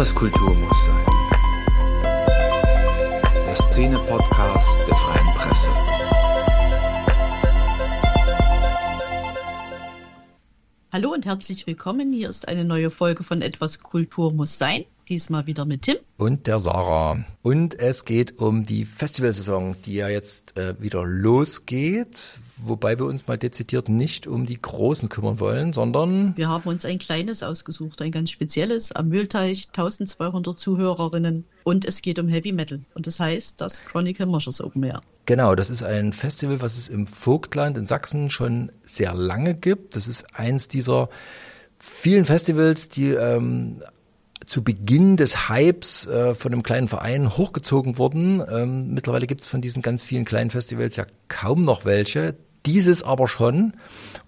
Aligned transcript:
Etwas 0.00 0.14
Kultur 0.14 0.54
muss 0.54 0.86
sein. 0.86 1.04
Der 3.46 3.54
Szene-Podcast 3.54 4.80
der 4.88 4.96
Freien 4.96 5.34
Presse. 5.34 5.68
Hallo 10.90 11.12
und 11.12 11.26
herzlich 11.26 11.66
willkommen. 11.66 12.14
Hier 12.14 12.30
ist 12.30 12.48
eine 12.48 12.64
neue 12.64 12.90
Folge 12.90 13.24
von 13.24 13.42
Etwas 13.42 13.80
Kultur 13.80 14.32
muss 14.32 14.56
sein. 14.56 14.86
Diesmal 15.10 15.46
wieder 15.46 15.66
mit 15.66 15.82
Tim. 15.82 15.96
Und 16.16 16.46
der 16.46 16.60
Sarah. 16.60 17.22
Und 17.42 17.78
es 17.78 18.06
geht 18.06 18.38
um 18.38 18.64
die 18.64 18.86
Festivalsaison, 18.86 19.76
die 19.84 19.96
ja 19.96 20.08
jetzt 20.08 20.56
äh, 20.56 20.80
wieder 20.80 21.04
losgeht 21.04 22.38
wobei 22.64 22.98
wir 22.98 23.06
uns 23.06 23.26
mal 23.26 23.38
dezidiert 23.38 23.88
nicht 23.88 24.26
um 24.26 24.46
die 24.46 24.60
Großen 24.60 25.08
kümmern 25.08 25.40
wollen, 25.40 25.72
sondern... 25.72 26.36
Wir 26.36 26.48
haben 26.48 26.68
uns 26.68 26.84
ein 26.84 26.98
kleines 26.98 27.42
ausgesucht, 27.42 28.02
ein 28.02 28.12
ganz 28.12 28.30
spezielles, 28.30 28.92
am 28.92 29.08
Mühlteich, 29.08 29.68
1200 29.68 30.58
Zuhörerinnen 30.58 31.44
und 31.64 31.84
es 31.84 32.02
geht 32.02 32.18
um 32.18 32.28
Heavy 32.28 32.52
Metal 32.52 32.80
und 32.94 33.06
das 33.06 33.20
heißt 33.20 33.60
das 33.60 33.84
Chronicle 33.84 34.26
Moschers 34.26 34.60
Open 34.60 34.82
Air. 34.82 35.02
Genau, 35.26 35.54
das 35.54 35.70
ist 35.70 35.82
ein 35.82 36.12
Festival, 36.12 36.60
was 36.60 36.76
es 36.76 36.88
im 36.88 37.06
Vogtland 37.06 37.76
in 37.76 37.84
Sachsen 37.84 38.30
schon 38.30 38.72
sehr 38.82 39.14
lange 39.14 39.54
gibt. 39.54 39.94
Das 39.96 40.08
ist 40.08 40.34
eins 40.34 40.68
dieser 40.68 41.08
vielen 41.78 42.24
Festivals, 42.24 42.88
die 42.88 43.10
ähm, 43.10 43.82
zu 44.44 44.64
Beginn 44.64 45.16
des 45.16 45.48
Hypes 45.48 46.06
äh, 46.06 46.34
von 46.34 46.52
einem 46.52 46.62
kleinen 46.62 46.88
Verein 46.88 47.36
hochgezogen 47.36 47.98
wurden. 47.98 48.42
Ähm, 48.50 48.92
mittlerweile 48.92 49.26
gibt 49.26 49.42
es 49.42 49.46
von 49.46 49.60
diesen 49.60 49.82
ganz 49.82 50.02
vielen 50.02 50.24
kleinen 50.24 50.50
Festivals 50.50 50.96
ja 50.96 51.06
kaum 51.28 51.62
noch 51.62 51.84
welche. 51.84 52.34
Dieses 52.66 53.02
aber 53.02 53.28
schon. 53.28 53.74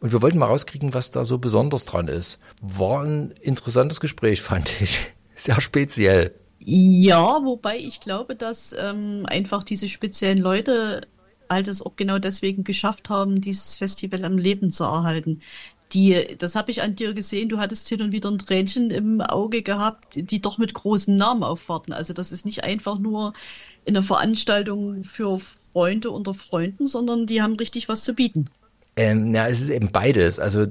Und 0.01 0.13
wir 0.13 0.23
wollten 0.23 0.39
mal 0.39 0.47
rauskriegen, 0.47 0.95
was 0.95 1.11
da 1.11 1.25
so 1.25 1.39
besonders 1.39 1.85
dran 1.85 2.09
ist. 2.09 2.39
War 2.61 3.03
ein 3.03 3.33
interessantes 3.41 4.01
Gespräch, 4.01 4.43
fand 4.43 4.81
ich. 4.81 5.13
Sehr 5.35 5.61
speziell. 5.61 6.35
Ja, 6.65 7.41
wobei 7.45 7.79
ich 7.79 7.99
glaube, 8.01 8.37
dass 8.37 8.75
ähm, 8.79 9.27
einfach 9.27 9.65
diese 9.65 9.89
speziellen 9.89 10.39
Leute 10.39 11.01
halt 11.51 11.69
es 11.69 11.83
auch 11.83 11.97
genau 11.97 12.19
deswegen 12.19 12.65
geschafft 12.65 13.09
haben, 13.09 13.41
dieses 13.41 13.77
Festival 13.77 14.25
am 14.25 14.39
Leben 14.39 14.71
zu 14.71 14.85
erhalten. 14.85 15.41
Die, 15.93 16.37
das 16.39 16.55
habe 16.55 16.71
ich 16.71 16.81
an 16.81 16.97
dir 16.97 17.13
gesehen, 17.13 17.49
du 17.51 17.59
hattest 17.59 17.89
hin 17.89 18.01
und 18.01 18.13
wieder 18.13 18.31
ein 18.31 18.39
Tränchen 18.39 18.91
im 18.91 19.21
Auge 19.21 19.63
gehabt, 19.63 20.15
die 20.15 20.41
doch 20.41 20.57
mit 20.57 20.73
großen 20.73 21.15
Namen 21.15 21.43
aufwarten. 21.43 21.93
Also 21.93 22.15
das 22.15 22.33
ist 22.33 22.47
nicht 22.47 22.65
einfach 22.65 22.99
nur 22.99 23.35
eine 23.87 24.03
Veranstaltung 24.03 25.05
für 25.05 25.41
Freunde 25.73 26.11
unter 26.11 26.35
Freunden, 26.35 26.87
sondern 26.87 27.27
die 27.27 27.43
haben 27.43 27.55
richtig 27.57 27.89
was 27.89 28.05
zu 28.05 28.15
bieten. 28.15 28.49
Ähm, 28.95 29.35
ja, 29.35 29.49
es 29.49 29.61
ist 29.61 29.71
eben 29.71 29.91
beides. 29.91 30.39
Also 30.39 30.67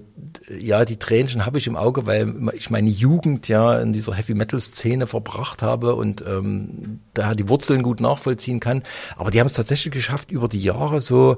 ja, 0.59 0.85
die 0.85 0.97
Tränchen 0.97 1.45
habe 1.45 1.57
ich 1.57 1.65
im 1.65 1.75
Auge, 1.75 2.05
weil 2.05 2.51
ich 2.53 2.69
meine 2.69 2.89
Jugend 2.89 3.47
ja 3.47 3.81
in 3.81 3.93
dieser 3.93 4.13
Heavy 4.13 4.35
Metal 4.35 4.59
Szene 4.59 5.07
verbracht 5.07 5.63
habe 5.63 5.95
und 5.95 6.23
ähm, 6.27 6.99
da 7.15 7.33
die 7.33 7.49
Wurzeln 7.49 7.81
gut 7.81 7.99
nachvollziehen 7.99 8.59
kann. 8.59 8.83
Aber 9.17 9.31
die 9.31 9.39
haben 9.39 9.47
es 9.47 9.53
tatsächlich 9.53 9.91
geschafft, 9.91 10.29
über 10.29 10.47
die 10.47 10.61
Jahre 10.61 11.01
so 11.01 11.37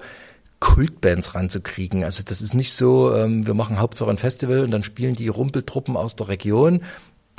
Kultbands 0.59 1.35
ranzukriegen. 1.35 2.03
Also 2.03 2.23
das 2.25 2.41
ist 2.41 2.53
nicht 2.53 2.73
so, 2.73 3.13
ähm, 3.13 3.47
wir 3.47 3.53
machen 3.53 3.79
Hauptsache 3.79 4.09
ein 4.09 4.17
Festival 4.17 4.61
und 4.63 4.71
dann 4.71 4.83
spielen 4.83 5.15
die 5.15 5.29
Rumpeltruppen 5.29 5.95
aus 5.95 6.17
der 6.17 6.27
Region, 6.27 6.81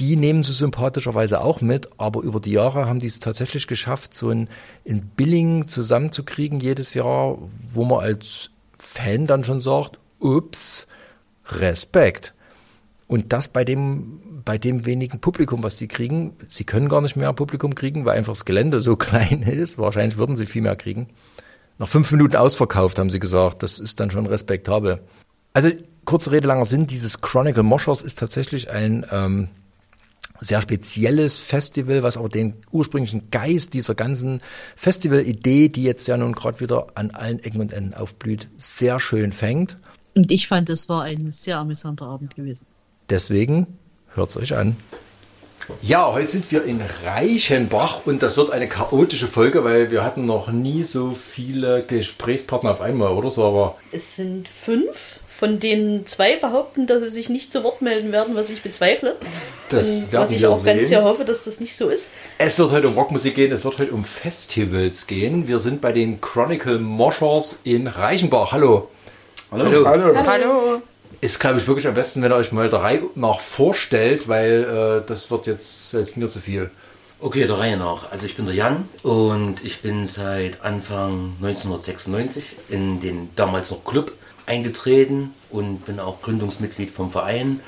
die 0.01 0.17
nehmen 0.17 0.43
sie 0.43 0.53
sympathischerweise 0.53 1.41
auch 1.41 1.61
mit, 1.61 1.89
aber 1.99 2.23
über 2.23 2.41
die 2.41 2.53
Jahre 2.53 2.87
haben 2.87 2.99
die 2.99 3.07
es 3.07 3.21
tatsächlich 3.21 3.67
geschafft, 3.67 4.15
so 4.15 4.31
ein, 4.31 4.49
ein 4.89 5.11
Billing 5.17 5.69
zusammenzukriegen 5.69 6.61
jedes 6.61 6.95
Jahr, 6.95 7.39
wo 7.73 7.85
man 7.85 8.01
als 8.01 8.51
Fan 8.77 9.27
dann 9.27 9.45
schon 9.45 9.61
sagt, 9.61 9.99
ups, 10.19 10.89
Respekt. 11.47 12.35
Und 13.07 13.33
das 13.33 13.49
bei 13.49 13.65
dem, 13.65 14.43
bei 14.45 14.59
dem 14.59 14.87
wenigen 14.87 15.21
Publikum, 15.21 15.63
was 15.63 15.79
sie 15.79 15.89
kriegen. 15.89 16.37
Sie 16.49 16.65
können 16.65 16.89
gar 16.89 17.01
nicht 17.01 17.17
mehr 17.17 17.33
Publikum 17.33 17.75
kriegen, 17.75 18.05
weil 18.05 18.17
einfach 18.17 18.33
das 18.33 18.45
Gelände 18.45 18.81
so 18.81 18.97
klein 18.97 19.43
ist. 19.43 19.79
Wahrscheinlich 19.79 20.19
würden 20.19 20.37
sie 20.37 20.47
viel 20.47 20.63
mehr 20.63 20.77
kriegen. 20.77 21.09
Nach 21.79 21.89
fünf 21.89 22.11
Minuten 22.13 22.37
ausverkauft, 22.37 22.99
haben 22.99 23.11
sie 23.11 23.21
gesagt. 23.21 23.63
Das 23.63 23.79
ist 23.79 24.01
dann 24.01 24.11
schon 24.11 24.27
respektabel. 24.27 25.01
Also, 25.53 25.71
kurze 26.05 26.31
Rede, 26.33 26.49
langer 26.49 26.65
Sinn. 26.65 26.87
Dieses 26.87 27.21
Chronicle 27.21 27.63
Moshers 27.63 28.03
ist 28.03 28.19
tatsächlich 28.19 28.71
ein, 28.71 29.07
ähm, 29.11 29.49
sehr 30.45 30.61
spezielles 30.63 31.39
Festival, 31.39 32.03
was 32.03 32.17
aber 32.17 32.29
den 32.29 32.55
ursprünglichen 32.71 33.31
Geist 33.31 33.75
dieser 33.75 33.95
ganzen 33.95 34.41
Festival-Idee, 34.77 35.69
die 35.69 35.85
jetzt 35.85 36.07
ja 36.07 36.17
nun 36.17 36.33
gerade 36.33 36.61
wieder 36.61 36.89
an 36.95 37.11
allen 37.11 37.43
Ecken 37.43 37.61
und 37.61 37.73
Enden 37.73 37.95
aufblüht, 37.95 38.49
sehr 38.59 39.01
schön 39.01 39.33
fängt. 39.33 39.79
Und 40.15 40.31
ich 40.31 40.49
fand, 40.49 40.69
es 40.71 40.89
war 40.89 41.03
ein 41.03 41.31
sehr 41.33 41.59
amüsanter 41.59 42.07
Abend 42.07 42.37
gewesen. 42.37 42.67
Deswegen 43.11 43.67
hört 44.15 44.31
es 44.31 44.37
euch 44.37 44.55
an. 44.55 44.77
Ja, 45.81 46.13
heute 46.13 46.31
sind 46.31 46.51
wir 46.53 46.65
in 46.65 46.81
Reichenbach 47.05 48.05
und 48.05 48.23
das 48.23 48.37
wird 48.37 48.51
eine 48.51 48.69
chaotische 48.69 49.27
Folge, 49.27 49.65
weil 49.65 49.91
wir 49.91 50.05
hatten 50.05 50.27
noch 50.27 50.53
nie 50.53 50.83
so 50.83 51.13
viele 51.13 51.83
Gesprächspartner 51.83 52.73
auf 52.73 52.81
einmal, 52.83 53.13
oder 53.13 53.31
Sarah? 53.31 53.75
Es 53.91 54.17
sind 54.17 54.47
fünf 54.47 55.19
von 55.45 55.61
denen 55.61 56.07
zwei 56.07 56.37
behaupten, 56.37 56.87
dass 56.87 57.03
sie 57.03 57.11
sich 57.11 57.29
nicht 57.29 57.53
zu 57.53 57.63
Wort 57.65 57.83
melden 57.83 58.13
werden, 58.13 58.35
was 58.35 58.49
ich 58.49 58.63
bezweifle. 58.63 59.15
Das 59.69 59.91
Und 59.91 60.11
was 60.11 60.33
ich 60.33 60.47
auch 60.47 60.57
sehen. 60.57 60.79
ganz 60.79 60.89
sehr 60.89 61.05
hoffe, 61.05 61.27
dass 61.27 61.45
das 61.45 61.61
nicht 61.61 61.77
so 61.77 61.91
ist. 61.91 62.09
Es 62.39 62.59
wird 62.59 62.73
heute 62.73 62.89
um 62.89 62.95
Rockmusik 62.95 63.35
gehen, 63.35 63.53
es 63.53 63.63
wird 63.63 63.79
heute 63.79 63.93
um 63.93 64.07
Festivals 64.07 65.07
gehen. 65.07 65.47
Wir 65.47 65.59
sind 65.59 65.83
bei 65.83 65.93
den 65.93 66.23
Chronicle 66.23 66.79
Moshers 66.79 67.61
in 67.63 67.89
Reichenbach. 67.89 68.53
Hallo. 68.53 68.89
Hallo. 69.51 69.87
Hallo. 69.87 70.17
Hallo. 70.17 70.27
Hallo. 70.27 70.83
Ist, 71.21 71.41
glaube 71.41 71.59
ich, 71.59 71.67
wirklich 71.67 71.87
am 71.87 71.95
besten, 71.95 72.23
wenn 72.23 72.33
ihr 72.33 72.37
euch 72.37 72.51
mal 72.51 72.71
der 72.71 72.81
Reihe 72.81 73.03
nach 73.15 73.39
vorstellt, 73.39 74.29
weil 74.29 75.03
äh, 75.05 75.07
das 75.07 75.31
wird 75.31 75.47
jetzt 75.47 75.91
selbst 75.91 76.17
mir 76.17 76.31
zu 76.31 76.41
viel. 76.41 76.71
Okay, 77.21 77.47
der 77.47 77.59
Reihe 77.59 77.77
nach. 77.77 78.11
Also 78.11 78.25
ich 78.25 78.35
bin 78.35 78.47
der 78.47 78.55
Jan 78.55 78.89
und 79.03 79.63
ich 79.63 79.83
bin 79.83 80.07
seit 80.07 80.65
Anfang 80.65 81.35
1996 81.43 82.45
in 82.71 83.01
den 83.01 83.29
damals 83.37 83.71
noch 83.71 83.85
Club 83.85 84.13
eingetreten 84.47 85.35
und 85.51 85.85
bin 85.87 86.01
auch 86.01 86.23
Gründungsmitglied 86.23 86.91
vom 86.91 87.11
Verein. 87.11 87.61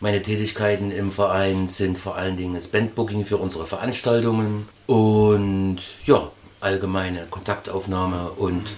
Meine 0.00 0.20
Tätigkeiten 0.22 0.90
im 0.90 1.12
Verein 1.12 1.68
sind 1.68 1.98
vor 1.98 2.16
allen 2.16 2.36
Dingen 2.36 2.54
das 2.54 2.66
Bandbooking 2.66 3.24
für 3.24 3.36
unsere 3.38 3.66
Veranstaltungen 3.66 4.68
und 4.86 5.78
ja, 6.04 6.30
allgemeine 6.60 7.26
Kontaktaufnahme 7.30 8.30
und 8.36 8.74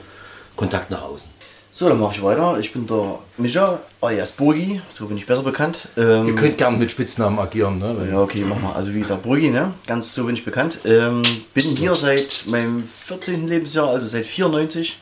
Kontakt 0.56 0.90
nach 0.90 1.02
außen. 1.02 1.36
So, 1.78 1.90
dann 1.90 2.00
mache 2.00 2.14
ich 2.14 2.22
weiter. 2.22 2.58
Ich 2.58 2.72
bin 2.72 2.86
der 2.86 3.18
Micha, 3.36 3.80
alias 4.00 4.32
Burgi, 4.32 4.80
so 4.94 5.06
bin 5.06 5.18
ich 5.18 5.26
besser 5.26 5.42
bekannt. 5.42 5.76
Ähm, 5.98 6.28
Ihr 6.28 6.34
könnt 6.34 6.56
gerne 6.56 6.78
mit 6.78 6.90
Spitznamen 6.90 7.38
agieren, 7.38 7.78
ne? 7.78 8.08
Ja, 8.10 8.22
okay, 8.22 8.42
mach 8.48 8.58
mal. 8.58 8.72
Also 8.72 8.94
wie 8.94 9.00
gesagt, 9.00 9.22
Burgi, 9.22 9.50
ne? 9.50 9.74
Ganz 9.86 10.14
so 10.14 10.24
bin 10.24 10.36
ich 10.36 10.42
bekannt. 10.42 10.78
Ähm, 10.86 11.22
bin 11.52 11.64
hier 11.76 11.94
seit 11.94 12.44
meinem 12.48 12.82
14. 12.88 13.46
Lebensjahr, 13.46 13.90
also 13.90 14.06
seit 14.06 14.24
94. 14.24 14.98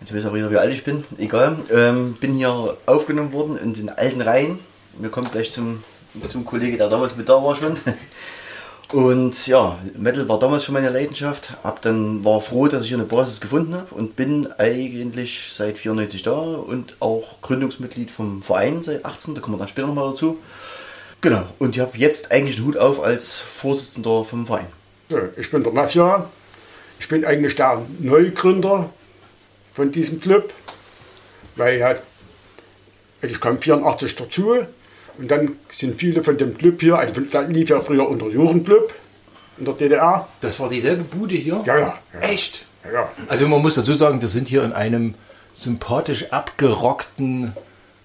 Jetzt 0.00 0.14
weiß 0.14 0.26
aber 0.26 0.36
wieder, 0.36 0.50
wie 0.50 0.58
alt 0.58 0.72
ich 0.72 0.84
bin. 0.84 1.04
Egal. 1.18 1.56
Ähm, 1.72 2.14
bin 2.20 2.34
hier 2.34 2.76
aufgenommen 2.86 3.32
worden 3.32 3.58
in 3.58 3.74
den 3.74 3.88
alten 3.88 4.20
Reihen. 4.20 4.58
Wir 4.98 5.10
kommen 5.10 5.30
gleich 5.30 5.50
zum, 5.52 5.82
zum 6.28 6.44
Kollege, 6.44 6.76
der 6.76 6.88
damals 6.88 7.16
mit 7.16 7.28
da 7.28 7.42
war 7.42 7.56
schon. 7.56 7.76
Und 8.92 9.48
ja, 9.48 9.78
Metal 9.98 10.28
war 10.28 10.38
damals 10.38 10.64
schon 10.64 10.74
meine 10.74 10.90
Leidenschaft. 10.90 11.54
Hab 11.64 11.82
dann 11.82 12.24
war 12.24 12.40
froh, 12.40 12.68
dass 12.68 12.82
ich 12.82 12.88
hier 12.88 12.98
eine 12.98 13.06
Basis 13.06 13.40
gefunden 13.40 13.74
habe 13.74 13.92
und 13.92 14.14
bin 14.14 14.46
eigentlich 14.58 15.52
seit 15.52 15.76
94 15.76 16.22
da 16.22 16.30
und 16.30 16.96
auch 17.00 17.40
Gründungsmitglied 17.42 18.12
vom 18.12 18.44
Verein 18.44 18.84
seit 18.84 19.04
18. 19.04 19.34
Da 19.34 19.40
kommen 19.40 19.56
wir 19.56 19.58
dann 19.58 19.68
später 19.68 19.88
nochmal 19.88 20.10
dazu. 20.10 20.38
Genau. 21.20 21.42
Und 21.58 21.74
ich 21.74 21.82
habe 21.82 21.98
jetzt 21.98 22.30
eigentlich 22.30 22.56
den 22.56 22.66
Hut 22.66 22.76
auf 22.76 23.02
als 23.02 23.40
Vorsitzender 23.40 24.22
vom 24.22 24.46
Verein. 24.46 24.68
Ich 25.36 25.50
bin 25.50 25.64
der 25.64 25.72
Mafia. 25.72 26.30
Ich 27.00 27.08
bin 27.08 27.24
eigentlich 27.24 27.56
der 27.56 27.82
Neugründer 27.98 28.88
von 29.76 29.92
diesem 29.92 30.20
Club, 30.20 30.54
weil 31.56 31.78
er, 31.78 31.88
also 31.88 33.34
ich 33.34 33.40
kam 33.40 33.60
84 33.60 34.16
dazu 34.16 34.54
und 35.18 35.30
dann 35.30 35.56
sind 35.70 36.00
viele 36.00 36.24
von 36.24 36.38
dem 36.38 36.56
Club 36.56 36.80
hier, 36.80 36.96
also 36.96 37.20
da 37.20 37.42
lief 37.42 37.68
ja 37.68 37.80
früher 37.82 38.08
unter 38.08 38.26
Jugendclub 38.28 38.94
in 39.58 39.66
der 39.66 39.74
DDR. 39.74 40.28
Das 40.40 40.58
war 40.58 40.70
dieselbe 40.70 41.04
Bude 41.04 41.34
hier? 41.34 41.62
Ja, 41.66 41.78
ja. 41.78 41.98
ja. 42.14 42.20
Echt? 42.20 42.64
Ja, 42.84 42.92
ja. 42.92 43.10
Also 43.28 43.46
man 43.48 43.60
muss 43.60 43.74
dazu 43.74 43.92
sagen, 43.92 44.22
wir 44.22 44.28
sind 44.28 44.48
hier 44.48 44.64
in 44.64 44.72
einem 44.72 45.14
sympathisch 45.54 46.32
abgerockten 46.32 47.52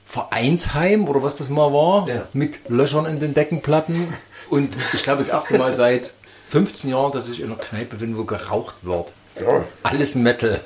Vereinsheim 0.06 1.08
oder 1.08 1.24
was 1.24 1.38
das 1.38 1.50
mal 1.50 1.72
war, 1.72 2.08
ja. 2.10 2.28
mit 2.34 2.70
Löchern 2.70 3.06
in 3.06 3.22
den 3.22 3.34
Deckenplatten. 3.34 4.14
Und 4.50 4.76
ich 4.94 5.04
glaube, 5.04 5.20
das 5.20 5.30
erste 5.30 5.58
Mal 5.58 5.72
seit 5.72 6.12
15 6.50 6.90
Jahren, 6.90 7.14
dass 7.14 7.30
ich 7.30 7.40
in 7.40 7.46
einer 7.46 7.56
Kneipe 7.56 7.96
bin, 7.96 8.18
wo 8.18 8.26
geraucht 8.26 8.76
wird. 8.82 9.08
Ja. 9.40 9.64
Alles 9.84 10.16
Metal. 10.16 10.60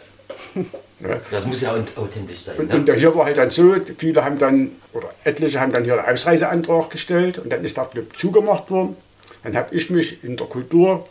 Das 1.31 1.45
muss 1.45 1.61
ja 1.61 1.73
authentisch 1.73 2.39
sein. 2.39 2.57
Und, 2.57 2.69
ne? 2.69 2.75
und 2.75 2.93
hier 2.93 3.13
war 3.15 3.25
halt 3.25 3.37
dann 3.37 3.51
so, 3.51 3.75
viele 3.97 4.23
haben 4.23 4.39
dann, 4.39 4.71
oder 4.93 5.13
etliche 5.23 5.59
haben 5.59 5.73
dann 5.73 5.83
hier 5.83 6.01
einen 6.01 6.13
Ausreiseantrag 6.13 6.89
gestellt 6.89 7.37
und 7.37 7.51
dann 7.51 7.63
ist 7.63 7.77
der 7.77 7.85
Club 7.85 8.17
zugemacht 8.17 8.71
worden. 8.71 8.95
Dann 9.43 9.55
habe 9.55 9.75
ich 9.75 9.89
mich 9.89 10.23
in 10.23 10.37
der 10.37 10.47
Kultur 10.47 11.07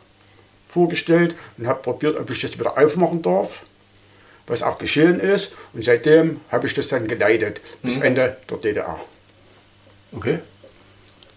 vorgestellt 0.68 1.34
und 1.58 1.66
habe 1.66 1.82
probiert, 1.82 2.18
ob 2.18 2.30
ich 2.30 2.40
das 2.40 2.58
wieder 2.58 2.76
aufmachen 2.78 3.22
darf, 3.22 3.62
was 4.46 4.62
auch 4.62 4.78
geschehen 4.78 5.20
ist. 5.20 5.52
Und 5.72 5.84
seitdem 5.84 6.40
habe 6.50 6.66
ich 6.66 6.74
das 6.74 6.88
dann 6.88 7.06
geleitet, 7.06 7.60
bis 7.82 7.96
mhm. 7.96 8.02
Ende 8.02 8.36
der 8.50 8.56
DDR. 8.56 8.98
Okay. 10.16 10.38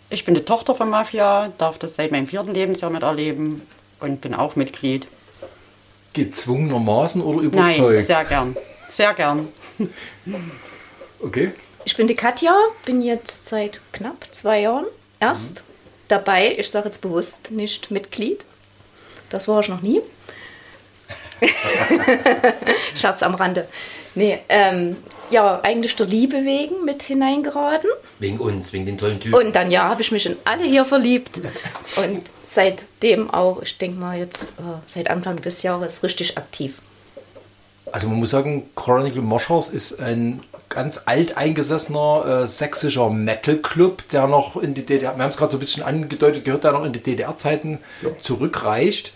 Ich 0.09 0.23
bin 0.23 0.35
die 0.35 0.45
Tochter 0.45 0.73
von 0.73 0.89
Mafia, 0.89 1.51
darf 1.57 1.77
das 1.77 1.95
seit 1.95 2.11
meinem 2.11 2.27
vierten 2.27 2.53
Lebensjahr 2.53 2.89
miterleben 2.89 3.61
und 3.99 4.21
bin 4.21 4.33
auch 4.33 4.55
Mitglied. 4.55 5.07
Gezwungenermaßen 6.17 7.21
oder 7.21 7.37
Nein, 7.37 7.45
überzeugt? 7.45 8.07
sehr 8.07 8.25
gern. 8.25 8.57
Sehr 8.87 9.13
gern. 9.13 9.47
okay. 11.19 11.51
Ich 11.85 11.95
bin 11.95 12.07
die 12.07 12.15
Katja, 12.15 12.53
bin 12.85 13.01
jetzt 13.01 13.47
seit 13.47 13.79
knapp 13.93 14.27
zwei 14.31 14.61
Jahren 14.61 14.85
erst 15.19 15.63
dabei. 16.07 16.55
Ich 16.57 16.69
sage 16.69 16.87
jetzt 16.87 17.01
bewusst 17.01 17.51
nicht 17.51 17.91
Mitglied. 17.91 18.43
Das 19.29 19.47
war 19.47 19.61
ich 19.61 19.69
noch 19.69 19.81
nie. 19.81 20.01
Scherz 22.95 23.21
am 23.23 23.35
Rande. 23.35 23.67
Nee, 24.15 24.39
ähm, 24.49 24.97
ja, 25.29 25.59
eigentlich 25.61 25.95
der 25.95 26.07
Liebe 26.07 26.43
wegen 26.43 26.83
mit 26.83 27.03
hineingeraten. 27.03 27.89
Wegen 28.19 28.39
uns, 28.39 28.73
wegen 28.73 28.85
den 28.85 28.97
tollen 28.97 29.19
Typen. 29.19 29.35
Und 29.35 29.55
dann, 29.55 29.69
ja, 29.69 29.83
habe 29.83 30.01
ich 30.01 30.11
mich 30.11 30.25
in 30.25 30.35
alle 30.43 30.63
hier 30.63 30.85
verliebt. 30.85 31.39
Und 31.97 32.23
seitdem 32.53 33.29
auch, 33.29 33.61
ich 33.61 33.77
denke 33.77 33.99
mal 33.99 34.17
jetzt, 34.17 34.43
äh, 34.43 34.77
seit 34.87 35.09
Anfang 35.09 35.41
des 35.41 35.63
Jahres 35.63 36.03
richtig 36.03 36.37
aktiv. 36.37 36.75
Also 37.91 38.07
man 38.09 38.19
muss 38.19 38.31
sagen, 38.31 38.69
Chronicle 38.75 39.21
Moschers 39.21 39.69
ist 39.69 39.99
ein 39.99 40.41
ganz 40.69 41.01
alteingesessener 41.05 42.43
äh, 42.43 42.47
sächsischer 42.47 43.09
Metal-Club, 43.09 44.09
der 44.09 44.27
noch 44.27 44.57
in 44.57 44.73
die 44.73 44.85
DDR, 44.85 45.15
wir 45.15 45.23
haben 45.23 45.29
es 45.29 45.37
gerade 45.37 45.51
so 45.51 45.57
ein 45.57 45.61
bisschen 45.61 45.83
angedeutet, 45.83 46.43
gehört 46.43 46.65
der 46.65 46.73
noch 46.73 46.83
in 46.83 46.91
die 46.91 46.99
DDR-Zeiten 46.99 47.79
zurückreicht. 48.21 49.13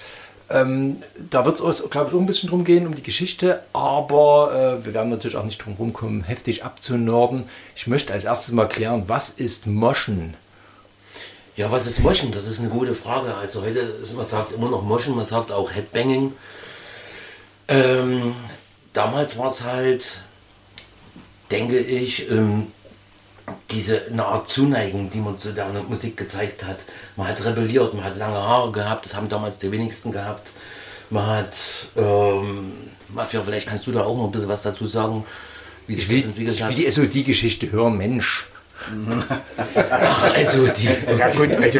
Ähm, 0.49 0.97
da 1.29 1.45
wird 1.45 1.59
es, 1.59 1.89
glaube 1.89 2.09
ich, 2.09 2.15
auch 2.15 2.19
ein 2.19 2.25
bisschen 2.25 2.49
drum 2.49 2.63
gehen, 2.63 2.87
um 2.87 2.95
die 2.95 3.03
Geschichte, 3.03 3.61
aber 3.73 4.79
äh, 4.81 4.85
wir 4.85 4.93
werden 4.93 5.09
natürlich 5.09 5.37
auch 5.37 5.45
nicht 5.45 5.63
drum 5.63 5.75
rumkommen, 5.77 6.23
heftig 6.23 6.63
abzunörden. 6.63 7.45
Ich 7.75 7.87
möchte 7.87 8.13
als 8.13 8.25
erstes 8.25 8.53
mal 8.53 8.67
klären, 8.67 9.03
was 9.07 9.29
ist 9.29 9.67
Moschen? 9.67 10.35
Ja, 11.61 11.69
was 11.71 11.85
ist 11.85 11.99
Moschen? 11.99 12.31
Das 12.31 12.47
ist 12.47 12.59
eine 12.59 12.69
gute 12.69 12.95
Frage. 12.95 13.35
Also 13.35 13.61
heute, 13.61 13.77
ist- 13.81 14.15
man 14.15 14.25
sagt 14.25 14.51
immer 14.51 14.67
noch 14.67 14.81
Moschen, 14.81 15.15
man 15.15 15.25
sagt 15.25 15.51
auch 15.51 15.71
Headbanging. 15.71 16.33
Ähm, 17.67 18.33
damals 18.93 19.37
war 19.37 19.45
es 19.49 19.63
halt, 19.63 20.07
denke 21.51 21.77
ich, 21.77 22.31
ähm, 22.31 22.65
diese 23.69 24.07
eine 24.07 24.25
Art 24.25 24.47
Zuneigung, 24.47 25.11
die 25.11 25.19
man 25.19 25.37
zu 25.37 25.51
der 25.53 25.67
Musik 25.87 26.17
gezeigt 26.17 26.63
hat. 26.65 26.79
Man 27.15 27.27
hat 27.27 27.45
rebelliert, 27.45 27.93
man 27.93 28.05
hat 28.05 28.17
lange 28.17 28.37
Haare 28.41 28.71
gehabt, 28.71 29.05
das 29.05 29.13
haben 29.13 29.29
damals 29.29 29.59
die 29.59 29.71
wenigsten 29.71 30.11
gehabt. 30.11 30.49
Man 31.11 31.27
hat, 31.27 31.53
ähm, 31.95 32.71
Mafia, 33.09 33.43
vielleicht 33.45 33.67
kannst 33.67 33.85
du 33.85 33.91
da 33.91 34.03
auch 34.03 34.17
noch 34.17 34.25
ein 34.25 34.31
bisschen 34.31 34.49
was 34.49 34.63
dazu 34.63 34.87
sagen, 34.87 35.25
wie 35.85 35.93
sich 35.95 36.09
Ich 36.09 36.21
das 36.21 36.25
entwickelt 36.29 36.55
ich 36.55 36.63
hat. 36.63 36.69
will 36.71 36.77
die 36.77 36.87
SOD-Geschichte 36.89 37.71
hören, 37.71 37.97
Mensch. 37.97 38.47
Ach, 39.75 40.33
also 40.35 40.67
die, 40.67 40.87
Ja 41.17 41.29
gut, 41.29 41.51
also 41.61 41.79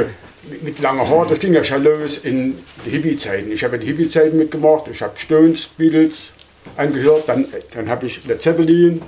mit- 0.62 0.80
langer 0.80 1.07
Haar, 1.07 1.27
das 1.27 1.39
ging 1.39 1.53
ja 1.53 1.63
schon 1.63 1.83
los 1.83 2.18
in 2.19 2.57
die 2.86 2.89
Hippie-Zeiten. 2.92 3.51
Ich 3.51 3.63
habe 3.63 3.77
die 3.80 3.86
Hippie-Zeiten 3.88 4.38
mitgemacht, 4.38 4.86
ich 4.92 5.01
habe 5.01 5.13
Stones, 5.18 5.68
Beatles 5.77 6.33
angehört, 6.77 7.24
dann, 7.27 7.45
dann 7.74 7.89
habe 7.89 8.06
ich 8.06 8.25
Led 8.25 8.42
Zeppelin, 8.42 9.01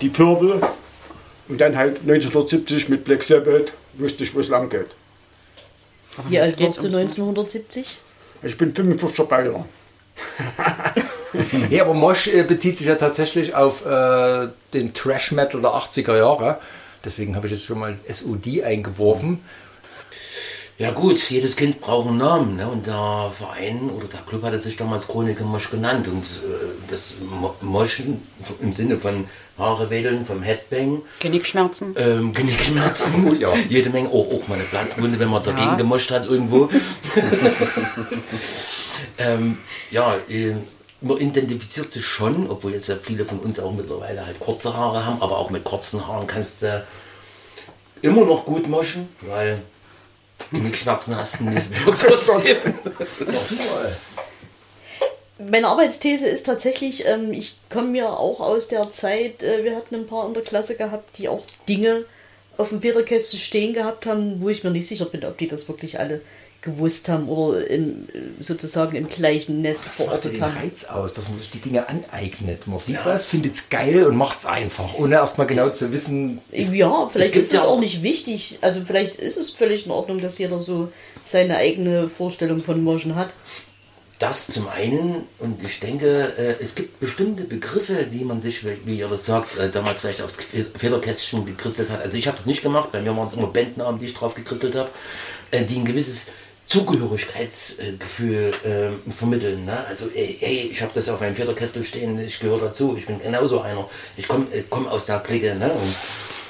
die 0.00 0.08
Purple 0.08 0.60
und 1.48 1.60
dann 1.60 1.76
halt 1.76 2.00
1970 2.00 2.88
mit 2.88 3.04
Black 3.04 3.22
Sabbath 3.22 3.72
wusste 3.94 4.24
ich, 4.24 4.34
wo 4.34 4.40
es 4.40 4.48
lang 4.48 4.68
geht. 4.70 4.86
Wie 6.28 6.38
alt 6.40 6.60
warst 6.60 6.78
du 6.78 6.82
ums- 6.86 6.96
1970? 6.96 7.98
Ich 8.42 8.56
bin 8.58 8.72
45er 8.74 9.24
Bayer. 9.26 9.64
Ja, 11.70 11.84
aber 11.84 11.94
Mosch 11.94 12.28
äh, 12.28 12.42
bezieht 12.42 12.76
sich 12.76 12.86
ja 12.86 12.96
tatsächlich 12.96 13.54
auf 13.54 13.86
äh, 13.86 14.48
den 14.74 14.92
Trash-Metal 14.92 15.60
der 15.62 15.70
80er 15.70 16.16
Jahre. 16.16 16.58
Deswegen 17.04 17.34
habe 17.36 17.46
ich 17.46 17.52
jetzt 17.52 17.64
schon 17.66 17.78
mal 17.78 17.98
SOD 18.08 18.62
eingeworfen. 18.64 19.40
Ja 20.78 20.90
gut, 20.90 21.18
jedes 21.30 21.54
Kind 21.56 21.80
braucht 21.80 22.08
einen 22.08 22.16
Namen. 22.16 22.56
Ne? 22.56 22.66
Und 22.66 22.86
der 22.86 23.30
Verein 23.36 23.90
oder 23.90 24.06
der 24.08 24.20
Club 24.20 24.42
hatte 24.42 24.58
sich 24.58 24.76
damals 24.76 25.06
Chroniker 25.06 25.44
Mosch 25.44 25.70
genannt. 25.70 26.08
Und 26.08 26.24
äh, 26.24 26.90
das 26.90 27.14
Mo- 27.40 27.54
Moschen 27.60 28.22
im 28.60 28.72
Sinne 28.72 28.96
von 28.98 29.26
Haare 29.58 29.90
wedeln, 29.90 30.24
vom 30.24 30.42
Headbang, 30.42 31.02
Genickschmerzen. 31.20 31.94
ähm, 31.98 32.32
Genickschmerzen, 32.32 33.38
ja. 33.40 33.52
jede 33.68 33.90
Menge, 33.90 34.08
oh, 34.10 34.40
auch 34.40 34.48
mal 34.48 34.54
eine 34.54 34.64
Platzwunde, 34.64 35.18
wenn 35.20 35.28
man 35.28 35.42
dagegen 35.42 35.68
Ja. 35.68 35.74
gemoscht 35.76 36.10
hat 36.10 36.26
irgendwo. 36.26 36.70
ähm, 39.18 39.58
ja, 39.90 40.16
äh, 40.28 40.54
man 41.02 41.18
identifiziert 41.18 41.92
sich 41.92 42.04
schon, 42.04 42.48
obwohl 42.50 42.72
jetzt 42.72 42.88
ja 42.88 42.96
viele 42.96 43.24
von 43.24 43.38
uns 43.40 43.58
auch 43.60 43.72
mittlerweile 43.72 44.24
halt 44.26 44.40
kurze 44.40 44.76
Haare 44.76 45.04
haben, 45.04 45.20
aber 45.20 45.38
auch 45.38 45.50
mit 45.50 45.64
kurzen 45.64 46.06
Haaren 46.06 46.26
kannst 46.26 46.62
du 46.62 46.84
immer 48.02 48.24
noch 48.24 48.44
gut 48.44 48.68
moschen, 48.68 49.08
weil 49.22 49.58
Genickschmerzen 50.52 51.16
hast 51.16 51.40
du 51.40 51.50
trotzdem. 51.92 52.56
Meine 55.38 55.68
Arbeitsthese 55.68 56.28
ist 56.28 56.46
tatsächlich, 56.46 57.06
ähm, 57.06 57.32
ich 57.32 57.56
komme 57.68 57.98
ja 57.98 58.10
auch 58.10 58.38
aus 58.40 58.68
der 58.68 58.92
Zeit, 58.92 59.42
äh, 59.42 59.64
wir 59.64 59.74
hatten 59.74 59.96
ein 59.96 60.06
paar 60.06 60.26
in 60.26 60.34
der 60.34 60.42
Klasse 60.42 60.76
gehabt, 60.76 61.18
die 61.18 61.28
auch 61.28 61.42
Dinge 61.68 62.04
auf 62.58 62.68
dem 62.68 62.80
Peterkästchen 62.80 63.40
stehen 63.40 63.72
gehabt 63.72 64.06
haben, 64.06 64.40
wo 64.40 64.48
ich 64.50 64.62
mir 64.62 64.70
nicht 64.70 64.86
sicher 64.86 65.06
bin, 65.06 65.24
ob 65.24 65.38
die 65.38 65.48
das 65.48 65.68
wirklich 65.68 65.98
alle 65.98 66.20
gewusst 66.62 67.08
haben 67.08 67.28
oder 67.28 67.66
in, 67.68 68.08
sozusagen 68.40 68.96
im 68.96 69.06
gleichen 69.08 69.60
Nest 69.62 69.80
Das 69.82 69.86
macht 69.86 69.94
verortet 70.08 70.36
den 70.36 70.42
haben. 70.42 70.56
Reiz 70.56 70.84
aus, 70.84 71.12
dass 71.12 71.28
man 71.28 71.36
sich 71.36 71.50
die 71.50 71.58
Dinge 71.60 71.86
aneignet. 71.88 72.66
Man 72.66 72.78
sieht 72.78 73.04
was, 73.04 73.26
findet 73.26 73.54
es 73.56 73.68
geil 73.68 74.04
und 74.06 74.16
macht 74.16 74.38
es 74.38 74.46
einfach, 74.46 74.94
ohne 74.94 75.16
erstmal 75.16 75.46
genau 75.48 75.68
zu 75.70 75.92
wissen. 75.92 76.40
Ja, 76.52 77.08
vielleicht 77.12 77.34
ist 77.36 77.48
es 77.48 77.52
ja 77.52 77.62
auch 77.64 77.72
auch- 77.72 77.80
nicht 77.80 78.02
wichtig. 78.02 78.58
Also 78.62 78.80
vielleicht 78.86 79.16
ist 79.16 79.36
es 79.36 79.50
völlig 79.50 79.86
in 79.86 79.92
Ordnung, 79.92 80.18
dass 80.18 80.38
jeder 80.38 80.62
so 80.62 80.90
seine 81.24 81.56
eigene 81.56 82.08
Vorstellung 82.08 82.62
von 82.62 82.82
Moschen 82.82 83.16
hat. 83.16 83.30
Das 84.20 84.46
zum 84.46 84.68
einen 84.68 85.24
und 85.40 85.60
ich 85.64 85.80
denke, 85.80 86.32
äh, 86.38 86.62
es 86.62 86.76
gibt 86.76 87.00
bestimmte 87.00 87.42
Begriffe, 87.42 88.04
die 88.04 88.24
man 88.24 88.40
sich, 88.40 88.64
wie- 88.86 88.98
ihr 88.98 89.08
das 89.08 89.24
sagt, 89.24 89.58
äh, 89.58 89.68
damals 89.68 89.98
vielleicht 89.98 90.22
aufs 90.22 90.36
Fe- 90.36 90.64
Federkästchen 90.78 91.44
gekritzelt 91.44 91.90
hat. 91.90 92.02
Also 92.02 92.16
ich 92.16 92.28
habe 92.28 92.36
das 92.36 92.46
nicht 92.46 92.62
gemacht, 92.62 92.92
bei 92.92 93.02
mir 93.02 93.16
waren 93.16 93.26
es 93.26 93.32
immer 93.32 93.48
Bandnamen, 93.48 93.98
die 93.98 94.06
ich 94.06 94.14
drauf 94.14 94.36
gekritzelt 94.36 94.76
habe, 94.76 94.90
äh, 95.50 95.64
die 95.64 95.74
ein 95.74 95.84
gewisses 95.84 96.26
Zugehörigkeitsgefühl 96.72 98.50
äh, 98.64 99.10
vermitteln. 99.12 99.66
Ne? 99.66 99.84
Also 99.86 100.06
ey, 100.14 100.38
ey 100.40 100.70
ich 100.72 100.80
habe 100.80 100.90
das 100.94 101.06
auf 101.10 101.20
meinem 101.20 101.36
Federkessel 101.36 101.84
stehen, 101.84 102.18
ich 102.18 102.40
gehöre 102.40 102.60
dazu, 102.60 102.96
ich 102.96 103.04
bin 103.04 103.20
genauso 103.20 103.60
einer. 103.60 103.86
Ich 104.16 104.26
komme 104.26 104.46
äh, 104.54 104.62
komm 104.70 104.88
aus 104.88 105.04
der 105.04 105.20
Clique 105.20 105.54
ne? 105.54 105.70
und 105.70 105.94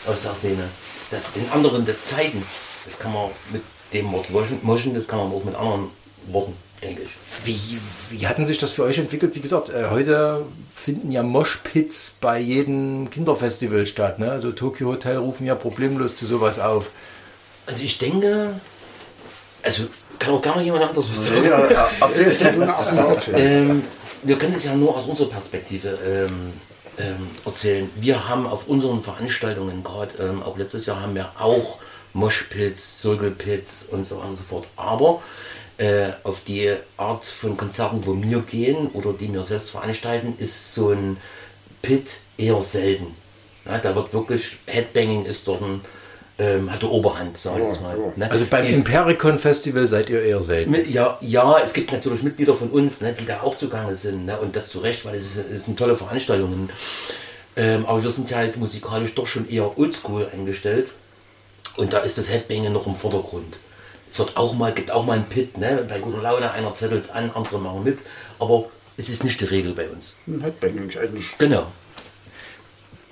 aus 0.06 0.22
der 0.22 0.34
Szene. 0.36 0.62
Das, 1.10 1.32
den 1.32 1.50
anderen 1.50 1.84
das 1.84 2.04
zeigen, 2.04 2.40
das 2.84 3.00
kann 3.00 3.12
man 3.12 3.30
mit 3.52 3.62
dem 3.93 4.12
Wort 4.12 4.31
moschen, 4.31 4.60
moschen, 4.62 4.94
das 4.94 5.08
kann 5.08 5.19
man 5.19 5.32
auch 5.32 5.43
mit 5.43 5.56
anderen 5.56 5.91
Worten, 6.29 6.55
denke 6.81 7.02
ich. 7.02 7.10
Wie, 7.44 7.81
wie 8.10 8.29
hatten 8.29 8.46
sich 8.46 8.58
das 8.58 8.70
für 8.70 8.84
euch 8.84 8.98
entwickelt? 8.98 9.34
Wie 9.34 9.41
gesagt, 9.41 9.70
äh, 9.70 9.91
heute 9.91 10.46
finden 10.72 11.10
ja 11.10 11.24
Moshpits 11.24 12.14
bei 12.20 12.38
jedem 12.38 13.10
Kinderfestival 13.10 13.86
statt. 13.86 14.20
Ne? 14.20 14.31
Also 14.31 14.52
Tokyo 14.52 14.91
Hotel 14.91 15.17
rufen 15.17 15.46
ja 15.46 15.56
problemlos 15.56 16.14
zu 16.14 16.26
sowas 16.26 16.60
auf. 16.60 16.91
Also 17.67 17.82
ich 17.82 17.98
denke, 17.98 18.60
also 19.62 19.84
kann 20.22 20.34
auch 20.34 20.43
gar 20.43 20.56
nicht 20.56 20.67
jemand 20.67 20.84
anderes 20.84 21.10
was 21.10 21.26
sagen. 21.26 21.44
Ja, 21.44 21.70
ja, 21.70 21.91
erzähl. 22.00 22.36
Ähm, 23.34 23.84
wir 24.22 24.38
können 24.38 24.52
das 24.52 24.64
ja 24.64 24.74
nur 24.74 24.96
aus 24.96 25.06
unserer 25.06 25.29
Perspektive 25.29 25.98
ähm, 26.06 26.52
ähm, 26.98 27.31
erzählen. 27.44 27.91
Wir 27.96 28.29
haben 28.29 28.46
auf 28.46 28.69
unseren 28.69 29.02
Veranstaltungen, 29.02 29.82
gerade 29.82 30.10
ähm, 30.22 30.43
auch 30.43 30.56
letztes 30.56 30.86
Jahr, 30.86 31.00
haben 31.00 31.14
wir 31.14 31.31
auch 31.38 31.79
Moshpits, 32.12 33.00
Circlepits 33.00 33.86
und 33.91 34.06
so 34.06 34.19
weiter 34.19 34.29
und 34.29 34.36
so 34.36 34.44
fort. 34.44 34.67
Aber 34.76 35.22
äh, 35.79 36.10
auf 36.22 36.44
die 36.44 36.72
Art 36.96 37.24
von 37.24 37.56
Konzerten, 37.56 38.06
wo 38.06 38.20
wir 38.22 38.41
gehen 38.41 38.88
oder 38.93 39.12
die 39.12 39.32
wir 39.32 39.44
selbst 39.44 39.70
veranstalten, 39.70 40.34
ist 40.38 40.74
so 40.74 40.91
ein 40.91 41.17
Pit 41.81 42.19
eher 42.38 42.62
selten. 42.62 43.17
Ja, 43.64 43.79
da 43.79 43.94
wird 43.94 44.12
wirklich, 44.12 44.58
Headbanging 44.67 45.24
ist 45.24 45.48
dort 45.48 45.62
ein, 45.62 45.81
ähm, 46.43 46.72
hat 46.72 46.82
die 46.82 46.87
Oberhand, 46.87 47.37
sag 47.39 47.56
ich 47.58 47.65
jetzt 47.65 47.81
mal. 47.82 47.96
Ne? 48.17 48.31
Also 48.31 48.46
beim 48.46 48.65
Impericon 48.67 49.39
Festival 49.39 49.87
seid 49.87 50.11
ihr 50.11 50.22
eher 50.22 50.41
selten. 50.41 50.75
Ja, 50.91 51.19
ja, 51.20 51.58
es 51.65 51.72
gibt 51.72 51.93
natürlich 51.93 52.22
Mitglieder 52.22 52.55
von 52.56 52.70
uns, 52.70 53.01
ne, 53.01 53.15
die 53.19 53.27
da 53.27 53.43
auch 53.43 53.56
zugange 53.58 53.94
sind. 53.96 54.27
Ne, 54.27 54.39
und 54.39 54.56
das 54.56 54.69
zu 54.70 54.79
Recht, 54.81 55.05
weil 55.05 55.15
es, 55.15 55.37
ist- 55.37 55.51
es 55.55 55.65
sind 55.67 55.79
tolle 55.79 55.96
Veranstaltungen. 55.96 56.70
Ähm, 57.56 57.84
aber 57.87 58.03
wir 58.03 58.11
sind 58.11 58.31
ja 58.31 58.39
halt 58.39 58.56
musikalisch 58.56 59.15
doch 59.15 59.27
schon 59.27 59.49
eher 59.49 59.79
oldschool 59.79 60.27
eingestellt. 60.32 60.89
Und 61.77 61.93
da 61.93 61.99
ist 62.01 62.19
das 62.19 62.29
Headbanging 62.31 62.72
noch 62.72 62.87
im 62.87 62.96
Vordergrund. 62.96 63.56
Es 64.11 64.19
wird 64.19 64.37
auch 64.37 64.55
mal, 64.55 64.72
gibt 64.72 64.91
auch 64.91 65.05
mal 65.06 65.15
ein 65.19 65.25
Pit, 65.25 65.56
ne? 65.58 65.84
Bei 65.89 65.99
guter 65.99 66.20
Laune, 66.22 66.51
einer 66.51 66.75
zettelt 66.75 67.11
an, 67.15 67.31
andere 67.34 67.58
machen 67.58 67.82
mit. 67.84 67.99
Aber 68.39 68.67
es 68.96 69.08
ist 69.08 69.25
nicht 69.25 69.41
die 69.41 69.44
Regel 69.46 69.72
bei 69.72 69.89
uns. 69.89 70.15
Headbanging 70.27 70.89
ist 70.89 70.99
eigentlich 70.99 71.25
Genau. 71.39 71.67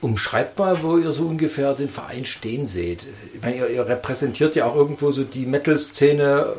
Umschreibt 0.01 0.59
mal, 0.59 0.83
wo 0.83 0.97
ihr 0.97 1.13
so 1.13 1.27
ungefähr 1.27 1.75
den 1.75 1.91
Verein 1.91 2.25
stehen 2.25 2.67
seht. 2.67 3.07
Ich 3.35 3.43
meine, 3.43 3.57
ihr, 3.57 3.69
ihr 3.69 3.87
repräsentiert 3.87 4.57
ja 4.57 4.65
auch 4.65 4.75
irgendwo 4.75 5.13
so 5.13 5.25
die 5.25 5.45
Metal-Szene 5.45 6.55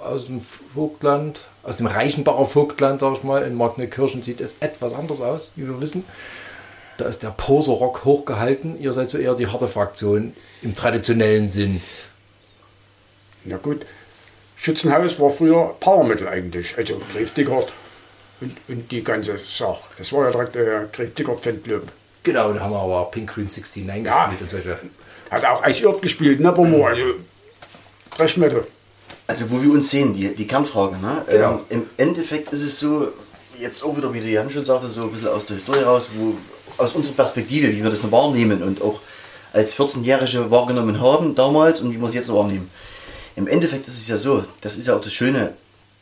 aus 0.00 0.26
dem 0.26 0.40
Vogtland, 0.40 1.40
aus 1.64 1.78
dem 1.78 1.86
Reichenbacher 1.86 2.46
Vogtland, 2.46 3.00
sag 3.00 3.14
ich 3.14 3.24
mal. 3.24 3.42
In 3.42 3.56
Magnetkirchen 3.56 4.22
sieht 4.22 4.40
es 4.40 4.56
etwas 4.60 4.94
anders 4.94 5.20
aus, 5.20 5.50
wie 5.56 5.66
wir 5.66 5.80
wissen. 5.80 6.04
Da 6.96 7.06
ist 7.06 7.24
der 7.24 7.30
Poser-Rock 7.30 8.04
hochgehalten. 8.04 8.80
Ihr 8.80 8.92
seid 8.92 9.10
so 9.10 9.18
eher 9.18 9.34
die 9.34 9.48
harte 9.48 9.66
Fraktion 9.66 10.32
im 10.62 10.76
traditionellen 10.76 11.48
Sinn. 11.48 11.82
Na 13.44 13.56
gut, 13.56 13.84
Schützenhaus 14.56 15.18
war 15.18 15.30
früher 15.30 15.74
Power 15.80 16.04
Metal 16.04 16.28
eigentlich, 16.28 16.78
also 16.78 17.00
Dickert 17.36 17.72
und, 18.40 18.56
und 18.68 18.90
die 18.90 19.02
ganze 19.02 19.38
Sache. 19.38 19.82
Das 19.98 20.12
war 20.12 20.26
ja 20.26 20.30
direkt 20.30 20.54
der 20.54 20.86
Grave 20.92 21.08
Dickert 21.08 21.40
Fanclub. 21.40 21.88
Genau, 22.24 22.52
da 22.52 22.60
haben 22.60 22.72
wir 22.72 22.80
aber 22.80 23.10
Pink 23.10 23.30
Cream 23.30 23.46
69 23.46 24.04
Ja. 24.04 24.26
gespielt 24.26 24.42
und 24.42 24.50
solche. 24.50 24.78
Hat 25.30 25.44
auch 25.44 25.66
Ice 25.66 25.86
Earth 25.86 26.02
gespielt, 26.02 26.40
Nevermore, 26.40 26.88
also 26.90 27.02
Thrash 28.16 28.36
Metal. 28.36 28.66
Also 29.26 29.50
wo 29.50 29.62
wir 29.62 29.70
uns 29.72 29.90
sehen, 29.90 30.14
die, 30.14 30.34
die 30.34 30.46
Kernfrage. 30.46 30.96
Ne? 30.96 31.24
Genau. 31.30 31.52
Ähm, 31.52 31.60
Im 31.80 31.86
Endeffekt 31.96 32.52
ist 32.52 32.62
es 32.62 32.78
so, 32.78 33.08
jetzt 33.58 33.82
auch 33.82 33.96
wieder, 33.96 34.12
wie 34.12 34.20
der 34.20 34.30
Jan 34.30 34.50
schon 34.50 34.64
sagte, 34.64 34.88
so 34.88 35.02
ein 35.02 35.10
bisschen 35.12 35.28
aus 35.28 35.46
der 35.46 35.56
Historie 35.56 35.80
raus, 35.82 36.08
wo, 36.16 36.34
aus 36.82 36.92
unserer 36.94 37.14
Perspektive, 37.14 37.68
wie 37.72 37.82
wir 37.82 37.90
das 37.90 38.02
noch 38.02 38.12
wahrnehmen 38.12 38.62
und 38.62 38.82
auch 38.82 39.00
als 39.52 39.76
14-Jährige 39.78 40.50
wahrgenommen 40.50 41.00
haben 41.00 41.34
damals 41.34 41.80
und 41.80 41.92
wie 41.92 42.00
wir 42.00 42.08
es 42.08 42.14
jetzt 42.14 42.28
noch 42.28 42.36
wahrnehmen. 42.36 42.70
Im 43.36 43.46
Endeffekt 43.46 43.86
ist 43.88 43.98
es 43.98 44.08
ja 44.08 44.16
so, 44.16 44.44
das 44.60 44.76
ist 44.76 44.86
ja 44.86 44.96
auch 44.96 45.00
das 45.00 45.12
Schöne, 45.12 45.54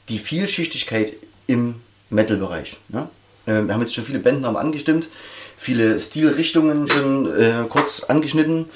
die 0.08 0.18
Vielschichtigkeit 0.18 1.12
im 1.46 1.76
Metal-Bereich. 2.10 2.78
Ne? 2.88 3.08
Ähm, 3.46 3.66
wir 3.68 3.74
haben 3.74 3.80
jetzt 3.82 3.94
schon 3.94 4.04
viele 4.04 4.18
Bandnamen 4.18 4.56
angestimmt, 4.56 5.08
viele 5.62 6.00
Stilrichtungen 6.00 6.88
schon 6.88 7.40
äh, 7.40 7.64
kurz 7.68 8.02
angeschnitten. 8.02 8.66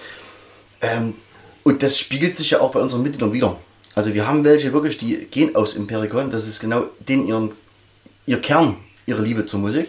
Ähm, 0.80 1.14
und 1.64 1.82
das 1.82 1.98
spiegelt 1.98 2.36
sich 2.36 2.50
ja 2.50 2.60
auch 2.60 2.70
bei 2.70 2.80
unseren 2.80 3.02
Mitgliedern 3.02 3.32
wieder. 3.32 3.58
Also 3.96 4.14
wir 4.14 4.26
haben 4.28 4.44
welche 4.44 4.72
wirklich, 4.72 4.98
die 4.98 5.26
gehen 5.26 5.56
aus 5.56 5.74
Impericon, 5.74 6.30
das 6.30 6.46
ist 6.46 6.60
genau 6.60 6.84
den 7.00 7.26
ihren, 7.26 7.52
ihr 8.26 8.40
Kern, 8.40 8.76
ihre 9.06 9.22
Liebe 9.22 9.46
zur 9.46 9.58
Musik. 9.58 9.88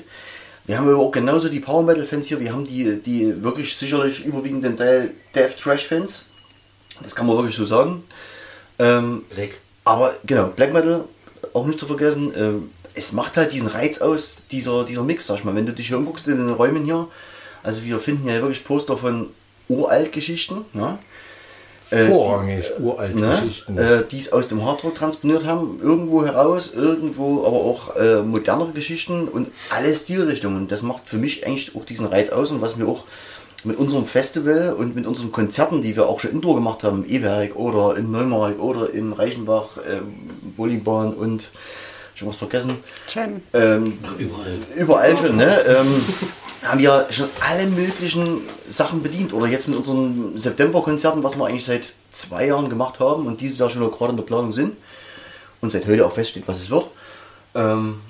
Wir 0.66 0.78
haben 0.78 0.90
aber 0.90 0.98
auch 0.98 1.12
genauso 1.12 1.50
die 1.50 1.60
Power 1.60 1.84
Metal 1.84 2.04
Fans 2.04 2.28
hier, 2.28 2.40
wir 2.40 2.52
haben 2.52 2.66
die, 2.66 3.00
die 3.02 3.44
wirklich 3.44 3.76
sicherlich 3.76 4.26
überwiegenden 4.26 4.76
Teil 4.76 5.12
Death 5.36 5.58
Trash 5.60 5.86
Fans. 5.86 6.26
Das 7.04 7.16
kann 7.16 7.28
man 7.28 7.38
wirklich 7.38 7.56
so 7.56 7.66
sagen. 7.66 8.04
Ähm, 8.80 9.24
Black. 9.34 9.52
aber 9.86 10.16
genau, 10.26 10.48
Black 10.48 10.74
Metal 10.74 11.04
auch 11.54 11.66
nicht 11.68 11.80
zu 11.80 11.86
vergessen. 11.86 12.34
Ähm, 12.36 12.70
es 12.98 13.12
macht 13.14 13.38
halt 13.38 13.52
diesen 13.54 13.68
Reiz 13.68 14.00
aus, 14.00 14.44
dieser, 14.52 14.84
dieser 14.84 15.04
Mix, 15.04 15.28
sag 15.28 15.38
ich 15.38 15.44
mal. 15.44 15.56
Wenn 15.56 15.66
du 15.66 15.74
dich 15.74 15.88
hier 15.88 15.98
umguckst 15.98 16.28
in 16.28 16.38
den 16.38 16.50
Räumen 16.50 16.84
hier, 16.86 17.08
also 17.64 17.84
wir 17.84 18.00
finden 18.00 18.28
ja 18.28 18.36
wirklich 18.42 18.64
Poster 18.64 18.98
von 18.98 19.28
Uraltgeschichten, 19.70 20.66
ja, 20.74 20.98
Äh, 21.90 22.08
Vorrangig 22.10 22.66
uralte 22.82 23.18
ne, 23.18 23.40
Geschichten. 23.42 23.78
äh, 23.78 24.04
die 24.12 24.20
es 24.20 24.34
aus 24.34 24.50
dem 24.50 24.66
Hardrock 24.66 24.96
transponiert 24.96 25.46
haben, 25.46 25.80
irgendwo 25.82 26.26
heraus, 26.26 26.74
irgendwo 26.76 27.46
aber 27.46 27.56
auch 27.56 27.96
äh, 27.96 28.22
modernere 28.24 28.72
Geschichten 28.74 29.30
und 29.30 29.48
alle 29.70 29.96
Stilrichtungen. 29.96 30.68
Das 30.68 30.82
macht 30.82 31.04
für 31.08 31.16
mich 31.18 31.46
eigentlich 31.48 31.76
auch 31.78 31.86
diesen 31.86 32.08
Reiz 32.08 32.28
aus 32.30 32.52
und 32.52 32.62
was 32.62 32.78
wir 32.78 32.90
auch 32.90 33.06
mit 33.64 33.78
unserem 33.78 34.06
Festival 34.06 34.74
und 34.78 34.96
mit 34.96 35.08
unseren 35.08 35.32
Konzerten, 35.32 35.82
die 35.82 35.96
wir 35.96 36.08
auch 36.08 36.20
schon 36.20 36.32
indoor 36.32 36.56
gemacht 36.56 36.84
haben, 36.84 37.06
im 37.06 37.10
E-Werk 37.10 37.56
oder 37.56 37.96
in 37.96 38.12
Neumark 38.12 38.60
oder 38.60 38.94
in 38.94 39.14
Reichenbach, 39.14 39.78
ähm, 39.90 40.30
Bolibahn 40.58 41.14
und 41.14 41.52
schon 42.18 42.28
was 42.28 42.38
vergessen. 42.38 42.78
Jam. 43.14 43.42
Ähm, 43.54 44.00
Überall. 44.18 44.58
überall 44.76 45.18
schon, 45.18 45.38
ne? 45.38 45.60
Ähm, 45.68 46.04
haben 46.64 46.80
wir 46.80 47.08
schon 47.12 47.30
alle 47.40 47.68
möglichen 47.68 48.42
Sachen 48.68 49.04
bedient. 49.04 49.34
Oder 49.34 49.48
jetzt 49.48 49.68
mit 49.68 49.78
unseren 49.78 50.38
September-Konzerten, 50.38 51.24
was 51.24 51.38
wir 51.38 51.46
eigentlich 51.46 51.66
seit 51.66 51.94
zwei 52.12 52.48
Jahren 52.48 52.70
gemacht 52.70 53.00
haben 53.00 53.28
und 53.28 53.42
dieses 53.42 53.60
Jahr 53.60 53.70
schon 53.70 53.90
gerade 53.92 54.12
in 54.12 54.18
der 54.18 54.24
Planung 54.24 54.52
sind 54.52 54.76
und 55.62 55.72
seit 55.72 55.86
heute 55.88 56.06
auch 56.06 56.12
feststeht, 56.12 56.44
was 56.48 56.60
es 56.60 56.70
wird, 56.70 56.86
ähm, 57.56 58.02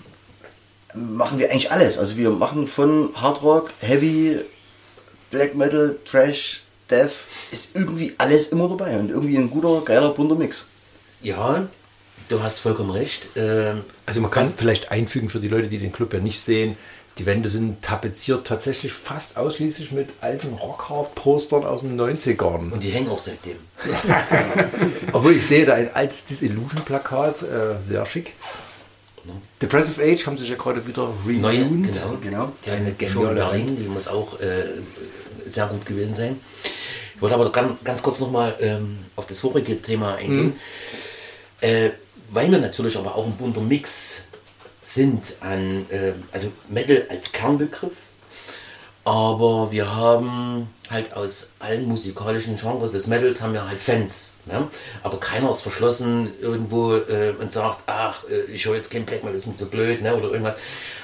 machen 0.94 1.40
wir 1.40 1.52
eigentlich 1.52 1.72
alles. 1.72 1.98
Also 1.98 2.16
wir 2.18 2.30
machen 2.30 2.68
von 2.68 3.10
Hard 3.16 3.44
Rock, 3.44 3.72
Heavy, 3.80 4.40
Black 5.32 5.56
Metal, 5.56 5.98
Trash, 6.06 6.62
Death, 6.90 7.28
ist 7.52 7.76
irgendwie 7.76 8.14
alles 8.18 8.48
immer 8.48 8.70
dabei 8.70 8.98
und 8.98 9.10
irgendwie 9.10 9.38
ein 9.38 9.50
guter, 9.50 9.82
geiler, 9.84 10.12
bunter 10.12 10.36
Mix. 10.36 10.68
Ja, 11.22 11.68
du 12.30 12.42
hast 12.44 12.60
vollkommen 12.60 12.92
recht. 12.92 13.24
Ähm, 13.36 13.82
Also 14.06 14.22
man 14.22 14.32
kann 14.32 14.48
vielleicht 14.50 14.92
einfügen 14.92 15.30
für 15.30 15.40
die 15.40 15.48
Leute, 15.48 15.68
die 15.68 15.78
den 15.80 15.92
Club 15.92 16.14
ja 16.14 16.20
nicht 16.20 16.40
sehen, 16.40 16.78
die 17.18 17.26
Wände 17.26 17.50
sind 17.50 17.82
tapeziert 17.82 18.46
tatsächlich 18.46 18.94
fast 18.94 19.38
ausschließlich 19.38 19.92
mit 19.92 20.10
alten 20.22 20.54
Rockhard-Postern 20.54 21.66
aus 21.66 21.82
den 21.82 22.00
90ern. 22.00 22.72
und 22.72 22.84
die 22.84 22.92
hängen 22.92 23.10
auch 23.10 23.18
seitdem. 23.20 23.56
Obwohl 25.14 25.36
ich 25.36 25.46
sehe 25.48 25.66
da 25.66 25.74
ein 25.74 25.94
altes 25.96 26.26
Disillusion-Plakat, 26.26 27.42
äh, 27.42 27.46
sehr 27.88 28.06
schick. 28.06 28.34
Depressive 29.62 30.02
Age 30.02 30.26
haben 30.26 30.38
sich 30.38 30.50
ja 30.50 30.56
gerade 30.56 30.86
wieder 30.88 31.12
Neue, 31.26 31.64
reunied. 31.64 31.92
genau. 31.94 32.18
Genau. 32.22 32.52
Die 32.66 32.70
eine 32.72 32.94
Eine 32.98 33.10
Show 33.10 33.26
in 33.26 33.36
Berlin, 33.36 33.76
die 33.82 33.88
muss 33.88 34.08
auch 34.08 34.40
äh, 34.40 34.64
sehr 35.46 35.66
gut 35.68 35.86
gewesen 35.86 36.14
sein. 36.14 36.40
Ich 37.16 37.22
wollte 37.22 37.36
aber 37.36 37.52
ganz, 37.52 37.74
ganz 37.84 38.02
kurz 38.04 38.20
nochmal 38.20 38.56
ähm, 38.62 39.00
auf 39.16 39.26
das 39.26 39.40
vorige 39.40 39.82
Thema 39.82 40.16
eingehen. 40.16 40.56
Äh, 41.62 41.90
weil 42.30 42.52
wir 42.52 42.60
natürlich 42.60 42.98
aber 42.98 43.16
auch 43.16 43.26
ein 43.26 43.38
bunter 43.38 43.62
Mix 43.62 44.22
sind 44.84 45.36
an, 45.42 45.86
äh, 45.90 46.14
also 46.32 46.52
Metal 46.70 47.06
als 47.10 47.32
Kernbegriff, 47.32 47.94
aber 49.04 49.72
wir 49.72 49.96
haben 49.96 50.68
halt 50.90 51.14
aus 51.16 51.52
allen 51.60 51.86
musikalischen 51.86 52.58
Genres 52.58 52.92
des 52.92 53.08
Metals 53.08 53.42
haben 53.42 53.54
wir 53.54 53.68
halt 53.68 53.80
Fans. 53.80 54.34
Ne? 54.46 54.68
Aber 55.04 55.20
keiner 55.20 55.52
ist 55.52 55.62
verschlossen 55.62 56.32
irgendwo 56.42 56.96
äh, 56.96 57.34
und 57.40 57.52
sagt, 57.52 57.84
ach, 57.86 58.24
äh, 58.30 58.52
ich 58.52 58.66
höre 58.66 58.76
jetzt 58.76 58.92
kein 58.92 59.06
Black 59.06 59.24
Metal, 59.24 59.34
das 59.34 59.46
ist 59.46 59.48
mir 59.48 59.58
so 59.58 59.66
blöd 59.66 60.02
ne? 60.02 60.16
oder 60.16 60.32
irgendwas. 60.32 60.58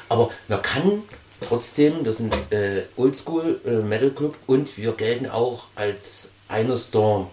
Aber 0.09 0.31
man 0.47 0.61
kann 0.61 1.03
trotzdem, 1.47 2.03
wir 2.05 2.13
sind 2.13 2.33
äh, 2.51 2.83
Oldschool 2.97 3.59
äh, 3.65 3.69
Metal 3.69 4.11
Club 4.11 4.35
und 4.47 4.77
wir 4.77 4.93
gelten 4.93 5.29
auch 5.29 5.63
als 5.75 6.31
eines 6.47 6.91
der 6.91 7.27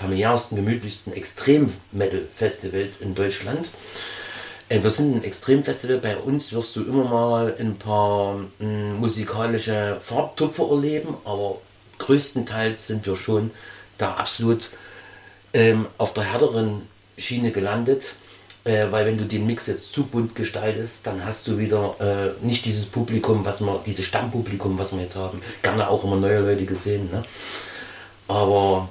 familiärsten, 0.00 0.56
gemütlichsten 0.56 1.12
Extrem-Metal-Festivals 1.12 3.00
in 3.00 3.14
Deutschland. 3.14 3.66
Äh, 4.68 4.82
Wir 4.82 4.90
sind 4.90 5.16
ein 5.16 5.24
Extremfestival. 5.24 5.98
Bei 5.98 6.16
uns 6.16 6.52
wirst 6.52 6.74
du 6.76 6.82
immer 6.84 7.04
mal 7.04 7.54
ein 7.58 7.76
paar 7.76 8.36
mh, 8.58 8.94
musikalische 8.98 9.98
Farbtupfer 10.02 10.68
erleben, 10.70 11.14
aber 11.24 11.58
größtenteils 11.98 12.86
sind 12.86 13.06
wir 13.06 13.16
schon 13.16 13.50
da 13.98 14.14
absolut 14.14 14.70
ähm, 15.52 15.86
auf 15.98 16.14
der 16.14 16.24
härteren 16.24 16.82
Schiene 17.18 17.50
gelandet. 17.50 18.02
Äh, 18.64 18.86
weil 18.90 19.06
wenn 19.06 19.18
du 19.18 19.24
den 19.24 19.46
Mix 19.46 19.66
jetzt 19.66 19.92
zu 19.92 20.04
bunt 20.04 20.34
gestaltest, 20.34 21.06
dann 21.06 21.24
hast 21.24 21.46
du 21.46 21.58
wieder 21.58 21.94
äh, 21.98 22.44
nicht 22.44 22.64
dieses 22.66 22.86
Publikum, 22.86 23.44
was 23.44 23.60
wir, 23.60 23.80
dieses 23.86 24.04
Stammpublikum, 24.04 24.78
was 24.78 24.92
wir 24.92 25.02
jetzt 25.02 25.16
haben. 25.16 25.42
Gerne 25.62 25.88
auch 25.88 26.04
immer 26.04 26.16
neue 26.16 26.40
Leute 26.40 26.66
gesehen. 26.66 27.08
Ne? 27.10 27.22
Aber 28.28 28.88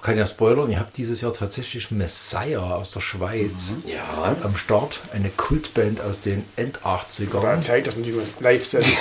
Man 0.00 0.06
kann 0.06 0.16
ja 0.16 0.24
spoilern, 0.24 0.70
ihr 0.70 0.80
habt 0.80 0.96
dieses 0.96 1.20
Jahr 1.20 1.34
tatsächlich 1.34 1.90
Messiah 1.90 2.74
aus 2.74 2.92
der 2.92 3.00
Schweiz 3.00 3.74
ja, 3.84 4.34
am 4.42 4.56
Start. 4.56 5.00
Eine 5.12 5.28
Kultband 5.28 6.00
aus 6.00 6.22
den 6.22 6.42
End 6.56 6.82
War 6.82 7.02
80ern. 7.02 7.60
Zeit, 7.60 7.86
dass 7.86 7.96
man 7.96 8.04
die 8.04 8.14
live 8.40 8.64
senden. 8.64 8.90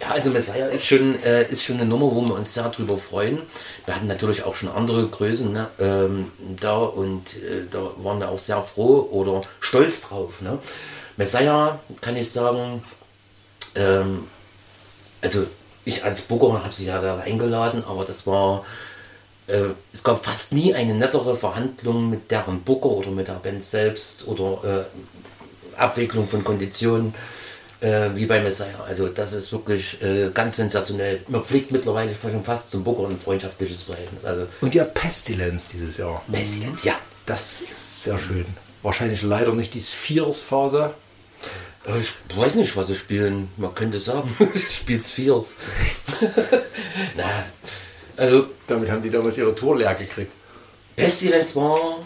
Ja, 0.00 0.10
also 0.10 0.30
Messiah 0.30 0.68
ist 0.68 0.86
schon, 0.86 1.20
äh, 1.24 1.50
ist 1.50 1.64
schon 1.64 1.76
eine 1.76 1.86
Nummer, 1.86 2.14
wo 2.14 2.20
wir 2.20 2.34
uns 2.34 2.54
sehr 2.54 2.68
drüber 2.68 2.96
freuen. 2.96 3.40
Wir 3.86 3.96
hatten 3.96 4.06
natürlich 4.06 4.44
auch 4.44 4.54
schon 4.54 4.68
andere 4.68 5.08
Größen 5.08 5.52
ne, 5.52 5.66
ähm, 5.80 6.30
da 6.60 6.76
und 6.76 7.34
äh, 7.34 7.64
da 7.68 7.78
waren 8.04 8.20
wir 8.20 8.28
auch 8.28 8.38
sehr 8.38 8.62
froh 8.62 9.08
oder 9.10 9.42
stolz 9.58 10.02
drauf. 10.02 10.42
Ne. 10.42 10.58
Messiah 11.16 11.80
kann 12.02 12.14
ich 12.14 12.30
sagen, 12.30 12.84
ähm, 13.74 14.28
also 15.22 15.46
ich 15.86 16.04
als 16.04 16.20
Booker 16.20 16.62
habe 16.62 16.74
sie 16.74 16.86
ja 16.86 17.00
da 17.00 17.18
eingeladen, 17.18 17.84
aber 17.88 18.04
das 18.04 18.26
war, 18.26 18.66
äh, 19.46 19.62
es 19.94 20.02
gab 20.02 20.24
fast 20.24 20.52
nie 20.52 20.74
eine 20.74 20.94
nettere 20.94 21.36
Verhandlung 21.36 22.10
mit 22.10 22.30
deren 22.30 22.60
Booker 22.62 22.90
oder 22.90 23.10
mit 23.10 23.28
der 23.28 23.34
Band 23.34 23.64
selbst 23.64 24.26
oder 24.26 24.84
äh, 25.76 25.80
Abwicklung 25.80 26.28
von 26.28 26.42
Konditionen 26.42 27.14
äh, 27.80 28.10
wie 28.14 28.26
bei 28.26 28.40
Messiah. 28.40 28.82
Also 28.86 29.08
das 29.08 29.32
ist 29.32 29.52
wirklich 29.52 30.02
äh, 30.02 30.30
ganz 30.34 30.56
sensationell. 30.56 31.20
Man 31.28 31.44
pflegt 31.44 31.70
mittlerweile 31.70 32.14
schon 32.20 32.42
fast 32.42 32.72
zum 32.72 32.82
Booker 32.82 33.08
ein 33.08 33.18
freundschaftliches 33.18 33.84
Verhältnis. 33.84 34.24
Also 34.24 34.48
Und 34.60 34.74
ja, 34.74 34.84
Pestilence 34.84 35.68
dieses 35.72 35.98
Jahr. 35.98 36.22
Pestilence, 36.30 36.84
ja. 36.84 36.94
Das 37.26 37.60
ist 37.60 38.04
sehr 38.04 38.18
schön. 38.18 38.46
Wahrscheinlich 38.82 39.22
leider 39.22 39.52
nicht 39.52 39.74
die 39.74 39.80
Spheres-Phase. 39.80 40.94
Äh, 41.86 41.98
Ich 41.98 42.36
weiß 42.36 42.54
nicht, 42.56 42.76
was 42.76 42.88
sie 42.88 42.94
spielen. 42.94 43.48
Man 43.56 43.74
könnte 43.74 43.98
sagen, 43.98 44.34
sie 44.52 44.60
spielt 44.60 45.04
Spheres. 45.06 45.56
Na, 47.16 47.24
also 48.16 48.46
Damit 48.66 48.90
haben 48.90 49.02
die 49.02 49.10
damals 49.10 49.38
ihre 49.38 49.54
Tour 49.54 49.76
leer 49.78 49.94
gekriegt. 49.94 50.32
Pestilence 50.96 51.54
war... 51.56 51.98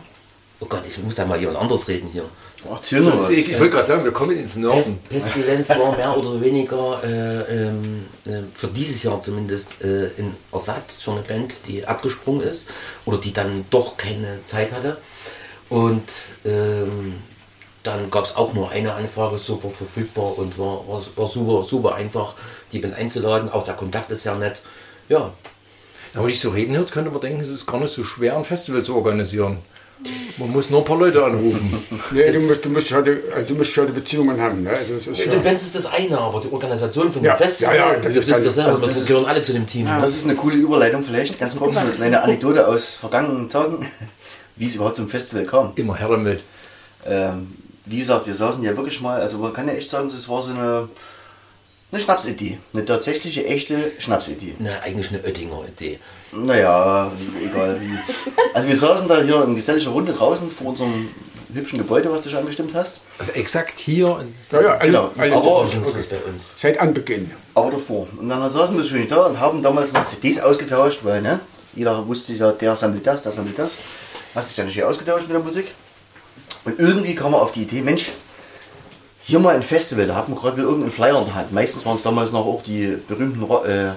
Oh 0.63 0.67
Gott, 0.67 0.83
ich 0.87 0.99
muss 0.99 1.15
da 1.15 1.25
mal 1.25 1.39
jemand 1.41 1.59
anderes 1.59 1.89
reden 1.89 2.11
hier. 2.13 2.25
Ach, 2.65 2.93
mal 2.93 3.19
was. 3.19 3.31
ich 3.31 3.51
ich 3.51 3.59
wollte 3.59 3.71
gerade 3.77 3.87
sagen, 3.89 4.05
wir 4.05 4.13
kommen 4.13 4.37
ins 4.37 4.53
Pest, 4.53 4.59
Norden. 4.59 4.99
Pestilenz 5.09 5.69
war 5.71 5.97
mehr 5.97 6.15
oder 6.15 6.39
weniger 6.41 7.01
äh, 7.03 7.69
ähm, 7.69 8.05
äh, 8.27 8.43
für 8.55 8.67
dieses 8.69 9.03
Jahr 9.03 9.21
zumindest 9.23 9.81
äh, 9.83 10.11
ein 10.19 10.37
Ersatz 10.53 11.01
für 11.01 11.13
eine 11.13 11.23
Band, 11.23 11.55
die 11.67 11.87
abgesprungen 11.87 12.43
ist 12.47 12.69
oder 13.07 13.17
die 13.17 13.33
dann 13.33 13.65
doch 13.71 13.97
keine 13.97 14.41
Zeit 14.47 14.73
hatte. 14.73 14.99
Und 15.71 16.03
ähm, 16.45 17.15
dann 17.83 18.11
gab 18.11 18.25
es 18.25 18.37
auch 18.37 18.53
nur 18.53 18.71
eine 18.71 18.93
Anfrage 18.95 19.39
sofort 19.39 19.77
verfügbar 19.77 20.37
und 20.39 20.59
war, 20.59 20.87
war, 20.89 21.03
war 21.17 21.29
super, 21.29 21.63
super 21.67 21.95
einfach, 21.95 22.35
die 22.73 22.79
Band 22.79 22.95
einzuladen. 22.95 23.51
Auch 23.51 23.65
der 23.65 23.75
Kontakt 23.75 24.11
ist 24.11 24.25
ja 24.25 24.35
nett. 24.35 24.61
Ja, 25.09 25.33
Aber 26.15 26.25
wenn 26.25 26.31
ich 26.33 26.41
so 26.41 26.51
reden 26.51 26.77
hört, 26.77 26.93
könnte 26.93 27.11
man 27.11 27.21
denken, 27.21 27.41
es 27.41 27.49
ist 27.49 27.67
gar 27.67 27.81
nicht 27.81 27.93
so 27.93 28.05
schwer, 28.05 28.37
ein 28.37 28.45
Festival 28.45 28.83
zu 28.83 28.95
organisieren. 28.97 29.59
Man 30.39 30.51
muss 30.51 30.71
nur 30.71 30.81
ein 30.81 30.85
paar 30.87 30.97
Leute 30.99 31.23
anrufen. 31.25 31.83
Nee, 32.13 32.31
du 32.33 32.41
musst, 32.41 32.65
du, 32.65 32.71
musst 32.71 32.89
schon 32.89 33.05
die, 33.05 33.19
also 33.35 33.47
du 33.49 33.55
musst 33.55 33.71
schon 33.73 33.87
die 33.87 33.93
Beziehungen 33.93 34.41
haben. 34.41 34.63
Ne? 34.63 34.71
Also 34.71 34.95
das 34.95 35.07
ist 35.07 35.19
Die 35.27 35.29
ja, 35.29 35.39
Bands 35.41 35.63
ist 35.65 35.75
das 35.77 35.87
eine, 35.87 36.19
aber 36.19 36.41
die 36.41 36.51
Organisation 36.51 37.13
von 37.13 37.23
Ja, 37.23 37.35
dem 37.35 37.39
Festival, 37.39 37.77
ja, 37.77 37.93
ja, 37.93 37.99
das 37.99 38.15
das, 38.15 38.27
ihr 38.27 38.33
dann- 38.33 38.43
selber, 38.53 38.69
also 38.71 38.81
das, 38.81 38.91
das 38.93 39.01
ist- 39.03 39.09
gehören 39.09 39.27
alle 39.27 39.43
zu 39.43 39.53
dem 39.53 39.67
Team. 39.67 39.87
Das 39.87 40.11
ist 40.17 40.25
eine 40.25 40.35
coole 40.37 40.57
Überleitung 40.57 41.03
vielleicht. 41.03 41.39
Ganz 41.39 41.55
kurz 41.57 41.77
eine 41.77 41.91
kleine 41.91 42.23
Anekdote 42.23 42.67
aus 42.67 42.95
vergangenen 42.95 43.49
Tagen, 43.51 43.87
wie 44.57 44.67
es 44.67 44.75
überhaupt 44.75 44.97
zum 44.97 45.09
Festival 45.09 45.45
kam. 45.45 45.73
Immer 45.77 45.97
her 45.97 46.09
damit. 46.09 46.43
Ähm, 47.07 47.55
wie 47.87 47.99
gesagt, 47.99 48.27
wir 48.27 48.35
saßen 48.35 48.63
ja 48.63 48.77
wirklich 48.77 49.01
mal, 49.01 49.21
also 49.21 49.39
man 49.39 49.53
kann 49.53 49.69
ja 49.69 49.75
echt 49.75 49.91
sagen, 49.91 50.11
das 50.15 50.29
war 50.29 50.43
so 50.43 50.51
eine, 50.51 50.89
eine 51.93 52.01
Schnapsidee. 52.01 52.59
Eine 52.73 52.85
tatsächliche, 52.85 53.45
echte 53.47 53.93
Schnapsidee. 53.99 54.55
Na, 54.59 54.71
eigentlich 54.85 55.09
eine 55.11 55.23
Oettinger 55.25 55.65
Idee. 55.67 55.99
Naja, 56.33 57.11
egal 57.45 57.81
wie. 57.81 57.99
Also 58.55 58.69
wir 58.69 58.77
saßen 58.77 59.09
da 59.09 59.21
hier 59.23 59.43
in 59.45 59.57
geselliger 59.57 59.91
Runde 59.91 60.13
draußen 60.13 60.51
vor 60.51 60.69
unserem 60.69 61.09
hübschen 61.53 61.79
Gebäude, 61.79 62.13
was 62.13 62.23
du 62.23 62.29
schon 62.29 62.39
angestimmt 62.41 62.73
hast. 62.75 63.01
Also 63.19 63.33
exakt 63.33 63.81
hier. 63.81 64.25
ja, 64.53 64.61
ja, 64.61 64.69
alle, 64.77 64.87
Genau. 64.91 65.11
alle, 65.17 65.35
Aber- 65.35 65.65
ist 65.99 66.11
bei 66.11 66.17
uns. 66.19 66.51
seit 66.57 66.79
Anbeginn. 66.79 67.33
Aber 67.55 67.73
davor. 67.73 68.07
Und 68.17 68.29
dann 68.29 68.49
saßen 68.53 68.77
wir 68.77 68.85
schön 68.85 69.09
da 69.09 69.27
und 69.27 69.41
haben 69.41 69.61
damals 69.63 69.93
noch 69.93 70.05
CDs 70.05 70.39
ausgetauscht, 70.41 71.01
weil 71.03 71.21
ne, 71.23 71.41
jeder 71.75 72.07
wusste 72.07 72.33
ja, 72.35 72.53
der 72.53 72.77
sammelt 72.77 73.05
das, 73.05 73.23
der 73.25 73.33
sammelt 73.33 73.59
das. 73.59 73.79
Hast 74.35 74.51
dich 74.51 74.57
dann 74.57 74.67
nicht 74.67 74.81
ausgetauscht 74.85 75.23
mit 75.27 75.33
der 75.33 75.41
Musik. 75.43 75.73
Und 76.65 76.79
irgendwie 76.79 77.15
kam 77.15 77.33
er 77.33 77.43
auf 77.43 77.53
die 77.53 77.63
Idee, 77.63 77.83
Mensch, 77.83 78.13
hier 79.23 79.39
mal 79.39 79.55
ein 79.55 79.63
Festival, 79.63 80.07
da 80.07 80.17
hatten 80.17 80.33
wir 80.33 80.41
gerade 80.41 80.57
wieder 80.57 80.67
irgendeinen 80.67 80.93
Flyer 80.93 81.19
in 81.19 81.27
der 81.27 81.35
Hand. 81.35 81.53
Meistens 81.53 81.85
waren 81.87 81.97
es 81.97 82.03
damals 82.03 82.33
noch 82.33 82.47
auch 82.47 82.63
die 82.63 82.99
berühmten 83.07 83.43
äh, 83.43 83.93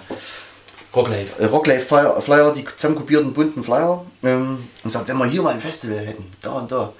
Rocklife. 0.96 1.42
äh, 1.42 1.46
Rocklife 1.46 1.86
Flyer, 1.86 2.22
Flyer, 2.22 2.54
die 2.54 2.66
zusammenkopierten 2.66 3.34
bunten 3.34 3.64
Flyer. 3.64 4.06
Ähm, 4.24 4.68
und 4.84 4.92
sagt, 4.92 5.08
wenn 5.08 5.18
wir 5.18 5.26
hier 5.26 5.42
mal 5.42 5.54
ein 5.54 5.62
Festival 5.62 6.00
hätten, 6.00 6.26
da 6.42 6.52
und 6.52 6.72
da. 6.72 6.94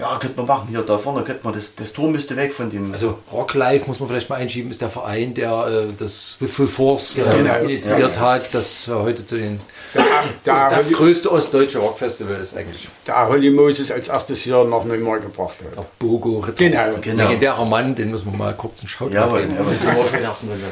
Ja, 0.00 0.16
könnte 0.18 0.36
man 0.38 0.46
machen. 0.46 0.68
Hier, 0.70 0.80
da 0.80 0.96
vorne 0.98 1.22
könnte 1.22 1.40
man, 1.44 1.52
das, 1.52 1.74
das 1.74 1.92
Tor 1.92 2.08
müsste 2.08 2.34
weg 2.36 2.54
von 2.54 2.70
dem. 2.70 2.92
Also 2.92 3.18
Rock 3.32 3.54
Life 3.54 3.84
muss 3.86 4.00
man 4.00 4.08
vielleicht 4.08 4.30
mal 4.30 4.36
einschieben, 4.36 4.70
ist 4.70 4.80
der 4.80 4.88
Verein, 4.88 5.34
der 5.34 5.66
äh, 5.90 5.92
das 5.98 6.36
With 6.40 6.50
Full 6.50 6.66
Force 6.66 7.16
äh, 7.18 7.22
Genau. 7.22 7.58
initiiert 7.60 8.18
hat, 8.18 8.54
das 8.54 8.88
äh, 8.88 8.92
heute 8.92 9.26
zu 9.26 9.36
den 9.36 9.60
Der, 9.94 10.02
der, 10.46 10.70
das 10.70 10.86
Holly, 10.86 10.94
größte 10.94 11.30
ostdeutsche 11.30 11.78
Rockfestival 11.78 12.36
ist 12.36 12.56
eigentlich. 12.56 12.88
der 13.06 13.28
Holly 13.28 13.50
Moses 13.50 13.90
als 13.92 14.08
erstes 14.08 14.40
hier 14.40 14.64
nach 14.64 14.84
Neumar 14.84 15.18
gebracht 15.20 15.56
hat. 15.64 15.76
Der 15.76 15.84
Bogo 15.98 16.38
Ritter. 16.38 16.52
Genau. 16.68 16.96
Genau. 17.00 17.24
Legendärer 17.24 17.64
Mann, 17.66 17.94
den 17.94 18.10
müssen 18.10 18.30
wir 18.32 18.38
mal 18.38 18.54
kurz 18.54 18.80
einen 18.80 18.88
Shout 18.88 19.08
ja, 19.10 19.24
Runde, 19.24 19.48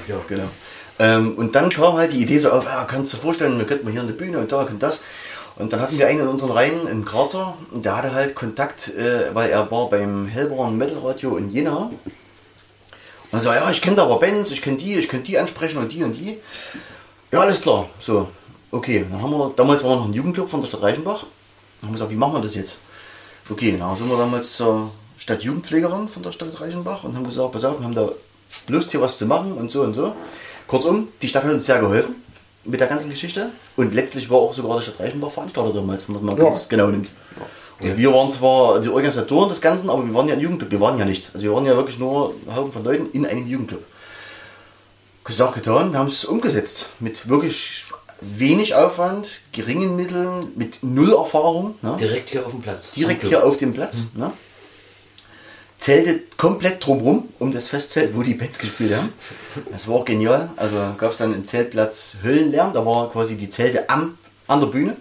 ja. 0.08 0.16
Genau. 0.26 0.44
Ähm, 1.00 1.34
und 1.36 1.54
dann 1.54 1.68
kam 1.68 1.96
halt 1.96 2.12
die 2.12 2.22
Idee 2.22 2.38
so 2.38 2.50
auf, 2.50 2.64
ja, 2.64 2.84
kannst 2.84 3.12
du 3.12 3.16
dir 3.16 3.22
vorstellen, 3.22 3.56
wir 3.58 3.66
könnten 3.66 3.84
mal 3.84 3.92
hier 3.92 4.00
eine 4.02 4.12
Bühne 4.12 4.38
und 4.38 4.50
da 4.50 4.62
und 4.62 4.82
das. 4.82 5.00
Und 5.58 5.72
dann 5.72 5.80
hatten 5.80 5.98
wir 5.98 6.06
einen 6.06 6.20
in 6.20 6.28
unseren 6.28 6.52
Reihen, 6.52 6.86
einen 6.86 7.04
Grazer, 7.04 7.54
und 7.72 7.84
der 7.84 7.96
hatte 7.96 8.12
halt 8.12 8.36
Kontakt, 8.36 8.94
äh, 8.94 9.34
weil 9.34 9.50
er 9.50 9.68
war 9.70 9.88
beim 9.90 10.28
Hellborn 10.28 10.78
Metal 10.78 10.98
Radio 10.98 11.36
in 11.36 11.50
Jena. 11.50 11.76
Und 11.76 11.92
dann 13.32 13.42
so, 13.42 13.52
ja, 13.52 13.68
ich 13.68 13.82
kenne 13.82 13.96
da 13.96 14.04
aber 14.04 14.20
Bands, 14.20 14.52
ich 14.52 14.62
kenne 14.62 14.76
die, 14.76 14.94
ich 14.94 15.08
könnte 15.08 15.26
die 15.26 15.38
ansprechen 15.38 15.78
und 15.78 15.92
die 15.92 16.04
und 16.04 16.14
die. 16.14 16.38
Ja, 17.32 17.40
alles 17.40 17.60
klar. 17.60 17.88
So, 18.00 18.28
okay. 18.70 19.04
Dann 19.10 19.20
haben 19.20 19.32
wir, 19.32 19.52
damals 19.56 19.82
war 19.82 19.96
noch 19.96 20.06
ein 20.06 20.14
Jugendclub 20.14 20.48
von 20.48 20.60
der 20.60 20.68
Stadt 20.68 20.82
Reichenbach. 20.82 21.26
Dann 21.80 21.88
haben 21.88 21.88
wir 21.88 21.92
gesagt, 21.94 22.12
wie 22.12 22.16
machen 22.16 22.34
wir 22.34 22.40
das 22.40 22.54
jetzt? 22.54 22.78
Okay, 23.50 23.76
dann 23.76 23.96
sind 23.96 24.08
wir 24.08 24.16
damals 24.16 24.56
zur 24.56 24.92
Stadtjugendpflegerin 25.18 26.08
von 26.08 26.22
der 26.22 26.32
Stadt 26.32 26.60
Reichenbach 26.60 27.02
und 27.02 27.16
haben 27.16 27.24
gesagt, 27.24 27.50
pass 27.52 27.64
auf, 27.64 27.80
wir 27.80 27.84
haben 27.84 27.94
da 27.94 28.10
Lust 28.68 28.92
hier 28.92 29.00
was 29.00 29.18
zu 29.18 29.26
machen 29.26 29.52
und 29.52 29.72
so 29.72 29.82
und 29.82 29.94
so. 29.94 30.14
Kurzum, 30.68 31.08
die 31.20 31.28
Stadt 31.28 31.44
hat 31.44 31.52
uns 31.52 31.66
sehr 31.66 31.80
geholfen 31.80 32.14
mit 32.68 32.80
der 32.80 32.86
ganzen 32.86 33.10
Geschichte 33.10 33.50
und 33.76 33.94
letztlich 33.94 34.28
war 34.30 34.38
auch 34.38 34.52
sogar 34.52 34.76
der 34.76 34.82
Stadt 34.82 35.00
Reichenbach 35.00 35.30
Veranstalter 35.30 35.72
damals, 35.74 36.08
wenn 36.08 36.24
man 36.24 36.36
Ja. 36.36 36.44
ganz 36.44 36.68
genau 36.68 36.88
nimmt. 36.88 37.08
Und 37.80 37.96
wir 37.96 38.12
waren 38.12 38.30
zwar 38.30 38.80
die 38.80 38.88
Organisatoren 38.88 39.48
des 39.48 39.60
Ganzen, 39.60 39.88
aber 39.88 40.04
wir 40.04 40.12
waren 40.12 40.26
ja 40.28 40.34
ein 40.34 40.40
Jugendclub, 40.40 40.70
wir 40.70 40.80
waren 40.80 40.98
ja 40.98 41.04
nichts. 41.04 41.30
Also 41.32 41.46
wir 41.46 41.54
waren 41.54 41.64
ja 41.64 41.76
wirklich 41.76 41.98
nur 41.98 42.34
ein 42.48 42.56
Haufen 42.56 42.72
von 42.72 42.82
Leuten 42.84 43.08
in 43.12 43.24
einem 43.24 43.46
Jugendclub. 43.46 43.84
Gesagt, 45.24 45.54
getan, 45.54 45.92
wir 45.92 45.98
haben 45.98 46.08
es 46.08 46.24
umgesetzt. 46.24 46.86
Mit 46.98 47.28
wirklich 47.28 47.84
wenig 48.20 48.74
Aufwand, 48.74 49.28
geringen 49.52 49.94
Mitteln, 49.94 50.50
mit 50.56 50.82
null 50.82 51.12
Erfahrung. 51.12 51.74
Ne? 51.82 51.96
Direkt 52.00 52.30
hier 52.30 52.44
auf 52.44 52.50
dem 52.50 52.62
Platz. 52.62 52.92
direkt 52.92 53.24
hier 53.24 53.44
auf 53.46 53.56
dem 53.58 53.72
Platz. 53.74 54.04
Ne? 54.14 54.32
Zelte 55.78 56.20
komplett 56.36 56.84
drumrum, 56.84 57.28
um 57.38 57.52
das 57.52 57.68
Festzelt, 57.68 58.16
wo 58.16 58.22
die 58.22 58.34
Bands 58.34 58.58
gespielt 58.58 58.96
haben. 58.96 59.12
Das 59.70 59.86
war 59.86 59.96
auch 59.96 60.04
genial. 60.04 60.50
Also 60.56 60.76
gab 60.98 61.12
es 61.12 61.18
dann 61.18 61.32
einen 61.32 61.46
Zeltplatz 61.46 62.16
Höllenlärm, 62.24 62.72
da 62.72 62.84
war 62.84 63.10
quasi 63.10 63.36
die 63.36 63.48
Zelte 63.48 63.88
am, 63.88 64.18
an 64.48 64.60
der 64.60 64.66
Bühne. 64.66 64.96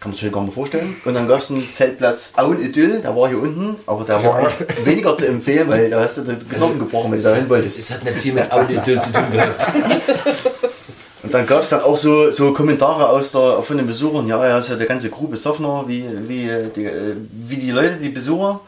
Kann 0.00 0.12
man 0.12 0.18
sich 0.18 0.32
gar 0.32 0.42
nicht 0.42 0.54
vorstellen. 0.54 0.96
Und 1.04 1.12
dann 1.12 1.28
gab 1.28 1.40
es 1.40 1.50
einen 1.50 1.70
Zeltplatz 1.74 2.32
Auen-Idyll, 2.36 3.02
der 3.02 3.14
war 3.14 3.28
hier 3.28 3.38
unten, 3.38 3.76
aber 3.84 4.04
der 4.04 4.24
war 4.24 4.36
eigentlich 4.36 4.86
weniger 4.86 5.14
zu 5.14 5.26
empfehlen, 5.26 5.68
weil 5.68 5.90
da 5.90 6.00
hast 6.00 6.16
du 6.16 6.22
den 6.22 6.48
Knochen 6.48 6.78
gebrochen, 6.78 7.12
wenn 7.12 7.18
du 7.18 7.24
da 7.24 7.34
hin 7.34 7.48
wolltest. 7.50 7.78
Es 7.80 7.90
hat 7.90 8.02
nicht 8.02 8.16
viel 8.16 8.32
mit 8.32 8.50
Audiodil 8.50 8.98
zu 8.98 9.12
tun 9.12 9.30
gehabt. 9.30 9.68
Und 11.22 11.34
dann 11.34 11.46
gab 11.46 11.62
es 11.62 11.68
dann 11.68 11.82
auch 11.82 11.98
so, 11.98 12.30
so 12.30 12.54
Kommentare 12.54 13.10
aus 13.10 13.32
der, 13.32 13.62
von 13.62 13.76
den 13.76 13.86
Besuchern, 13.86 14.26
ja, 14.26 14.42
ja, 14.42 14.58
ist 14.58 14.70
ja 14.70 14.76
der 14.76 14.86
ganze 14.86 15.10
Crew 15.10 15.26
besoffener 15.26 15.84
wie, 15.86 16.04
wie, 16.26 16.50
die, 16.74 16.86
äh, 16.86 17.14
wie 17.46 17.56
die 17.58 17.70
Leute, 17.70 17.96
die 18.02 18.08
Besucher. 18.08 18.60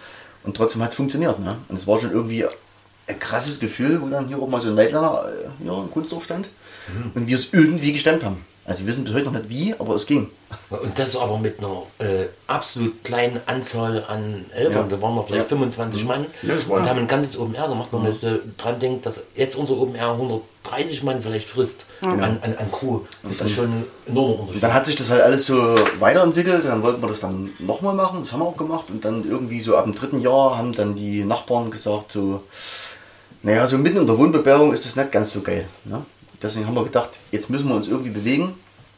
Und 0.45 0.57
trotzdem 0.57 0.83
hat 0.83 0.91
es 0.91 0.97
funktioniert. 0.97 1.39
Ne? 1.39 1.57
Und 1.69 1.77
es 1.77 1.87
war 1.87 1.99
schon 2.01 2.13
irgendwie 2.13 2.45
ein 3.07 3.19
krasses 3.19 3.61
Gefühl, 3.61 4.01
wo 4.01 4.09
dann 4.09 4.29
hier 4.29 4.39
auch 4.39 4.49
mal 4.49 4.61
so 4.61 4.69
ein 4.69 4.75
Nightliner 4.75 5.25
äh, 5.27 5.63
hier 5.63 5.73
im 5.73 5.91
Kunstdorf 5.91 6.25
stand 6.25 6.49
und 7.15 7.27
wir 7.27 7.37
es 7.37 7.53
irgendwie 7.53 7.93
gestemmt 7.93 8.25
haben. 8.25 8.45
Also 8.65 8.81
wir 8.81 8.87
wissen 8.87 9.03
bis 9.05 9.13
heute 9.13 9.25
noch 9.25 9.33
nicht 9.33 9.49
wie, 9.49 9.75
aber 9.77 9.95
es 9.97 10.07
ging. 10.07 10.31
Und 10.71 10.97
das 10.97 11.17
aber 11.17 11.37
mit 11.39 11.59
einer 11.59 11.83
äh, 11.99 12.27
absolut 12.47 13.03
kleinen 13.03 13.41
Anzahl 13.47 14.05
an 14.07 14.45
Helfern. 14.51 14.89
Ja. 14.89 14.97
Da 14.97 15.03
waren 15.03 15.17
wir 15.17 15.25
vielleicht 15.25 15.49
25 15.49 16.05
Mann 16.05 16.27
Ja, 16.43 16.55
und 16.69 16.89
haben 16.89 17.01
ein 17.01 17.09
ganzes 17.09 17.37
Open 17.39 17.57
Air 17.57 17.69
gemacht. 17.69 17.89
Wenn 17.91 18.03
man 18.03 18.13
jetzt 18.13 18.23
äh, 18.23 18.39
dran 18.59 18.79
denkt, 18.79 19.05
dass 19.05 19.25
jetzt 19.35 19.57
unser 19.57 19.77
Open 19.79 19.97
Air 19.97 20.13
130 20.13 21.03
Mann 21.03 21.21
vielleicht 21.23 21.49
frisst 21.49 21.87
an, 22.03 22.21
an, 22.21 22.39
an 22.43 22.71
Crew. 22.71 23.01
Das 23.25 23.41
ist 23.41 23.51
schon 23.51 23.85
Und 24.07 24.17
Unterschied. 24.17 24.63
dann 24.63 24.75
hat 24.75 24.87
sich 24.87 24.95
das 24.95 25.11
halt 25.11 25.23
alles 25.23 25.45
so 25.47 25.57
weiterentwickelt. 25.99 26.65
Dann 26.65 26.83
wollten 26.85 27.03
wir 27.03 27.09
das 27.09 27.19
dann 27.21 27.51
nochmal 27.59 27.95
machen. 27.95 28.21
Das 28.21 28.33
haben 28.33 28.41
wir 28.41 28.47
auch 28.47 28.57
gemacht. 28.57 28.85
Und 28.91 29.05
dann 29.05 29.29
irgendwie 29.29 29.59
so 29.61 29.77
ab 29.77 29.85
dem 29.87 29.95
dritten 29.97 30.21
Jahr 30.21 30.57
haben 30.57 30.71
dann 30.73 30.95
die 30.95 31.25
Nachbarn 31.25 31.73
gesagt, 31.73 32.13
so, 32.13 32.45
naja, 33.43 33.67
so 33.67 33.77
mitten 33.77 33.97
in 33.97 34.07
der 34.07 34.17
Wohnbebauung 34.17 34.73
ist 34.73 34.85
das 34.87 34.95
nicht 34.95 35.11
ganz 35.11 35.33
so 35.33 35.41
geil. 35.41 35.67
Ne? 35.85 36.03
Deswegen 36.43 36.67
haben 36.67 36.75
wir 36.75 36.85
gedacht, 36.85 37.11
jetzt 37.31 37.51
müssen 37.51 37.69
wir 37.69 37.75
uns 37.77 37.89
irgendwie 37.89 38.11
bewegen. 38.11 38.55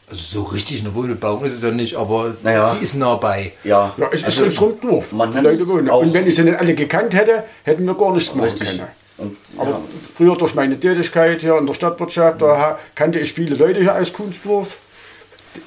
Also 0.09 0.21
so 0.23 0.43
richtig 0.43 0.81
eine 0.81 0.93
Wohnbebauung 0.93 1.43
ist 1.45 1.53
es 1.53 1.63
ja 1.63 1.71
nicht, 1.71 1.95
aber 1.95 2.35
Naja. 2.43 2.71
sie 2.75 2.83
ist 2.83 2.95
nah 2.95 3.15
bei. 3.15 3.53
Ja, 3.63 3.93
Ja, 3.97 4.07
es 4.11 4.19
ist 4.19 4.25
also, 4.25 4.41
ringsrum 4.43 4.73
Dorf. 4.81 5.11
man 5.11 5.33
Die 5.33 5.39
Leute 5.39 5.67
wohnen. 5.67 5.89
auch- 5.89 6.01
Und 6.01 6.13
wenn 6.13 6.27
ich 6.27 6.35
sie 6.35 6.43
nicht 6.43 6.59
alle 6.59 6.75
gekannt 6.75 7.13
hätte, 7.15 7.43
hätten 7.63 7.85
wir 7.85 7.95
gar 7.95 8.13
nichts 8.13 8.33
machen 8.35 8.45
richtig. 8.49 8.67
können. 8.67 8.83
Und, 9.17 9.37
Aber 9.57 9.69
ja, 9.71 9.79
früher 10.15 10.35
durch 10.35 10.53
meine 10.55 10.79
Tätigkeit 10.79 11.39
hier 11.39 11.57
in 11.57 11.65
der 11.65 11.73
Stadtwirtschaft, 11.73 12.41
da 12.41 12.77
kannte 12.93 13.17
ich 13.19 13.33
viele 13.33 13.55
Leute 13.55 13.79
hier 13.79 13.95
aus 13.95 14.11
Kunstdorf, 14.13 14.77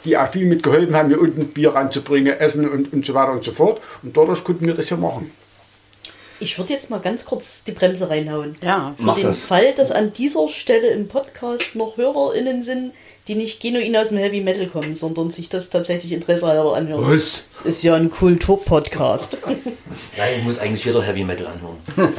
die 0.05 0.17
auch 0.19 0.29
viel 0.29 0.47
mitgeholfen 0.47 0.95
haben, 0.95 1.09
hier 1.09 1.21
unten 1.21 1.47
Bier 1.49 1.75
ranzubringen, 1.75 2.38
Essen 2.38 2.69
und, 2.69 2.93
und 2.93 3.07
so 3.07 3.14
weiter 3.14 3.33
und 3.33 3.43
so 3.45 3.53
fort. 3.53 3.81
Und 4.03 4.17
dadurch 4.17 4.45
konnten 4.45 4.67
wir 4.67 4.75
das 4.75 4.88
hier 4.88 4.99
machen. 4.99 5.31
Ich 6.40 6.57
würde 6.57 6.72
jetzt 6.72 6.88
mal 6.90 7.01
ganz 7.01 7.24
kurz 7.24 7.64
die 7.64 7.72
Bremse 7.72 8.09
reinhauen. 8.11 8.57
Ja, 8.62 8.94
Für 8.96 9.03
Mach 9.03 9.14
den 9.16 9.24
das. 9.24 9.40
Fall, 9.44 9.74
dass 9.74 9.90
an 9.90 10.12
dieser 10.12 10.46
Stelle 10.48 10.88
im 10.88 11.09
Podcast 11.09 11.74
noch 11.74 11.96
HörerInnen 11.96 12.62
sind, 12.62 12.92
die 13.27 13.35
nicht 13.35 13.61
genuin 13.61 13.96
aus 13.96 14.11
dem 14.11 14.18
Heavy 14.18 14.40
Metal 14.40 14.66
kommen, 14.68 14.94
sondern 14.94 15.33
sich 15.33 15.48
das 15.48 15.68
tatsächlich 15.68 16.12
Interesse 16.12 16.46
halber 16.46 16.77
anhören. 16.77 17.05
Was? 17.05 17.42
Es 17.51 17.62
ist 17.62 17.83
ja 17.83 17.94
ein 17.96 18.11
Kulturpodcast. 18.11 19.38
Nein, 20.16 20.44
muss 20.44 20.59
eigentlich 20.59 20.85
jeder 20.85 21.03
Heavy 21.03 21.24
Metal 21.24 21.46
anhören. 21.46 22.14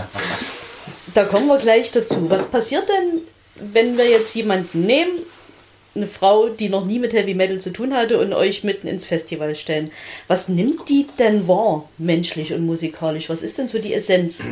Da 1.13 1.23
kommen 1.23 1.47
wir 1.47 1.57
gleich 1.57 1.91
dazu. 1.91 2.29
Was 2.29 2.47
passiert 2.47 2.87
denn, 2.87 3.21
wenn 3.73 3.97
wir 3.97 4.07
jetzt 4.09 4.35
jemanden 4.35 4.85
nehmen, 4.85 5.11
eine 5.95 6.07
Frau, 6.07 6.49
die 6.49 6.69
noch 6.69 6.85
nie 6.85 6.99
mit 6.99 7.13
Heavy 7.13 7.33
Metal 7.33 7.59
zu 7.59 7.71
tun 7.71 7.93
hatte 7.93 8.19
und 8.19 8.33
euch 8.33 8.63
mitten 8.63 8.87
ins 8.87 9.05
Festival 9.05 9.55
stellen? 9.55 9.91
Was 10.27 10.47
nimmt 10.49 10.87
die 10.89 11.07
denn 11.17 11.47
wahr, 11.47 11.89
menschlich 11.97 12.53
und 12.53 12.65
musikalisch? 12.65 13.29
Was 13.29 13.41
ist 13.41 13.57
denn 13.57 13.67
so 13.67 13.79
die 13.79 13.93
Essenz? 13.93 14.43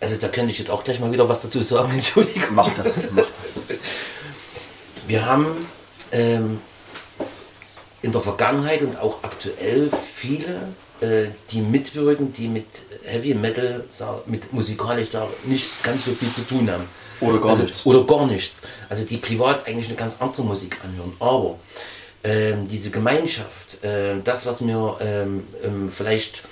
Also 0.00 0.16
da 0.16 0.28
könnte 0.28 0.50
ich 0.50 0.58
jetzt 0.58 0.70
auch 0.70 0.84
gleich 0.84 1.00
mal 1.00 1.10
wieder 1.12 1.28
was 1.28 1.42
dazu 1.42 1.62
sagen. 1.62 1.90
Entschuldigung. 1.94 2.54
mach 2.54 2.74
das, 2.74 3.10
mach 3.12 3.24
das. 3.24 3.78
Wir 5.06 5.24
haben 5.24 5.66
ähm, 6.12 6.60
in 8.02 8.12
der 8.12 8.20
Vergangenheit 8.20 8.82
und 8.82 8.98
auch 8.98 9.22
aktuell 9.22 9.90
viele, 10.14 10.72
äh, 11.00 11.28
die 11.50 11.60
mitwirken, 11.60 12.32
die 12.32 12.48
mit 12.48 12.66
Heavy 13.04 13.34
Metal, 13.34 13.84
mit 14.26 14.52
musikalisch 14.52 15.10
nicht 15.44 15.82
ganz 15.82 16.04
so 16.04 16.12
viel 16.12 16.32
zu 16.32 16.42
tun 16.42 16.70
haben. 16.70 16.84
Oder 17.20 17.38
gar 17.38 17.50
also, 17.50 17.62
nichts. 17.62 17.86
Oder 17.86 18.04
gar 18.04 18.26
nichts. 18.26 18.62
Also 18.88 19.04
die 19.04 19.16
privat 19.16 19.66
eigentlich 19.66 19.88
eine 19.88 19.96
ganz 19.96 20.16
andere 20.20 20.42
Musik 20.42 20.78
anhören. 20.84 21.12
Aber 21.18 21.58
ähm, 22.24 22.68
diese 22.68 22.90
Gemeinschaft, 22.90 23.82
äh, 23.84 24.16
das, 24.22 24.46
was 24.46 24.66
wir 24.66 24.96
ähm, 25.00 25.44
ähm, 25.64 25.90
vielleicht 25.90 26.42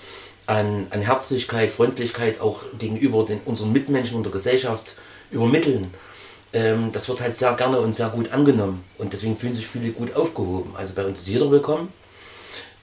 an, 0.47 0.87
an 0.91 1.01
Herzlichkeit, 1.01 1.71
Freundlichkeit 1.73 2.41
auch 2.41 2.61
gegenüber 2.79 3.25
den, 3.25 3.41
unseren 3.45 3.73
Mitmenschen 3.73 4.17
und 4.17 4.25
der 4.25 4.33
Gesellschaft 4.33 4.97
übermitteln, 5.31 5.93
ähm, 6.53 6.93
das 6.93 7.09
wird 7.09 7.21
halt 7.21 7.37
sehr 7.37 7.53
gerne 7.55 7.81
und 7.81 7.97
sehr 7.97 8.09
gut 8.09 8.33
angenommen. 8.33 8.85
Und 8.99 9.13
deswegen 9.13 9.37
fühlen 9.37 9.57
sich 9.57 9.67
viele 9.67 9.91
gut 9.91 10.15
aufgehoben. 10.15 10.75
Also 10.77 10.95
bei 10.95 11.05
uns 11.05 11.19
ist 11.19 11.29
jeder 11.29 11.51
willkommen. 11.51 11.93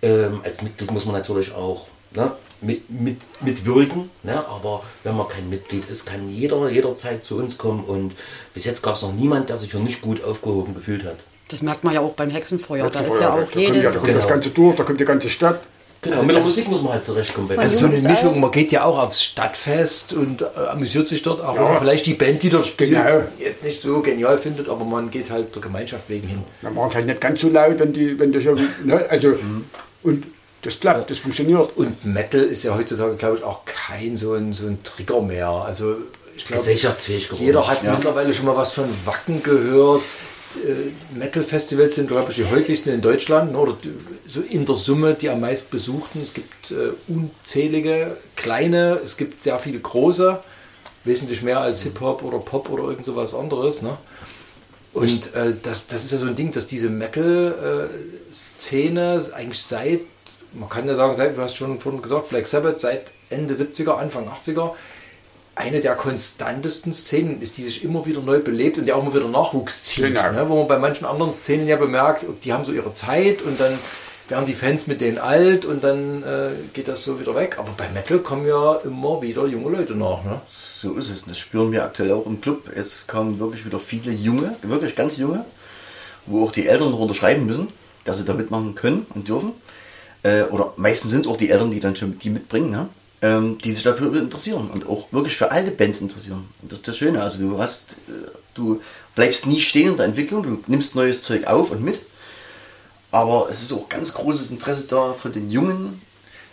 Ähm, 0.01 0.41
als 0.43 0.61
Mitglied 0.61 0.91
muss 0.91 1.05
man 1.05 1.15
natürlich 1.15 1.53
auch 1.53 1.87
ne, 2.11 2.31
mit, 2.61 2.89
mit, 2.89 3.17
mitwirken. 3.41 4.09
Ne? 4.23 4.33
Aber 4.47 4.83
wenn 5.03 5.15
man 5.17 5.27
kein 5.27 5.49
Mitglied 5.49 5.89
ist, 5.89 6.05
kann 6.05 6.29
jeder 6.29 6.69
jederzeit 6.69 7.23
zu 7.25 7.37
uns 7.37 7.57
kommen. 7.57 7.83
Und 7.83 8.13
bis 8.53 8.65
jetzt 8.65 8.81
gab 8.83 8.95
es 8.95 9.01
noch 9.01 9.13
niemand, 9.13 9.49
der 9.49 9.57
sich 9.57 9.71
hier 9.71 9.79
nicht 9.79 10.01
gut 10.01 10.23
aufgehoben 10.23 10.73
gefühlt 10.75 11.03
hat. 11.05 11.17
Das 11.49 11.61
merkt 11.61 11.83
man 11.83 11.93
ja 11.93 11.99
auch 12.01 12.13
beim 12.13 12.29
Hexenfeuer. 12.29 12.89
Da 12.89 12.99
ist 13.01 13.07
Hexenfeuer, 13.07 13.21
ja 13.21 13.27
da 13.27 13.33
auch 13.43 13.51
kommt, 13.51 13.55
ja, 13.55 13.69
da 13.69 13.75
jedes. 13.75 13.93
kommt 13.93 14.05
Genau. 14.05 14.17
das 14.19 14.27
ganze 14.27 14.49
Dorf, 14.51 14.75
da 14.77 14.83
kommt 14.83 14.99
die 14.99 15.05
ganze 15.05 15.29
Stadt. 15.29 15.59
Genau, 16.03 16.23
mit 16.23 16.35
der 16.35 16.41
Musik 16.41 16.67
muss 16.67 16.81
man 16.81 16.93
halt 16.93 17.05
zurechtkommen. 17.05 17.59
Also 17.59 17.77
so 17.77 17.85
eine 17.85 17.93
Mischung, 17.99 18.31
alt. 18.31 18.39
man 18.39 18.51
geht 18.51 18.71
ja 18.71 18.85
auch 18.85 18.97
aufs 18.97 19.21
Stadtfest 19.23 20.13
und 20.13 20.41
äh, 20.41 20.45
amüsiert 20.71 21.07
sich 21.07 21.21
dort, 21.21 21.41
auch 21.43 21.53
Ja. 21.55 21.61
wenn 21.61 21.67
man 21.73 21.77
vielleicht 21.77 22.07
die 22.07 22.15
Band, 22.15 22.41
die 22.41 22.49
dort 22.49 22.65
spielt, 22.65 22.89
Genau. 22.91 23.23
jetzt 23.37 23.63
nicht 23.63 23.81
so 23.83 24.01
genial 24.01 24.39
findet, 24.39 24.67
aber 24.67 24.83
man 24.83 25.11
geht 25.11 25.29
halt 25.29 25.53
der 25.53 25.61
Gemeinschaft 25.61 26.09
wegen 26.09 26.27
hin. 26.27 26.43
Dann 26.63 26.73
machen 26.73 26.87
es 26.89 26.95
halt 26.95 27.05
nicht 27.05 27.21
ganz 27.21 27.41
so 27.41 27.49
laut, 27.49 27.77
wenn 27.77 27.93
die, 27.93 28.17
wenn 28.17 28.31
das 28.31 28.43
irgendwie, 28.43 28.65
ne, 28.83 29.05
also, 29.09 29.35
und 30.01 30.23
das 30.61 30.79
klappt, 30.79 31.09
das 31.09 31.19
funktioniert. 31.19 31.75
Und 31.75 32.05
Metal 32.05 32.41
ist 32.41 32.63
ja 32.63 32.75
heutzutage, 32.75 33.15
glaube 33.15 33.37
ich, 33.37 33.43
auch 33.43 33.65
kein 33.65 34.17
so 34.17 34.33
ein, 34.33 34.53
so 34.53 34.67
ein 34.67 34.83
Trigger 34.83 35.21
mehr. 35.21 35.49
Also 35.49 35.97
ich 36.35 36.45
glaube, 36.45 36.61
Gesellschaftsfähig 36.61 37.29
geworden. 37.29 37.45
jeder 37.45 37.67
hat 37.67 37.83
mittlerweile 37.83 38.33
schon 38.33 38.45
mal 38.45 38.55
was 38.55 38.71
von 38.71 38.85
Wacken 39.05 39.43
gehört. 39.43 40.01
Äh, 40.55 41.17
Metal-Festivals 41.17 41.95
sind, 41.95 42.09
glaube 42.09 42.31
ich, 42.31 42.37
die 42.37 42.45
häufigsten 42.45 42.89
in 42.89 43.01
Deutschland 43.01 43.53
ne, 43.53 43.57
oder 43.57 43.77
so 44.27 44.41
in 44.41 44.65
der 44.65 44.75
Summe 44.75 45.13
die 45.13 45.29
am 45.29 45.39
meisten 45.39 45.69
besuchten. 45.71 46.21
Es 46.21 46.33
gibt 46.33 46.71
äh, 46.71 46.89
unzählige 47.07 48.17
kleine, 48.35 48.99
es 49.03 49.17
gibt 49.17 49.41
sehr 49.41 49.57
viele 49.59 49.79
große, 49.79 50.39
wesentlich 51.05 51.41
mehr 51.41 51.61
als 51.61 51.83
Hip-Hop 51.83 52.21
oder 52.23 52.39
Pop 52.39 52.69
oder 52.69 52.83
irgend 52.83 53.05
sowas 53.05 53.33
anderes. 53.33 53.81
Ne? 53.81 53.97
Und 54.93 55.33
äh, 55.35 55.53
das, 55.63 55.87
das 55.87 56.03
ist 56.03 56.11
ja 56.11 56.17
so 56.17 56.27
ein 56.27 56.35
Ding, 56.35 56.51
dass 56.51 56.67
diese 56.67 56.89
Metal-Szene 56.89 59.23
eigentlich 59.33 59.63
seit, 59.63 60.01
man 60.53 60.69
kann 60.69 60.87
ja 60.87 60.95
sagen, 60.95 61.15
seit, 61.15 61.37
du 61.37 61.41
hast 61.41 61.55
schon 61.55 61.79
vorhin 61.79 62.01
gesagt, 62.01 62.29
Black 62.29 62.47
Sabbath, 62.47 62.79
seit 62.79 63.11
Ende 63.29 63.53
70er, 63.53 63.91
Anfang 63.91 64.27
80er, 64.27 64.71
eine 65.55 65.81
der 65.81 65.95
konstantesten 65.95 66.93
Szenen 66.93 67.41
ist, 67.41 67.57
die 67.57 67.63
sich 67.63 67.83
immer 67.83 68.05
wieder 68.05 68.21
neu 68.21 68.39
belebt 68.39 68.77
und 68.77 68.85
die 68.85 68.93
auch 68.93 69.03
immer 69.03 69.13
wieder 69.13 69.27
Nachwuchs 69.27 69.83
zieht. 69.83 70.05
Genau. 70.05 70.31
Ne? 70.31 70.49
Wo 70.49 70.57
man 70.57 70.67
bei 70.67 70.79
manchen 70.79 71.05
anderen 71.05 71.33
Szenen 71.33 71.67
ja 71.67 71.75
bemerkt, 71.75 72.25
die 72.43 72.53
haben 72.53 72.65
so 72.65 72.71
ihre 72.71 72.93
Zeit 72.93 73.41
und 73.41 73.59
dann 73.59 73.77
werden 74.29 74.45
die 74.45 74.53
Fans 74.53 74.87
mit 74.87 75.01
denen 75.01 75.17
alt 75.17 75.65
und 75.65 75.83
dann 75.83 76.23
äh, 76.23 76.51
geht 76.73 76.87
das 76.87 77.03
so 77.03 77.19
wieder 77.19 77.35
weg. 77.35 77.57
Aber 77.59 77.69
bei 77.75 77.89
Metal 77.89 78.19
kommen 78.19 78.47
ja 78.47 78.75
immer 78.85 79.21
wieder 79.21 79.45
junge 79.45 79.77
Leute 79.77 79.93
nach. 79.93 80.23
Ne? 80.23 80.41
So 80.49 80.93
ist 80.93 81.09
es. 81.09 81.25
Das 81.25 81.37
spüren 81.37 81.71
wir 81.71 81.83
aktuell 81.83 82.13
auch 82.13 82.25
im 82.25 82.39
Club. 82.39 82.69
Es 82.73 83.05
kommen 83.07 83.39
wirklich 83.39 83.65
wieder 83.65 83.79
viele 83.79 84.11
Junge, 84.11 84.55
wirklich 84.63 84.95
ganz 84.95 85.17
junge, 85.17 85.45
wo 86.25 86.45
auch 86.45 86.51
die 86.51 86.67
Eltern 86.67 86.91
noch 86.91 86.99
unterschreiben 86.99 87.45
müssen, 87.45 87.67
dass 88.05 88.17
sie 88.17 88.25
da 88.25 88.33
mitmachen 88.33 88.73
können 88.73 89.05
und 89.13 89.27
dürfen. 89.27 89.51
Äh, 90.23 90.43
oder 90.43 90.73
meistens 90.77 91.11
sind 91.11 91.25
es 91.25 91.31
auch 91.31 91.37
die 91.37 91.49
Eltern, 91.49 91.71
die 91.71 91.79
dann 91.79 91.95
schon 91.95 92.19
die 92.19 92.29
mitbringen, 92.29 92.69
ne? 92.69 92.89
ähm, 93.21 93.57
die 93.59 93.71
sich 93.71 93.83
dafür 93.83 94.15
interessieren 94.15 94.69
und 94.71 94.87
auch 94.87 95.11
wirklich 95.11 95.35
für 95.35 95.51
alte 95.51 95.71
Bands 95.71 96.01
interessieren. 96.01 96.47
Und 96.61 96.71
das 96.71 96.79
ist 96.79 96.87
das 96.87 96.97
Schöne. 96.97 97.21
Also 97.21 97.37
du 97.37 97.59
hast, 97.59 97.93
äh, 98.07 98.29
du 98.53 98.81
bleibst 99.15 99.45
nie 99.45 99.61
stehen 99.61 99.91
in 99.91 99.97
der 99.97 100.05
Entwicklung, 100.05 100.43
du 100.43 100.63
nimmst 100.67 100.95
neues 100.95 101.21
Zeug 101.21 101.47
auf 101.47 101.71
und 101.71 101.83
mit. 101.83 102.01
Aber 103.11 103.47
es 103.49 103.61
ist 103.61 103.73
auch 103.73 103.89
ganz 103.89 104.13
großes 104.13 104.51
Interesse 104.51 104.83
da 104.83 105.13
von 105.13 105.33
den 105.33 105.51
Jungen 105.51 106.01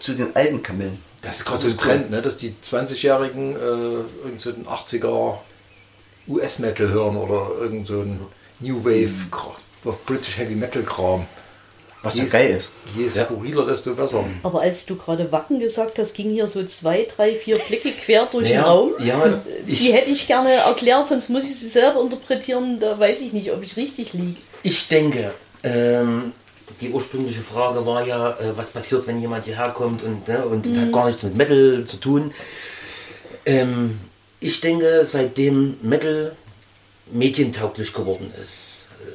zu 0.01 0.15
den 0.15 0.35
alten 0.35 0.63
Kamellen. 0.63 1.01
Das 1.23 1.37
ist 1.37 1.45
gerade 1.45 1.61
so 1.61 1.69
ein 1.69 1.77
Trend, 1.77 2.11
ne? 2.11 2.23
dass 2.23 2.37
die 2.37 2.55
20-Jährigen 2.65 3.57
äh, 3.57 3.59
irgend 3.59 4.41
so 4.41 4.51
einen 4.51 4.67
80er 4.67 5.39
US-Metal 6.29 6.89
hören 6.89 7.17
oder 7.17 7.51
irgend 7.61 7.87
so 7.87 8.01
ein 8.01 8.21
New 8.61 8.85
Wave 8.85 9.11
auf 9.85 10.05
British 10.05 10.37
Heavy 10.37 10.55
Metal 10.55 10.83
Kram. 10.83 11.27
Was 12.03 12.17
ja 12.17 12.25
geil 12.27 12.59
ist. 12.59 12.71
Je 12.97 13.09
skurriler, 13.09 13.67
desto 13.67 13.93
besser. 13.95 14.25
Aber 14.45 14.61
als 14.61 14.87
du 14.87 14.95
gerade 14.97 15.33
Wacken 15.33 15.59
gesagt 15.59 15.99
hast, 15.99 16.15
ging 16.15 16.31
hier 16.31 16.47
so 16.47 16.63
zwei, 16.65 17.07
drei, 17.17 17.35
vier 17.35 17.59
Blicke 17.59 17.91
quer 17.91 18.27
durch 18.31 18.49
Ja, 18.49 18.61
den 18.61 18.65
Raum. 18.65 18.91
ja, 19.05 19.41
Die 19.67 19.93
hätte 19.93 20.11
ich 20.11 20.27
gerne 20.29 20.53
erklärt, 20.53 21.09
sonst 21.09 21.29
muss 21.29 21.43
ich 21.45 21.57
sie 21.57 21.69
selber 21.69 22.01
interpretieren. 22.01 22.79
Da 22.79 22.99
weiß 22.99 23.21
ich 23.21 23.33
nicht, 23.33 23.51
ob 23.53 23.63
ich 23.65 23.77
richtig 23.77 24.13
liege. 24.13 24.37
Ich 24.63 24.87
denke, 24.87 25.35
ähm, 25.65 26.33
die 26.81 26.91
ursprüngliche 26.91 27.41
Frage 27.41 27.85
war 27.85 28.07
ja, 28.07 28.31
äh, 28.31 28.57
was 28.57 28.71
passiert, 28.71 29.07
wenn 29.09 29.21
jemand 29.21 29.45
hierher 29.47 29.71
kommt 29.71 30.03
und, 30.05 30.29
ne, 30.29 30.45
und 30.45 30.67
hat 30.77 30.93
gar 30.93 31.07
nichts 31.07 31.25
mit 31.25 31.37
Metal 31.37 31.85
zu 31.85 31.97
tun. 31.97 32.33
Ähm, 33.45 33.99
ich 34.39 34.61
denke, 34.61 35.05
seitdem 35.05 35.79
Metal 35.83 36.37
medientauglich 37.11 37.93
geworden 37.93 38.33
ist, 38.45 38.68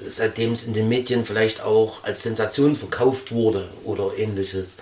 seitdem 0.10 0.54
es 0.54 0.66
in 0.66 0.74
den 0.74 0.89
Medien 0.89 1.26
vielleicht 1.26 1.62
auch 1.62 2.04
als 2.04 2.24
Sensation 2.24 2.76
verkauft 2.76 3.32
wurde 3.32 3.68
oder 3.84 4.12
ähnliches, 4.18 4.78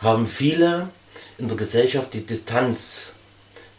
haben 0.00 0.26
viele 0.26 0.88
in 1.38 1.48
der 1.48 1.56
Gesellschaft 1.56 2.14
die 2.14 2.26
Distanz 2.26 3.12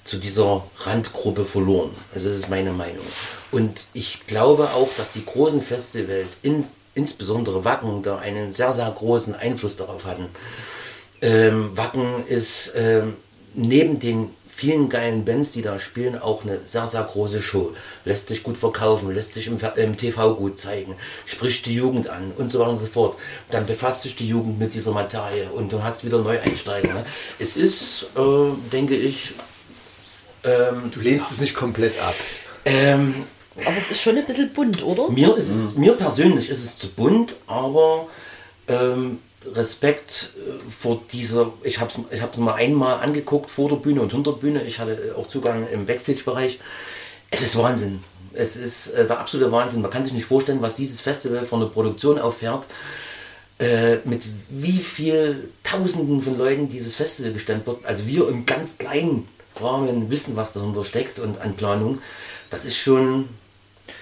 zu 0.03 0.17
dieser 0.17 0.63
Randgruppe 0.79 1.45
verloren. 1.45 1.91
Also 2.13 2.27
das 2.27 2.37
ist 2.37 2.49
meine 2.49 2.73
Meinung. 2.73 3.05
Und 3.51 3.85
ich 3.93 4.27
glaube 4.27 4.71
auch, 4.73 4.89
dass 4.97 5.11
die 5.13 5.25
großen 5.25 5.61
Festivals, 5.61 6.37
in, 6.41 6.65
insbesondere 6.93 7.63
Wacken, 7.63 8.03
da 8.03 8.17
einen 8.17 8.53
sehr, 8.53 8.73
sehr 8.73 8.89
großen 8.91 9.35
Einfluss 9.35 9.77
darauf 9.77 10.05
hatten. 10.05 10.25
Ähm, 11.21 11.75
Wacken 11.77 12.27
ist 12.27 12.73
ähm, 12.75 13.15
neben 13.53 13.99
den 13.99 14.29
vielen 14.55 14.89
geilen 14.89 15.25
Bands, 15.25 15.51
die 15.51 15.61
da 15.61 15.79
spielen, 15.79 16.19
auch 16.19 16.43
eine 16.43 16.59
sehr, 16.65 16.87
sehr 16.87 17.03
große 17.03 17.41
Show. 17.41 17.73
Lässt 18.05 18.27
sich 18.27 18.43
gut 18.43 18.57
verkaufen, 18.57 19.13
lässt 19.13 19.33
sich 19.33 19.47
im, 19.47 19.57
im 19.75 19.97
TV 19.97 20.35
gut 20.35 20.57
zeigen, 20.57 20.95
spricht 21.25 21.65
die 21.65 21.73
Jugend 21.75 22.07
an 22.07 22.31
und 22.37 22.49
so 22.51 22.59
weiter 22.59 22.71
und 22.71 22.77
so 22.77 22.85
fort. 22.87 23.17
Dann 23.51 23.65
befasst 23.65 24.03
sich 24.03 24.15
die 24.15 24.27
Jugend 24.27 24.59
mit 24.59 24.73
dieser 24.73 24.91
Materie 24.91 25.49
und 25.49 25.71
du 25.71 25.83
hast 25.83 26.03
wieder 26.05 26.19
Neueinsteiger. 26.19 26.93
Ne? 26.93 27.05
Es 27.39 27.57
ist, 27.57 28.07
äh, 28.15 28.69
denke 28.71 28.95
ich, 28.95 29.33
ähm, 30.43 30.91
Du 30.91 30.99
lehnst 30.99 31.31
es 31.31 31.39
nicht 31.39 31.55
komplett 31.55 31.99
ab. 32.01 32.15
ähm, 32.65 33.13
Aber 33.65 33.77
es 33.77 33.91
ist 33.91 34.01
schon 34.01 34.17
ein 34.17 34.25
bisschen 34.25 34.51
bunt, 34.53 34.83
oder? 34.83 35.09
mir, 35.09 35.35
ist 35.37 35.49
es, 35.49 35.75
mir 35.75 35.93
persönlich 35.93 36.49
ist 36.49 36.63
es 36.63 36.77
zu 36.77 36.89
bunt, 36.89 37.35
aber 37.47 38.07
ähm, 38.67 39.19
Respekt 39.53 40.29
äh, 40.37 40.71
vor 40.71 41.01
dieser, 41.11 41.53
ich 41.63 41.79
habe 41.79 41.91
es 41.91 41.99
ich 42.11 42.21
hab's 42.21 42.37
mal 42.37 42.55
einmal 42.55 42.99
angeguckt 42.99 43.49
vor 43.49 43.69
der 43.69 43.77
Bühne 43.77 44.01
und 44.01 44.11
hinter 44.11 44.31
der 44.33 44.39
Bühne, 44.39 44.63
ich 44.63 44.79
hatte 44.79 45.15
auch 45.17 45.27
Zugang 45.27 45.67
im 45.71 45.85
Backstage-Bereich. 45.85 46.59
Es 47.31 47.41
ist 47.41 47.57
Wahnsinn. 47.57 48.03
Es 48.33 48.55
ist 48.55 48.87
äh, 48.87 49.05
der 49.05 49.19
absolute 49.19 49.51
Wahnsinn. 49.51 49.81
Man 49.81 49.91
kann 49.91 50.03
sich 50.03 50.13
nicht 50.13 50.25
vorstellen, 50.25 50.61
was 50.61 50.75
dieses 50.75 51.01
Festival 51.01 51.45
von 51.45 51.59
der 51.59 51.67
Produktion 51.67 52.19
auffährt, 52.19 52.65
äh, 53.59 53.97
mit 54.05 54.23
wie 54.49 54.79
viel 54.79 55.49
Tausenden 55.63 56.21
von 56.21 56.37
Leuten 56.37 56.69
dieses 56.69 56.95
Festival 56.95 57.33
gestemmt 57.33 57.67
wird. 57.67 57.85
Also 57.85 58.07
wir 58.07 58.27
im 58.29 58.45
ganz 58.45 58.77
kleinen 58.77 59.27
Rahmen 59.59 60.09
wissen, 60.09 60.35
was 60.35 60.53
dahinter 60.53 60.83
steckt 60.83 61.19
und 61.19 61.39
an 61.41 61.55
Planung. 61.55 61.99
Das 62.49 62.65
ist 62.65 62.77
schon 62.77 63.29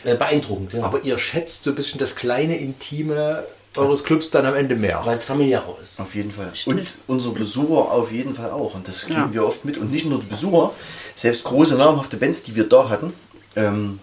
äh, 0.03 0.15
beeindruckend. 0.15 0.73
Ja. 0.73 0.83
Aber 0.83 1.03
ihr 1.03 1.19
schätzt 1.19 1.63
so 1.63 1.71
ein 1.71 1.75
bisschen 1.75 1.99
das 1.99 2.15
kleine 2.15 2.57
Intime 2.57 3.43
eures 3.77 4.03
Clubs 4.03 4.29
dann 4.31 4.45
am 4.45 4.55
Ende 4.55 4.75
mehr. 4.75 5.01
weil 5.05 5.17
es 5.17 5.23
familiärer 5.25 5.75
ist. 5.81 5.99
Auf 5.99 6.13
jeden 6.15 6.31
Fall. 6.31 6.51
Und 6.65 6.81
unsere 7.07 7.33
Besucher 7.33 7.91
auf 7.91 8.11
jeden 8.11 8.33
Fall 8.33 8.51
auch. 8.51 8.75
Und 8.75 8.87
das 8.87 9.01
kriegen 9.01 9.13
Ja. 9.19 9.29
wir 9.33 9.45
oft 9.45 9.63
mit. 9.65 9.77
Und 9.77 9.91
nicht 9.91 10.05
nur 10.05 10.19
die 10.19 10.25
Besucher, 10.25 10.71
selbst 11.15 11.43
große 11.45 11.75
namhafte 11.75 12.17
Bands, 12.17 12.43
die 12.43 12.55
wir 12.55 12.67
da 12.67 12.89
hatten, 12.89 13.13
ähm, 13.55 13.99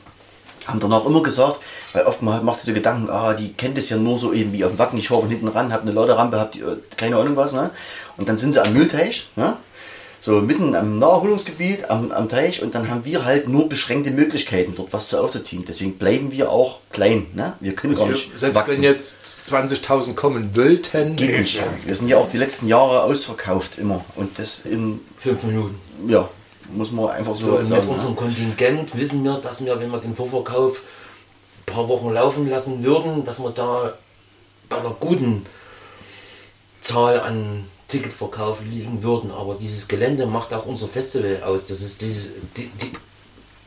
haben 0.66 0.81
danach 0.81 1.04
immer 1.07 1.22
gesagt, 1.22 1.61
weil 1.94 2.04
oftmals 2.04 2.42
machst 2.42 2.62
du 2.62 2.66
dir 2.66 2.74
Gedanken, 2.74 3.09
ah, 3.11 3.33
die 3.35 3.52
kennt 3.54 3.78
es 3.78 3.88
ja 3.88 3.96
nur 3.96 4.18
so 4.18 4.33
eben 4.35 4.52
wie 4.52 4.64
auf 4.64 4.72
dem 4.72 4.78
Wacken, 4.78 4.98
ich 4.98 5.09
fahre 5.09 5.22
von 5.22 5.31
hinten 5.31 5.48
ran, 5.48 5.72
habe 5.72 5.83
eine 5.83 5.92
Laderampe, 5.92 6.38
hab 6.38 6.52
die, 6.52 6.61
äh, 6.61 6.76
keine 6.96 7.16
Ahnung 7.16 7.37
was, 7.37 7.52
ne? 7.54 7.70
Und 8.18 8.28
dann 8.28 8.37
sind 8.37 8.52
sie 8.52 8.62
am 8.62 8.72
Müllteich, 8.74 9.28
ne? 9.37 9.57
So 10.20 10.40
mitten 10.40 10.74
am 10.74 10.98
Naherholungsgebiet, 10.98 11.90
am, 11.90 12.11
am 12.11 12.28
Teich 12.28 12.61
und 12.62 12.74
dann 12.74 12.90
haben 12.90 13.04
wir 13.04 13.24
halt 13.24 13.48
nur 13.48 13.68
beschränkte 13.68 14.11
Möglichkeiten, 14.11 14.74
dort 14.74 14.92
was 14.92 15.09
zu 15.09 15.20
aufzuziehen. 15.22 15.64
Deswegen 15.66 15.96
bleiben 15.96 16.33
wir 16.33 16.50
auch 16.50 16.81
klein, 16.90 17.28
ne? 17.35 17.52
Wir 17.61 17.74
können 17.74 17.94
gar 17.94 18.02
Also 18.02 18.12
nicht 18.14 18.38
selbst 18.38 18.54
wachsen. 18.57 18.76
wenn 18.78 18.83
jetzt 18.83 19.38
20.000 19.48 20.14
kommen 20.14 20.57
wollten, 20.57 21.14
Geht 21.14 21.38
nicht. 21.38 21.62
Wir 21.85 21.94
sind 21.94 22.09
ja 22.09 22.16
auch 22.16 22.28
die 22.31 22.37
letzten 22.38 22.66
Jahre 22.66 23.02
ausverkauft 23.04 23.78
immer. 23.78 24.04
Und 24.16 24.38
das 24.40 24.66
in, 24.66 25.00
Fünf 25.16 25.44
Minuten. 25.44 25.78
ja, 26.09 26.28
muss 26.72 26.90
man 26.90 27.11
einfach 27.11 27.37
so, 27.37 27.52
So, 27.52 27.59
mit 27.59 27.66
sagen. 27.68 27.88
unserem 27.88 28.16
Kontingent 28.16 28.96
wissen 28.98 29.22
wir, 29.22 29.38
dass 29.38 29.64
wir, 29.64 29.78
wenn 29.78 29.90
wir 29.90 29.98
den 29.98 30.16
Vorverkauf 30.16 30.83
ein 31.61 31.72
paar 31.72 31.88
Wochen 31.88 32.11
laufen 32.12 32.48
lassen 32.48 32.83
würden, 32.83 33.24
dass 33.24 33.38
wir 33.38 33.50
da 33.50 33.92
bei 34.68 34.76
einer 34.78 34.96
guten 34.98 35.46
Zahl 36.81 37.20
an 37.20 37.64
Ticketverkauf 37.88 38.59
liegen 38.70 39.03
würden. 39.03 39.31
Aber 39.31 39.57
dieses 39.61 39.88
Gelände 39.88 40.27
macht 40.27 40.53
auch 40.55 40.66
unser 40.66 40.88
Festival 40.88 41.42
aus. 41.44 41.66
Das 41.66 41.81
ist 41.83 42.01
dieses, 42.01 42.31
die, 42.57 42.66
die, 42.81 42.92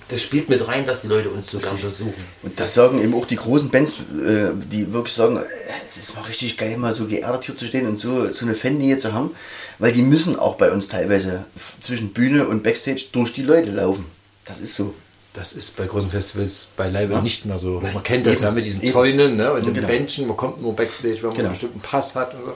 das 0.07 0.21
spielt 0.21 0.49
mit 0.49 0.65
rein, 0.67 0.85
dass 0.85 1.01
die 1.01 1.07
Leute 1.07 1.29
uns 1.29 1.49
so 1.49 1.57
gern 1.59 1.75
besuchen. 1.75 2.13
Und 2.43 2.59
das 2.59 2.73
sagen 2.73 3.01
eben 3.01 3.13
auch 3.15 3.25
die 3.25 3.37
großen 3.37 3.69
Bands, 3.69 3.95
äh, 3.95 4.49
die 4.71 4.91
wirklich 4.93 5.13
sagen, 5.15 5.37
äh, 5.37 5.41
es 5.87 5.97
ist 5.97 6.15
mal 6.15 6.23
richtig 6.23 6.57
geil, 6.57 6.77
mal 6.77 6.93
so 6.93 7.05
geerdet 7.07 7.45
hier 7.45 7.55
zu 7.55 7.65
stehen 7.65 7.87
und 7.87 7.97
so, 7.97 8.31
so 8.31 8.45
eine 8.45 8.55
Fannähe 8.55 8.97
zu 8.97 9.13
haben, 9.13 9.31
weil 9.79 9.91
die 9.91 10.01
müssen 10.03 10.37
auch 10.37 10.55
bei 10.55 10.71
uns 10.71 10.87
teilweise 10.89 11.45
zwischen 11.79 12.13
Bühne 12.13 12.47
und 12.47 12.61
Backstage 12.63 13.05
durch 13.11 13.33
die 13.33 13.43
Leute 13.43 13.71
laufen. 13.71 14.05
Das 14.45 14.59
ist 14.59 14.75
so. 14.75 14.93
Das 15.33 15.53
ist 15.53 15.77
bei 15.77 15.85
großen 15.87 16.09
Festivals 16.11 16.67
beileibe 16.75 17.13
Ja. 17.13 17.21
nicht 17.21 17.45
mehr 17.45 17.57
so. 17.57 17.79
Man 17.79 18.03
kennt 18.03 18.25
das 18.25 18.35
Eben. 18.35 18.43
ja 18.43 18.51
mit 18.51 18.65
diesen 18.65 18.81
Eben. 18.83 18.91
Zäunen 18.91 19.37
ne? 19.37 19.53
und 19.53 19.65
den 19.65 19.73
Genau. 19.73 19.87
Bändchen. 19.87 20.27
Man 20.27 20.35
kommt 20.35 20.59
nur 20.61 20.75
Backstage, 20.75 21.15
wenn 21.21 21.27
man 21.29 21.33
Genau. 21.37 21.45
einen 21.47 21.53
bestimmten 21.53 21.79
Pass 21.79 22.13
hat. 22.15 22.33
Und 22.33 22.41
so. 22.47 22.55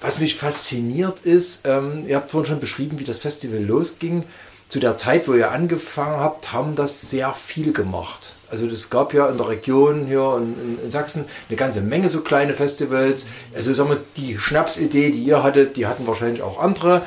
Was 0.00 0.18
mich 0.18 0.36
fasziniert 0.36 1.20
ist, 1.20 1.66
ähm, 1.66 2.04
ihr 2.06 2.16
habt 2.16 2.30
vorhin 2.30 2.48
schon 2.48 2.60
beschrieben, 2.60 2.98
wie 2.98 3.04
das 3.04 3.18
Festival 3.18 3.62
losging. 3.62 4.24
Zu 4.68 4.80
der 4.80 4.96
Zeit, 4.96 5.28
wo 5.28 5.34
ihr 5.34 5.52
angefangen 5.52 6.18
habt, 6.18 6.52
haben 6.52 6.74
das 6.74 7.08
sehr 7.08 7.32
viel 7.34 7.72
gemacht. 7.72 8.34
Also 8.50 8.66
es 8.66 8.90
gab 8.90 9.14
ja 9.14 9.28
in 9.28 9.38
der 9.38 9.48
Region 9.48 10.06
hier 10.06 10.36
in, 10.38 10.84
in, 10.84 10.90
Sachsen 10.90 11.24
eine 11.48 11.56
ganze 11.56 11.80
Menge 11.80 12.08
so 12.08 12.22
kleine 12.22 12.52
Festivals. 12.52 13.26
Also 13.54 13.72
sagen 13.74 13.90
wir, 13.90 14.00
die 14.16 14.38
Schnapsidee, 14.38 15.12
die 15.12 15.22
ihr 15.22 15.42
hattet, 15.44 15.76
die 15.76 15.86
hatten 15.86 16.06
wahrscheinlich 16.06 16.42
auch 16.42 16.60
andere. 16.60 17.02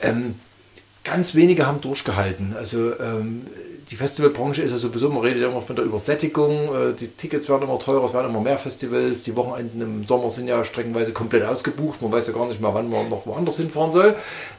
Ähm, 0.00 0.36
ganz 1.04 1.34
wenige 1.34 1.66
haben 1.66 1.80
durchgehalten. 1.82 2.54
Also 2.56 2.98
ähm, 2.98 3.46
die 3.90 3.96
Festivalbranche 3.96 4.62
ist 4.62 4.70
ja 4.70 4.76
sowieso, 4.76 5.08
man 5.08 5.22
redet 5.22 5.42
ja 5.42 5.48
immer 5.48 5.62
von 5.62 5.76
der 5.76 5.84
Übersättigung, 5.84 6.74
äh, 6.74 6.94
die 6.94 7.08
Tickets 7.08 7.48
werden 7.48 7.62
immer 7.62 7.78
teurer, 7.78 8.04
es 8.04 8.12
werden 8.12 8.30
immer 8.30 8.40
mehr 8.40 8.58
Festivals, 8.58 9.22
die 9.22 9.36
Wochenenden 9.36 9.80
im 9.80 10.06
Sommer 10.06 10.30
sind 10.30 10.48
ja 10.48 10.64
streckenweise 10.64 11.12
komplett 11.12 11.44
ausgebucht, 11.44 12.02
man 12.02 12.12
weiß 12.12 12.26
ja 12.28 12.32
gar 12.32 12.46
nicht 12.46 12.60
mehr, 12.60 12.72
wann 12.74 12.90
man 12.90 13.08
noch 13.08 13.26
woanders 13.26 13.56
hinfahren 13.56 13.92
soll. 13.92 14.16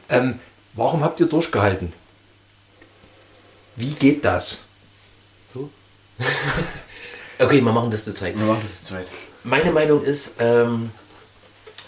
Ähm, 0.08 0.38
warum 0.74 1.02
habt 1.02 1.20
ihr 1.20 1.26
durchgehalten? 1.26 1.92
Wie 3.76 3.92
geht 3.92 4.24
das? 4.24 4.60
Okay, 7.36 7.64
wir 7.64 7.72
machen 7.72 7.90
das 7.90 8.04
zu 8.04 8.14
zweit. 8.14 8.38
Wir 8.38 8.46
machen 8.46 8.60
das 8.62 8.84
zu 8.84 8.92
zweit. 8.92 9.06
Meine 9.42 9.72
Meinung 9.72 10.02
ist, 10.02 10.36
ähm, 10.38 10.92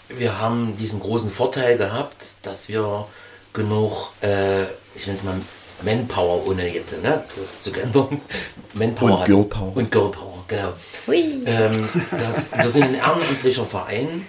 wir 0.09 0.39
haben 0.39 0.75
diesen 0.77 0.99
großen 0.99 1.31
Vorteil 1.31 1.77
gehabt, 1.77 2.35
dass 2.41 2.67
wir 2.67 3.07
genug, 3.53 4.11
äh, 4.21 4.63
ich 4.95 5.07
nenne 5.07 5.17
es 5.17 5.23
mal 5.23 5.39
Manpower, 5.83 6.47
ohne 6.47 6.73
jetzt 6.73 7.01
ne, 7.03 7.23
das 7.39 7.61
zu 7.61 7.71
gendern, 7.71 8.19
Manpower 8.73 9.19
Und. 9.19 9.25
Girlpower. 9.25 9.75
Und 9.75 9.91
Girlpower, 9.91 10.43
genau. 10.47 10.73
Ähm, 11.07 11.87
das, 12.11 12.51
wir 12.57 12.69
sind 12.69 12.83
ein 12.83 12.95
ehrenamtlicher 12.95 13.65
Verein 13.65 14.25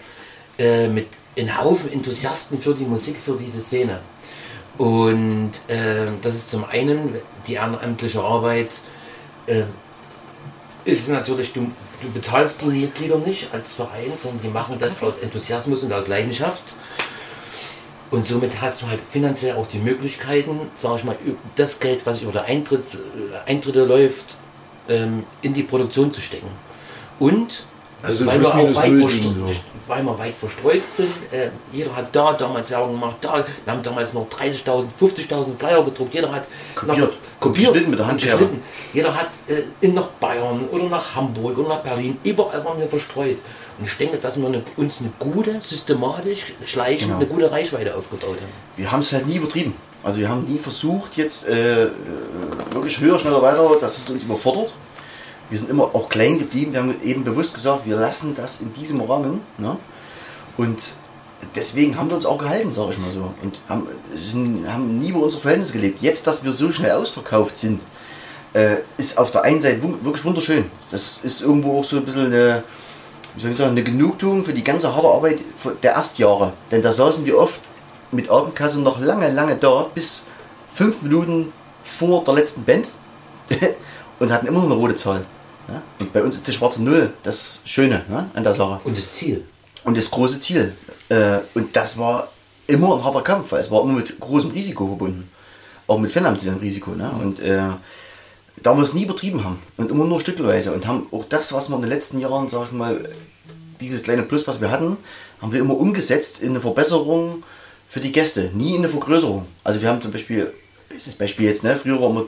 äh, 0.58 0.88
mit 0.88 1.06
einem 1.36 1.58
Haufen 1.58 1.92
Enthusiasten 1.92 2.60
für 2.60 2.74
die 2.74 2.84
Musik, 2.84 3.16
für 3.24 3.36
diese 3.36 3.60
Szene. 3.60 4.00
Und 4.76 5.52
äh, 5.68 6.06
das 6.22 6.36
ist 6.36 6.50
zum 6.50 6.64
einen 6.64 7.16
die 7.46 7.54
ehrenamtliche 7.54 8.20
Arbeit, 8.22 8.74
äh, 9.46 9.62
ist 10.84 11.08
natürlich, 11.08 11.52
du, 11.52 11.70
du 12.00 12.10
bezahlst 12.12 12.62
die 12.62 12.66
Mitglieder 12.68 13.18
nicht 13.18 13.52
als 13.52 13.72
Verein, 13.72 14.12
sondern 14.22 14.40
die 14.42 14.48
machen 14.48 14.78
das 14.78 15.02
aus 15.02 15.18
Enthusiasmus 15.18 15.82
und 15.82 15.92
aus 15.92 16.06
Leidenschaft. 16.08 16.74
Und 18.10 18.24
somit 18.24 18.60
hast 18.60 18.82
du 18.82 18.88
halt 18.88 19.00
finanziell 19.10 19.56
auch 19.56 19.66
die 19.68 19.78
Möglichkeiten, 19.78 20.60
sag 20.76 20.96
ich 20.96 21.04
mal, 21.04 21.16
das 21.56 21.78
Geld, 21.78 22.00
was 22.04 22.22
über 22.22 22.44
Eintritts, 22.44 22.94
äh, 22.94 22.98
Eintritte 23.50 23.84
läuft, 23.84 24.38
ähm, 24.88 25.24
in 25.42 25.52
die 25.52 25.62
Produktion 25.62 26.10
zu 26.10 26.20
stecken. 26.20 26.48
Und 27.18 27.64
Also 28.02 28.26
weil, 28.26 28.40
wir 28.40 28.48
auch 28.48 28.76
weit 28.76 28.92
so. 29.10 29.54
weil 29.88 30.02
wir 30.04 30.18
weit 30.18 30.36
verstreut 30.36 30.82
sind, 30.96 31.10
äh, 31.32 31.48
jeder 31.72 31.94
hat 31.96 32.14
da 32.14 32.32
damals 32.32 32.70
Werbung 32.70 32.92
gemacht, 32.92 33.16
da, 33.20 33.44
wir 33.64 33.72
haben 33.72 33.82
damals 33.82 34.14
noch 34.14 34.28
30.000, 34.28 34.86
50.000 34.98 35.58
Flyer 35.58 35.84
gedruckt, 35.84 36.14
jeder 36.14 36.30
hat 36.30 36.46
Kopiert. 36.76 37.10
Nach, 37.10 37.40
kopiert 37.40 37.72
Geschnitten 37.72 37.90
mit 37.90 37.98
der 37.98 38.06
Handschere. 38.06 38.48
Jeder 38.94 39.14
hat 39.14 39.30
äh, 39.48 39.62
in 39.80 39.94
nach 39.94 40.06
Bayern 40.20 40.66
oder 40.70 40.84
nach 40.84 41.14
Hamburg 41.14 41.58
oder 41.58 41.70
nach 41.70 41.80
Berlin, 41.80 42.16
überall 42.22 42.64
waren 42.64 42.78
wir 42.78 42.88
verstreut. 42.88 43.38
Und 43.78 43.86
ich 43.86 43.96
denke, 43.96 44.16
dass 44.18 44.38
wir 44.38 44.46
eine, 44.46 44.62
uns 44.76 45.00
eine 45.00 45.10
gute, 45.18 45.60
systematisch, 45.60 46.52
schleichend, 46.64 47.08
Genau. 47.08 47.16
eine 47.20 47.26
gute 47.26 47.50
Reichweite 47.50 47.96
aufgebaut 47.96 48.36
haben. 48.36 48.52
Wir 48.76 48.90
haben 48.90 49.00
es 49.00 49.12
halt 49.12 49.26
nie 49.26 49.36
übertrieben. 49.36 49.74
Also 50.02 50.18
wir 50.20 50.28
haben 50.28 50.44
nie 50.44 50.58
versucht, 50.58 51.16
jetzt 51.16 51.46
äh, 51.48 51.84
äh, 51.84 51.90
wirklich 52.72 52.98
höher, 53.00 53.18
schneller, 53.18 53.42
weiter, 53.42 53.76
dass 53.80 53.98
es 53.98 54.10
uns 54.10 54.22
überfordert. 54.22 54.72
Wir 55.50 55.58
sind 55.58 55.70
immer 55.70 55.84
auch 55.94 56.08
klein 56.08 56.38
geblieben. 56.38 56.72
Wir 56.72 56.80
haben 56.80 56.94
eben 57.02 57.24
bewusst 57.24 57.54
gesagt, 57.54 57.86
wir 57.86 57.96
lassen 57.96 58.34
das 58.36 58.60
in 58.60 58.72
diesem 58.74 59.00
Rahmen. 59.00 59.40
Ne? 59.58 59.76
Und 60.56 60.92
deswegen 61.54 61.96
haben 61.96 62.08
wir 62.10 62.16
uns 62.16 62.26
auch 62.26 62.38
gehalten, 62.38 62.70
sage 62.72 62.92
ich 62.92 62.98
mal 62.98 63.10
so. 63.10 63.32
Und 63.42 63.60
haben, 63.68 63.86
sind, 64.14 64.70
haben 64.70 64.98
nie 64.98 65.10
über 65.10 65.20
unsere 65.20 65.40
Verhältnisse 65.40 65.72
gelebt. 65.72 66.02
Jetzt, 66.02 66.26
dass 66.26 66.44
wir 66.44 66.52
so 66.52 66.70
schnell 66.70 66.92
ausverkauft 66.92 67.56
sind, 67.56 67.80
äh, 68.54 68.76
ist 68.98 69.18
auf 69.18 69.30
der 69.30 69.42
einen 69.42 69.60
Seite 69.60 69.82
wirklich 70.02 70.24
wunderschön. 70.24 70.64
Das 70.90 71.20
ist 71.22 71.42
irgendwo 71.42 71.80
auch 71.80 71.84
so 71.84 71.96
ein 71.96 72.04
bisschen 72.04 72.26
eine, 72.26 72.62
wie 73.34 73.42
soll 73.42 73.50
ich 73.52 73.56
sagen, 73.56 73.70
eine 73.70 73.82
Genugtuung 73.82 74.44
für 74.44 74.52
die 74.52 74.64
ganze 74.64 74.94
harte 74.94 75.08
Arbeit 75.08 75.38
der 75.82 75.92
Erstjahre. 75.92 76.52
Denn 76.70 76.82
da 76.82 76.92
saßen 76.92 77.24
wir 77.24 77.38
oft 77.38 77.60
mit 78.10 78.28
Abendkasse 78.30 78.80
noch 78.80 79.00
lange, 79.00 79.30
lange 79.30 79.56
da, 79.56 79.86
bis 79.94 80.26
fünf 80.74 81.02
Minuten 81.02 81.52
vor 81.84 82.24
der 82.24 82.34
letzten 82.34 82.64
Band 82.64 82.86
und 84.18 84.32
hatten 84.32 84.46
immer 84.46 84.60
noch 84.60 84.66
eine 84.66 84.74
rote 84.74 84.96
Zahl. 84.96 85.24
Ja? 85.68 85.82
Und 85.98 86.12
bei 86.12 86.22
uns 86.22 86.36
ist 86.36 86.46
die 86.46 86.52
schwarze 86.52 86.82
Null 86.82 87.12
das 87.22 87.60
Schöne 87.64 88.04
ne, 88.08 88.30
an 88.34 88.44
der 88.44 88.54
Sache. 88.54 88.80
Und 88.84 88.96
das 88.96 89.14
Ziel. 89.14 89.44
Und 89.84 89.96
das 89.96 90.10
große 90.10 90.40
Ziel. 90.40 90.74
Äh, 91.08 91.38
und 91.54 91.74
das 91.74 91.98
war 91.98 92.28
immer 92.66 92.96
ein 92.96 93.04
harter 93.04 93.22
Kampf, 93.22 93.52
weil 93.52 93.60
es 93.60 93.70
war 93.70 93.82
immer 93.82 93.94
mit 93.94 94.18
großem 94.20 94.50
Risiko 94.50 94.86
verbunden. 94.86 95.28
Auch 95.86 95.98
mit 95.98 96.10
finanziellem 96.10 96.58
Risiko. 96.58 96.92
Ne? 96.92 97.10
Und 97.10 97.40
äh, 97.40 97.62
da 98.62 98.76
wir 98.76 98.82
es 98.82 98.94
nie 98.94 99.04
übertrieben 99.04 99.44
haben 99.44 99.58
und 99.76 99.90
immer 99.90 100.04
nur 100.04 100.20
stückelweise 100.20 100.72
und 100.72 100.86
haben 100.86 101.06
auch 101.10 101.24
das, 101.28 101.52
was 101.52 101.68
wir 101.68 101.76
in 101.76 101.82
den 101.82 101.90
letzten 101.90 102.18
Jahren, 102.18 102.48
sag 102.50 102.66
ich 102.66 102.72
mal, 102.72 103.08
dieses 103.80 104.02
kleine 104.02 104.22
Plus, 104.22 104.46
was 104.46 104.60
wir 104.60 104.70
hatten, 104.70 104.96
haben 105.40 105.52
wir 105.52 105.60
immer 105.60 105.76
umgesetzt 105.76 106.42
in 106.42 106.50
eine 106.50 106.60
Verbesserung 106.60 107.42
für 107.88 108.00
die 108.00 108.12
Gäste, 108.12 108.50
nie 108.54 108.72
in 108.72 108.78
eine 108.78 108.88
Vergrößerung. 108.88 109.46
Also 109.64 109.80
wir 109.80 109.88
haben 109.88 110.02
zum 110.02 110.12
Beispiel, 110.12 110.52
bestes 110.88 111.14
Beispiel 111.14 111.46
jetzt, 111.46 111.64
ne, 111.64 111.76
früher 111.76 112.00
war 112.00 112.10
immer, 112.10 112.24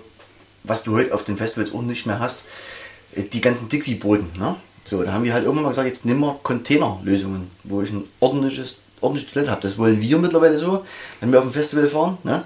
was 0.63 0.83
du 0.83 0.97
heute 0.97 1.15
auf 1.15 1.25
den 1.25 1.37
Festivals 1.37 1.73
auch 1.75 1.83
nicht 1.83 2.07
mehr 2.07 2.19
hast, 2.19 2.43
äh, 3.15 3.23
die 3.23 3.41
ganzen 3.41 3.69
Dixie-Boden. 3.69 4.31
Ne? 4.39 4.57
So, 4.85 5.03
da 5.03 5.13
haben 5.13 5.25
wir 5.25 5.33
halt 5.33 5.45
irgendwann 5.45 5.65
mal 5.65 5.71
gesagt, 5.71 5.89
jetzt 5.89 6.05
nimm 6.05 6.21
mal 6.21 6.39
Containerlösungen, 6.43 7.51
wo 7.65 7.83
ich 7.83 7.91
ein 7.91 8.05
ordentliches, 8.21 8.77
ordentliche 9.01 9.33
Toilette 9.33 9.51
habe. 9.51 9.63
Das 9.63 9.77
wollen 9.79 10.01
wir 10.01 10.19
mittlerweile 10.19 10.57
so, 10.57 10.85
wenn 11.21 11.33
wir 11.33 11.39
auf 11.39 11.45
ein 11.45 11.51
Festival 11.51 11.87
fahren. 11.89 12.19
Ne? 12.23 12.45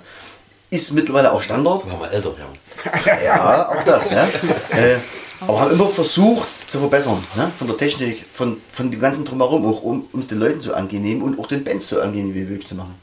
Ist 0.71 0.93
mittlerweile 0.93 1.33
auch 1.33 1.43
Standard. 1.43 1.87
Wir 1.87 2.11
älter 2.11 2.37
werden. 2.37 2.53
Ja, 3.25 3.69
auch 3.71 3.83
das. 3.85 4.11
Ne? 4.11 4.29
äh, 4.73 4.97
aber 5.41 5.61
haben 5.61 5.73
immer 5.73 5.89
versucht 5.89 6.49
zu 6.69 6.79
verbessern. 6.79 7.23
Ne? 7.37 7.51
Von 7.57 7.67
der 7.67 7.77
Technik, 7.77 8.25
von, 8.33 8.59
von 8.73 8.91
dem 8.91 9.01
ganzen 9.01 9.25
Drumherum, 9.25 9.67
auch 9.67 9.83
um 9.83 10.07
es 10.19 10.29
den 10.29 10.39
Leuten 10.39 10.61
so 10.61 10.73
angenehm 10.75 11.23
und 11.23 11.39
auch 11.39 11.47
den 11.47 11.65
Bands 11.65 11.89
so 11.89 12.01
angenehm 12.01 12.35
wie 12.35 12.41
möglich 12.41 12.67
zu 12.67 12.75
machen. 12.75 12.95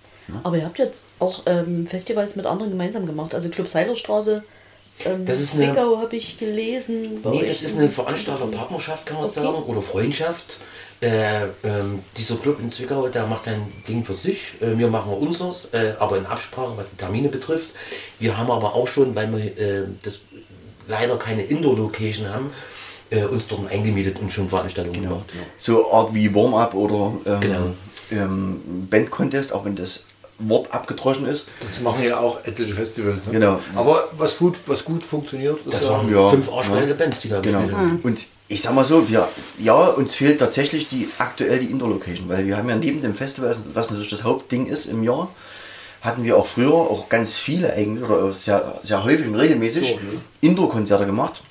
Aber 0.44 0.56
ihr 0.58 0.63
habt 0.63 0.80
jetzt 0.80 1.06
auch 1.20 1.41
ähm, 1.46 1.86
Festivals 1.88 2.36
mit 2.38 2.46
anderen 2.46 2.72
gemeinsam 2.72 3.06
gemacht. 3.06 3.36
Also 3.36 3.50
Club 3.50 3.67
Seilerstraße, 3.67 4.44
ähm, 5.04 5.26
Das 5.26 5.39
ist 5.41 5.56
eine- 5.60 5.74
Zwickau 5.74 5.98
habe 5.98 6.15
ich 6.15 6.38
gelesen. 6.39 7.20
Nee, 7.26 7.44
das 7.46 7.62
ist 7.63 7.74
in- 7.74 7.80
eine 7.82 7.89
Veranstalterpartnerschaft, 7.89 9.06
kann 9.06 9.17
man 9.17 9.26
Okay. 9.26 9.34
sagen, 9.41 9.63
oder 9.63 9.82
Freundschaft. 9.82 10.60
Äh, 11.01 11.45
ähm, 11.63 11.99
dieser 12.15 12.35
Club 12.35 12.59
in 12.61 12.69
Zwickau, 12.69 13.07
der 13.07 13.25
macht 13.25 13.47
ein 13.47 13.61
Ding 13.87 14.03
für 14.05 14.13
sich. 14.13 14.53
Äh, 14.61 14.77
wir 14.77 14.87
machen 14.87 15.11
unseres, 15.13 15.69
äh, 15.73 15.93
aber 15.99 16.17
in 16.17 16.27
Absprache, 16.27 16.73
was 16.75 16.91
die 16.91 16.97
Termine 16.97 17.27
betrifft. 17.29 17.69
Wir 18.19 18.37
haben 18.37 18.51
aber 18.51 18.75
auch 18.75 18.87
schon, 18.87 19.15
weil 19.15 19.31
wir 19.31 19.57
äh, 19.57 19.87
das 20.03 20.19
leider 20.87 21.17
keine 21.17 21.41
Indoor-Location 21.43 22.29
haben, 22.29 22.51
äh, 23.09 23.23
uns 23.23 23.47
dort 23.47 23.71
eingemietet 23.71 24.19
und 24.19 24.31
schon 24.31 24.47
Veranstaltungen 24.47 25.01
gemacht. 25.01 25.25
Ja. 25.33 25.41
So 25.57 25.91
Art 25.91 26.13
wie 26.13 26.33
Warm-up 26.35 26.75
oder 26.75 27.13
ähm, 27.25 27.39
Genau. 27.41 27.73
ähm, 28.11 28.87
Band-Contest, 28.89 29.53
auch 29.53 29.65
wenn 29.65 29.75
das 29.75 30.05
Wort 30.37 30.71
abgedroschen 30.71 31.25
ist. 31.27 31.47
Das 31.61 31.79
machen 31.81 32.03
ja 32.03 32.19
auch 32.19 32.43
etliche 32.45 32.73
Festivals. 32.75 33.25
Ne? 33.25 33.33
Genau. 33.33 33.59
Aber 33.75 34.07
was 34.17 34.37
gut, 34.37 34.57
was 34.67 34.85
gut 34.85 35.03
funktioniert, 35.03 35.57
ist 35.65 35.73
Das 35.73 35.87
waren 35.87 36.11
Ja, 36.13 36.29
fünf 36.29 36.51
arschgeile 36.51 36.89
ja. 36.89 36.93
Bands, 36.95 37.19
die 37.21 37.29
da 37.29 37.39
Genau. 37.41 37.57
gespielt 37.59 37.77
haben. 37.77 37.99
Und 38.03 38.25
ich 38.51 38.61
sag 38.61 38.75
mal 38.75 38.83
so, 38.83 39.07
wir, 39.07 39.27
ja, 39.59 39.87
uns 39.87 40.13
fehlt 40.13 40.39
tatsächlich 40.39 40.87
die 40.87 41.07
aktuell 41.17 41.59
die 41.59 41.71
Indoor-Location, 41.71 42.27
weil 42.27 42.45
wir 42.45 42.57
haben 42.57 42.67
ja 42.67 42.75
neben 42.75 43.01
dem 43.01 43.15
Festival, 43.15 43.55
was 43.73 43.89
natürlich 43.89 44.09
das 44.09 44.23
Hauptding 44.23 44.65
ist 44.67 44.87
im 44.87 45.03
Jahr, 45.03 45.29
hatten 46.01 46.23
wir 46.23 46.35
auch 46.35 46.47
früher 46.47 46.73
auch 46.73 47.07
ganz 47.07 47.37
viele 47.37 47.73
eigentlich 47.73 48.09
oder 48.09 48.33
sehr, 48.33 48.79
sehr 48.83 49.03
häufig 49.03 49.27
und 49.27 49.35
regelmäßig 49.35 49.99
Indoor-Konzerte 50.41 51.05
gemacht. 51.05 51.43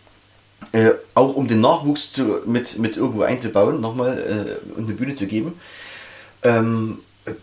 Äh, 0.73 0.91
auch 1.15 1.35
um 1.35 1.49
den 1.49 1.63
Nachwuchs 1.63 2.13
zu, 2.13 2.41
mit, 2.45 2.79
mit 2.79 2.99
irgendwo 2.99 3.23
einzubauen, 3.23 3.81
nochmal 3.81 4.19
äh, 4.19 4.79
und 4.79 4.85
eine 4.85 4.95
Bühne 4.95 5.15
zu 5.15 5.27
geben. 5.27 5.55
Ähm, 6.43 6.99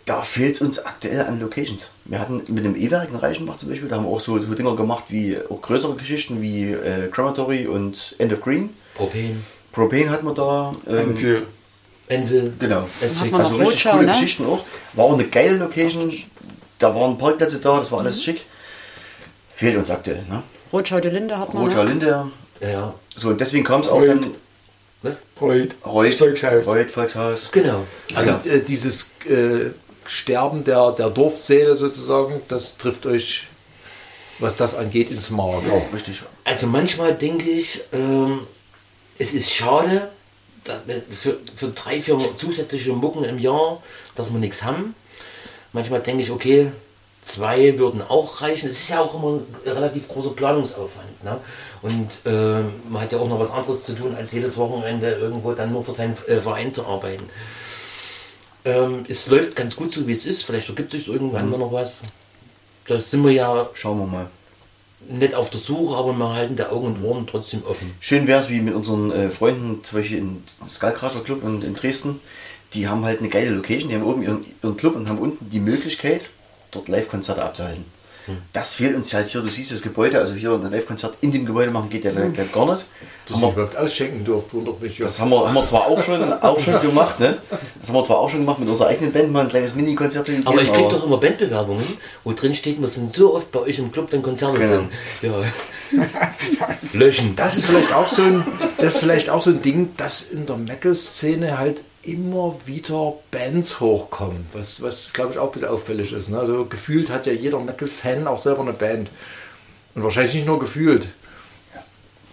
da 0.05 0.21
fehlt 0.21 0.55
es 0.55 0.61
uns 0.61 0.79
aktuell 0.79 1.21
an 1.21 1.39
Locations. 1.39 1.89
Wir 2.05 2.19
hatten 2.19 2.43
mit 2.47 2.63
dem 2.63 2.75
E-Werk 2.75 3.09
in 3.09 3.15
Reichenbach 3.15 3.57
zum 3.57 3.69
Beispiel, 3.69 3.89
da 3.89 3.95
haben 3.95 4.05
wir 4.05 4.11
auch 4.11 4.19
so, 4.19 4.37
so 4.37 4.53
Dinger 4.53 4.75
gemacht 4.75 5.05
wie 5.09 5.37
auch 5.49 5.61
größere 5.61 5.95
Geschichten 5.95 6.41
wie 6.41 6.71
äh, 6.71 7.07
Crematory 7.09 7.65
und 7.65 8.15
End 8.19 8.31
of 8.33 8.41
Green. 8.41 8.69
Propane, 8.97 9.37
Propane 9.71 10.09
hatten 10.09 10.25
wir 10.25 10.33
da. 10.33 10.75
Ähm, 10.87 11.45
Envil, 12.09 12.53
genau. 12.59 12.87
Hat 13.01 13.31
man 13.31 13.41
Also 13.41 13.55
richtig 13.55 13.73
Rotschau, 13.73 13.91
coole 13.91 14.05
ne? 14.05 14.11
Geschichten 14.13 14.45
auch. 14.45 14.63
War 14.93 15.05
auch 15.05 15.13
eine 15.13 15.25
geile 15.25 15.57
Location. 15.57 16.13
Da 16.79 16.93
waren 16.95 17.17
Parkplätze 17.17 17.59
da, 17.59 17.77
das 17.79 17.91
war 17.91 17.99
alles 17.99 18.23
schick. 18.23 18.45
Fehlt 19.53 19.75
uns 19.77 19.89
aktuell. 19.89 20.23
Ne? 20.29 20.41
Rotschau 20.71 20.99
de 20.99 21.11
Linde 21.11 21.37
hat 21.37 21.53
man. 21.53 21.63
Roger 21.63 21.83
Ne? 21.83 21.89
Linde. 21.91 22.27
Ja, 22.61 22.93
So, 23.15 23.29
und 23.29 23.41
deswegen 23.41 23.63
kam 23.63 23.81
es 23.81 23.87
auch 23.87 24.01
dann 24.03 24.31
was? 25.03 25.21
Reut, 25.39 25.71
das 25.83 26.15
Volkshaus. 26.15 26.65
Reut, 26.65 26.89
Volkshaus. 26.89 27.49
Genau. 27.51 27.83
Also 28.15 28.31
Ja. 28.31 28.41
äh, 28.51 28.61
dieses 28.61 29.11
äh, 29.29 29.71
Sterben 30.07 30.63
der, 30.63 30.91
der 30.93 31.09
Dorfsäle 31.09 31.75
sozusagen, 31.75 32.41
das 32.47 32.77
trifft 32.77 33.05
euch 33.05 33.43
was 34.39 34.55
das 34.55 34.75
angeht, 34.75 35.09
ins 35.11 35.29
Mark. 35.31 35.63
Ja, 35.67 35.81
richtig. 35.93 36.21
Also 36.45 36.67
manchmal 36.67 37.13
denke 37.15 37.49
ich, 37.49 37.81
ähm, 37.91 38.41
es 39.19 39.33
ist 39.33 39.51
schade, 39.51 40.09
dass 40.63 40.85
wir 40.85 41.01
für, 41.11 41.37
für 41.55 41.69
drei, 41.69 42.01
vier 42.01 42.19
zusätzliche 42.37 42.93
Mucken 42.93 43.23
im 43.23 43.39
Jahr, 43.39 43.81
dass 44.15 44.31
wir 44.31 44.39
nichts 44.39 44.63
haben. 44.63 44.95
Manchmal 45.73 46.01
denke 46.01 46.23
ich, 46.23 46.31
okay, 46.31 46.71
zwei 47.21 47.77
würden 47.77 48.01
auch 48.01 48.41
reichen. 48.41 48.69
Es 48.69 48.79
ist 48.79 48.89
ja 48.89 49.01
auch 49.01 49.13
immer 49.15 49.39
ein 49.39 49.71
relativ 49.71 50.07
großer 50.07 50.31
Planungsaufwand. 50.31 51.23
Ne? 51.23 51.39
Und 51.81 52.25
äh, 52.25 52.61
man 52.89 53.01
hat 53.01 53.11
ja 53.11 53.19
auch 53.19 53.27
noch 53.27 53.39
was 53.39 53.51
anderes 53.51 53.83
zu 53.83 53.93
tun, 53.93 54.15
als 54.15 54.31
jedes 54.31 54.57
Wochenende 54.57 55.11
irgendwo 55.11 55.53
dann 55.53 55.71
nur 55.71 55.83
für 55.83 55.93
seinen 55.93 56.17
äh, 56.27 56.39
Verein 56.39 56.71
zu 56.71 56.85
arbeiten. 56.85 57.29
Ähm, 58.65 59.05
es 59.07 59.27
läuft 59.27 59.55
ganz 59.55 59.75
gut 59.75 59.93
so, 59.93 60.07
wie 60.07 60.13
es 60.13 60.25
ist. 60.25 60.43
Vielleicht 60.43 60.69
ergibt 60.69 60.91
sich 60.91 61.07
irgendwann 61.07 61.49
mal 61.49 61.59
noch 61.59 61.71
was. 61.71 61.99
Da 62.87 62.97
sind 62.99 63.23
wir 63.23 63.31
ja 63.31 63.69
Schauen 63.73 63.99
wir 63.99 64.05
mal. 64.05 64.29
Nicht 65.09 65.35
auf 65.35 65.49
der 65.49 65.59
Suche, 65.59 65.95
aber 65.95 66.13
wir 66.13 66.33
halten 66.33 66.55
die 66.55 66.63
Augen 66.63 66.87
und 66.87 67.03
Ohren 67.03 67.27
trotzdem 67.27 67.63
offen. 67.63 67.93
Schön 67.99 68.27
wäre 68.27 68.39
es 68.39 68.49
wie 68.49 68.61
mit 68.61 68.73
unseren 68.73 69.11
äh, 69.11 69.29
Freunden, 69.29 69.83
zum 69.83 69.99
Beispiel 69.99 70.17
im 70.17 70.43
Skullcrusher 70.67 71.23
Club 71.23 71.43
in, 71.43 71.61
in 71.61 71.73
Dresden. 71.73 72.19
Die 72.73 72.87
haben 72.87 73.05
halt 73.05 73.19
eine 73.19 73.29
geile 73.29 73.51
Location, 73.51 73.89
die 73.89 73.95
haben 73.95 74.03
oben 74.03 74.23
ihren, 74.23 74.45
ihren 74.61 74.77
Club 74.77 74.95
und 74.95 75.07
haben 75.07 75.19
unten 75.19 75.49
die 75.49 75.59
Möglichkeit, 75.59 76.29
dort 76.71 76.89
Live-Konzerte 76.89 77.43
abzuhalten. 77.43 77.85
Das 78.53 78.73
fehlt 78.73 78.95
uns 78.95 79.13
halt 79.13 79.29
hier. 79.29 79.41
Du 79.41 79.49
siehst 79.49 79.71
das 79.71 79.81
Gebäude, 79.81 80.19
also 80.19 80.33
hier 80.33 80.51
ein 80.51 80.71
Live-Konzert 80.71 81.15
in 81.21 81.31
dem 81.31 81.45
Gebäude 81.45 81.71
machen 81.71 81.89
geht 81.89 82.03
ja 82.03 82.11
leider 82.11 82.43
gar 82.45 82.65
nicht. 82.73 82.85
Dass 83.25 83.35
Haben 83.35 83.41
wir, 83.41 83.51
überhaupt 83.51 83.75
ausschenken 83.75 84.23
durft, 84.23 84.53
wundert 84.53 84.81
mich 84.81 84.97
ja. 84.97 85.05
das 85.05 85.19
haben 85.19 85.31
wir, 85.31 85.45
haben 85.47 85.53
wir 85.53 85.65
zwar 85.65 85.87
auch 85.87 86.01
schon, 86.01 86.31
auch 86.41 86.59
schon 86.59 86.79
gemacht, 86.81 87.19
ne? 87.19 87.37
Das 87.79 87.89
haben 87.89 87.95
wir 87.95 88.03
zwar 88.03 88.19
auch 88.19 88.29
schon 88.29 88.39
gemacht 88.39 88.59
mit 88.59 88.69
unserer 88.69 88.87
eigenen 88.87 89.11
Band, 89.11 89.31
mal 89.33 89.41
ein 89.41 89.49
kleines 89.49 89.75
Mini-Konzert 89.75 90.25
gegeben. 90.25 90.47
Aber 90.47 90.61
ich 90.61 90.71
kriege 90.71 90.87
doch 90.87 91.05
immer 91.05 91.17
Bandbewerbungen, 91.17 91.83
wo 92.23 92.31
drin 92.31 92.53
steht, 92.53 92.79
wir 92.79 92.87
sind 92.87 93.11
so 93.11 93.35
oft 93.35 93.51
bei 93.51 93.59
euch 93.59 93.79
im 93.79 93.91
Club, 93.91 94.07
wenn 94.11 94.21
Konzerte 94.21 94.57
Genau. 94.57 94.69
sind. 94.69 94.89
Ja. 95.21 95.31
Löschen. 96.93 97.35
Das 97.35 97.55
ist 97.55 97.65
vielleicht 97.65 97.93
auch 97.93 98.07
so 98.07 98.23
ein, 98.23 98.45
das 98.77 98.95
ist 98.95 98.99
vielleicht 98.99 99.29
auch 99.29 99.41
so 99.41 99.51
ein 99.51 99.61
Ding, 99.61 99.93
dass 99.97 100.21
in 100.21 100.45
der 100.45 100.57
Metal-Szene 100.57 101.57
halt 101.57 101.81
immer 102.07 102.55
wieder 102.65 103.13
Bands 103.31 103.79
hochkommen, 103.79 104.45
was, 104.53 104.81
was 104.81 105.11
glaube 105.13 105.33
ich 105.33 105.37
auch 105.39 105.47
ein 105.47 105.51
bisschen 105.51 105.67
auffällig 105.67 106.13
ist. 106.13 106.29
Ne? 106.29 106.39
Also 106.39 106.65
gefühlt 106.65 107.09
hat 107.09 107.25
ja 107.27 107.33
jeder 107.33 107.59
Metal-Fan 107.59 108.27
auch 108.27 108.37
selber 108.39 108.61
eine 108.61 108.73
Band. 108.73 109.09
Und 109.93 110.03
wahrscheinlich 110.03 110.33
nicht 110.35 110.45
nur 110.47 110.59
gefühlt. 110.59 111.09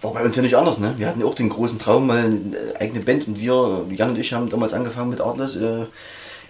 War 0.01 0.13
bei 0.13 0.23
uns 0.23 0.35
ja 0.35 0.41
nicht 0.43 0.55
anders, 0.55 0.77
ne? 0.79 0.93
Wir 0.97 1.07
hatten 1.07 1.19
ja 1.19 1.25
auch 1.25 1.33
den 1.33 1.49
großen 1.49 1.79
Traum, 1.79 2.05
mal 2.07 2.17
eine 2.25 2.55
eigene 2.79 2.99
Band 2.99 3.27
und 3.27 3.39
wir, 3.39 3.85
Jan 3.91 4.09
und 4.09 4.17
ich, 4.19 4.33
haben 4.33 4.49
damals 4.49 4.73
angefangen 4.73 5.09
mit 5.09 5.19
Artless 5.21 5.55
äh, 5.55 5.85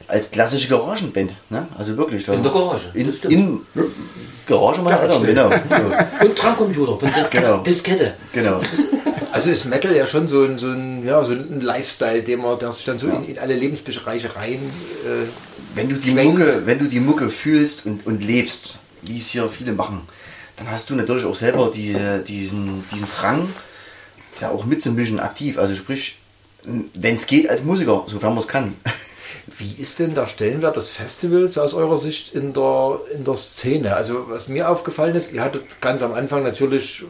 als 0.07 0.29
klassische 0.31 0.67
Garagenband, 0.67 1.33
ne? 1.49 1.67
Also 1.77 1.95
wirklich. 1.95 2.27
In 2.27 2.43
der 2.43 2.51
Garage, 2.51 2.89
In, 2.93 3.07
das 3.07 3.17
stimmt. 3.17 3.33
in 3.33 3.61
Garage 4.45 4.81
meiner 4.81 4.99
Eltern, 4.99 5.23
genau. 5.25 5.49
So, 5.49 6.25
Und 6.25 6.35
Trankcomputer 6.38 6.99
von 6.99 7.13
Diske 7.13 7.39
Genau. 7.39 7.57
Diskette. 7.59 8.13
genau. 8.33 8.59
Also 9.36 9.50
ist 9.50 9.65
Metal 9.65 9.93
ja 9.93 10.08
schon 10.08 10.30
so 10.30 10.45
ein, 10.45 10.58
so 10.58 10.67
ein, 10.67 11.06
ja, 11.06 11.21
so 11.26 11.34
ein 11.34 11.60
Lifestyle, 11.60 12.24
den 12.24 12.39
man, 12.39 12.58
der 12.58 12.71
sich 12.71 12.86
dann 12.86 12.98
so 12.98 13.10
in, 13.10 13.26
in 13.26 13.38
alle 13.38 13.54
Lebensbereiche 13.54 14.34
rein. 14.34 14.71
Äh, 15.04 15.26
Wenn 15.76 15.89
du 15.89 15.95
die 15.95 16.13
zwängt. 16.13 16.39
Mucke, 16.39 16.62
wenn 16.65 16.80
du 16.80 16.86
die 16.86 17.02
Mucke 17.02 17.30
fühlst 17.30 17.86
und, 17.86 18.06
und 18.08 18.24
lebst, 18.24 18.80
wie 19.02 19.17
es 19.17 19.28
hier 19.28 19.50
viele 19.50 19.74
machen, 19.74 20.08
dann 20.56 20.71
hast 20.71 20.89
du 20.89 20.95
natürlich 20.95 21.26
auch 21.26 21.36
selber 21.36 21.69
diese, 21.76 22.19
diesen, 22.19 22.86
diesen 22.93 23.10
Drang, 23.10 23.50
da 24.39 24.52
auch 24.52 24.63
mitzumischen 24.63 25.19
aktiv. 25.19 25.58
Also 25.58 25.76
sprich, 25.76 26.17
wenn 26.63 27.15
es 27.15 27.28
geht 27.28 27.50
als 27.50 27.62
Musiker, 27.62 28.06
sofern 28.08 28.30
man 28.30 28.39
es 28.39 28.48
kann. 28.48 28.74
Wie 29.58 29.76
ist 29.78 30.00
denn 30.00 30.15
der 30.15 30.28
Stellenwert 30.28 30.78
des 30.78 30.88
Festivals 30.88 31.58
aus 31.58 31.74
eurer 31.74 31.98
Sicht 31.98 32.34
in 32.34 32.54
der, 32.54 33.02
in 33.13 33.26
der 33.26 33.36
Szene? 33.36 33.98
Also 33.98 34.30
was 34.30 34.48
mir 34.48 34.69
aufgefallen 34.69 35.13
ist, 35.13 35.34
ihr 35.34 35.43
hattet 35.43 35.82
ganz 35.82 36.02
am 36.04 36.13
Anfang 36.13 36.41
natürlich 36.41 37.04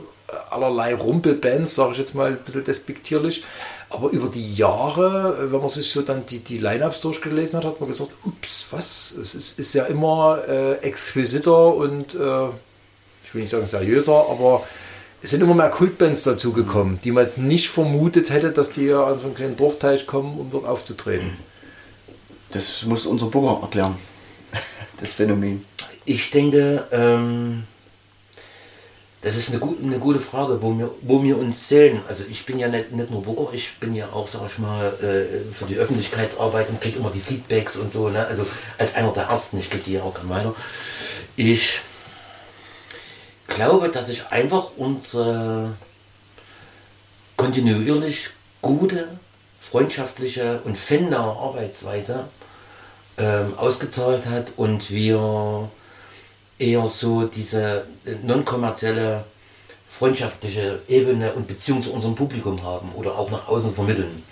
allerlei 0.49 0.95
Rumpelbands, 0.95 1.75
sage 1.75 1.93
ich 1.93 1.97
jetzt 1.97 2.15
mal 2.15 2.31
ein 2.31 2.37
bisschen 2.37 2.63
despektierlich, 2.63 3.43
aber 3.89 4.09
über 4.09 4.27
die 4.27 4.55
Jahre, 4.55 5.51
wenn 5.51 5.59
man 5.59 5.69
sich 5.69 5.91
so 5.91 6.01
dann 6.01 6.25
die, 6.25 6.39
die 6.39 6.57
Line-Ups 6.57 7.01
durchgelesen 7.01 7.57
hat, 7.57 7.65
hat 7.65 7.79
man 7.79 7.89
gesagt, 7.89 8.11
ups, 8.23 8.67
was, 8.71 9.13
es 9.19 9.35
ist, 9.35 9.59
ist 9.59 9.73
ja 9.73 9.85
immer 9.85 10.39
äh, 10.47 10.73
exquisiter 10.79 11.73
und 11.73 12.15
äh, 12.15 12.47
ich 13.23 13.33
will 13.33 13.41
nicht 13.41 13.51
sagen 13.51 13.65
seriöser, 13.65 14.25
aber 14.29 14.63
es 15.21 15.31
sind 15.31 15.41
immer 15.41 15.55
mehr 15.55 15.69
Kultbands 15.69 16.23
dazugekommen, 16.23 16.99
die 17.03 17.11
man 17.11 17.23
jetzt 17.23 17.37
nicht 17.37 17.69
vermutet 17.69 18.29
hätte, 18.29 18.51
dass 18.51 18.69
die 18.69 18.85
ja 18.85 19.05
an 19.05 19.19
so 19.19 19.25
einen 19.25 19.35
kleinen 19.35 19.57
Dorfteich 19.57 20.07
kommen, 20.07 20.39
um 20.39 20.51
dort 20.51 20.65
aufzutreten. 20.65 21.31
Das 22.51 22.83
muss 22.85 23.05
unser 23.05 23.27
Booker 23.27 23.61
erklären. 23.61 23.95
Das 25.01 25.11
Phänomen. 25.11 25.65
Ich 26.05 26.31
denke, 26.31 26.87
ähm, 26.89 27.63
das 29.25 29.37
ist 29.37 29.49
eine, 29.49 29.57
gut, 29.57 29.79
eine 29.81 29.97
gute 29.97 30.19
Frage, 30.19 30.61
wo 30.61 30.77
wir, 30.77 30.91
wo 31.01 31.23
wir 31.23 31.39
uns 31.39 31.67
zählen. 31.67 31.99
Also 32.07 32.23
ich 32.29 32.45
bin 32.45 32.59
ja 32.59 32.67
nicht, 32.67 32.91
nicht 32.91 33.09
nur 33.09 33.23
Booker, 33.23 33.51
ich 33.55 33.71
bin 33.79 33.95
ja 33.95 34.07
auch, 34.13 34.27
sag 34.27 34.41
ich 34.45 34.59
mal, 34.59 34.93
äh, 35.01 35.51
für 35.51 35.65
die 35.65 35.77
Öffentlichkeitsarbeit 35.77 36.69
und 36.69 36.79
kriege 36.79 36.99
immer 36.99 37.09
die 37.09 37.19
Feedbacks 37.19 37.75
und 37.75 37.91
so. 37.91 38.09
Ne? 38.09 38.23
Also 38.27 38.45
als 38.77 38.93
einer 38.93 39.11
der 39.13 39.23
Ersten, 39.23 39.57
ich 39.57 39.71
gebe 39.71 39.83
die 39.83 39.93
ja 39.93 40.03
auch 40.03 40.13
dann 40.13 40.29
weiter. 40.29 40.53
Ich 41.35 41.79
glaube, 43.47 43.89
dass 43.89 44.07
sich 44.07 44.27
einfach 44.27 44.69
unsere 44.77 45.71
kontinuierlich 47.35 48.29
gute, 48.61 49.07
freundschaftliche 49.59 50.61
und 50.65 50.77
fannahe 50.77 51.35
Arbeitsweise 51.35 52.25
ähm, 53.17 53.57
ausgezahlt 53.57 54.27
hat 54.27 54.49
und 54.55 54.91
wir 54.91 55.67
eher 56.57 56.87
so 56.87 57.25
diese 57.27 57.85
äh, 58.05 58.15
non-kommerzielle 58.23 59.25
freundschaftliche 59.89 60.79
Ebene 60.87 61.33
und 61.33 61.47
Beziehung 61.47 61.81
zu 61.81 61.93
unserem 61.93 62.15
Publikum 62.15 62.63
haben 62.63 62.91
oder 62.95 63.17
auch 63.17 63.31
nach 63.31 63.47
außen 63.47 63.73
vermitteln. 63.73 64.23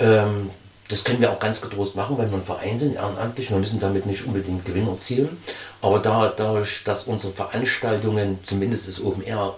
Ähm, 0.00 0.50
das 0.88 1.04
können 1.04 1.20
wir 1.20 1.30
auch 1.30 1.38
ganz 1.38 1.60
getrost 1.60 1.96
machen, 1.96 2.16
wenn 2.18 2.30
wir 2.30 2.38
ein 2.38 2.44
Verein 2.44 2.78
sind, 2.78 2.94
ehrenamtlich. 2.94 3.50
Wir 3.50 3.58
müssen 3.58 3.78
damit 3.78 4.06
nicht 4.06 4.26
unbedingt 4.26 4.64
Gewinn 4.64 4.88
erzielen. 4.88 5.36
Aber 5.82 5.98
da, 5.98 6.32
dadurch, 6.34 6.82
dass 6.84 7.04
unsere 7.04 7.32
Veranstaltungen, 7.32 8.38
zumindest 8.42 8.88
das 8.88 9.02
Open 9.02 9.22
Air, 9.22 9.54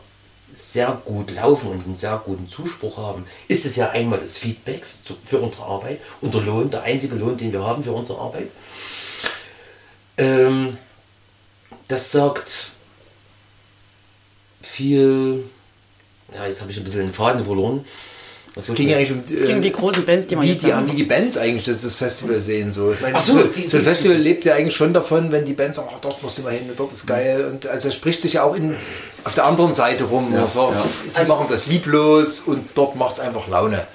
sehr 0.52 1.00
gut 1.04 1.30
laufen 1.30 1.70
und 1.70 1.84
einen 1.84 1.96
sehr 1.96 2.20
guten 2.24 2.48
Zuspruch 2.48 2.96
haben, 2.96 3.24
ist 3.46 3.64
es 3.64 3.76
ja 3.76 3.90
einmal 3.90 4.18
das 4.18 4.36
Feedback 4.36 4.82
zu, 5.04 5.14
für 5.24 5.38
unsere 5.38 5.66
Arbeit 5.66 6.00
und 6.20 6.34
der 6.34 6.40
Lohn, 6.40 6.68
der 6.68 6.82
einzige 6.82 7.14
Lohn, 7.14 7.36
den 7.36 7.52
wir 7.52 7.64
haben 7.64 7.84
für 7.84 7.92
unsere 7.92 8.18
Arbeit. 8.18 8.48
Ähm, 10.18 10.76
das 11.90 12.10
sagt 12.12 12.70
viel. 14.62 15.44
Ja, 16.34 16.46
jetzt 16.46 16.60
habe 16.60 16.70
ich 16.70 16.76
ein 16.78 16.84
bisschen 16.84 17.00
den 17.00 17.12
Faden 17.12 17.44
verloren. 17.44 17.84
Was 18.54 18.68
Es 18.68 18.74
ging 18.74 18.88
ja 18.88 18.96
eigentlich 18.96 19.12
um, 19.12 19.22
Es 19.24 19.46
ging 19.46 19.62
die 19.62 19.70
großen 19.70 20.04
Bands, 20.04 20.26
die 20.26 20.34
man 20.34 20.44
wie 20.44 20.52
jetzt 20.52 20.64
die, 20.64 20.72
haben. 20.74 20.90
wie 20.90 20.96
die 20.96 21.04
Bands 21.04 21.36
eigentlich 21.36 21.64
das, 21.64 21.82
das 21.82 21.94
Festival 21.94 22.40
sehen. 22.40 22.72
So. 22.72 22.92
Ich 22.92 23.00
meine, 23.00 23.16
Ach 23.16 23.20
so, 23.20 23.34
so, 23.34 23.44
die- 23.44 23.68
so 23.68 23.76
ein 23.76 23.82
die- 23.84 23.88
Festival 23.88 24.16
lebt 24.16 24.44
ja 24.44 24.54
eigentlich 24.54 24.74
schon 24.74 24.92
davon, 24.92 25.30
wenn 25.30 25.44
die 25.44 25.52
Bands 25.52 25.76
sagen, 25.76 25.88
ach, 25.94 26.00
dort 26.00 26.20
musst 26.22 26.38
du 26.38 26.42
mal 26.42 26.52
hin, 26.52 26.68
dort 26.76 26.92
ist 26.92 27.06
geil. 27.06 27.44
Und 27.46 27.66
also 27.68 27.88
es 27.88 27.94
spricht 27.94 28.22
sich 28.22 28.34
ja 28.34 28.42
auch 28.42 28.54
in, 28.56 28.74
auf 29.22 29.34
der 29.34 29.46
anderen 29.46 29.72
Seite 29.74 30.04
rum. 30.04 30.32
Ja, 30.34 30.42
Also, 30.42 30.72
ja. 30.72 31.22
Die 31.22 31.28
machen 31.28 31.46
das 31.48 31.66
lieblos 31.66 32.40
und 32.40 32.68
dort 32.74 32.96
macht 32.96 33.14
es 33.14 33.20
einfach 33.20 33.46
Laune. 33.46 33.86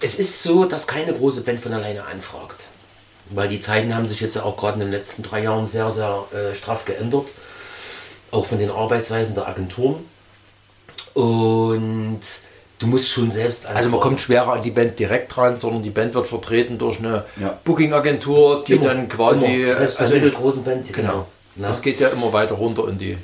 Es 0.00 0.14
ist 0.16 0.44
so, 0.44 0.64
dass 0.64 0.86
keine 0.86 1.12
große 1.12 1.40
Band 1.40 1.60
von 1.60 1.72
alleine 1.72 2.04
anfragt. 2.06 2.67
Weil 3.30 3.48
die 3.48 3.60
Zeiten 3.60 3.94
haben 3.94 4.06
sich 4.06 4.20
jetzt 4.20 4.36
auch 4.38 4.56
gerade 4.56 4.74
in 4.74 4.80
den 4.80 4.90
letzten 4.90 5.22
drei 5.22 5.42
Jahren 5.42 5.66
sehr, 5.66 5.92
sehr 5.92 6.24
äh, 6.32 6.54
straff 6.54 6.84
geändert. 6.84 7.26
Auch 8.30 8.46
von 8.46 8.58
den 8.58 8.70
Arbeitsweisen 8.70 9.34
der 9.34 9.48
Agenturen. 9.48 9.96
Und 11.14 12.20
du 12.78 12.86
musst 12.86 13.08
schon 13.10 13.30
selbst 13.30 13.66
Also 13.66 13.88
man 13.90 14.00
kommt 14.00 14.20
schwerer 14.20 14.52
an 14.54 14.62
die 14.62 14.70
Band 14.70 14.98
direkt 14.98 15.36
ran, 15.36 15.58
sondern 15.58 15.82
die 15.82 15.90
Band 15.90 16.14
wird 16.14 16.26
vertreten 16.26 16.78
durch 16.78 16.98
eine 16.98 17.24
Ja. 17.40 17.58
Booking-Agentur, 17.64 18.64
die 18.66 18.74
Immer, 18.74 18.84
dann 18.86 19.08
quasi... 19.08 19.62
immer. 19.62 19.74
Selbst 19.76 19.98
bei 19.98 20.04
also, 20.04 20.14
mittelgroßen 20.14 20.64
Band, 20.64 20.92
genau. 20.92 21.26
Na? 21.56 21.68
Das 21.68 21.82
geht 21.82 22.00
ja 22.00 22.08
immer 22.08 22.32
weiter 22.32 22.54
runter 22.54 22.88
in 22.88 22.98
die 22.98 23.18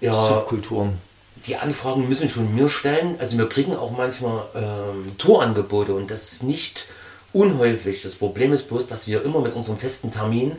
Ja. 0.00 0.26
Subkulturen. 0.26 0.98
die 1.46 1.56
Anfragen 1.56 2.08
müssen 2.08 2.28
schon 2.28 2.54
mir 2.54 2.68
stellen. 2.68 3.14
Also 3.20 3.38
wir 3.38 3.48
kriegen 3.48 3.76
auch 3.76 3.92
manchmal 3.96 4.42
ähm, 4.56 5.16
Tourangebote 5.18 5.94
und 5.94 6.10
das 6.10 6.32
ist 6.32 6.42
nicht 6.42 6.86
unhäufig. 7.38 8.02
Das 8.02 8.16
Problem 8.16 8.52
ist 8.52 8.68
bloß, 8.68 8.88
dass 8.88 9.06
wir 9.06 9.24
immer 9.24 9.40
mit 9.40 9.54
unserem 9.54 9.78
festen 9.78 10.10
Termin 10.10 10.52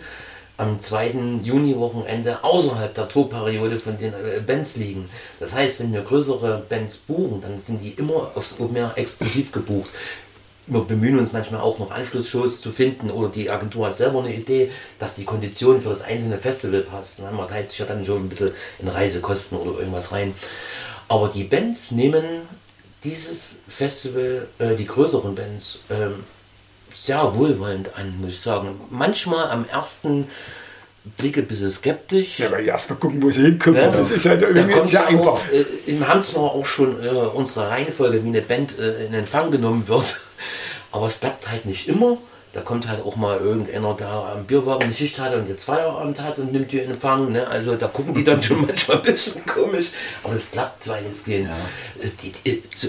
am 0.55 0.80
2. 0.80 1.41
Juni-Wochenende 1.43 2.43
außerhalb 2.43 2.93
der 2.93 3.07
Tourperiode 3.07 3.80
von 3.80 3.97
den 3.97 4.13
äh, 4.13 4.41
Bands 4.45 4.75
liegen. 4.75 5.09
Das 5.39 5.53
heißt, 5.53 5.80
wenn 5.80 5.93
wir 5.93 6.01
größere 6.01 6.65
Bands 6.67 6.97
buchen, 6.97 7.41
dann 7.41 7.59
sind 7.59 7.82
die 7.82 7.91
immer 7.91 8.32
aufs 8.36 8.59
Open 8.59 8.75
Air 8.75 8.93
exklusiv 8.95 9.51
gebucht. 9.51 9.89
Wir 10.67 10.82
bemühen 10.82 11.17
uns 11.17 11.34
manchmal 11.34 11.61
auch 11.61 11.80
noch 11.80 11.91
Anschlussshows 11.91 12.61
zu 12.61 12.71
finden 12.71 13.09
oder 13.09 13.30
die 13.30 13.49
Agentur 13.49 13.88
hat 13.88 13.95
selber 13.95 14.19
eine 14.19 14.34
Idee, 14.34 14.69
dass 14.99 15.15
die 15.15 15.25
Kondition 15.25 15.82
für 15.82 15.89
das 15.89 16.03
einzelne 16.03 16.38
Festival 16.38 16.82
passt. 16.82 17.19
Na, 17.19 17.32
Man 17.32 17.47
teilt 17.47 17.71
sich 17.71 17.80
ja 17.80 17.86
dann 17.86 18.05
schon 18.05 18.25
ein 18.25 18.30
bisschen 18.30 18.51
in 18.80 18.88
Reisekosten 18.88 19.57
oder 19.57 19.80
irgendwas 19.80 20.11
rein. 20.11 20.34
Aber 21.07 21.30
die 21.30 21.45
Bands 21.45 21.91
nehmen 21.91 22.23
dieses 23.03 23.55
Festival, 23.67 24.47
äh, 24.59 24.75
die 24.75 24.86
größeren 24.86 25.34
Bands, 25.34 25.80
ähm, 25.89 26.23
sehr 27.00 27.34
wohlwollend 27.36 27.95
an, 27.95 28.20
muss 28.20 28.32
ich 28.32 28.41
sagen. 28.41 28.80
Manchmal 28.89 29.50
am 29.52 29.66
ersten 29.72 30.28
blicke 31.18 31.39
ein 31.41 31.47
bisschen 31.47 31.72
skeptisch. 31.72 32.39
Ja, 32.39 32.52
weil 32.52 32.66
erst 32.68 32.89
mal 32.89 32.97
gucken, 32.97 33.22
wo 33.24 33.32
sie 33.32 33.41
hinkommen. 33.43 33.80
Ja. 33.82 33.89
Das 33.89 34.12
ist 34.12 34.26
halt 34.26 34.41
Da 34.41 34.47
irgendwie 34.47 34.88
sehr 34.88 35.02
ja 35.02 35.08
einfach. 35.08 35.39
äh, 35.52 35.66
wir 35.88 36.08
haben 36.08 36.22
zwar 36.24 36.43
auch 36.43 36.66
schon 36.66 37.02
äh, 37.04 37.08
unsere 37.10 37.70
Reihenfolge, 37.70 38.24
wie 38.24 38.28
eine 38.28 38.41
Band 38.41 38.78
äh, 38.78 39.06
in 39.06 39.14
Empfang 39.14 39.50
genommen 39.50 39.88
wird, 39.88 40.20
aber 40.91 41.06
es 41.08 41.20
klappt 41.22 41.50
halt 41.50 41.66
nicht 41.66 41.88
immer. 41.88 42.18
Da 42.52 42.62
kommt 42.62 42.88
halt 42.88 43.06
auch 43.06 43.16
mal 43.16 43.38
irgendeiner, 43.39 43.93
der 43.93 44.08
am 44.10 44.45
Bierwagen 44.45 44.84
eine 44.86 44.93
Schicht 44.93 45.20
hat 45.20 45.36
und 45.36 45.47
jetzt 45.47 45.64
Feierabend 45.66 46.20
hat 46.20 46.39
und 46.39 46.52
nimmt 46.52 46.72
die 46.72 46.80
in 46.80 46.89
Empfang. 46.91 47.32
Ne? 47.32 47.47
Also 47.47 47.76
da 47.76 47.88
gucken 47.88 48.14
die 48.16 48.24
dann 48.24 48.41
schon 48.43 48.66
manchmal 48.66 48.97
ein 48.97 49.04
bisschen 49.04 49.45
komisch, 49.45 49.88
aber 50.24 50.34
es 50.34 50.50
klappt 50.52 50.88
weitestgehend. 50.88 51.47
Äh, 52.02 52.08
Die, 52.24 52.32
die, 52.45 52.64
so, 52.76 52.88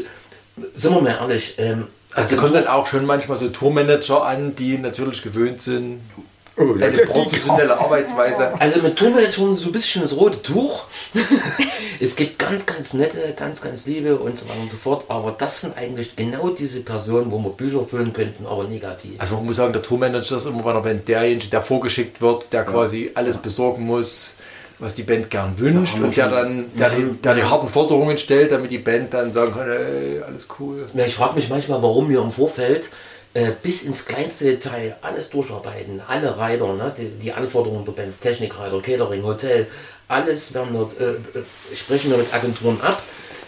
sind 0.74 0.94
wir 0.94 1.00
mal 1.02 1.10
ehrlich, 1.20 1.54
ähm, 1.58 1.86
Also 2.14 2.34
da 2.34 2.40
kommen 2.40 2.54
dann 2.54 2.66
auch 2.66 2.86
schon 2.86 3.06
manchmal 3.06 3.36
so 3.36 3.48
Tourmanager 3.48 4.24
an, 4.24 4.56
die 4.56 4.78
natürlich 4.78 5.22
gewöhnt 5.22 5.62
sind, 5.62 6.00
Oh, 6.60 6.76
ja, 6.76 6.88
eine 6.88 6.98
professionelle 6.98 7.78
Arbeitsweise. 7.78 8.52
Also 8.60 8.82
mit 8.82 8.96
Tourmanager 8.96 9.32
schon 9.32 9.54
so 9.54 9.66
ein 9.66 9.72
bisschen 9.72 10.02
das 10.02 10.14
rote 10.14 10.42
Tuch. 10.42 10.84
es 12.00 12.16
gibt 12.16 12.38
ganz, 12.38 12.66
ganz 12.66 12.92
nette, 12.92 13.34
ganz, 13.34 13.62
ganz 13.62 13.86
liebe 13.86 14.16
und 14.16 14.38
so 14.38 14.46
weiter 14.48 14.60
und 14.60 14.70
so 14.70 14.76
fort. 14.76 15.04
Aber 15.08 15.34
das 15.36 15.62
sind 15.62 15.78
eigentlich 15.78 16.16
genau 16.16 16.50
diese 16.50 16.80
Personen, 16.80 17.30
wo 17.30 17.38
wir 17.38 17.50
Bücher 17.50 17.84
füllen 17.86 18.12
könnten, 18.12 18.46
aber 18.46 18.64
negativ. 18.64 19.12
Also 19.18 19.36
man 19.36 19.46
muss 19.46 19.56
sagen, 19.56 19.72
der 19.72 19.82
Tourmanager 19.82 20.36
ist 20.36 20.46
immer 20.46 20.62
bei 20.62 20.92
derjenige, 20.92 21.48
der 21.48 21.62
vorgeschickt 21.62 22.20
wird, 22.20 22.52
der 22.52 22.64
quasi 22.64 23.10
alles 23.14 23.38
besorgen 23.38 23.86
muss, 23.86 24.34
was 24.80 24.94
die 24.94 25.02
Band 25.02 25.30
gern 25.30 25.58
wünscht 25.58 25.98
wir 25.98 26.06
und 26.06 26.16
der 26.16 26.28
dann 26.28 26.70
der, 26.74 26.90
die, 26.90 27.12
der 27.22 27.34
die 27.34 27.44
harten 27.44 27.68
Forderungen 27.68 28.18
stellt, 28.18 28.50
damit 28.50 28.70
die 28.70 28.78
Band 28.78 29.14
dann 29.14 29.30
sagen 29.30 29.52
kann, 29.52 29.70
ey, 29.70 30.22
alles 30.26 30.46
cool. 30.58 30.88
Ja, 30.94 31.04
ich 31.04 31.14
frage 31.14 31.34
mich 31.34 31.48
manchmal, 31.48 31.82
warum 31.82 32.08
wir 32.08 32.20
im 32.20 32.32
Vorfeld 32.32 32.88
äh, 33.34 33.50
bis 33.62 33.84
ins 33.84 34.06
kleinste 34.06 34.44
Detail 34.44 34.96
alles 35.02 35.30
durcharbeiten. 35.30 36.00
Alle 36.08 36.36
Reiter, 36.36 36.72
ne, 36.74 36.92
die, 36.96 37.10
die 37.10 37.32
Anforderungen 37.32 37.84
der 37.84 37.92
Bands, 37.92 38.18
Technikreiter, 38.18 38.80
Catering, 38.80 39.22
Hotel, 39.22 39.66
alles 40.08 40.52
werden 40.54 40.70
dort, 40.72 40.98
äh, 40.98 41.12
äh, 41.12 41.74
sprechen 41.74 42.10
wir 42.10 42.18
mit 42.18 42.32
Agenturen 42.32 42.80
ab. 42.80 43.02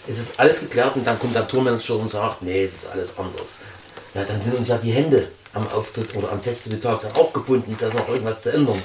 Es 0.07 0.19
ist 0.19 0.39
alles 0.39 0.61
geklärt 0.61 0.97
und 0.97 1.07
dann 1.07 1.19
kommt 1.19 1.35
der 1.35 1.49
Tourmanager 1.49 1.97
und 1.97 2.11
sagt, 2.11 2.43
nee, 2.43 2.65
es 2.65 2.75
ist 2.75 2.91
alles 2.93 3.11
anders. 3.17 3.59
Ja, 4.15 4.25
dann 4.25 4.41
sind 4.41 4.57
uns 4.57 4.69
ja 4.69 4.77
die 4.77 4.93
Hände 4.93 5.29
am 5.55 5.67
Auftritt 5.69 6.15
oder 6.17 6.31
am 6.33 6.41
Festivaltag 6.41 7.01
dann 7.03 7.13
auch 7.13 7.33
gebunden, 7.33 7.77
da 7.79 7.89
ist 7.89 7.95
noch 7.95 8.09
irgendwas 8.09 8.43
zu 8.43 8.53
ändern. 8.53 8.81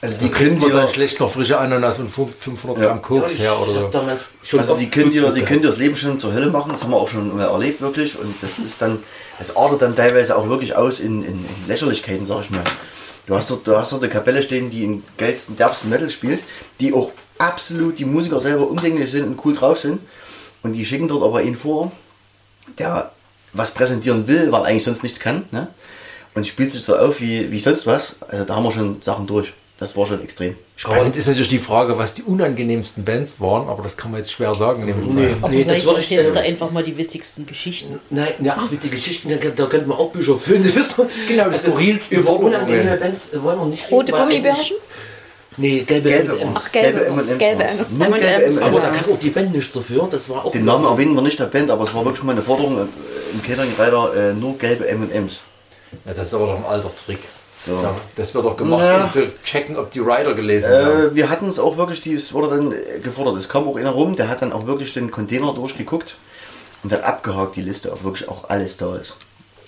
Also 0.00 0.16
die 0.16 0.30
können 0.30 0.58
man 0.60 0.70
dann 0.70 0.86
dir, 0.86 0.92
schlecht 0.92 1.18
noch 1.18 1.30
frische 1.30 1.58
Ananas 1.58 1.98
und 1.98 2.08
500 2.08 2.78
Gramm 2.78 3.02
Koks 3.02 3.34
ich 3.34 3.40
her 3.40 3.58
oder 3.58 3.90
so. 3.90 4.58
also 4.58 4.76
die 4.76 4.88
können 4.90 5.10
dir, 5.10 5.32
die 5.32 5.42
können 5.42 5.60
dir 5.60 5.68
das 5.68 5.78
Leben 5.78 5.96
schon 5.96 6.20
zur 6.20 6.32
Hölle 6.32 6.50
machen. 6.50 6.70
Das 6.70 6.84
haben 6.84 6.90
wir 6.90 6.96
auch 6.96 7.08
schon 7.08 7.36
mal 7.36 7.48
erlebt 7.48 7.80
wirklich. 7.80 8.16
Und 8.18 8.40
das 8.40 8.60
ist 8.60 8.80
dann, 8.80 9.00
das 9.38 9.56
artet 9.56 9.82
dann 9.82 9.96
teilweise 9.96 10.36
auch 10.36 10.48
wirklich 10.48 10.76
aus 10.76 11.00
in, 11.00 11.22
in, 11.22 11.32
in 11.32 11.46
Lächerlichkeiten, 11.66 12.26
sag 12.26 12.42
ich 12.42 12.50
mal. 12.50 12.62
Du 13.26 13.34
hast 13.34 13.50
dort, 13.50 13.66
du 13.66 13.76
hast 13.76 13.90
dort 13.90 14.02
eine 14.02 14.12
Kapelle 14.12 14.42
stehen, 14.42 14.70
die 14.70 14.84
in 14.84 15.02
geilsten, 15.16 15.56
derbsten 15.56 15.90
Metal 15.90 16.08
spielt, 16.10 16.44
die 16.80 16.92
auch 16.94 17.10
absolut 17.38 17.98
die 17.98 18.04
Musiker 18.04 18.40
selber 18.40 18.68
umgänglich 18.68 19.10
sind 19.10 19.24
und 19.24 19.44
cool 19.44 19.54
drauf 19.54 19.80
sind. 19.80 20.00
Und 20.62 20.74
die 20.74 20.84
schicken 20.84 21.08
dort 21.08 21.24
aber 21.24 21.42
ihn 21.42 21.56
vor, 21.56 21.90
der 22.78 23.10
was 23.52 23.72
präsentieren 23.72 24.28
will, 24.28 24.52
weil 24.52 24.64
eigentlich 24.64 24.84
sonst 24.84 25.02
nichts 25.02 25.18
kann. 25.18 25.44
Ne? 25.50 25.68
Und 26.34 26.46
spielt 26.46 26.72
sich 26.72 26.84
da 26.84 26.98
auf 27.00 27.20
wie, 27.20 27.50
wie 27.50 27.58
sonst 27.58 27.86
was. 27.86 28.16
Also 28.28 28.44
da 28.44 28.54
haben 28.54 28.64
wir 28.64 28.72
schon 28.72 29.02
Sachen 29.02 29.26
durch. 29.26 29.52
Das 29.78 29.96
war 29.96 30.06
schon 30.06 30.20
extrem. 30.22 30.56
Spannend 30.74 31.14
ist 31.14 31.26
natürlich 31.28 31.48
die 31.48 31.60
Frage, 31.60 31.98
was 31.98 32.12
die 32.12 32.24
unangenehmsten 32.24 33.04
Bands 33.04 33.40
waren, 33.40 33.68
aber 33.68 33.84
das 33.84 33.96
kann 33.96 34.10
man 34.10 34.18
jetzt 34.20 34.32
schwer 34.32 34.52
sagen. 34.56 34.84
Nee, 35.14 35.26
an. 35.28 35.36
Aber 35.40 35.48
nee, 35.52 35.64
das 35.64 35.84
würde 35.84 36.00
ich, 36.00 36.08
du 36.08 36.14
äh, 36.16 36.38
einfach 36.38 36.72
mal 36.72 36.82
die 36.82 36.96
witzigsten 36.98 37.46
Geschichten. 37.46 38.00
Nein, 38.10 38.32
ja, 38.42 38.56
ach, 38.58 38.68
den 38.68 38.90
Geschichten, 38.90 39.28
da, 39.28 39.36
da 39.36 39.66
könnten 39.66 39.88
wir 39.88 39.96
auch 39.96 40.10
Bücher 40.10 40.36
füllen. 40.36 40.64
Das 40.64 40.74
wissen 40.74 40.94
wir. 40.96 41.08
Genau, 41.28 41.48
die 41.48 41.58
skurrilsten 41.58 42.18
Über 42.18 42.32
unangenehme 42.40 42.96
Bands 42.96 43.20
wollen 43.34 43.58
wir 43.60 43.66
nicht 43.66 43.84
reden, 43.84 43.94
Rote 43.94 44.12
Gummibärchen? 44.12 44.76
Nee, 45.58 45.80
gelbe, 45.80 46.08
Gelbe 46.08 46.40
M&Ms. 46.40 46.56
Ach, 46.56 46.72
gelbe- 46.72 47.04
M&Ms 47.06 47.38
gelbe. 47.38 47.62
M&Ms. 47.64 47.86
Nur 47.90 48.08
gelbe 48.18 48.26
M&Ms. 48.44 48.58
Aber 48.60 48.80
da 48.80 48.90
kann 48.90 49.12
auch 49.12 49.18
die 49.18 49.30
Band 49.30 49.52
nichts 49.54 49.72
dafür. 49.72 50.08
Das 50.10 50.28
war 50.28 50.44
auch 50.44 50.50
Den 50.52 50.64
Namen 50.64 50.84
erwähnen 50.86 51.14
wir 51.14 51.22
nicht 51.22 51.38
der 51.38 51.46
Band, 51.46 51.70
aber 51.70 51.84
es 51.84 51.94
war 51.94 52.04
wirklich 52.04 52.22
mal 52.24 52.32
eine 52.32 52.42
Forderung 52.42 52.78
äh, 52.78 52.82
im 53.32 53.42
Catering-Reiter, 53.42 54.30
äh, 54.30 54.34
nur 54.34 54.56
gelbe 54.58 54.88
M&M's. 54.88 55.40
Ja, 56.04 56.14
das 56.14 56.28
ist 56.28 56.34
aber 56.34 56.46
doch 56.46 56.56
ein 56.56 56.64
alter 56.64 56.90
Trick. 56.94 57.20
So. 57.64 57.80
Da- 57.82 57.96
Das 58.16 58.34
wird 58.34 58.44
doch 58.44 58.56
gemacht, 58.56 58.82
Ja. 58.82 59.04
um 59.04 59.10
zu 59.10 59.26
checken, 59.42 59.76
ob 59.76 59.90
die 59.90 59.98
Rider 60.00 60.34
gelesen 60.34 60.70
haben. 60.72 61.06
Äh, 61.08 61.14
wir 61.14 61.28
hatten 61.28 61.48
es 61.48 61.58
auch 61.58 61.76
wirklich, 61.76 62.00
die- 62.02 62.14
es 62.14 62.32
wurde 62.32 62.48
dann 62.56 62.72
äh, 62.72 63.00
gefordert. 63.02 63.36
Es 63.36 63.48
kam 63.48 63.66
auch 63.68 63.76
einer 63.76 63.90
rum, 63.90 64.14
der 64.16 64.28
hat 64.28 64.42
dann 64.42 64.52
auch 64.52 64.66
wirklich 64.66 64.94
den 64.94 65.10
Container 65.10 65.52
durchgeguckt 65.54 66.16
und 66.84 66.92
hat 66.92 67.02
abgehakt 67.02 67.56
die 67.56 67.62
Liste, 67.62 67.92
ob 67.92 68.04
wirklich 68.04 68.28
auch 68.28 68.48
alles 68.48 68.76
da 68.76 68.94
ist. 68.96 69.16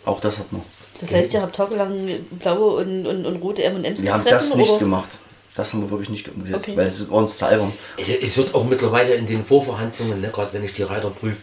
Auch 0.05 0.21
das 0.21 0.39
hat 0.39 0.53
man. 0.53 0.63
Das 1.01 1.13
heißt, 1.13 1.33
ihr 1.35 1.43
habt 1.43 1.57
tagelang 1.57 2.09
blaue 2.31 2.77
und, 2.83 3.07
und, 3.07 3.27
und 3.27 3.37
rote 3.43 3.63
M&M's 3.65 4.03
Wir 4.03 4.13
haben 4.13 4.25
das 4.25 4.55
nicht 4.55 4.71
oder? 4.71 4.79
gemacht. 4.81 5.09
Das 5.57 5.73
haben 5.73 5.83
wir 5.83 5.91
wirklich 5.91 6.11
nicht 6.11 6.29
umgesetzt, 6.29 6.69
Okay. 6.69 6.77
weil 6.77 6.87
es 6.87 7.11
war 7.11 7.19
uns 7.19 7.37
zu 7.39 7.45
albern. 7.47 7.73
Es, 7.97 8.07
es 8.09 8.37
wird 8.37 8.55
auch 8.55 8.65
mittlerweile 8.65 9.15
in 9.15 9.27
den 9.27 9.45
Vorverhandlungen, 9.45 10.21
ne, 10.21 10.29
gerade 10.33 10.53
wenn 10.53 10.65
ich 10.65 10.75
die 10.75 10.85
Reiter 10.85 11.11
prüfe, 11.11 11.37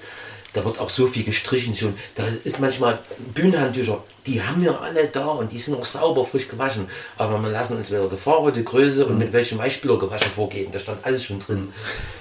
da 0.58 0.66
wird 0.66 0.80
auch 0.80 0.90
so 0.90 1.06
viel 1.08 1.24
gestrichen 1.24 1.76
schon. 1.76 1.94
Da 2.16 2.24
ist 2.44 2.60
manchmal 2.60 2.98
Bühnenhandtücher, 3.36 4.04
die 4.26 4.42
haben 4.42 4.62
wir 4.64 4.82
alle 4.82 5.06
da 5.08 5.28
und 5.28 5.52
die 5.52 5.60
sind 5.60 5.80
auch 5.80 5.86
sauber, 5.86 6.26
frisch 6.26 6.48
gewaschen. 6.48 6.88
Aber 7.18 7.40
wir 7.42 7.50
lassen 7.50 7.78
uns 7.78 7.92
wieder 7.92 8.08
die 8.10 8.18
Farbe, 8.18 8.52
die 8.52 8.66
Größe 8.66 9.06
und 9.06 9.20
mit 9.20 9.32
welchem 9.34 9.60
Weichspüler 9.60 10.00
gewaschen 10.00 10.32
vorgeben. 10.36 10.72
Da 10.72 10.80
stand 10.80 11.06
alles 11.06 11.24
schon 11.24 11.40
drin. 11.40 11.72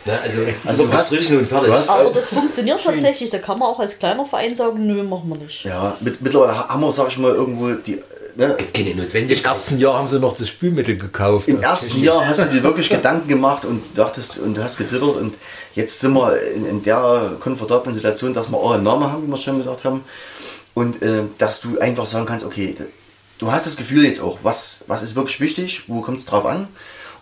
Ne, 0.05 0.19
also, 0.21 0.41
Also 0.65 0.85
du 0.87 0.93
hast- 0.93 1.11
gestrichen 1.11 1.39
und 1.39 1.49
fertig. 1.49 1.69
du 1.69 1.75
hast- 1.75 1.89
Aber 1.89 2.11
das 2.11 2.29
funktioniert 2.29 2.83
tatsächlich. 2.85 3.31
Da 3.31 3.39
kann 3.39 3.59
man 3.59 3.69
auch 3.69 3.81
als 3.81 3.99
kleiner 3.99 4.25
Verein 4.27 4.55
sagen, 4.55 4.87
nö, 4.87 5.03
machen 5.03 5.29
wir 5.31 5.39
nicht. 5.39 5.65
Ja, 5.65 5.97
mit, 6.01 6.21
mittlerweile 6.21 6.57
haben 6.69 6.81
wir, 6.83 6.93
sag 6.93 7.09
ich 7.09 7.17
mal, 7.19 7.33
irgendwo 7.35 7.71
die. 7.71 8.03
Ne, 8.37 8.55
Keine 8.75 8.91
Im 8.91 8.99
Notwendigkeit. 8.99 9.47
ersten 9.47 9.79
Jahr 9.79 9.95
haben 9.95 10.09
sie 10.09 10.21
noch 10.21 10.37
das 10.37 10.49
Spülmittel 10.49 10.99
gekauft. 10.99 11.49
Im 11.49 11.63
ersten 11.63 12.03
Jahr 12.03 12.27
hast 12.27 12.41
du 12.41 12.45
dir 12.45 12.63
wirklich 12.63 12.91
Gedanken 12.91 13.29
gemacht 13.29 13.65
und 13.65 13.83
dachtest 13.97 14.37
und 14.39 14.59
hast 14.59 14.77
gezittert 14.77 15.17
und 15.17 15.35
jetzt 15.75 16.01
sind 16.01 16.13
wir 16.13 16.39
in, 16.55 16.67
in 16.67 16.83
der 16.83 17.37
komfortablen 17.41 17.95
Situation, 17.95 18.35
dass 18.35 18.51
wir 18.51 18.59
auch 18.59 18.73
einen 18.73 18.85
Namen 18.85 19.11
haben, 19.11 19.23
wie 19.27 19.31
wir 19.31 19.39
schon 19.39 19.57
gesagt 19.57 19.85
haben 19.85 20.05
und 20.75 21.01
äh, 21.01 21.23
dass 21.39 21.63
du 21.63 21.79
einfach 21.79 22.05
sagen 22.05 22.27
kannst, 22.27 22.45
okay, 22.45 22.77
du 23.39 23.51
hast 23.51 23.65
das 23.65 23.77
Gefühl 23.79 24.05
jetzt 24.05 24.21
auch, 24.21 24.39
was, 24.43 24.85
was 24.87 25.03
ist 25.03 25.17
wirklich 25.17 25.41
wichtig, 25.41 25.85
wo 25.87 26.03
kommt 26.03 26.19
es 26.19 26.27
drauf 26.27 26.45
an 26.45 26.69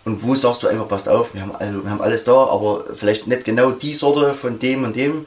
und 0.03 0.21
wo 0.21 0.35
sagst 0.35 0.63
du 0.63 0.67
einfach, 0.67 0.89
passt 0.89 1.07
auf, 1.07 1.33
wir 1.33 1.41
haben, 1.43 1.55
also, 1.55 1.81
wir 1.81 1.91
haben 1.91 2.01
alles 2.01 2.25
da, 2.25 2.33
aber 2.33 2.83
vielleicht 2.93 3.25
nicht 3.27 3.45
genau 3.45 3.71
die 3.71 3.93
Sorte 3.93 4.33
von 4.33 4.59
dem 4.59 4.83
und 4.83 4.97
dem, 4.97 5.25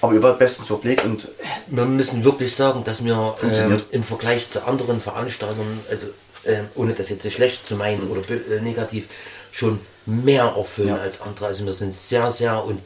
aber 0.00 0.14
ihr 0.14 0.22
wart 0.22 0.38
bestens 0.38 0.66
verpflegt 0.66 1.04
und 1.04 1.28
Wir 1.66 1.84
müssen 1.84 2.24
wirklich 2.24 2.54
sagen, 2.54 2.84
dass 2.84 3.04
wir 3.04 3.34
ähm, 3.42 3.80
im 3.90 4.02
Vergleich 4.02 4.48
zu 4.48 4.66
anderen 4.66 5.00
Veranstaltern, 5.00 5.80
also 5.90 6.06
ähm, 6.46 6.66
ohne 6.74 6.92
das 6.94 7.08
jetzt 7.10 7.22
so 7.22 7.30
schlecht 7.30 7.66
zu 7.66 7.74
meinen 7.76 8.08
oder 8.10 8.20
bö- 8.22 8.50
äh, 8.56 8.60
negativ, 8.60 9.08
schon 9.52 9.80
mehr 10.06 10.54
erfüllen 10.56 10.88
Ja. 10.88 10.96
als 10.96 11.20
andere. 11.20 11.46
Also 11.46 11.66
wir 11.66 11.72
sind 11.72 11.94
sehr, 11.94 12.30
sehr 12.30 12.64
und 12.64 12.80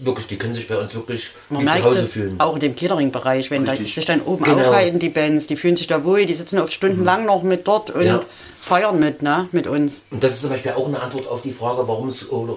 wirklich, 0.00 0.26
die 0.28 0.36
können 0.36 0.54
sich 0.54 0.66
bei 0.68 0.76
uns 0.76 0.94
wirklich 0.94 1.30
Man 1.48 1.62
wie 1.62 1.66
zu 1.66 1.82
Hause 1.84 2.02
das 2.02 2.10
fühlen. 2.10 2.36
auch 2.40 2.54
in 2.54 2.60
dem 2.60 2.76
Catering-Bereich, 2.76 3.50
wenn 3.50 3.64
da 3.64 3.74
sich 3.76 4.04
dann 4.06 4.22
oben 4.22 4.44
Genau. 4.44 4.58
aufhalten, 4.62 4.98
die 5.00 5.08
Bands, 5.08 5.46
die 5.48 5.56
fühlen 5.56 5.76
sich 5.76 5.86
da 5.88 6.04
wohl, 6.04 6.24
die 6.24 6.34
sitzen 6.34 6.58
oft 6.60 6.72
stundenlang 6.72 7.26
noch 7.26 7.42
mit 7.42 7.66
dort 7.66 7.90
und 7.90 8.02
Ja. 8.04 8.20
feiern 8.60 8.98
mit, 8.98 9.22
ne, 9.22 9.48
mit 9.52 9.66
uns. 9.66 10.04
Und 10.10 10.22
das 10.22 10.32
ist 10.34 10.40
zum 10.42 10.50
Beispiel 10.50 10.72
auch 10.72 10.86
eine 10.86 11.00
Antwort 11.00 11.26
auf 11.26 11.42
die 11.42 11.52
Frage, 11.52 11.86
warum 11.88 12.08
es 12.08 12.28
oder 12.30 12.56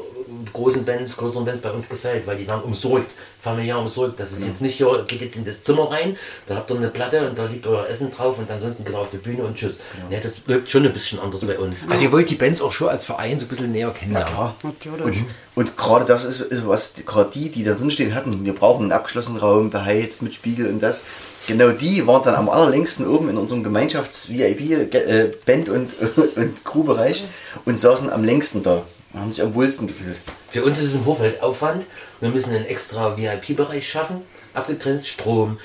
großen 0.53 0.85
Bands, 0.85 1.17
größeren 1.17 1.45
Bands 1.45 1.61
bei 1.61 1.71
uns 1.71 1.89
gefällt, 1.89 2.25
weil 2.27 2.37
die 2.37 2.47
werden 2.47 2.61
umsorgt, 2.63 3.11
familiär 3.41 3.79
umsorgt. 3.79 4.19
Das 4.19 4.31
ist 4.31 4.45
jetzt 4.45 4.61
nicht, 4.61 4.75
hier, 4.75 5.03
geht 5.07 5.21
jetzt 5.21 5.35
in 5.35 5.45
das 5.45 5.63
Zimmer 5.63 5.91
rein, 5.91 6.15
da 6.47 6.55
habt 6.55 6.69
ihr 6.71 6.77
eine 6.77 6.89
Platte 6.89 7.27
und 7.29 7.37
da 7.37 7.45
liegt 7.45 7.65
euer 7.67 7.87
Essen 7.87 8.11
drauf 8.11 8.37
und 8.39 8.49
ansonsten 8.49 8.83
geht 8.85 8.93
ihr 8.93 8.99
auf 8.99 9.09
die 9.11 9.17
Bühne 9.17 9.43
und 9.43 9.55
tschüss. 9.55 9.79
Ne, 10.09 10.19
das 10.21 10.43
läuft 10.47 10.69
schon 10.69 10.85
ein 10.85 10.93
bisschen 10.93 11.19
anders 11.19 11.45
bei 11.45 11.57
uns. 11.59 11.87
Also 11.89 12.03
ihr 12.03 12.11
wollt 12.11 12.29
die 12.29 12.35
Bands 12.35 12.61
auch 12.61 12.71
schon 12.71 12.89
als 12.89 13.05
Verein 13.05 13.37
so 13.39 13.45
ein 13.45 13.49
bisschen 13.49 13.71
näher 13.71 13.91
kennenlernen. 13.91 14.33
klar. 14.33 14.55
Natürlich. 14.63 15.05
Und, 15.21 15.25
und 15.55 15.77
gerade 15.77 16.05
das 16.05 16.23
ist, 16.23 16.41
ist 16.41 16.67
was 16.67 16.93
die- 16.93 17.05
gerade 17.05 17.29
die, 17.33 17.49
die 17.49 17.63
da 17.63 17.73
drinstehen 17.73 18.13
hatten. 18.15 18.45
Wir 18.45 18.53
brauchen 18.55 18.83
einen 18.83 18.91
abgeschlossenen 18.91 19.39
Raum, 19.39 19.69
beheizt 19.69 20.21
mit 20.21 20.33
Spiegel 20.33 20.67
und 20.67 20.81
das. 20.81 21.03
Genau 21.47 21.69
die 21.71 22.05
waren 22.05 22.23
dann 22.23 22.35
am 22.35 22.49
allerlängsten 22.49 23.07
oben 23.07 23.29
in 23.29 23.37
unserem 23.37 23.63
Gemeinschafts-VIP-Band- 23.63 25.69
und, 25.69 25.91
und 26.35 26.65
Crewbereich 26.65 27.25
und 27.65 27.77
saßen 27.77 28.09
am 28.11 28.23
längsten 28.23 28.63
da. 28.63 28.83
Haben 29.13 29.31
sich 29.31 29.41
am 29.41 29.53
wohlsten 29.53 29.87
gefühlt. 29.87 30.17
Für 30.49 30.63
uns 30.63 30.77
ist 30.79 30.85
es 30.89 30.95
im 30.95 31.03
Vorfeld 31.03 31.41
Aufwand. 31.43 31.83
Wir 32.21 32.29
müssen 32.29 32.55
einen 32.55 32.65
extra 32.65 33.17
VIP-Bereich 33.17 33.89
schaffen, 33.89 34.21
abgegrenzt, 34.53 35.07
Strom, 35.07 35.59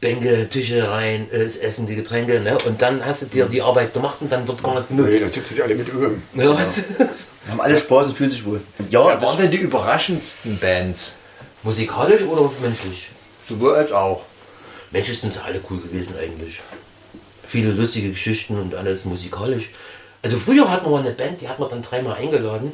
Bänke, 0.00 0.48
Tische 0.48 0.90
rein, 0.90 1.28
äh, 1.30 1.44
das 1.44 1.56
Essen, 1.56 1.86
die 1.86 1.94
Getränke. 1.94 2.40
Ne? 2.40 2.58
Und 2.66 2.82
dann 2.82 3.04
hast 3.04 3.22
du 3.22 3.26
dir 3.26 3.46
die 3.46 3.62
Arbeit 3.62 3.94
gemacht 3.94 4.18
und 4.20 4.32
dann 4.32 4.46
wird 4.46 4.58
es 4.58 4.62
gar 4.62 4.74
nicht 4.74 4.90
Nee, 4.90 4.96
genutzt. 4.96 5.22
dann 5.22 5.32
sitzen 5.32 5.54
die 5.54 5.62
alle 5.62 5.74
mit 5.74 5.94
oben. 5.94 6.22
Ja. 6.34 6.56
Haben 7.48 7.60
alle 7.60 7.78
Spaß 7.78 8.08
und 8.08 8.16
fühlen 8.16 8.30
sich 8.30 8.44
wohl. 8.44 8.60
Und 8.78 8.92
ja, 8.92 9.14
das, 9.14 9.22
waren 9.22 9.38
denn 9.38 9.50
die 9.50 9.56
überraschendsten 9.58 10.58
Bands? 10.58 11.14
Musikalisch 11.62 12.22
oder 12.22 12.50
menschlich? 12.60 13.10
Sowohl 13.48 13.74
als 13.74 13.90
auch. 13.92 14.24
Menschlich 14.90 15.20
sind 15.20 15.32
sie 15.32 15.42
alle 15.42 15.60
cool 15.70 15.80
gewesen 15.80 16.14
eigentlich. 16.20 16.60
Viele 17.46 17.70
lustige 17.72 18.10
Geschichten 18.10 18.58
und 18.58 18.74
alles 18.74 19.04
musikalisch. 19.06 19.70
Also 20.22 20.36
früher 20.38 20.70
hatten 20.70 20.90
wir 20.90 20.98
eine 20.98 21.10
Band, 21.10 21.40
die 21.40 21.48
hat 21.48 21.58
man 21.58 21.68
dann 21.70 21.82
dreimal 21.82 22.16
eingeladen. 22.16 22.72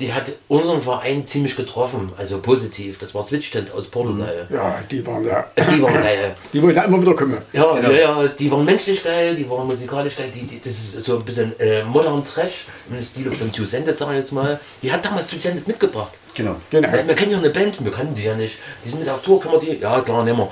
die 0.00 0.12
hat 0.12 0.30
unseren 0.46 0.80
Verein 0.80 1.26
ziemlich 1.26 1.56
getroffen, 1.56 2.12
also 2.16 2.38
positiv. 2.40 2.98
Das 2.98 3.16
war 3.16 3.22
Switchdance 3.24 3.74
aus 3.74 3.88
Portugal. 3.88 4.46
Ja, 4.48 4.78
die 4.88 5.04
waren 5.04 5.24
ja. 5.26 5.44
Die 5.56 5.82
waren 5.82 5.94
geil. 5.94 6.36
Die 6.52 6.62
wollten 6.62 6.76
ja 6.76 6.84
immer 6.84 7.00
wieder 7.02 7.14
kommen. 7.14 7.36
Ja, 7.52 7.72
Genau. 7.74 7.90
ja, 7.90 8.22
ja, 8.22 8.28
die 8.28 8.48
waren 8.52 8.64
menschlich 8.64 9.02
geil, 9.02 9.34
die 9.34 9.50
waren 9.50 9.66
musikalisch 9.66 10.14
geil, 10.14 10.30
die, 10.32 10.42
die, 10.46 10.60
das 10.60 10.70
ist 10.72 11.02
so 11.04 11.16
ein 11.16 11.24
bisschen 11.24 11.58
äh, 11.58 11.82
modern 11.82 12.24
Trash, 12.24 12.66
im 12.88 13.02
Stil 13.02 13.32
von 13.32 13.50
Two 13.50 13.64
Sended, 13.64 13.98
sag 13.98 14.10
ich 14.12 14.18
jetzt 14.18 14.30
mal. 14.30 14.60
Die 14.82 14.92
hat 14.92 15.04
damals 15.04 15.26
Two 15.26 15.38
Sended 15.40 15.66
mitgebracht. 15.66 16.12
Genau. 16.36 16.54
Genau. 16.70 16.92
Wir, 16.92 17.08
wir 17.08 17.14
kennen 17.16 17.32
ja 17.32 17.38
eine 17.38 17.50
Band, 17.50 17.84
wir 17.84 17.90
kannten 17.90 18.14
die 18.14 18.22
ja 18.22 18.36
nicht. 18.36 18.56
Die 18.84 18.90
sind 18.90 19.00
mit 19.00 19.08
auf 19.08 19.22
Tour, 19.22 19.40
können 19.40 19.54
wir 19.54 19.60
die? 19.74 19.80
Ja, 19.80 20.00
klar, 20.00 20.22
nehmen 20.22 20.38
wir. 20.38 20.48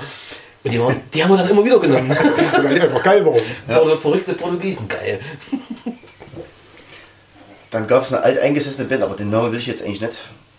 Und 0.64 0.72
die, 0.72 0.80
waren, 0.80 1.00
die 1.14 1.22
haben 1.22 1.30
wir 1.30 1.36
dann 1.36 1.48
immer 1.48 1.64
wieder 1.64 1.78
genommen. 1.78 2.08
Weil 2.56 2.68
die 2.74 2.80
einfach 2.80 3.00
geil 3.04 3.24
waren. 3.24 3.40
ja. 3.68 3.96
Verrückte 3.98 4.32
Portugiesen, 4.32 4.88
geil. 4.88 5.20
Dann 7.76 7.88
gab 7.88 8.04
es 8.04 8.12
eine 8.14 8.22
alteingesessene 8.22 8.88
Band, 8.88 9.02
aber 9.02 9.16
den 9.16 9.28
Namen 9.28 9.52
will 9.52 9.58
ich 9.58 9.66
jetzt 9.66 9.82
eigentlich 9.82 10.00
nicht 10.00 10.16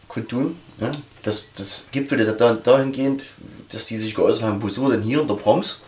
kundtun. 0.08 0.56
Ne? 0.78 0.92
Das, 1.24 1.48
das 1.58 1.86
gipfelte 1.92 2.32
da, 2.32 2.54
dahingehend, 2.54 3.24
dass 3.72 3.86
die 3.86 3.98
sich 3.98 4.14
geäußert 4.14 4.44
haben, 4.44 4.62
wo 4.62 4.90
denn 4.92 5.02
hier 5.02 5.22
in 5.22 5.28
der 5.28 5.34
Bronx? 5.34 5.80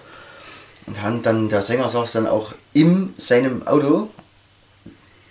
Und 0.87 1.03
haben 1.03 1.21
dann, 1.21 1.47
der 1.47 1.61
Sänger 1.61 1.87
saß 1.87 2.13
dann 2.13 2.25
auch 2.25 2.53
in 2.73 3.13
seinem 3.19 3.67
Auto, 3.67 4.09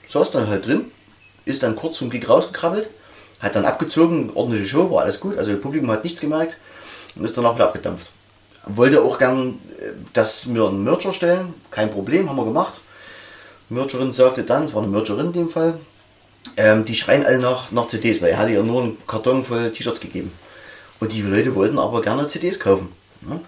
saß 0.05 0.31
dann 0.31 0.47
halt 0.47 0.67
drin, 0.67 0.85
ist 1.47 1.65
dann 1.65 1.75
kurz 1.75 1.99
vom 1.99 2.11
Gig 2.11 2.29
rausgekrabbelt, 2.29 2.89
hat 3.41 3.57
dann 3.57 3.65
abgezogen, 3.65 4.31
ordentliche 4.35 4.69
Show, 4.69 4.93
war 4.93 5.03
alles 5.03 5.19
gut, 5.19 5.37
also 5.37 5.51
das 5.51 5.61
Publikum 5.61 5.91
hat 5.91 6.05
nichts 6.05 6.21
gemerkt 6.21 6.57
und 7.17 7.25
ist 7.25 7.37
danach 7.37 7.57
wieder 7.57 7.65
abgedampft. 7.65 8.13
Wollte 8.67 9.03
auch 9.03 9.19
gern, 9.19 9.59
äh, 9.81 9.95
dass 10.13 10.55
wir 10.55 10.69
einen 10.69 10.85
Merch 10.85 11.07
erstellen, 11.07 11.55
kein 11.73 11.91
Problem, 11.91 12.31
haben 12.31 12.37
wir 12.37 12.45
gemacht. 12.45 12.75
Mercherin 13.69 14.13
sagte 14.13 14.43
dann, 14.45 14.65
es 14.65 14.75
war 14.75 14.83
eine 14.83 14.91
Mercherin 14.91 15.27
in 15.27 15.33
dem 15.33 15.49
Fall, 15.49 15.75
ähm, 16.57 16.85
die 16.85 16.95
schreien 16.95 17.25
alle 17.27 17.39
nach, 17.39 17.71
nach 17.71 17.89
CDs, 17.89 18.23
weil 18.23 18.31
er 18.31 18.39
hatte 18.39 18.53
ihr 18.53 18.63
nur 18.63 18.83
einen 18.83 19.07
Karton 19.07 19.45
voll 19.45 19.71
T-Shirts 19.71 20.01
gegeben. 20.01 20.33
Und 21.01 21.13
die 21.13 21.23
Leute 21.23 21.55
wollten 21.55 21.79
aber 21.79 22.01
gerne 22.01 22.27
CDs 22.27 22.59
kaufen. 22.59 22.89
Ne? 23.21 23.41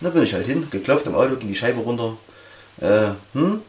Da 0.00 0.10
bin 0.10 0.22
ich 0.22 0.34
halt 0.34 0.46
hin, 0.46 0.68
geklopft 0.70 1.06
im 1.06 1.14
Auto, 1.14 1.36
ging 1.36 1.48
die 1.48 1.56
Scheibe 1.56 1.80
runter. 1.80 2.16
Äh, 2.80 3.10
hm? 3.34 3.60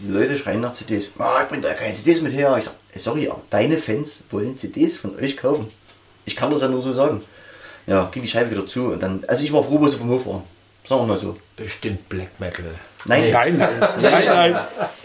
Die 0.00 0.08
Leute 0.08 0.36
schreien 0.38 0.60
nach 0.60 0.74
CDs. 0.74 1.06
Ah, 1.18 1.40
ich 1.42 1.48
bring 1.48 1.62
da 1.62 1.72
keine 1.74 1.94
CDs 1.94 2.20
mit 2.20 2.32
her. 2.32 2.54
Ich 2.58 2.64
sag, 2.64 2.74
"Ey, 2.92 3.00
sorry, 3.00 3.28
aber 3.28 3.42
deine 3.50 3.76
Fans 3.76 4.24
wollen 4.30 4.56
CDs 4.58 4.96
von 4.96 5.14
euch 5.16 5.36
kaufen. 5.36 5.66
Ich 6.24 6.34
kann 6.34 6.50
das 6.50 6.62
ja 6.62 6.68
nur 6.68 6.82
so 6.82 6.92
sagen. 6.92 7.22
Ja, 7.86 8.08
ging 8.10 8.22
die 8.22 8.28
Scheibe 8.28 8.50
wieder 8.50 8.66
zu 8.66 8.86
und 8.92 9.02
dann, 9.02 9.22
also 9.28 9.44
ich 9.44 9.52
war 9.52 9.62
froh, 9.62 9.78
wo 9.80 9.86
sie 9.86 9.98
vom 9.98 10.08
Hof 10.08 10.26
waren. 10.26 10.42
Sagen 10.84 11.02
wir 11.02 11.06
mal 11.06 11.16
so. 11.18 11.36
Bestimmt 11.56 12.08
Black 12.08 12.40
Metal. 12.40 12.64
Nein, 13.06 13.30
Nein, 13.32 13.58
nein, 13.58 13.70
nein, 14.00 14.24
nein. 14.26 14.56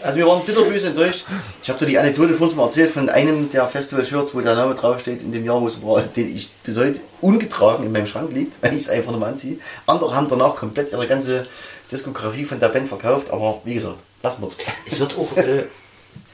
Also 0.02 0.18
wir 0.18 0.26
waren 0.26 0.44
bitterböse 0.44 0.88
enttäuscht. 0.88 1.26
Ich 1.62 1.68
habe 1.68 1.78
dir 1.78 1.86
die 1.86 1.98
Anekdote 1.98 2.34
von 2.34 2.48
uns 2.48 2.56
mal 2.56 2.64
erzählt 2.64 2.90
von 2.90 3.08
einem 3.10 3.50
der 3.50 3.66
Festival-Shirts, 3.66 4.34
wo 4.34 4.40
der 4.40 4.54
Name 4.54 4.74
draufsteht 4.74 5.20
in 5.20 5.32
dem 5.32 5.44
Jahr, 5.44 5.60
wo 5.60 5.66
es 5.66 5.82
war, 5.82 6.00
den 6.02 6.34
ich 6.34 6.50
bis 6.64 6.78
heute 6.78 7.00
ungetragen 7.20 7.84
in 7.84 7.92
meinem 7.92 8.06
Schrank 8.06 8.30
liegt, 8.32 8.62
weil 8.62 8.72
ich 8.72 8.82
es 8.82 8.88
einfach 8.88 9.10
nicht 9.10 9.20
mehr 9.20 9.28
anziehe. 9.28 9.58
Andere 9.86 10.14
haben 10.14 10.28
danach 10.28 10.56
komplett 10.56 10.92
ihre 10.92 11.06
ganze 11.06 11.46
Diskografie 11.92 12.44
von 12.44 12.58
der 12.58 12.68
Band 12.68 12.88
verkauft, 12.88 13.30
aber 13.30 13.60
wie 13.64 13.74
gesagt, 13.74 13.98
lassen 14.22 14.42
wir 14.42 14.48
es. 14.48 14.56
Es 14.86 15.00
wird 15.00 15.16
auch, 15.18 15.36
äh, 15.36 15.64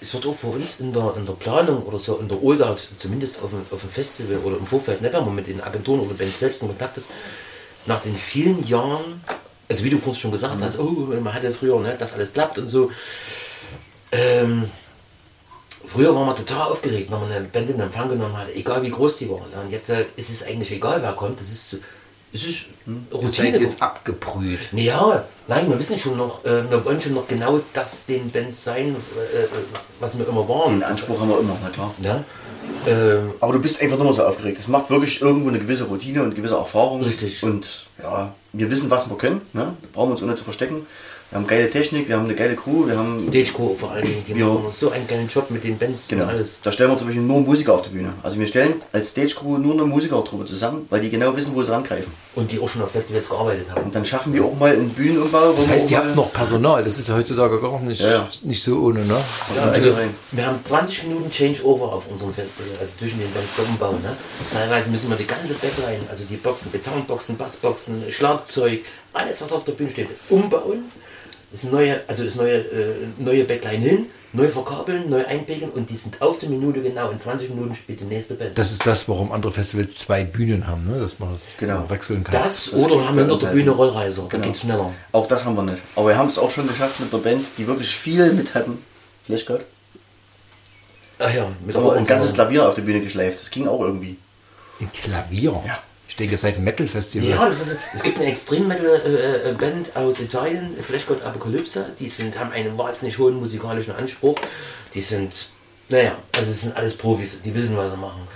es 0.01 0.15
wird 0.15 0.27
auch 0.27 0.37
für 0.37 0.49
uns 0.49 0.79
in 0.79 0.93
der, 0.93 1.15
in 1.17 1.27
der 1.27 1.33
Planung 1.33 1.83
oder 1.83 1.99
so, 1.99 2.17
in 2.19 2.29
der 2.29 2.41
OLDA, 2.43 2.77
zumindest 2.99 3.43
auf 3.43 3.51
dem, 3.51 3.67
auf 3.71 3.81
dem 3.81 3.91
Festival 3.91 4.39
oder 4.39 4.57
im 4.59 4.67
Vorfeld, 4.67 5.03
ne, 5.03 5.13
wenn 5.13 5.25
man 5.25 5.35
mit 5.35 5.47
den 5.49 5.61
Agenturen 5.63 6.01
oder 6.01 6.15
Bands 6.15 6.39
selbst 6.39 6.63
in 6.63 6.69
Kontakt 6.69 6.97
ist, 6.97 7.11
nach 7.87 8.01
den 8.01 8.15
vielen 8.15 8.67
Jahren, 8.67 9.23
also 9.69 9.85
wie 9.85 9.91
du 9.91 9.99
vorhin 9.99 10.21
schon 10.21 10.33
gesagt 10.33 10.57
hast, 10.61 10.79
oh, 10.79 11.09
man 11.21 11.33
hatte 11.35 11.53
früher, 11.53 11.79
ne, 11.81 11.97
dass 11.99 12.13
alles 12.15 12.33
klappt 12.33 12.59
und 12.59 12.69
so. 12.69 12.91
Ähm, 14.13 14.71
früher 15.87 16.15
war 16.15 16.25
man 16.25 16.37
total 16.37 16.69
aufgeregt, 16.71 17.11
wenn 17.11 17.21
man 17.21 17.33
eine 17.33 17.45
Band 17.47 17.71
in 17.71 17.81
Empfang 17.81 18.09
genommen 18.09 18.37
hat, 18.37 18.49
egal 18.55 18.83
wie 18.83 18.91
groß 18.91 19.19
die 19.19 19.29
war. 19.29 19.39
Und 19.63 19.71
jetzt 19.71 19.91
äh, 19.91 20.05
ist 20.17 20.31
es 20.31 20.45
eigentlich 20.47 20.71
egal, 20.73 21.03
wer 21.03 21.13
kommt. 21.13 21.41
Das 21.41 21.49
ist, 21.51 21.79
es 22.33 22.45
ist 22.45 22.65
Das 22.87 23.23
Routine. 23.23 23.53
seid 23.53 23.61
jetzt 23.61 23.83
abgebrüht. 23.83 24.61
Ja, 24.73 25.25
nein, 25.49 25.69
wir 25.69 25.79
wissen 25.79 25.99
schon 25.99 26.17
noch, 26.17 26.45
äh, 26.45 26.71
wir 26.71 26.85
wollen 26.85 27.01
schon 27.01 27.15
noch 27.15 27.27
genau 27.27 27.61
das 27.73 28.07
den 28.07 28.31
Bands 28.31 28.63
sein, 28.65 28.95
äh, 29.35 29.45
äh, 29.45 29.49
was 30.01 30.17
wir 30.19 30.29
immer 30.29 30.49
waren. 30.49 30.75
Den 30.81 30.83
Anspruch 30.85 31.21
haben 31.21 31.29
wir 31.29 31.41
immer, 31.41 31.57
na 31.63 31.71
klar. 31.71 31.95
Ja? 32.03 32.25
Ähm, 32.87 33.33
Aber 33.41 33.53
du 33.53 33.61
bist 33.61 33.83
einfach 33.83 33.99
nur 33.99 34.13
so 34.13 34.25
aufgeregt. 34.25 34.59
Es 34.59 34.69
macht 34.69 34.91
wirklich 34.91 35.21
irgendwo 35.21 35.49
eine 35.49 35.59
gewisse 35.59 35.85
Routine 35.85 36.23
und 36.23 36.35
gewisse 36.35 36.55
Erfahrung. 36.55 37.03
Richtig. 37.03 37.43
Und 37.43 37.87
ja, 38.03 38.33
wir 38.53 38.71
wissen, 38.71 38.91
was 38.91 39.09
wir 39.11 39.19
können. 39.19 39.41
Ne? 39.53 39.75
Wir 39.81 39.89
brauchen 39.93 40.13
uns 40.13 40.23
ohne 40.23 40.37
zu 40.37 40.45
verstecken. 40.45 40.87
Wir 41.31 41.39
haben 41.39 41.47
geile 41.49 41.69
Technik, 41.69 42.09
wir 42.09 42.17
haben 42.17 42.27
eine 42.27 42.37
geile 42.37 42.55
Crew, 42.55 42.87
wir 42.87 42.97
haben 42.97 43.21
Stagecore 43.21 43.75
vor 43.75 43.91
allen 43.91 44.05
Dingen, 44.07 44.23
die 44.29 44.33
Ja. 44.39 44.47
machen 44.47 44.67
so 44.71 44.91
einen 44.91 45.09
geilen 45.09 45.27
Job 45.29 45.51
mit 45.51 45.65
den 45.65 45.77
Bands 45.77 46.07
Genau. 46.07 46.23
und 46.23 46.29
alles. 46.31 46.59
Da 46.63 46.71
stellen 46.71 46.89
wir 46.91 46.99
zum 46.99 47.09
Beispiel 47.09 47.23
nur 47.25 47.41
Musiker 47.41 47.75
auf 47.75 47.83
die 47.83 47.89
Bühne. 47.89 48.11
Also 48.23 48.39
wir 48.39 48.47
stellen 48.47 48.75
als 48.93 49.11
Stage-Crew 49.11 49.59
nur 49.59 49.73
eine 49.75 49.85
Musikertruppe 49.85 50.45
zusammen, 50.45 50.87
weil 50.89 51.01
die 51.01 51.11
genau 51.11 51.37
wissen, 51.37 51.53
wo 51.55 51.63
sie 51.65 51.73
rangreifen. 51.73 52.13
Und 52.37 52.53
die 52.53 52.61
auch 52.61 52.69
schon 52.69 52.83
auf 52.83 52.93
Festivals 52.93 53.29
gearbeitet 53.29 53.67
haben. 53.71 53.83
Und 53.87 53.95
dann 53.95 54.05
schaffen 54.05 54.33
wir 54.35 54.45
auch 54.45 54.55
mal 54.57 54.71
einen 54.73 54.91
Bühnenumbau. 54.91 55.53
Das 55.53 55.69
heißt, 55.69 55.91
ihr 55.91 55.99
habt 55.99 56.15
noch 56.15 56.33
Personal. 56.33 56.85
Das 56.85 56.97
ist 56.99 57.09
ja 57.09 57.17
heutzutage 57.17 57.61
gar 57.61 57.81
nicht, 57.81 58.01
Ja, 58.03 58.29
nicht 58.43 58.63
so 58.63 58.79
ohne, 58.83 59.01
ne? 59.05 59.15
Ja, 59.57 59.63
also 59.63 59.89
also 59.95 59.99
wir 60.31 60.47
haben 60.47 60.59
20 60.63 61.05
Minuten 61.05 61.31
Changeover 61.31 61.93
auf 61.93 62.05
unserem 62.09 62.33
Festival, 62.33 62.71
also 62.81 62.93
zwischen 62.99 63.19
den 63.19 63.33
Bands 63.33 63.51
der 63.57 63.65
Umbau. 63.67 63.93
Ne? 64.03 64.17
Teilweise 64.53 64.91
müssen 64.91 65.11
wir 65.11 65.17
die 65.17 65.27
ganze 65.27 65.55
Backline, 65.55 66.01
also 66.09 66.23
die 66.29 66.37
Boxen, 66.37 66.71
Gitarrenboxen, 66.71 67.37
Bassboxen, 67.37 68.05
Schlagzeug, 68.11 68.81
alles 69.13 69.41
was 69.43 69.51
auf 69.53 69.65
der 69.65 69.73
Bühne 69.73 69.91
steht, 69.91 70.09
umbauen. 70.29 70.85
Das 71.53 71.65
ist 71.65 71.73
neue, 71.73 72.01
also 72.09 72.25
ist 72.25 72.37
neue, 72.37 72.57
äh, 72.59 72.95
neue 73.19 73.45
Backline 73.45 73.79
hin, 73.79 74.07
neu 74.33 74.49
verkabeln, 74.49 75.09
neu 75.09 75.25
einpegeln 75.25 75.71
und 75.71 75.89
die 75.89 75.97
sind 75.97 76.21
auf 76.21 76.39
der 76.41 76.49
Minute 76.49 76.83
genau. 76.83 77.09
In 77.11 77.21
20 77.21 77.51
Minuten 77.51 77.75
spielt 77.75 78.01
die 78.01 78.05
nächste 78.05 78.35
Band. 78.35 78.59
Das 78.59 78.73
ist 78.73 78.85
das, 78.87 79.09
warum 79.09 79.31
andere 79.33 79.53
Festivals 79.53 79.95
zwei 79.95 80.25
Bühnen 80.25 80.67
haben, 80.67 80.87
ne? 80.91 80.99
dass 80.99 81.19
man 81.19 81.33
das 81.35 81.43
Genau. 81.59 81.89
wechseln 81.89 82.25
kann. 82.25 82.33
Das, 82.43 82.71
das 82.71 82.75
oder 82.75 83.07
haben 83.09 83.17
hinter 83.19 83.39
der 83.39 83.47
Bühne. 83.49 83.71
Rollreiser, 83.71 84.23
da 84.23 84.29
Genau. 84.29 84.45
geht's 84.45 84.61
schneller. 84.61 84.93
Auch 85.13 85.29
das 85.29 85.45
haben 85.45 85.55
wir 85.55 85.63
nicht. 85.63 85.79
Aber 85.95 86.09
wir 86.09 86.17
haben 86.19 86.29
es 86.29 86.37
auch 86.39 86.51
schon 86.51 86.67
geschafft 86.67 86.99
mit 87.01 87.13
der 87.13 87.19
Band, 87.19 87.45
die 87.57 87.67
wirklich 87.67 87.95
viel 87.95 88.33
mit 88.33 88.53
hatten. 88.55 88.79
Vielleicht 89.25 89.47
Gott. 89.47 89.65
Ach 91.19 91.33
ja, 91.33 91.47
mit 91.65 91.75
Aber 91.75 91.95
ein 91.95 92.05
ganzes. 92.05 92.35
Klavier 92.35 92.69
auf 92.69 92.75
die 92.75 92.83
Bühne 92.83 93.01
geschleift. 93.01 93.41
Das 93.41 93.51
ging 93.51 93.67
auch 93.69 93.81
irgendwie. 93.81 94.17
Ein 94.81 94.91
Klavier? 94.93 95.63
Ja. 95.67 95.79
Ich 96.17 96.19
denke, 96.21 96.39
seit 96.39 96.57
dem 96.57 96.65
Metal-Festival. 96.65 97.29
Ja, 97.29 97.47
das 97.47 97.61
ist, 97.61 97.77
es 97.95 98.03
gibt 98.03 98.17
eine 98.17 98.29
Extrem-Metal-Band 98.29 99.97
aus 99.97 100.19
Italien, 100.19 100.75
Fleshgott 100.81 101.23
Apocalypse. 101.23 101.91
Die 102.01 102.09
sind, 102.09 102.39
haben 102.39 102.53
einen 102.53 102.79
wahnsinnig 102.79 103.19
hohen 103.19 103.39
musikalischen 103.39 103.95
Anspruch. 103.95 104.35
Die 104.95 105.03
sind, 105.03 105.51
naja, 105.91 106.17
also 106.35 106.51
es 106.51 106.63
sind 106.63 106.75
alles 106.75 106.97
Profis, 106.97 107.43
die 107.45 107.55
wissen, 107.55 107.77
was 107.77 107.91
sie 107.91 107.99
machen. 107.99 108.27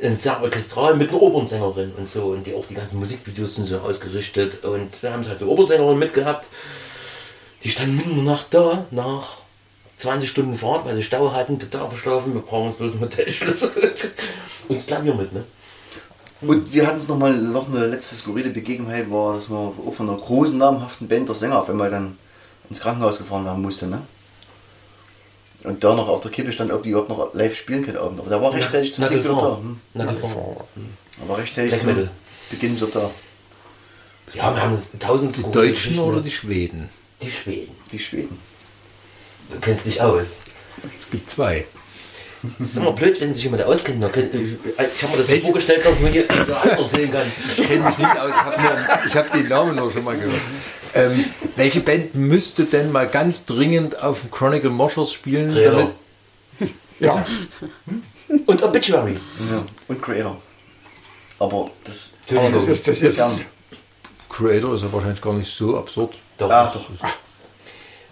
Ein 0.00 0.16
sehr 0.16 0.40
orchestral 0.40 0.94
mit 0.94 1.08
einer 1.08 1.20
Opernsängerin 1.20 1.90
und 1.98 2.08
so. 2.08 2.26
Und 2.26 2.46
die 2.46 2.54
auch 2.54 2.64
die 2.66 2.74
ganzen 2.74 3.00
Musikvideos 3.00 3.56
sind 3.56 3.64
so 3.64 3.78
ausgerichtet. 3.78 4.62
Und 4.62 4.98
da 5.02 5.12
haben 5.12 5.24
sie 5.24 5.30
halt 5.30 5.40
die 5.40 5.46
Opernsängerin 5.46 5.98
mitgehabt. 5.98 6.46
Die 7.64 7.70
standen 7.70 7.96
mitten 7.96 8.10
in 8.10 8.24
der 8.24 8.34
Nacht 8.34 8.46
da, 8.50 8.86
nach 8.92 9.38
20 9.96 10.30
Stunden 10.30 10.56
Fahrt, 10.56 10.84
weil 10.84 10.94
sie 10.94 11.02
Stau 11.02 11.32
hatten, 11.32 11.58
total 11.58 11.88
verschlafen. 11.88 12.32
Wir 12.32 12.42
brauchen 12.42 12.66
uns 12.66 12.76
bloß 12.76 12.92
einen 12.92 13.00
Hotelschlüssel. 13.00 13.92
Und 14.68 14.78
das 14.78 14.86
Klavier 14.86 15.14
mit, 15.14 15.32
ne? 15.32 15.42
Und 16.40 16.72
wir 16.72 16.86
hatten 16.86 16.98
es 16.98 17.08
nochmal, 17.08 17.36
noch 17.36 17.68
eine 17.68 17.86
letzte 17.86 18.14
skurrile 18.14 18.50
Begebenheit, 18.50 19.10
war, 19.10 19.34
dass 19.34 19.48
man 19.48 19.58
auch 19.68 19.94
von 19.94 20.08
einer 20.08 20.18
großen, 20.18 20.56
namhaften 20.56 21.08
Band 21.08 21.28
der 21.28 21.34
Sänger 21.34 21.58
auf 21.58 21.68
einmal 21.68 21.90
dann 21.90 22.16
ins 22.70 22.80
Krankenhaus 22.80 23.18
gefahren 23.18 23.44
werden 23.44 23.62
musste. 23.62 23.86
Ne? 23.86 24.02
Und 25.64 25.82
da 25.82 25.94
noch 25.94 26.08
auf 26.08 26.20
der 26.20 26.30
Kippe 26.30 26.52
stand, 26.52 26.70
ob 26.72 26.84
die 26.84 26.90
überhaupt 26.90 27.08
noch 27.08 27.34
live 27.34 27.56
spielen 27.56 27.84
können. 27.84 27.96
Abend. 27.96 28.20
Aber 28.20 28.30
der 28.30 28.40
war 28.40 28.52
rechtzeitig 28.54 28.94
zum 28.94 29.08
Glück 29.08 29.24
wieder 29.24 29.34
da. 29.34 29.58
Hm. 29.58 29.80
Nagelfahr. 29.94 30.56
Er 31.20 31.28
war 31.28 31.38
rechtzeitig 31.38 31.80
zum. 31.80 32.08
Beginn 32.50 32.76
wieder 32.76 32.86
da. 32.86 33.10
Ja, 34.34 34.54
wir 34.54 34.62
haben 34.62 34.78
tausend 34.98 35.36
Die 35.36 35.50
Deutschen 35.50 35.98
oder 35.98 36.20
die 36.20 36.30
Schweden? 36.30 36.88
Die 37.20 37.30
Schweden. 37.30 37.74
Die 37.90 37.98
Schweden. 37.98 38.38
Du 39.50 39.58
kennst 39.58 39.86
dich 39.86 40.00
aus. 40.00 40.44
Es 40.82 41.10
gibt 41.10 41.28
zwei. 41.28 41.66
Das 42.58 42.68
ist 42.70 42.76
immer 42.76 42.92
blöd, 42.92 43.20
wenn 43.20 43.32
sich 43.34 43.42
jemand 43.42 43.62
auskennt. 43.64 44.02
Da 44.02 44.08
können- 44.08 44.58
Ich, 44.94 45.02
habe 45.02 45.12
mir 45.12 45.18
das 45.18 45.26
so 45.28 45.40
vorgestellt, 45.40 45.84
dass 45.84 45.98
man 46.00 46.12
hier 46.12 46.22
der 46.24 46.62
andere 46.62 46.88
sehen 46.88 47.10
kann. 47.12 47.30
Ich 47.48 47.56
kenne 47.66 47.84
mich 47.88 47.98
nicht 47.98 48.18
aus, 48.18 48.30
ich 48.30 49.14
habe 49.14 49.14
hab 49.14 49.32
den 49.32 49.48
Namen 49.48 49.74
noch 49.76 49.90
schon 49.92 50.04
mal 50.04 50.16
gehört. 50.16 50.40
Ähm, 50.94 51.24
welche 51.56 51.80
Band 51.80 52.14
müsste 52.14 52.64
denn 52.64 52.92
mal 52.92 53.08
ganz 53.08 53.44
dringend 53.44 54.00
auf 54.02 54.20
dem 54.22 54.30
Chronicle 54.30 54.70
Moshers 54.70 55.12
spielen? 55.12 55.52
Trailer. 55.52 55.90
Ja, 57.00 57.24
Und 58.46 58.62
Obituary. 58.62 59.14
Ja. 59.50 59.64
Und 59.86 60.02
Creator. 60.02 60.40
Aber 61.38 61.70
das. 61.84 62.10
Aber 62.30 62.50
das 62.50 62.66
ist, 62.66 62.88
das 62.88 63.00
ist, 63.00 63.16
Gern. 63.16 63.40
Creator 64.28 64.74
ist 64.74 64.82
ja 64.82 64.92
wahrscheinlich 64.92 65.20
gar 65.22 65.32
nicht 65.34 65.52
so 65.54 65.76
absurd. 65.78 66.16
Doch. 66.38 66.50
Ach 66.50 66.72
doch. 66.72 66.86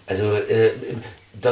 Also, 0.05 0.33
äh, 0.35 0.71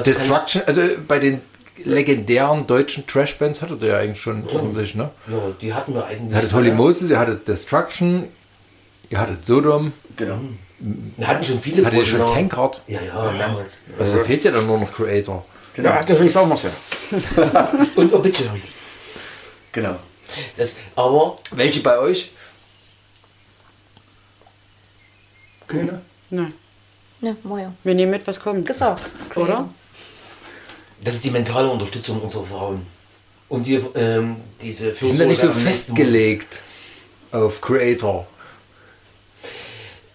Destruction, 0.04 0.62
also 0.66 0.82
bei 1.08 1.20
den 1.20 1.42
legendären 1.84 2.68
deutschen 2.68 3.06
Trash-Bands 3.06 3.62
hattet 3.62 3.82
ihr 3.84 3.90
ja 3.90 3.98
eigentlich 3.98 4.22
schon 4.22 4.48
ordentlich, 4.48 4.96
ne? 4.96 5.10
Ja, 5.28 5.38
die 5.60 5.74
hatten 5.74 5.94
wir 5.94 6.06
eigentlich. 6.06 6.32
Ihr 6.32 6.38
hattet 6.38 6.54
Holy 6.54 6.72
Moses, 6.72 7.10
ihr 7.10 7.20
hattet 7.20 7.48
Destruction, 7.48 8.26
ihr 9.10 9.20
hattet 9.20 9.46
Sodom, 9.46 9.92
Genau. 10.16 10.40
Wir 10.80 11.28
hatten 11.28 11.46
schon 11.46 11.60
viele 11.62 11.86
hattet 11.86 12.00
ihr 12.00 12.06
schon. 12.06 12.26
Tankard. 12.26 12.82
Ja, 12.88 13.02
ja, 13.02 13.32
mehrmals. 13.32 13.80
Also 13.98 14.16
da 14.18 14.24
fehlt 14.24 14.44
ja 14.44 14.52
dann 14.52 14.68
nur 14.68 14.80
noch 14.80 14.92
Creator. 14.92 15.46
Genau. 15.74 15.90
Ja, 15.90 16.04
deswegen 16.04 16.30
sagen 16.30 16.50
wir 16.50 16.56
es 16.56 16.64
ja. 16.64 16.72
Und 17.96 18.14
Obituary. 18.14 18.62
Genau. 19.72 19.96
Das, 20.58 20.78
aber 20.96 21.40
Welche 21.52 21.82
bei 21.82 21.98
euch? 22.00 22.32
Keine? 25.68 26.02
Nein. 26.30 26.54
Ja, 27.22 27.36
Moja. 27.44 27.74
Wir 27.84 27.96
nehmen 27.96 28.12
mit, 28.12 28.26
was 28.28 28.40
kommt. 28.40 28.66
Gesagt. 28.66 29.12
Oder? 29.36 29.70
Das 31.06 31.14
ist 31.14 31.24
die 31.24 31.30
mentale 31.30 31.70
Unterstützung 31.70 32.20
unserer 32.20 32.44
Frauen. 32.44 32.86
Und 33.48 33.68
die, 33.68 33.76
ähm, 33.94 34.38
diese 34.62 34.92
Die 34.92 35.06
sind 35.06 35.20
ja 35.20 35.26
nicht 35.28 35.40
so 35.40 35.52
festgelegt 35.52 36.60
auf 37.32 37.62
Creator. 37.62 38.26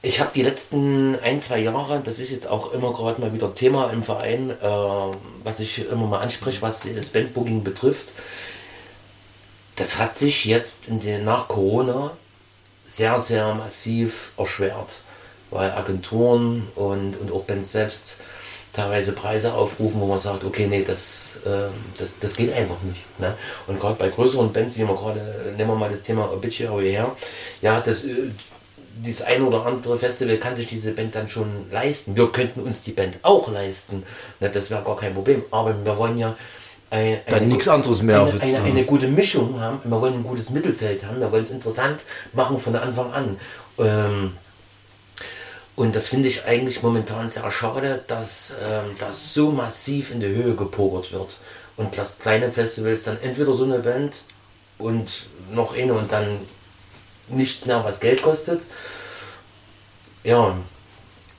Ich 0.02 0.18
habe 0.18 0.30
die 0.34 0.42
letzten 0.42 1.16
ein, 1.20 1.40
zwei 1.40 1.60
Jahre, 1.60 2.02
das 2.04 2.18
ist 2.18 2.30
jetzt 2.30 2.48
auch 2.48 2.72
immer 2.72 2.92
gerade 2.92 3.20
mal 3.20 3.32
wieder 3.32 3.54
Thema 3.54 3.90
im 3.90 4.02
Verein, 4.02 4.50
äh, 4.50 4.56
was 5.44 5.60
ich 5.60 5.86
immer 5.88 6.06
mal 6.06 6.20
anspreche, 6.20 6.60
was 6.60 6.88
das 6.92 7.10
Bandbooking 7.10 7.62
betrifft. 7.62 8.08
Das 9.76 9.98
hat 9.98 10.16
sich 10.16 10.44
jetzt 10.44 10.88
in 10.88 11.00
den, 11.00 11.24
nach 11.24 11.46
Corona 11.46 12.10
sehr, 12.88 13.20
sehr 13.20 13.54
massiv 13.54 14.32
erschwert, 14.36 14.88
weil 15.50 15.70
Agenturen 15.70 16.66
und, 16.74 17.14
und 17.20 17.30
auch 17.30 17.44
Bands 17.44 17.70
selbst 17.70 18.16
teilweise 18.72 19.12
Preise 19.12 19.52
aufrufen, 19.52 20.00
wo 20.00 20.06
man 20.06 20.18
sagt, 20.18 20.44
okay, 20.44 20.66
nee, 20.68 20.84
das, 20.86 21.38
äh, 21.44 21.70
das, 21.98 22.18
das 22.20 22.36
geht 22.36 22.52
einfach 22.52 22.80
nicht. 22.82 23.18
Ne? 23.18 23.34
Und 23.66 23.80
gerade 23.80 23.96
bei 23.96 24.08
größeren 24.08 24.52
Bands, 24.52 24.76
wie 24.76 24.86
wir 24.86 24.94
gerade, 24.94 25.20
nehmen 25.56 25.70
wir 25.70 25.76
mal 25.76 25.90
das 25.90 26.02
Thema 26.02 26.32
Obituary 26.32 26.90
her, 26.90 27.10
ja, 27.62 27.80
das, 27.80 28.04
äh, 28.04 28.30
dieses 29.04 29.22
ein 29.22 29.42
oder 29.42 29.64
andere 29.66 29.98
Festival 29.98 30.36
kann 30.36 30.56
sich 30.56 30.68
diese 30.68 30.92
Band 30.92 31.14
dann 31.14 31.28
schon 31.28 31.70
leisten. 31.70 32.16
Wir 32.16 32.30
könnten 32.30 32.60
uns 32.60 32.82
die 32.82 32.92
Band 32.92 33.18
auch 33.22 33.50
leisten. 33.50 34.02
Ne, 34.40 34.50
das 34.50 34.70
wäre 34.70 34.82
gar 34.82 34.96
kein 34.96 35.14
Problem. 35.14 35.42
Aber 35.50 35.74
wir 35.84 35.96
wollen 35.96 36.18
ja 36.18 36.36
ein, 36.90 37.18
Dann 37.28 37.48
nichts 37.48 37.68
anderes 37.68 38.02
mehr, 38.02 38.20
Eine, 38.22 38.40
eine, 38.40 38.62
eine 38.62 38.84
gute 38.84 39.06
Mischung 39.06 39.60
haben. 39.60 39.80
Wir 39.84 40.00
wollen 40.00 40.14
ein 40.14 40.22
gutes 40.22 40.50
Mittelfeld 40.50 41.04
haben. 41.04 41.20
Wir 41.20 41.30
wollen 41.30 41.44
es 41.44 41.50
interessant 41.50 42.02
machen 42.32 42.58
von 42.58 42.74
Anfang 42.76 43.12
an. 43.12 43.36
Ähm, 43.78 44.32
und 45.80 45.96
das 45.96 46.08
finde 46.08 46.28
ich 46.28 46.44
eigentlich 46.44 46.82
momentan 46.82 47.30
sehr 47.30 47.50
schade, 47.50 48.04
dass 48.06 48.52
ähm, 48.62 48.90
das 48.98 49.32
so 49.32 49.50
massiv 49.50 50.10
in 50.10 50.20
die 50.20 50.26
Höhe 50.26 50.54
gepokert 50.54 51.10
wird. 51.10 51.38
Und 51.78 51.96
dass 51.96 52.18
kleine 52.18 52.52
Festivals 52.52 53.04
dann 53.04 53.16
entweder 53.22 53.54
so 53.54 53.64
eine 53.64 53.78
Band 53.78 54.24
und 54.76 55.08
noch 55.50 55.74
eine 55.74 55.94
und 55.94 56.12
dann 56.12 56.36
nichts 57.28 57.64
mehr, 57.64 57.82
was 57.82 57.98
Geld 57.98 58.20
kostet. 58.20 58.60
Ja, 60.22 60.54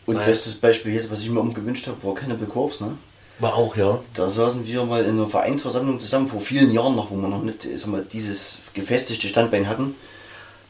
Und 0.07 0.25
bestes 0.25 0.55
Beispiel 0.55 0.95
jetzt, 0.95 1.11
was 1.11 1.19
ich 1.19 1.29
mir 1.29 1.39
umgewünscht 1.39 1.85
habe, 1.85 2.03
war 2.03 2.15
Cannibal 2.15 2.47
Corpse, 2.47 2.83
ne? 2.83 2.97
war 3.37 3.53
auch, 3.53 3.75
ja. 3.75 3.99
Da 4.15 4.31
saßen 4.31 4.65
wir 4.65 4.83
mal 4.85 5.03
in 5.05 5.19
einer 5.19 5.27
Vereinsversammlung 5.27 5.99
zusammen, 5.99 6.27
vor 6.27 6.41
vielen 6.41 6.71
Jahren 6.71 6.95
noch, 6.95 7.11
wo 7.11 7.15
wir 7.15 7.27
noch 7.27 7.43
nicht 7.43 7.65
ich 7.65 7.79
sag 7.79 7.91
mal, 7.91 8.03
dieses 8.11 8.57
gefestigte 8.73 9.27
Standbein 9.27 9.67
hatten. 9.67 9.93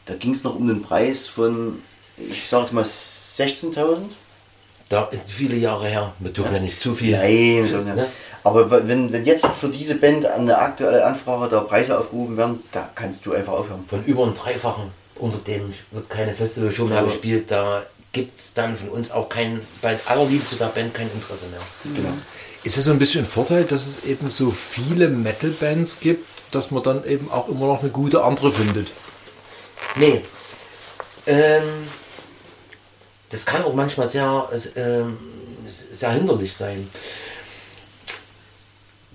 Da 0.04 0.14
ging 0.14 0.32
es 0.32 0.44
noch 0.44 0.56
um 0.56 0.68
den 0.68 0.82
Preis 0.82 1.26
von, 1.26 1.80
ich 2.18 2.46
sag 2.46 2.60
jetzt 2.60 2.74
mal, 2.74 2.84
16.000. 3.38 4.02
Da 4.88 5.04
ist 5.04 5.30
viele 5.32 5.56
Jahre 5.56 5.86
her. 5.86 6.12
Wir 6.18 6.32
dürfen 6.32 6.54
ja, 6.54 6.60
nicht 6.60 6.80
zu 6.80 6.94
viel. 6.94 7.16
Nein, 7.16 7.66
so. 7.66 7.78
Ne? 7.78 8.08
aber 8.44 8.70
wenn, 8.86 9.12
wenn 9.12 9.24
jetzt 9.24 9.46
für 9.46 9.68
diese 9.68 9.94
Band 9.94 10.26
an 10.26 10.46
der 10.46 10.60
aktuelle 10.60 11.04
Anfrage 11.04 11.48
da 11.48 11.60
Preise 11.60 11.98
aufgerufen 11.98 12.36
werden, 12.36 12.62
da 12.72 12.88
kannst 12.94 13.24
du 13.24 13.32
einfach 13.32 13.54
aufhören. 13.54 13.84
Von 13.88 14.04
über 14.04 14.24
einem 14.24 14.34
Dreifachen. 14.34 14.84
Unter 15.16 15.38
dem 15.38 15.72
wird 15.92 16.10
keine 16.10 16.34
Festivalshow 16.34 16.84
mehr 16.86 17.00
So. 17.00 17.06
gespielt. 17.06 17.50
Da 17.50 17.84
gibt 18.12 18.36
es 18.36 18.54
dann 18.54 18.76
von 18.76 18.88
uns 18.90 19.10
auch 19.10 19.28
kein, 19.28 19.60
bei 19.80 19.98
aller 20.06 20.24
Liebe 20.26 20.44
zu 20.44 20.56
der 20.56 20.66
Band 20.66 20.92
kein 20.94 21.10
Interesse 21.14 21.46
mehr. 21.46 21.60
Genau. 21.94 22.12
Ist 22.64 22.76
es 22.76 22.84
so 22.84 22.90
ein 22.92 22.98
bisschen 22.98 23.22
ein 23.22 23.26
Vorteil, 23.26 23.64
dass 23.64 23.86
es 23.86 24.04
eben 24.04 24.30
so 24.30 24.50
viele 24.50 25.08
Metal-Bands 25.08 26.00
gibt, 26.00 26.26
dass 26.50 26.70
man 26.70 26.82
dann 26.82 27.04
eben 27.06 27.30
auch 27.30 27.48
immer 27.48 27.66
noch 27.66 27.80
eine 27.80 27.90
gute 27.90 28.22
andere 28.22 28.52
findet? 28.52 28.90
Nee. 29.96 30.22
Ähm, 31.26 31.62
das 33.32 33.46
kann 33.46 33.64
auch 33.64 33.74
manchmal 33.74 34.06
sehr, 34.06 34.48
ähm, 34.76 35.18
sehr 35.66 36.10
hinderlich 36.10 36.52
sein. 36.52 36.88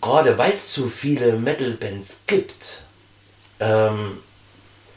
Gerade 0.01 0.37
weil 0.37 0.53
es 0.53 0.73
so 0.73 0.87
viele 0.87 1.33
Metal-Bands 1.33 2.21
gibt, 2.25 2.81
ähm, 3.59 4.17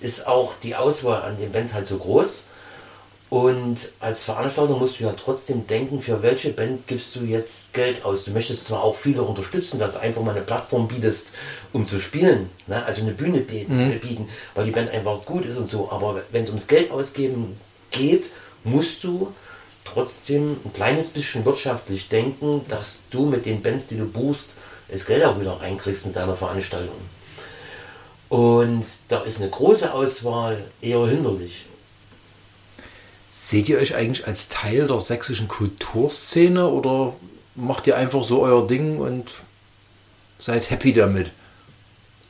ist 0.00 0.26
auch 0.26 0.54
die 0.62 0.74
Auswahl 0.74 1.22
an 1.22 1.38
den 1.38 1.52
Bands 1.52 1.74
halt 1.74 1.86
so 1.86 1.98
groß. 1.98 2.42
Und 3.28 3.76
als 4.00 4.24
Veranstalter 4.24 4.74
musst 4.74 4.98
du 4.98 5.04
ja 5.04 5.12
trotzdem 5.12 5.66
denken, 5.66 6.00
für 6.00 6.22
welche 6.22 6.50
Band 6.50 6.88
gibst 6.88 7.14
du 7.14 7.20
jetzt 7.20 7.72
Geld 7.74 8.04
aus. 8.04 8.24
Du 8.24 8.32
möchtest 8.32 8.66
zwar 8.66 8.82
auch 8.82 8.96
viele 8.96 9.22
unterstützen, 9.22 9.78
dass 9.78 9.92
du 9.92 10.00
einfach 10.00 10.22
mal 10.22 10.32
eine 10.32 10.40
Plattform 10.40 10.88
bietest, 10.88 11.30
um 11.72 11.86
zu 11.86 12.00
spielen, 12.00 12.50
ne? 12.66 12.84
also 12.84 13.02
eine 13.02 13.12
Bühne 13.12 13.38
bieten, 13.40 14.00
bieten, 14.00 14.28
weil 14.54 14.64
die 14.64 14.72
Band 14.72 14.90
einfach 14.90 15.24
gut 15.24 15.44
ist 15.44 15.58
und 15.58 15.68
so. 15.68 15.92
Aber 15.92 16.22
wenn 16.32 16.42
es 16.42 16.48
ums 16.48 16.66
Geld 16.66 16.90
ausgeben 16.90 17.56
geht, 17.92 18.24
musst 18.64 19.04
du 19.04 19.32
trotzdem 19.84 20.56
ein 20.64 20.72
kleines 20.72 21.08
bisschen 21.08 21.44
wirtschaftlich 21.44 22.08
denken, 22.08 22.64
dass 22.68 22.98
du 23.10 23.26
mit 23.26 23.46
den 23.46 23.62
Bands, 23.62 23.86
die 23.88 23.96
du 23.96 24.06
buchst, 24.06 24.50
das 24.88 25.06
Geld 25.06 25.24
auch 25.24 25.40
wieder 25.40 25.60
reinkriegst 25.60 26.06
in 26.06 26.12
deiner 26.12 26.36
Veranstaltung. 26.36 26.96
Und 28.28 28.84
da 29.08 29.22
ist 29.22 29.40
eine 29.40 29.50
große 29.50 29.92
Auswahl 29.92 30.64
eher 30.80 31.06
hinderlich. 31.06 31.66
Seht 33.32 33.68
ihr 33.68 33.78
euch 33.78 33.94
eigentlich 33.94 34.26
als 34.26 34.48
Teil 34.48 34.86
der 34.86 35.00
sächsischen 35.00 35.48
Kulturszene 35.48 36.68
oder 36.68 37.14
macht 37.54 37.86
ihr 37.86 37.96
einfach 37.96 38.22
so 38.22 38.42
euer 38.42 38.66
Ding 38.66 38.98
und 38.98 39.30
seid 40.38 40.70
happy 40.70 40.92
damit? 40.92 41.30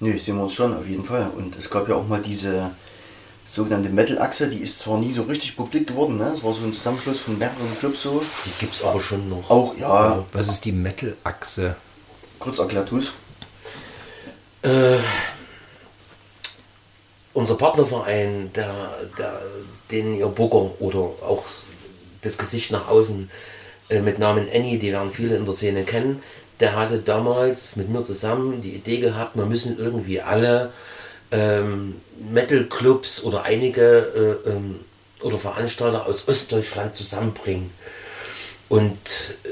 Nö, 0.01 0.19
sehen 0.19 0.37
wir 0.37 0.45
uns 0.45 0.55
schon, 0.55 0.75
auf 0.75 0.87
jeden 0.87 1.05
Fall. 1.05 1.31
Und 1.37 1.57
es 1.57 1.69
gab 1.69 1.89
ja 1.89 1.97
auch 1.97 2.07
mal 2.07 2.23
diese 2.23 2.71
sogenannte 3.51 3.89
Metal-Achse, 3.89 4.49
die 4.49 4.59
ist 4.59 4.79
zwar 4.79 4.99
nie 4.99 5.11
so 5.11 5.25
richtig 5.25 5.57
publik 5.57 5.89
geworden, 5.89 6.19
ne? 6.19 6.31
es 6.33 6.45
war 6.45 6.53
so 6.53 6.63
ein 6.63 6.73
Zusammenschluss 6.73 7.19
von 7.19 7.37
mehreren 7.37 7.77
Clubs 7.81 8.03
so. 8.03 8.23
Die 8.47 8.51
gibt 8.61 8.75
es 8.75 8.85
aber 8.85 9.03
schon 9.03 9.29
noch. 9.29 9.51
Auch, 9.51 9.77
ja, 9.77 10.25
Was 10.33 10.47
ist 10.49 10.65
die 10.65 10.73
Metal-Achse? 10.73 11.75
kurz 12.39 12.59
erklärt 12.59 12.91
du's. 12.91 13.13
Äh, 14.63 14.99
unser 17.35 17.57
Partnerverein, 17.57 18.51
der, 18.55 18.73
der, 19.19 19.41
den 19.91 20.15
ihr 20.17 20.27
Booker 20.27 20.71
oder 20.81 21.01
auch 21.01 21.45
das 22.23 22.39
Gesicht 22.39 22.71
nach 22.71 22.89
außen 22.89 23.31
äh, 23.89 24.01
mit 24.01 24.19
Namen 24.19 24.49
Annie, 24.53 24.79
die 24.79 24.93
werden 24.93 25.13
viele 25.13 25.37
in 25.37 25.45
der 25.45 25.55
Szene 25.55 25.85
kennen, 25.85 26.23
der 26.61 26.77
hatte 26.77 26.99
damals 26.99 27.77
mit 27.77 27.89
mir 27.89 28.05
zusammen 28.05 28.61
die 28.61 28.73
Idee 28.73 28.99
gehabt, 28.99 29.37
wir 29.37 29.47
müssen 29.47 29.79
irgendwie 29.79 30.21
alle 30.21 30.73
ähm, 31.31 32.01
Metal-Clubs 32.31 33.23
oder 33.25 33.45
einige 33.45 34.41
äh, 34.45 34.51
ähm, 34.51 34.81
oder 35.23 35.39
Veranstalter 35.39 36.07
aus 36.07 36.29
Ostdeutschland 36.29 36.97
zusammenbringen. 36.97 37.71
Und 38.69 39.37
äh, 39.45 39.49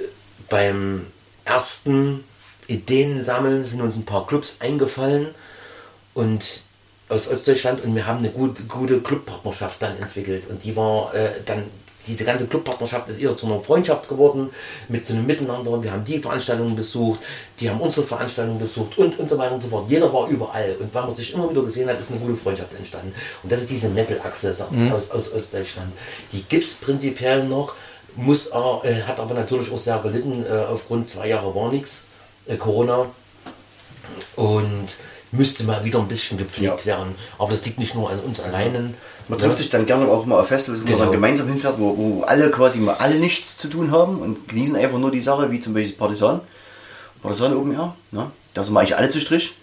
beim 0.49 1.07
ersten 1.45 2.25
Ideensammeln 2.67 3.67
sind 3.67 3.81
uns 3.81 3.97
ein 3.97 4.05
paar 4.05 4.27
Clubs 4.27 4.57
eingefallen 4.61 5.29
und 6.15 6.63
aus 7.09 7.27
Ostdeutschland 7.27 7.83
und 7.83 7.95
wir 7.95 8.07
haben 8.07 8.19
eine 8.19 8.31
gute, 8.31 8.65
gute 8.65 9.01
Clubpartnerschaft 9.01 9.81
dann 9.81 9.97
entwickelt 9.97 10.45
und 10.49 10.63
die 10.65 10.77
war 10.77 11.15
äh, 11.15 11.31
dann 11.47 11.65
diese 12.09 12.25
ganze 12.25 12.47
Clubpartnerschaft 12.47 13.09
ist 13.09 13.21
eher 13.21 13.37
zu 13.37 13.47
einer 13.47 13.61
Freundschaft 13.61 14.09
geworden 14.09 14.51
mit 14.89 15.07
so 15.07 15.15
einem 15.15 15.27
Miteinander. 15.27 15.83
Wir 15.83 15.93
haben 15.93 16.05
die 16.05 16.19
Veranstaltungen 16.19 16.75
besucht, 16.75 17.21
die 17.61 17.69
haben 17.69 17.81
unsere 17.81 18.07
Veranstaltungen 18.07 18.59
besucht 18.59 18.97
und, 18.99 19.19
und 19.19 19.29
so 19.29 19.39
weiter 19.39 19.55
und 19.55 19.61
so 19.61 19.69
fort. 19.69 19.91
Jeder 19.91 20.13
war 20.13 20.29
überall 20.29 20.77
und 20.81 20.93
weil 20.95 21.03
man 21.03 21.15
sich 21.15 21.35
immer 21.35 21.51
wieder 21.51 21.63
gesehen 21.63 21.89
hat, 21.89 22.01
ist 22.01 22.11
eine 22.11 22.21
gute 22.21 22.37
Freundschaft 22.37 22.75
entstanden. 22.75 23.15
Und 23.43 23.53
das 23.53 23.61
ist 23.61 23.71
diese 23.71 23.91
Metal-Achse 23.91 24.57
aus, 24.93 25.11
aus 25.11 25.33
Ostdeutschland. 25.33 25.93
Die 26.33 26.43
gibt 26.43 26.65
es 26.65 26.75
prinzipiell 26.75 27.45
noch, 27.45 27.75
muss, 28.17 28.49
äh, 28.49 29.03
hat 29.03 29.21
aber 29.21 29.35
natürlich 29.35 29.71
auch 29.71 29.79
sehr 29.79 29.99
gelitten 29.99 30.45
äh, 30.45 30.51
aufgrund 30.51 31.09
zwei 31.09 31.29
Jahre 31.29 31.55
war 31.55 31.71
nichts, 31.71 32.07
äh, 32.47 32.57
Corona 32.57 33.07
und 34.37 34.89
müsste 35.31 35.65
mal 35.65 35.85
wieder 35.85 35.99
ein 35.99 36.09
bisschen 36.09 36.39
gepflegt 36.39 36.87
werden. 36.87 37.15
Aber 37.39 37.51
das 37.51 37.65
liegt 37.65 37.79
nicht 37.79 37.95
nur 37.95 38.11
an 38.11 38.21
uns 38.21 38.41
alleinen. 38.41 38.95
Man 39.29 39.39
trifft 39.39 39.59
sich 39.59 39.69
dann 39.71 39.85
gerne 39.85 40.07
auch 40.09 40.25
mal 40.25 40.41
auf 40.41 40.49
Festivals, 40.49 40.81
wo 40.81 40.87
Genau. 40.87 40.99
man 40.99 41.07
dann 41.09 41.13
gemeinsam 41.15 41.49
hinfährt, 41.49 41.79
wo, 41.79 41.97
wo 41.97 42.23
alle 42.23 42.51
quasi 42.51 42.79
mal 42.79 42.95
alle 42.95 43.17
nichts 43.17 43.59
zu 43.59 43.69
tun 43.69 43.91
haben 43.91 44.19
und 44.21 44.49
genießen 44.49 44.75
einfach 44.77 44.99
nur 44.99 45.11
die 45.11 45.21
Sache, 45.21 45.51
wie 45.51 45.61
zum 45.61 45.75
Beispiel 45.75 45.97
Partisan. 45.97 46.41
Partisan 47.23 47.55
Open 47.57 47.73
Air, 47.73 47.95
ne? 48.11 48.31
da 48.55 48.65
sind 48.65 48.73
wir 48.75 48.81
eigentlich 48.81 48.97
alle 48.97 49.11
zu 49.11 49.21
Strich. 49.21 49.55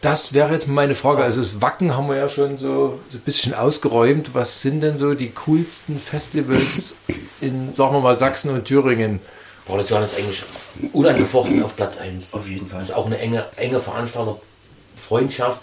Das 0.00 0.32
wäre 0.32 0.52
jetzt 0.52 0.68
meine 0.68 0.94
Frage. 0.94 1.22
Also 1.22 1.40
das 1.40 1.60
Wacken 1.60 1.96
haben 1.96 2.08
wir 2.08 2.16
ja 2.16 2.28
schon 2.28 2.56
so 2.56 2.98
ein 3.12 3.20
bisschen 3.20 3.52
ausgeräumt. 3.52 4.30
Was 4.32 4.62
sind 4.62 4.80
denn 4.80 4.96
so 4.96 5.14
die 5.14 5.30
coolsten 5.30 5.98
Festivals 6.00 6.94
in, 7.40 7.74
sagen 7.74 7.94
wir 7.94 8.00
mal, 8.00 8.16
Sachsen 8.16 8.50
und 8.50 8.64
Thüringen? 8.64 9.20
Partisan 9.66 10.02
ist 10.02 10.16
eigentlich 10.16 10.44
unangefochten 10.92 11.62
auf 11.62 11.76
Platz 11.76 11.98
1. 11.98 12.32
Auf 12.32 12.48
jeden 12.48 12.68
Fall. 12.68 12.78
Das 12.78 12.88
ist 12.90 12.94
auch 12.94 13.06
eine 13.06 13.18
enge, 13.18 13.44
enge 13.56 13.80
Veranstalterfreundschaft. 13.80 15.62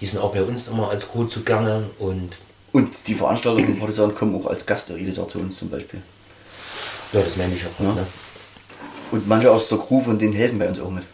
Die 0.00 0.06
sind 0.06 0.20
auch 0.20 0.32
bei 0.32 0.42
uns 0.42 0.68
immer 0.68 0.88
als 0.90 1.08
Crew 1.10 1.24
zugange 1.24 1.84
und 1.98 2.30
Und 2.76 3.06
die 3.08 3.14
Veranstalter 3.14 3.62
von 3.64 3.78
Partisan 3.80 4.14
kommen 4.14 4.34
auch 4.40 4.46
als 4.46 4.66
Gast 4.66 4.90
jedes 4.90 5.16
Jahr 5.16 5.28
zu 5.28 5.38
uns 5.38 5.56
zum 5.56 5.70
Beispiel. 5.70 6.02
ja, 7.12 7.22
das 7.22 7.36
meine 7.36 7.54
ich 7.54 7.64
auch. 7.64 7.82
Ja. 7.84 7.92
Ne? 7.92 8.06
Und 9.12 9.26
manche 9.28 9.50
aus 9.50 9.68
der 9.68 9.78
Crew 9.78 10.02
von 10.02 10.18
denen 10.18 10.34
helfen 10.34 10.58
bei 10.58 10.68
uns 10.68 10.80
auch 10.80 10.90
mit. 10.90 11.04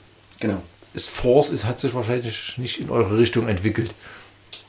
Genau. 0.41 0.61
Das 0.95 1.07
Force 1.07 1.51
ist, 1.51 1.65
hat 1.65 1.79
sich 1.81 1.95
wahrscheinlich 1.95 2.59
nicht 2.59 2.81
in 2.81 2.91
eure 2.91 3.17
Richtung 3.19 3.49
entwickelt. 3.49 3.95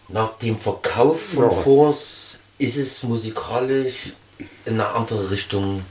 Nach 0.10 0.38
dem 0.38 0.58
Verkauf 0.60 1.20
von 1.34 1.44
Ja. 1.46 1.50
Force 1.50 2.40
ist 2.60 2.78
es 2.78 3.02
musikalisch 3.04 4.14
in 4.66 4.74
eine 4.74 4.88
andere 4.90 5.32
Richtung 5.32 5.82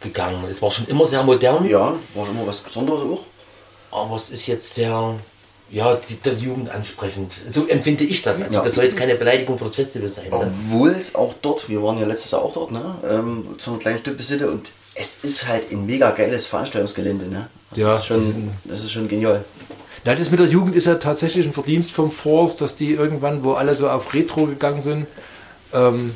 gegangen. 0.00 0.44
Es 0.48 0.62
war 0.62 0.70
schon 0.70 0.86
immer 0.86 1.04
sehr 1.06 1.22
modern, 1.24 1.68
Ja, 1.68 1.94
war 2.14 2.26
schon 2.26 2.36
immer 2.36 2.46
was 2.46 2.60
Besonderes 2.60 3.02
auch. 3.02 3.24
aber 3.90 4.16
es 4.16 4.30
ist 4.30 4.46
jetzt 4.46 4.72
sehr, 4.74 5.18
ja, 5.70 5.94
die, 5.96 6.16
der 6.16 6.34
Jugend 6.34 6.70
ansprechend. 6.70 7.32
So 7.50 7.66
empfinde 7.68 8.04
ich 8.04 8.22
das. 8.22 8.42
Also 8.42 8.56
Ja. 8.56 8.62
das 8.64 8.74
soll 8.74 8.84
jetzt 8.84 8.96
keine 8.96 9.14
Beleidigung 9.14 9.56
für 9.58 9.64
das 9.64 9.74
Festival 9.76 10.08
sein. 10.08 10.26
Obwohl 10.30 10.90
es 10.90 11.14
auch 11.14 11.34
dort, 11.42 11.68
wir 11.68 11.82
waren 11.82 11.98
ja 11.98 12.06
letztes 12.06 12.32
Jahr 12.32 12.42
auch 12.42 12.52
dort, 12.52 12.72
ne? 12.72 12.94
Ähm, 13.08 13.46
zu 13.58 13.70
einer 13.70 13.78
kleinen 13.78 13.98
Stückbesitte 13.98 14.50
und 14.50 14.70
es 14.94 15.16
ist 15.22 15.46
halt 15.46 15.70
ein 15.70 15.86
mega 15.86 16.10
geiles 16.10 16.46
Veranstaltungsgelände, 16.46 17.26
ne? 17.28 17.48
Also 17.70 17.82
Ja, 17.82 17.92
das 17.92 18.00
ist, 18.00 18.06
schon, 18.06 18.50
das 18.64 18.80
ist 18.80 18.90
schon 18.92 19.08
genial. 19.08 19.44
Na, 20.04 20.14
das 20.14 20.30
mit 20.30 20.40
der 20.40 20.46
Jugend 20.46 20.74
ist 20.74 20.86
ja 20.86 20.94
tatsächlich 20.96 21.46
ein 21.46 21.52
Verdienst 21.52 21.90
vom 21.92 22.10
Force, 22.10 22.56
dass 22.56 22.74
die 22.74 22.92
irgendwann, 22.92 23.44
wo 23.44 23.52
alle 23.52 23.74
so 23.76 23.88
auf 23.88 24.12
Retro 24.14 24.46
gegangen 24.46 24.82
sind, 24.82 25.06
ähm, 25.72 26.14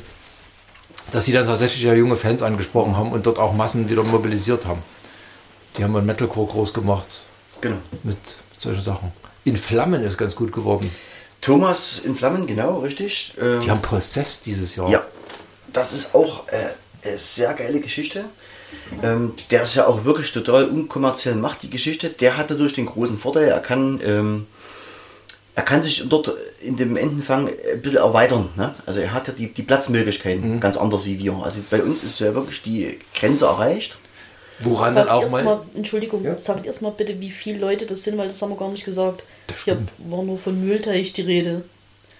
dass 1.11 1.25
sie 1.25 1.31
dann 1.33 1.45
tatsächlich 1.45 1.83
ja 1.83 1.93
junge 1.93 2.17
Fans 2.17 2.41
angesprochen 2.41 2.97
haben 2.97 3.11
und 3.11 3.25
dort 3.27 3.37
auch 3.39 3.53
Massen 3.53 3.89
wieder 3.89 4.03
mobilisiert 4.03 4.65
haben. 4.65 4.81
Die 5.77 5.83
haben 5.83 5.95
einen 5.95 6.05
Metalcore 6.07 6.47
groß 6.51 6.73
gemacht 6.73 7.05
Genau. 7.61 7.77
mit 8.03 8.17
solchen 8.57 8.81
Sachen. 8.81 9.11
In 9.45 9.55
Flammen 9.55 10.03
ist 10.03 10.17
ganz 10.17 10.35
gut 10.35 10.51
geworden. 10.51 10.89
Thomas 11.39 12.01
in 12.03 12.15
Flammen, 12.15 12.47
genau, 12.47 12.79
richtig. 12.79 13.33
Ähm, 13.39 13.59
Die 13.61 13.69
haben 13.69 13.81
Possessed 13.81 14.45
dieses 14.45 14.75
Jahr. 14.75 14.89
Ja, 14.89 15.05
das 15.71 15.93
ist 15.93 16.15
auch 16.15 16.47
äh, 16.47 17.07
eine 17.07 17.17
sehr 17.17 17.53
geile 17.53 17.79
Geschichte. 17.79 18.25
Ähm, 19.03 19.33
der 19.51 19.63
ist 19.63 19.75
ja 19.75 19.87
auch 19.87 20.03
wirklich 20.03 20.31
total 20.31 20.65
unkommerziell 20.65 21.35
macht, 21.35 21.61
die 21.61 21.69
Geschichte. 21.69 22.09
Der 22.09 22.37
hat 22.37 22.49
dadurch 22.49 22.73
den 22.73 22.87
großen 22.87 23.17
Vorteil, 23.17 23.47
er 23.47 23.59
kann, 23.59 24.01
ähm, 24.03 24.47
er 25.53 25.63
kann 25.63 25.83
sich 25.83 26.03
dort 26.09 26.33
in 26.61 26.75
dem 26.77 26.97
Endenfang 26.97 27.47
ein 27.47 27.81
bisschen 27.81 27.99
erweitern. 27.99 28.49
Ne? 28.55 28.73
Also 28.87 28.99
er 28.99 29.13
hat 29.13 29.27
ja 29.27 29.33
die, 29.33 29.53
die 29.53 29.63
Platzmöglichkeiten 29.63 30.59
ganz 30.59 30.75
anders 30.77 31.05
wie 31.05 31.19
wir. 31.19 31.33
Also 31.43 31.59
bei 31.69 31.83
uns 31.83 32.03
ist 32.03 32.19
ja 32.19 32.33
wirklich 32.33 32.63
die 32.63 32.99
Grenze 33.13 33.45
erreicht. 33.45 33.97
Woran 34.59 34.93
Sagt 34.93 35.09
dann 35.09 35.15
auch 35.15 35.29
mal. 35.29 35.43
mal, 35.43 35.61
Entschuldigung, 35.73 36.25
sagt 36.39 36.65
erst 36.65 36.81
mal 36.81 36.91
bitte, 36.91 37.19
wie 37.19 37.29
viele 37.29 37.59
Leute 37.59 37.85
das 37.85 38.03
sind, 38.03 38.17
weil 38.17 38.27
das 38.27 38.41
haben 38.41 38.51
wir 38.51 38.57
gar 38.57 38.69
nicht 38.69 38.85
gesagt. 38.85 39.23
Hier 39.63 39.77
war 39.97 40.23
nur 40.23 40.37
von 40.37 40.59
Mühlteich 40.65 41.13
die 41.13 41.21
Rede. 41.21 41.63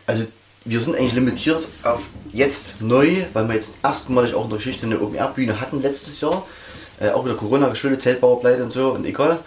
Also 0.06 0.26
wir 0.66 0.80
sind 0.80 0.96
eigentlich 0.96 1.14
limitiert 1.14 1.66
auf 1.84 2.10
jetzt 2.34 2.82
neu, 2.82 3.24
weil 3.34 3.48
wir 3.48 3.56
jetzt 3.56 3.78
erstmalig 3.84 4.34
auch 4.34 4.44
in 4.44 4.50
der 4.50 4.58
Geschichte 4.58 4.86
eine 4.86 5.00
Open-Air-Bühne 5.00 5.60
hatten 5.62 5.82
letztes 5.82 6.20
Jahr. 6.22 6.46
Äh, 7.00 7.10
auch 7.10 7.26
wieder 7.26 7.36
Corona 7.36 7.68
geschuldet, 7.70 8.02
Zeltbauerpleite 8.02 8.64
und 8.64 8.72
so 8.72 8.92
und 8.92 9.06
egal. 9.06 9.40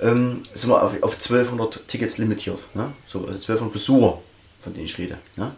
Ähm, 0.00 0.42
sind 0.54 0.70
wir 0.70 0.82
auf, 0.82 0.94
auf 1.02 1.14
1200 1.14 1.86
Tickets 1.86 2.18
limitiert. 2.18 2.58
Ne? 2.74 2.92
So, 3.06 3.20
also 3.20 3.32
1200 3.32 3.72
Besucher, 3.72 4.18
von 4.60 4.72
denen 4.72 4.86
ich 4.86 4.98
rede. 4.98 5.18
Ne? 5.36 5.50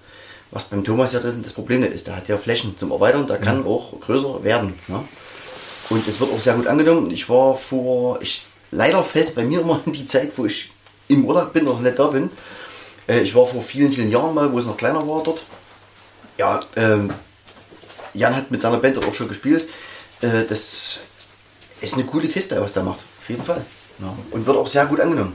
Was 0.51 0.65
beim 0.65 0.85
Thomas 0.85 1.13
ja 1.13 1.21
das, 1.21 1.35
das 1.41 1.53
Problem 1.53 1.81
nicht 1.81 1.93
ist. 1.93 2.07
Der 2.07 2.17
hat 2.17 2.29
ja 2.29 2.37
Flächen 2.37 2.77
zum 2.77 2.91
Erweitern, 2.91 3.27
der 3.27 3.39
kann 3.39 3.65
auch 3.65 3.99
größer 4.01 4.43
werden. 4.45 4.75
Ne? 4.89 5.05
Und 5.89 6.07
es 6.09 6.19
wird 6.19 6.33
auch 6.33 6.41
sehr 6.41 6.55
gut 6.55 6.67
angenommen. 6.67 7.11
Ich 7.11 7.29
war 7.29 7.57
vor, 7.57 8.21
ich, 8.21 8.47
leider 8.71 9.03
fällt 9.05 9.35
bei 9.35 9.45
mir 9.45 9.61
immer 9.61 9.81
in 9.87 9.93
die 9.93 10.07
Zeit, 10.07 10.33
wo 10.37 10.47
ich 10.47 10.71
im 11.09 11.25
Urlaub 11.25 11.53
bin 11.53 11.67
oder 11.69 11.81
nicht 11.81 11.99
da 11.99 12.09
bin. 12.09 12.31
Äh, 13.09 13.21
ich 13.21 13.35
war 13.35 13.47
vor 13.47 13.63
vielen, 13.63 13.93
vielen 13.93 14.11
Jahren 14.11 14.35
mal, 14.35 14.53
wo 14.53 14.59
es 14.59 14.67
noch 14.67 14.77
kleiner 14.77 15.07
war 15.07 15.23
dort. 15.23 15.45
Ja, 16.39 16.61
ähm, 16.77 17.11
Jan 18.15 18.35
hat 18.35 18.51
mit 18.51 18.61
seiner 18.61 18.79
Band 18.79 18.97
dort 18.97 19.07
auch 19.07 19.15
schon 19.15 19.29
gespielt. 19.29 19.69
Äh, 20.21 20.45
das 20.49 20.99
ist 21.81 21.95
eine 21.95 22.05
coole 22.05 22.29
Kiste, 22.29 22.61
was 22.61 22.73
der 22.73 22.83
macht. 22.83 23.01
Auf 23.21 23.29
jeden 23.29 23.43
Fall. 23.43 23.65
Ja. 24.01 24.17
Und 24.31 24.47
wird 24.47 24.57
auch 24.57 24.67
sehr 24.67 24.87
gut 24.87 25.01
angenommen. 25.01 25.35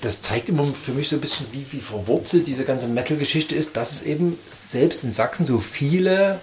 das 0.00 0.20
zeigt 0.20 0.50
immer 0.50 0.66
für 0.74 0.92
mich 0.92 1.08
so 1.08 1.16
ein 1.16 1.20
bisschen, 1.20 1.46
wie, 1.52 1.64
wie 1.70 1.80
verwurzelt 1.80 2.46
diese 2.46 2.64
ganze 2.64 2.86
Metal-Geschichte 2.86 3.54
ist, 3.54 3.76
dass 3.76 3.92
es 3.92 4.02
eben 4.02 4.38
selbst 4.50 5.04
in 5.04 5.12
Sachsen 5.12 5.46
so 5.46 5.58
viele, 5.58 6.40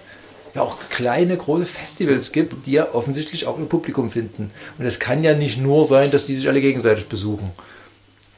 ja 0.54 0.62
auch 0.62 0.76
kleine, 0.90 1.36
große 1.36 1.66
Festivals 1.66 2.32
gibt, 2.32 2.66
die 2.66 2.72
ja 2.72 2.88
offensichtlich 2.92 3.46
auch 3.46 3.58
ihr 3.58 3.64
Publikum 3.66 4.10
finden. 4.10 4.50
Und 4.78 4.84
es 4.86 4.98
kann 5.00 5.24
ja 5.24 5.34
nicht 5.34 5.58
nur 5.60 5.86
sein, 5.86 6.10
dass 6.10 6.26
die 6.26 6.36
sich 6.36 6.48
alle 6.48 6.60
gegenseitig 6.60 7.08
besuchen. 7.08 7.50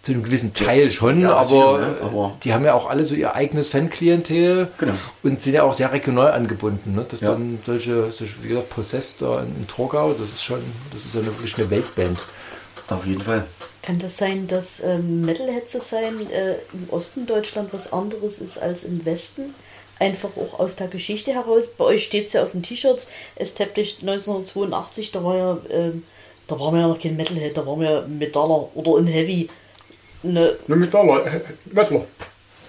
Zu 0.02 0.12
einem 0.12 0.22
gewissen 0.22 0.52
Teil 0.52 0.90
schon, 0.90 1.18
Ja, 1.20 1.32
aber, 1.32 1.44
sicher, 1.46 1.78
ne? 1.78 1.96
Aber- 2.02 2.36
die 2.44 2.52
haben 2.52 2.64
ja 2.64 2.74
auch 2.74 2.90
alle 2.90 3.04
so 3.04 3.14
ihr 3.14 3.34
eigenes 3.34 3.68
Fanklientel 3.68 4.68
Genau. 4.76 4.92
und 5.22 5.40
sind 5.40 5.54
ja 5.54 5.62
auch 5.62 5.72
sehr 5.72 5.92
regional 5.92 6.32
angebunden. 6.32 6.94
Ne? 6.94 7.06
Dass 7.08 7.20
Ja. 7.22 7.30
dann 7.30 7.58
solche, 7.64 8.12
solche, 8.12 8.34
wie 8.42 8.48
gesagt, 8.48 8.68
Possessed 8.68 9.22
da 9.22 9.40
in, 9.40 9.56
in 9.56 9.66
Torgau, 9.66 10.12
das 10.12 10.28
ist 10.28 10.44
schon, 10.44 10.60
das 10.92 11.06
ist 11.06 11.14
ja 11.14 11.20
eine, 11.20 11.30
wirklich 11.30 11.56
eine 11.56 11.70
Weltband. 11.70 12.18
Auf 12.90 13.06
jeden 13.06 13.22
Fall. 13.22 13.46
Kann 13.82 13.98
das 13.98 14.18
sein, 14.18 14.46
dass 14.46 14.82
ähm, 14.84 15.22
Metalhead 15.24 15.68
zu 15.70 15.80
sein 15.80 16.14
äh, 16.30 16.56
im 16.74 16.90
Osten 16.90 17.26
Deutschland 17.26 17.70
was 17.72 17.90
anderes 17.92 18.40
ist 18.40 18.58
als 18.58 18.84
im 18.84 19.04
Westen? 19.06 19.54
Einfach 20.04 20.30
auch 20.36 20.60
aus 20.60 20.76
der 20.76 20.88
Geschichte 20.88 21.32
heraus. 21.32 21.68
Bei 21.68 21.84
euch 21.84 22.04
steht 22.04 22.26
es 22.28 22.34
ja 22.34 22.42
auf 22.42 22.52
den 22.52 22.62
T-Shirts, 22.62 23.08
Established 23.36 24.02
1982, 24.02 25.12
da 25.12 25.24
war 25.24 25.36
ja, 25.36 25.58
ähm, 25.70 26.02
da 26.46 26.58
waren 26.60 26.74
wir 26.74 26.80
ja 26.82 26.88
noch 26.88 26.98
kein 26.98 27.16
Metalhead, 27.16 27.56
da 27.56 27.66
waren 27.66 27.80
wir 27.80 28.06
Metaller 28.06 28.68
oder 28.74 28.98
ein 28.98 29.06
Heavy. 29.06 29.48
Ne, 30.22 30.56
Eine 30.66 30.76
Metaller, 30.76 31.26
äh, 31.26 31.40
Mettler. 31.72 32.04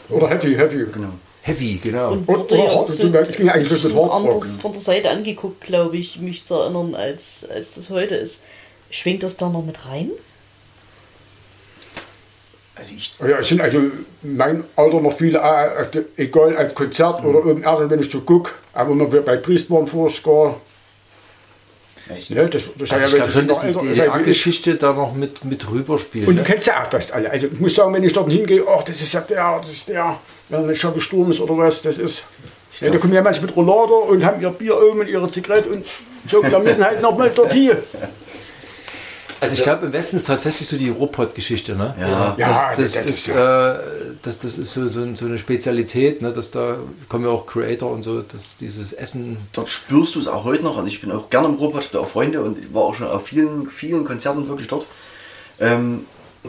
Oder 0.09 0.29
Heavy, 0.29 0.55
Heavy. 0.55 0.85
Genau. 0.91 1.09
Heavy, 1.41 1.79
genau. 1.81 2.11
und 2.13 2.27
Oder- 2.27 2.39
wurde 2.39 2.55
oder 2.55 2.63
ja 2.63 2.75
hart, 2.75 2.89
so 2.89 3.07
es 3.07 3.37
ging 3.37 3.49
eigentlich 3.49 3.69
bisschen 3.69 3.93
mit 3.93 4.01
Hardrock, 4.01 4.13
anders 4.15 4.55
ne? 4.55 4.61
von 4.61 4.71
der 4.71 4.81
Seite 4.81 5.09
angeguckt, 5.11 5.61
glaube 5.61 5.97
ich, 5.97 6.19
mich 6.19 6.43
zu 6.43 6.55
erinnern, 6.55 6.95
als, 6.95 7.45
als 7.47 7.75
das 7.75 7.89
heute 7.91 8.15
ist. 8.15 8.43
Schwingt 8.89 9.23
das 9.23 9.37
da 9.37 9.49
noch 9.49 9.63
mit 9.63 9.85
rein? 9.85 10.09
Also 12.77 12.93
ich, 12.95 13.15
Ja, 13.19 13.37
es 13.39 13.47
sind 13.47 13.61
also 13.61 13.79
mein 14.21 14.63
Alter 14.75 14.99
noch 14.99 15.13
viele, 15.13 15.39
äh, 15.39 16.01
egal 16.17 16.57
auf 16.57 16.75
Konzert 16.75 17.23
oder 17.23 17.45
oben 17.45 17.63
Erde, 17.63 17.89
wenn 17.89 17.99
ich 18.01 18.09
so 18.11 18.19
gucke, 18.21 18.51
aber 18.73 18.91
wenn 18.99 19.11
wir 19.11 19.21
bei 19.21 19.37
Priest 19.37 19.69
waren 19.71 19.87
vorher, 19.87 20.55
ich 22.17 22.29
ne, 22.29 22.47
das, 22.49 22.61
das 22.77 22.91
Also 22.91 23.05
ich 23.05 23.11
ja 23.13 23.17
glaube 23.17 23.31
schon, 23.31 23.47
dass 23.47 23.61
die 23.61 23.67
ja 23.67 23.81
ich. 23.81 23.87
DDR-Geschichte 23.97 24.75
da 24.75 24.93
noch 24.93 25.13
mit, 25.15 25.43
mit 25.43 25.71
rüberspielt. 25.71 26.27
Und 26.27 26.35
Ne? 26.35 26.43
kennst 26.43 26.67
ja 26.67 26.83
auch 26.83 26.91
fast 26.91 27.11
alle. 27.13 27.31
Also 27.31 27.47
ich 27.47 27.59
muss 27.59 27.73
sagen, 27.73 27.93
wenn 27.93 28.03
ich 28.03 28.13
dort 28.13 28.29
hingehe, 28.29 28.63
ach, 28.67 28.83
das 28.83 29.01
ist 29.01 29.13
ja 29.13 29.21
der, 29.21 29.59
das 29.61 29.71
ist 29.71 29.89
der, 29.89 30.19
wenn 30.49 30.69
er 30.69 30.75
schon 30.75 30.93
gestorben 30.93 31.31
ist 31.31 31.39
oder 31.39 31.57
was, 31.57 31.81
das 31.81 31.97
ist. 31.97 32.23
Ja, 32.81 32.91
da 32.91 32.97
kommen 32.97 33.13
ja 33.13 33.21
manche 33.23 33.41
mit 33.41 33.55
Rollader 33.55 34.03
und 34.09 34.23
haben 34.23 34.41
ihr 34.41 34.49
Bier 34.49 34.77
oben 34.77 34.99
und 34.99 35.07
ihre 35.07 35.29
Zigarette 35.29 35.69
und 35.69 35.85
so, 36.27 36.43
wir 36.43 36.59
müssen 36.59 36.83
halt 36.83 37.01
noch 37.01 37.17
mal 37.17 37.31
dort 37.33 37.53
hier. 37.53 37.81
Also 39.41 39.55
ich 39.55 39.63
glaube, 39.63 39.87
im 39.87 39.93
Westen 39.93 40.17
ist 40.17 40.27
tatsächlich 40.27 40.67
so 40.67 40.77
die 40.77 40.89
Ruhrpott-Geschichte. 40.89 41.75
Ne? 41.75 41.93
Ja. 41.99 42.35
Ja, 42.37 42.75
das, 42.75 42.77
das, 42.77 42.93
das 42.93 43.05
ist, 43.05 43.27
ist 43.27 43.35
äh, 43.35 43.75
das, 44.21 44.39
das 44.39 44.57
ist 44.57 44.73
so, 44.73 44.87
so, 44.89 45.15
so 45.15 45.25
eine 45.25 45.37
Spezialität, 45.37 46.21
ne? 46.21 46.31
dass 46.31 46.51
da 46.51 46.77
kommen 47.09 47.25
ja 47.25 47.31
auch 47.31 47.45
Creator 47.45 47.91
und 47.91 48.03
so, 48.03 48.21
dass 48.21 48.55
dieses 48.55 48.93
Essen. 48.93 49.37
dort 49.53 49.69
spürst 49.69 50.15
du 50.15 50.19
es 50.19 50.27
auch 50.27 50.43
heute 50.43 50.63
noch. 50.63 50.77
Und 50.77 50.87
ich 50.87 51.01
bin 51.01 51.11
auch 51.11 51.29
gerne 51.29 51.49
im 51.49 51.55
Ruhrpott, 51.55 51.81
ich 51.81 51.87
habe 51.87 51.97
da 51.97 52.03
auch 52.03 52.09
Freunde 52.09 52.41
und 52.41 52.73
war 52.73 52.83
auch 52.83 52.95
schon 52.95 53.07
auf 53.07 53.25
vielen, 53.25 53.69
vielen 53.69 54.05
Konzerten 54.05 54.47
wirklich 54.47 54.67
dort. 54.67 54.85
Ähm, 55.59 56.05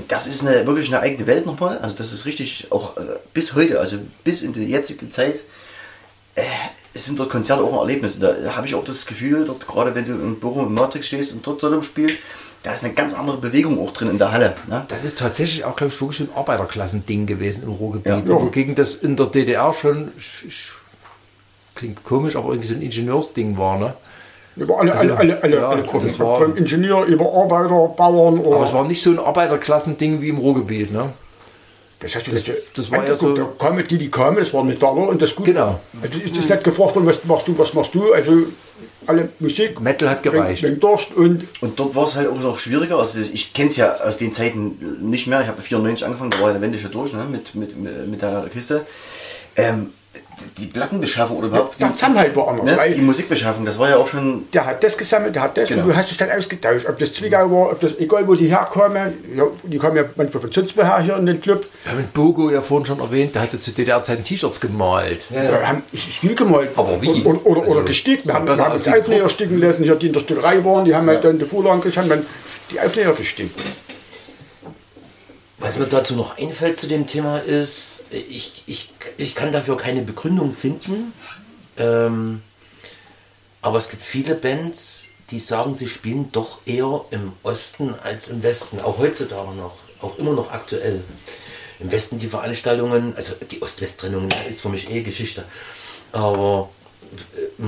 das 0.09 0.27
ist 0.27 0.47
eine, 0.47 0.67
wirklich 0.67 0.89
eine 0.89 1.01
eigene 1.01 1.27
Welt 1.27 1.47
nochmal. 1.47 1.79
Also 1.79 1.97
das 1.97 2.13
ist 2.13 2.27
richtig 2.27 2.69
auch 2.71 2.97
äh, 2.97 3.01
bis 3.33 3.55
heute, 3.55 3.81
also 3.81 3.99
bis 4.25 4.43
in 4.43 4.53
die 4.53 4.65
jetzige 4.65 5.09
Zeit, 5.11 5.41
äh, 6.35 6.43
sind 6.95 7.19
dort 7.19 7.31
Konzerte 7.31 7.63
auch 7.63 7.73
ein 7.73 7.79
Erlebnis. 7.79 8.15
Und 8.15 8.23
da 8.23 8.57
habe 8.57 8.67
ich 8.67 8.75
auch 8.75 8.85
das 8.85 9.07
Gefühl, 9.07 9.45
dort 9.45 9.67
gerade 9.67 9.95
wenn 9.95 10.05
du 10.05 10.13
im 10.13 10.41
Büro 10.41 10.63
im 10.63 10.75
Matrix 10.75 11.07
stehst 11.09 11.33
und 11.33 11.47
dort 11.47 11.61
Sodom 11.61 11.83
spielst, 11.83 12.19
da 12.63 12.73
ist 12.73 12.85
eine 12.85 12.95
ganz 12.95 13.15
andere 13.15 13.37
Bewegung 13.39 13.79
auch 13.81 13.93
drin 13.93 14.11
in 14.11 14.19
der 14.19 14.33
Halle. 14.33 14.55
Ne? 14.69 14.85
Das 14.89 15.05
ist 15.05 15.19
tatsächlich 15.19 15.65
auch, 15.65 15.77
glaube 15.77 15.93
ich, 15.93 16.01
wirklich 16.01 16.19
so 16.19 16.25
ein 16.25 16.37
Arbeiterklassending 16.37 17.27
gewesen 17.27 17.63
im 17.63 17.71
Ruhrgebiet. 17.71 18.27
Ja. 18.27 18.41
Wogegen 18.41 18.75
das 18.75 18.95
in 18.97 19.17
der 19.17 19.27
DDR 19.27 19.73
schon, 19.73 20.13
ich- 20.19 20.45
ich- 20.49 20.71
klingt 21.75 22.03
komisch, 22.05 22.37
aber 22.37 22.49
irgendwie 22.49 22.69
so 22.69 22.75
ein 22.75 22.83
Ingenieursding 22.83 23.57
war. 23.59 23.79
Ne? 23.79 23.95
Über 24.57 24.81
alle, 24.81 24.93
Also, 24.93 25.05
alle, 25.05 25.19
alle, 25.19 25.43
alle, 25.43 25.57
ja, 25.57 25.69
alle 25.69 25.83
Gruppen. 25.83 26.07
das 26.07 26.19
war- 26.19 26.37
Vom 26.39 26.57
Ingenieur 26.57 27.05
über 27.05 27.27
Arbeiter, 27.33 27.89
Bauern 27.95 28.39
oder. 28.39 28.57
Aber 28.57 28.65
es 28.65 28.73
war 28.73 28.85
nicht 28.87 29.03
so 29.03 29.11
ein 29.11 29.19
Arbeiterklassending 29.19 30.23
wie 30.23 30.31
im 30.31 30.39
Ruhrgebiet. 30.39 30.91
Ne? 30.91 31.11
Das 32.01 32.15
hast 32.15 32.27
du 32.27 32.31
Das- 32.31 32.45
das, 32.45 32.55
das 32.75 32.91
war 32.91 33.07
ja 33.07 33.17
so- 33.17 33.35
Da 33.35 33.49
kamen 33.59 33.87
die, 33.89 33.99
die 33.99 34.11
kamen, 34.11 34.37
das 34.39 34.53
waren 34.53 34.67
Metaller 34.67 35.09
und 35.09 35.21
das 35.23 35.35
gut. 35.35 35.47
Genau. 35.47 35.81
Also 36.03 36.19
ist 36.19 36.37
das 36.37 36.49
nicht 36.49 36.65
gefragt 36.65 36.95
worden, 36.95 37.07
was 37.07 37.25
machst 37.25 37.49
du, 37.49 37.59
was 37.59 37.73
machst 37.73 37.95
du? 37.95 38.13
Also 38.13 38.33
alle 39.07 39.29
Musik. 39.39 39.81
Metal 39.81 40.11
hat 40.11 40.23
gereicht. 40.23 40.63
Wenn, 40.63 40.81
wenn 40.83 40.91
und 41.17 41.45
Und 41.61 41.79
dort 41.79 41.95
war 41.95 42.05
es 42.05 42.15
halt 42.15 42.29
auch 42.29 42.39
noch 42.39 42.59
schwieriger. 42.59 42.99
Also 42.99 43.19
ich 43.21 43.53
kenne 43.55 43.71
es 43.71 43.77
ja 43.77 43.97
aus 43.97 44.19
den 44.19 44.33
Zeiten 44.33 44.77
nicht 45.01 45.27
mehr. 45.27 45.41
Ich 45.41 45.47
habe 45.47 45.63
94 45.63 46.05
angefangen, 46.05 46.33
da 46.33 46.41
war 46.41 46.49
ja 46.49 46.53
der 46.55 46.63
Wende 46.63 46.79
schon 46.79 46.91
durch 46.93 47.13
ne? 47.13 47.25
mit, 47.31 47.55
mit, 47.55 47.77
mit 47.77 48.21
der 48.21 48.47
Kiste. 48.53 48.85
Ähm, 49.57 49.91
die 50.59 50.67
Plattenbeschaffung 50.67 51.39
oder 51.39 51.47
überhaupt 51.49 51.81
der 51.81 51.93
Zusammenhalt 51.95 52.35
war 52.37 52.49
anders. 52.49 52.67
ne? 52.67 52.77
weil 52.77 52.93
die 52.93 53.01
Musikbeschaffung, 53.01 53.65
das 53.65 53.79
war 53.79 53.89
ja 53.89 53.97
auch 53.97 54.07
schon 54.07 54.45
der 54.53 54.67
hat 54.67 54.83
das 54.85 54.97
gesammelt, 54.97 55.35
der 55.35 55.43
hat 55.43 55.57
das 55.57 55.69
Genau. 55.69 55.83
und 55.83 55.89
du 55.89 55.97
hast 55.97 56.11
es 56.11 56.17
dann 56.17 56.31
ausgetauscht. 56.31 56.87
Ob 56.89 56.99
das 56.99 57.13
Zwickau 57.15 57.51
war, 57.51 57.73
ob 57.73 57.81
das, 57.81 57.99
egal 57.99 58.27
wo 58.29 58.35
die 58.35 58.49
herkamen, 58.49 59.15
ja, 59.37 59.45
die 59.63 59.79
kamen 59.79 59.97
ja 59.97 60.05
manchmal 60.17 60.41
von 60.43 60.51
her 60.51 61.01
hier 61.03 61.17
in 61.17 61.27
den 61.27 61.41
Club. 61.41 61.65
Wir 61.85 61.93
haben 61.93 61.99
mit 61.99 62.13
Bogo 62.13 62.51
ja 62.51 62.61
vorhin 62.61 62.87
schon 62.87 63.01
erwähnt, 63.01 63.35
der 63.35 63.43
hatte 63.43 63.59
zu 63.61 63.73
DDR-Zeiten 63.73 64.25
T-Shirts 64.25 64.61
gemalt. 64.61 65.27
Ja. 65.31 65.69
haben, 65.69 65.83
es 65.93 66.07
ist 66.09 66.19
viel 66.19 66.35
gemalt. 66.35 66.71
Aber 66.77 67.01
wie? 67.01 67.23
Oder, 67.25 67.45
oder, 67.47 67.61
oder 67.61 67.71
Also, 67.71 67.83
gestickt. 67.85 68.23
sah 68.25 68.35
Wir 68.35 68.35
haben, 68.35 68.47
wir 68.49 68.65
haben 68.65 68.73
uns 68.75 68.85
gedruckt. 68.85 69.33
sticken 69.33 69.61
lassen, 69.61 69.85
hier, 69.85 69.95
die 69.97 70.07
in 70.09 70.13
der 70.13 70.21
Stickerei 70.21 70.65
waren, 70.65 70.85
die 70.85 70.95
haben 70.95 71.07
halt 71.09 71.25
dann 71.25 71.39
die 71.39 71.45
Vorlagen 71.45 71.83
haben 71.97 72.09
dann 72.09 72.27
die 72.71 72.81
Aufnäher 72.81 73.13
gestimmt. 73.13 73.53
Was 75.67 75.81
mir 75.81 75.87
dazu 75.87 76.15
noch 76.15 76.39
einfällt 76.39 76.79
zu 76.79 76.87
dem 76.87 77.09
Thema 77.09 77.39
ist, 77.39 78.05
ich, 78.13 78.63
ich, 78.67 78.93
ich 79.17 79.35
kann 79.35 79.51
dafür 79.51 79.77
keine 79.77 80.03
Begründung 80.03 80.55
finden, 80.55 81.13
ähm, 81.77 82.41
aber 83.63 83.77
es 83.79 83.89
gibt 83.89 84.03
viele 84.03 84.37
Bands, 84.37 85.07
die 85.33 85.41
sagen, 85.41 85.75
sie 85.75 85.89
spielen 85.89 86.31
doch 86.31 86.61
eher 86.67 87.05
im 87.11 87.33
Osten 87.43 87.97
als 88.05 88.29
im 88.29 88.45
Westen, 88.45 88.81
auch 88.81 88.99
heutzutage 88.99 89.57
noch, 89.57 89.73
auch 90.01 90.17
immer 90.19 90.35
noch 90.35 90.53
aktuell. 90.53 91.03
Im 91.81 91.91
Westen 91.91 92.21
die 92.21 92.29
Veranstaltungen, 92.29 93.17
also 93.17 93.33
die 93.51 93.61
Ost-West-Trennung 93.61 94.29
ist 94.49 94.61
für 94.61 94.69
mich 94.69 94.89
eh 94.89 95.03
Geschichte, 95.03 95.45
aber 96.13 96.71
äh, 97.59 97.63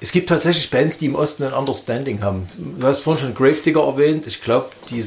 Es 0.00 0.10
gibt 0.10 0.30
tatsächlich 0.30 0.68
Bands, 0.68 0.98
die 0.98 1.06
im 1.06 1.14
Osten 1.14 1.44
ein 1.44 1.52
Understanding 1.52 2.24
haben. 2.24 2.48
Du 2.58 2.84
hast 2.84 3.02
vorhin 3.02 3.26
schon 3.26 3.34
Gravedigger 3.36 3.84
erwähnt. 3.84 4.26
Ich 4.26 4.42
glaube, 4.42 4.70
die, 4.90 5.04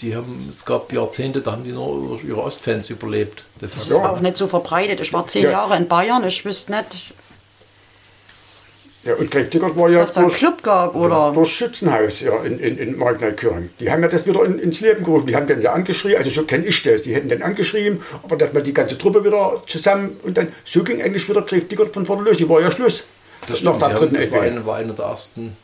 die 0.00 0.14
haben, 0.14 0.48
es 0.50 0.64
gab 0.64 0.92
Jahrzehnte, 0.92 1.40
da 1.40 1.52
haben 1.52 1.64
die 1.64 1.72
nur 1.72 2.20
ihre 2.22 2.42
Ostfans 2.42 2.90
überlebt. 2.90 3.44
Das 3.60 3.70
ist 3.76 3.92
auch 3.92 4.20
nicht 4.20 4.36
so 4.36 4.46
verbreitet. 4.46 5.00
Ich 5.00 5.12
war 5.12 5.26
zehn 5.26 5.44
Ja. 5.44 5.50
Jahre 5.52 5.76
in 5.76 5.88
Bayern, 5.88 6.26
ich 6.26 6.44
wüsste 6.44 6.72
nicht, 6.72 7.14
Ja, 9.04 9.14
und 9.14 9.30
Kräftiger 9.30 9.74
war 9.76 9.88
ja 9.88 9.98
dass 10.00 10.14
da 10.14 10.22
einen 10.22 10.30
Club 10.30 10.62
gab 10.64 10.96
oder. 10.96 11.30
durch 11.32 11.50
Schützenhaus 11.52 12.20
ja, 12.22 12.42
in, 12.42 12.58
in, 12.58 12.76
in 12.76 12.98
Markneukirchen. 12.98 13.70
Die 13.78 13.88
haben 13.90 14.02
ja 14.02 14.08
das 14.08 14.26
wieder 14.26 14.44
in, 14.44 14.58
ins 14.58 14.80
Leben 14.80 15.04
gerufen. 15.04 15.28
Die 15.28 15.36
haben 15.36 15.46
dann 15.46 15.62
ja 15.62 15.72
angeschrien, 15.72 16.16
also 16.18 16.28
so 16.30 16.42
kenne 16.42 16.66
ich 16.66 16.82
das. 16.82 17.02
Die 17.02 17.14
hätten 17.14 17.28
dann 17.28 17.42
angeschrieben, 17.42 18.02
aber 18.24 18.36
dass 18.36 18.52
man 18.52 18.64
die 18.64 18.74
ganze 18.74 18.98
Truppe 18.98 19.24
wieder 19.24 19.62
zusammen 19.68 20.16
und 20.24 20.36
dann 20.36 20.48
so 20.64 20.82
ging 20.82 21.00
eigentlich 21.00 21.28
wieder 21.28 21.42
Kräftiger 21.42 21.86
von 21.86 22.04
vorne 22.04 22.22
los. 22.24 22.36
Die 22.36 22.48
war 22.48 22.60
ja 22.60 22.70
Schluss. 22.72 23.04
Das 23.46 23.62
Nach 23.62 23.76
stimmt, 23.76 23.82
der 23.82 23.88
ja, 23.90 23.98
dritten 23.98 24.14
das 24.16 24.30
war 24.32 24.40
eine, 24.42 24.66
war 24.66 24.76
eine 24.76 24.92
der 24.92 25.04
ersten 25.04 25.56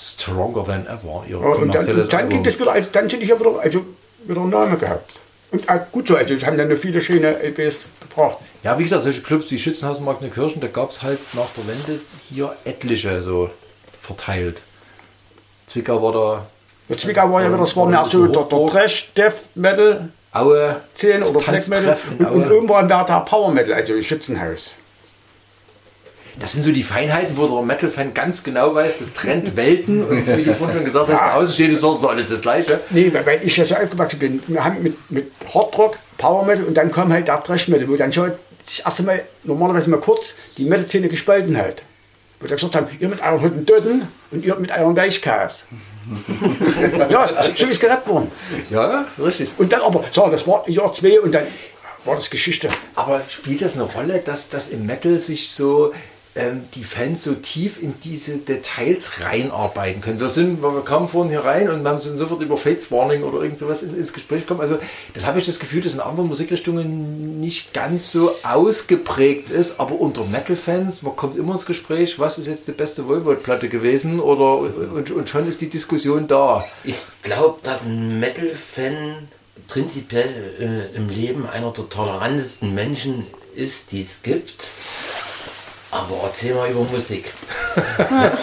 Stronger 0.00 0.64
Than 0.64 0.86
Ever, 0.86 1.24
ihre 1.28 1.42
Ja, 1.42 1.48
und 1.48 1.74
dann, 1.74 1.86
und 1.86 2.12
dann 2.12 2.28
ging 2.28 2.42
das 2.42 2.58
wieder, 2.58 2.72
also 2.72 2.88
dann 2.90 3.10
sind 3.10 3.22
ich 3.22 3.28
ja 3.28 3.38
wieder, 3.38 3.60
also 3.60 3.84
wieder 4.24 4.40
einen 4.40 4.50
Namen 4.50 4.78
gehabt. 4.78 5.12
Und 5.50 5.68
auch 5.68 5.80
gut 5.92 6.08
so, 6.08 6.16
also 6.16 6.32
es 6.32 6.44
haben 6.46 6.56
dann 6.56 6.68
noch 6.68 6.76
viele 6.76 7.00
schöne 7.00 7.36
LPs 7.42 7.88
gebracht. 8.00 8.38
Ja, 8.62 8.78
wie 8.78 8.84
gesagt, 8.84 9.02
solche 9.02 9.20
Clubs 9.20 9.50
wie 9.50 9.58
Schützenhaus 9.58 9.98
und 9.98 10.04
Magnenkirchen, 10.04 10.60
da 10.60 10.68
gab 10.68 10.90
es 10.90 11.02
halt 11.02 11.18
nach 11.34 11.48
der 11.56 11.66
Wende 11.66 12.00
hier 12.28 12.54
etliche 12.64 13.20
so 13.20 13.50
verteilt. 14.00 14.62
Zwickau 15.66 16.02
war 16.02 16.12
da, 16.12 16.46
Der 16.88 16.98
Zwickau 16.98 17.30
war 17.30 17.42
ja 17.42 17.48
wieder, 17.48 17.58
das 17.58 17.76
war 17.76 17.86
mehr 17.86 18.04
so 18.04 18.26
der, 18.26 18.44
der 18.44 18.66
Trash, 18.66 19.12
Death 19.14 19.34
Metal, 19.54 20.08
Aue, 20.32 20.76
10 20.94 21.22
oder 21.24 21.40
Black 21.40 21.68
Metal. 21.68 21.96
Und, 22.18 22.26
und 22.26 22.52
oben 22.52 22.68
war 22.68 22.86
der 22.86 23.20
Power 23.20 23.52
Metal, 23.52 23.74
also 23.74 24.00
Schützenhaus. 24.00 24.74
Das 26.40 26.52
sind 26.52 26.62
so 26.62 26.72
die 26.72 26.82
Feinheiten, 26.82 27.36
wo 27.36 27.46
der 27.46 27.62
Metal-Fan 27.62 28.14
ganz 28.14 28.42
genau 28.42 28.74
weiß, 28.74 28.98
das 28.98 29.12
trennt 29.12 29.56
Welten 29.56 30.02
und 30.02 30.26
wie 30.38 30.42
du 30.42 30.54
vorhin 30.54 30.76
schon 30.76 30.84
gesagt 30.86 31.08
hast, 31.12 31.20
der 31.20 31.36
Außenstehende 31.36 31.78
sagt, 31.78 32.02
doch 32.02 32.10
alles 32.10 32.28
das 32.30 32.40
Gleiche. 32.40 32.80
Nee, 32.88 33.12
weil- 33.12 33.40
ich 33.44 33.54
ja 33.56 33.64
so 33.64 33.74
aufgewachsen 33.74 34.18
bin. 34.18 34.42
Wir 34.46 34.64
haben 34.64 34.82
mit, 34.82 35.10
mit 35.10 35.30
Hardrock, 35.52 35.98
Power 36.16 36.46
Metal 36.46 36.64
und 36.64 36.74
dann 36.74 36.90
kam 36.90 37.12
halt 37.12 37.28
der 37.28 37.42
Thrash 37.42 37.68
Metal, 37.68 37.86
wo 37.88 37.94
dann 37.96 38.10
schon 38.10 38.32
das 38.64 38.80
erste 38.80 39.02
Mal 39.02 39.22
normalerweise 39.44 39.90
mal 39.90 40.00
kurz 40.00 40.34
die 40.56 40.64
Metal-Szene 40.64 41.08
gespalten 41.08 41.56
hat. 41.58 41.82
Wo 42.40 42.46
dann 42.46 42.56
gesagt 42.56 42.74
haben, 42.74 42.86
ihr 42.98 43.08
mit 43.10 43.20
euren 43.22 43.42
Hütten 43.42 44.08
und 44.30 44.42
ihr 44.42 44.56
mit 44.56 44.70
euren 44.72 44.96
Weichkas. 44.96 45.66
ja, 47.10 47.28
so, 47.44 47.52
so 47.54 47.70
ist 47.70 47.80
gerettet 47.80 48.08
worden. 48.08 48.32
Ja, 48.70 49.04
richtig. 49.22 49.50
Und 49.58 49.70
dann 49.72 49.82
aber, 49.82 50.04
so, 50.10 50.26
das 50.30 50.46
war 50.46 50.66
Jahr 50.68 50.92
zwei 50.94 51.20
und 51.20 51.32
dann 51.34 51.44
war 52.06 52.16
das 52.16 52.30
Geschichte. 52.30 52.70
Aber 52.94 53.20
spielt 53.28 53.60
das 53.60 53.74
eine 53.74 53.84
Rolle, 53.84 54.20
dass 54.24 54.48
das 54.48 54.68
im 54.68 54.86
Metal 54.86 55.18
sich 55.18 55.50
so 55.50 55.92
ähm, 56.36 56.62
die 56.74 56.84
Fans 56.84 57.24
so 57.24 57.34
tief 57.34 57.82
in 57.82 57.94
diese 58.04 58.38
Details 58.38 59.20
reinarbeiten 59.20 60.00
können? 60.00 60.20
Wir 60.20 60.28
sind, 60.28 60.62
wir 60.62 60.82
kamen 60.84 61.08
vorhin 61.08 61.30
hier 61.30 61.44
rein 61.44 61.68
und 61.68 61.86
haben 61.86 61.98
sofort 61.98 62.40
über 62.42 62.56
Fates 62.56 62.90
Warning 62.90 63.22
oder 63.22 63.42
irgend 63.42 63.58
sowas 63.58 63.82
in, 63.82 63.96
ins 63.96 64.12
Gespräch 64.12 64.42
gekommen. 64.42 64.60
Also 64.60 64.78
das 65.14 65.26
habe 65.26 65.38
ich 65.38 65.46
das 65.46 65.58
Gefühl, 65.58 65.82
dass 65.82 65.94
in 65.94 66.00
anderen 66.00 66.28
Musikrichtungen 66.28 67.40
nicht 67.40 67.74
ganz 67.74 68.12
so 68.12 68.32
ausgeprägt 68.42 69.50
ist, 69.50 69.80
aber 69.80 70.00
unter 70.00 70.24
Metal-Fans, 70.24 71.02
man 71.02 71.16
kommt 71.16 71.36
immer 71.36 71.54
ins 71.54 71.66
Gespräch, 71.66 72.18
was 72.18 72.38
ist 72.38 72.46
jetzt 72.46 72.68
die 72.68 72.72
beste 72.72 73.08
Voivod-Platte 73.08 73.68
gewesen 73.68 74.20
oder 74.20 74.58
und, 74.58 75.10
und 75.10 75.28
schon 75.28 75.48
ist 75.48 75.60
die 75.60 75.70
Diskussion 75.70 76.26
da. 76.26 76.64
Ich 76.84 76.98
glaube, 77.22 77.58
dass 77.62 77.84
ein 77.84 78.20
Metal-Fan 78.20 79.28
prinzipiell 79.68 80.54
äh, 80.60 80.96
im 80.96 81.08
Leben 81.08 81.46
einer 81.46 81.70
der 81.72 81.88
tolerantesten 81.88 82.74
Menschen 82.74 83.26
ist, 83.54 83.92
die 83.92 84.00
es 84.00 84.22
gibt. 84.22 84.54
Aber 85.92 86.20
erzähl 86.24 86.54
mal 86.54 86.70
über 86.70 86.84
Musik. 86.84 87.32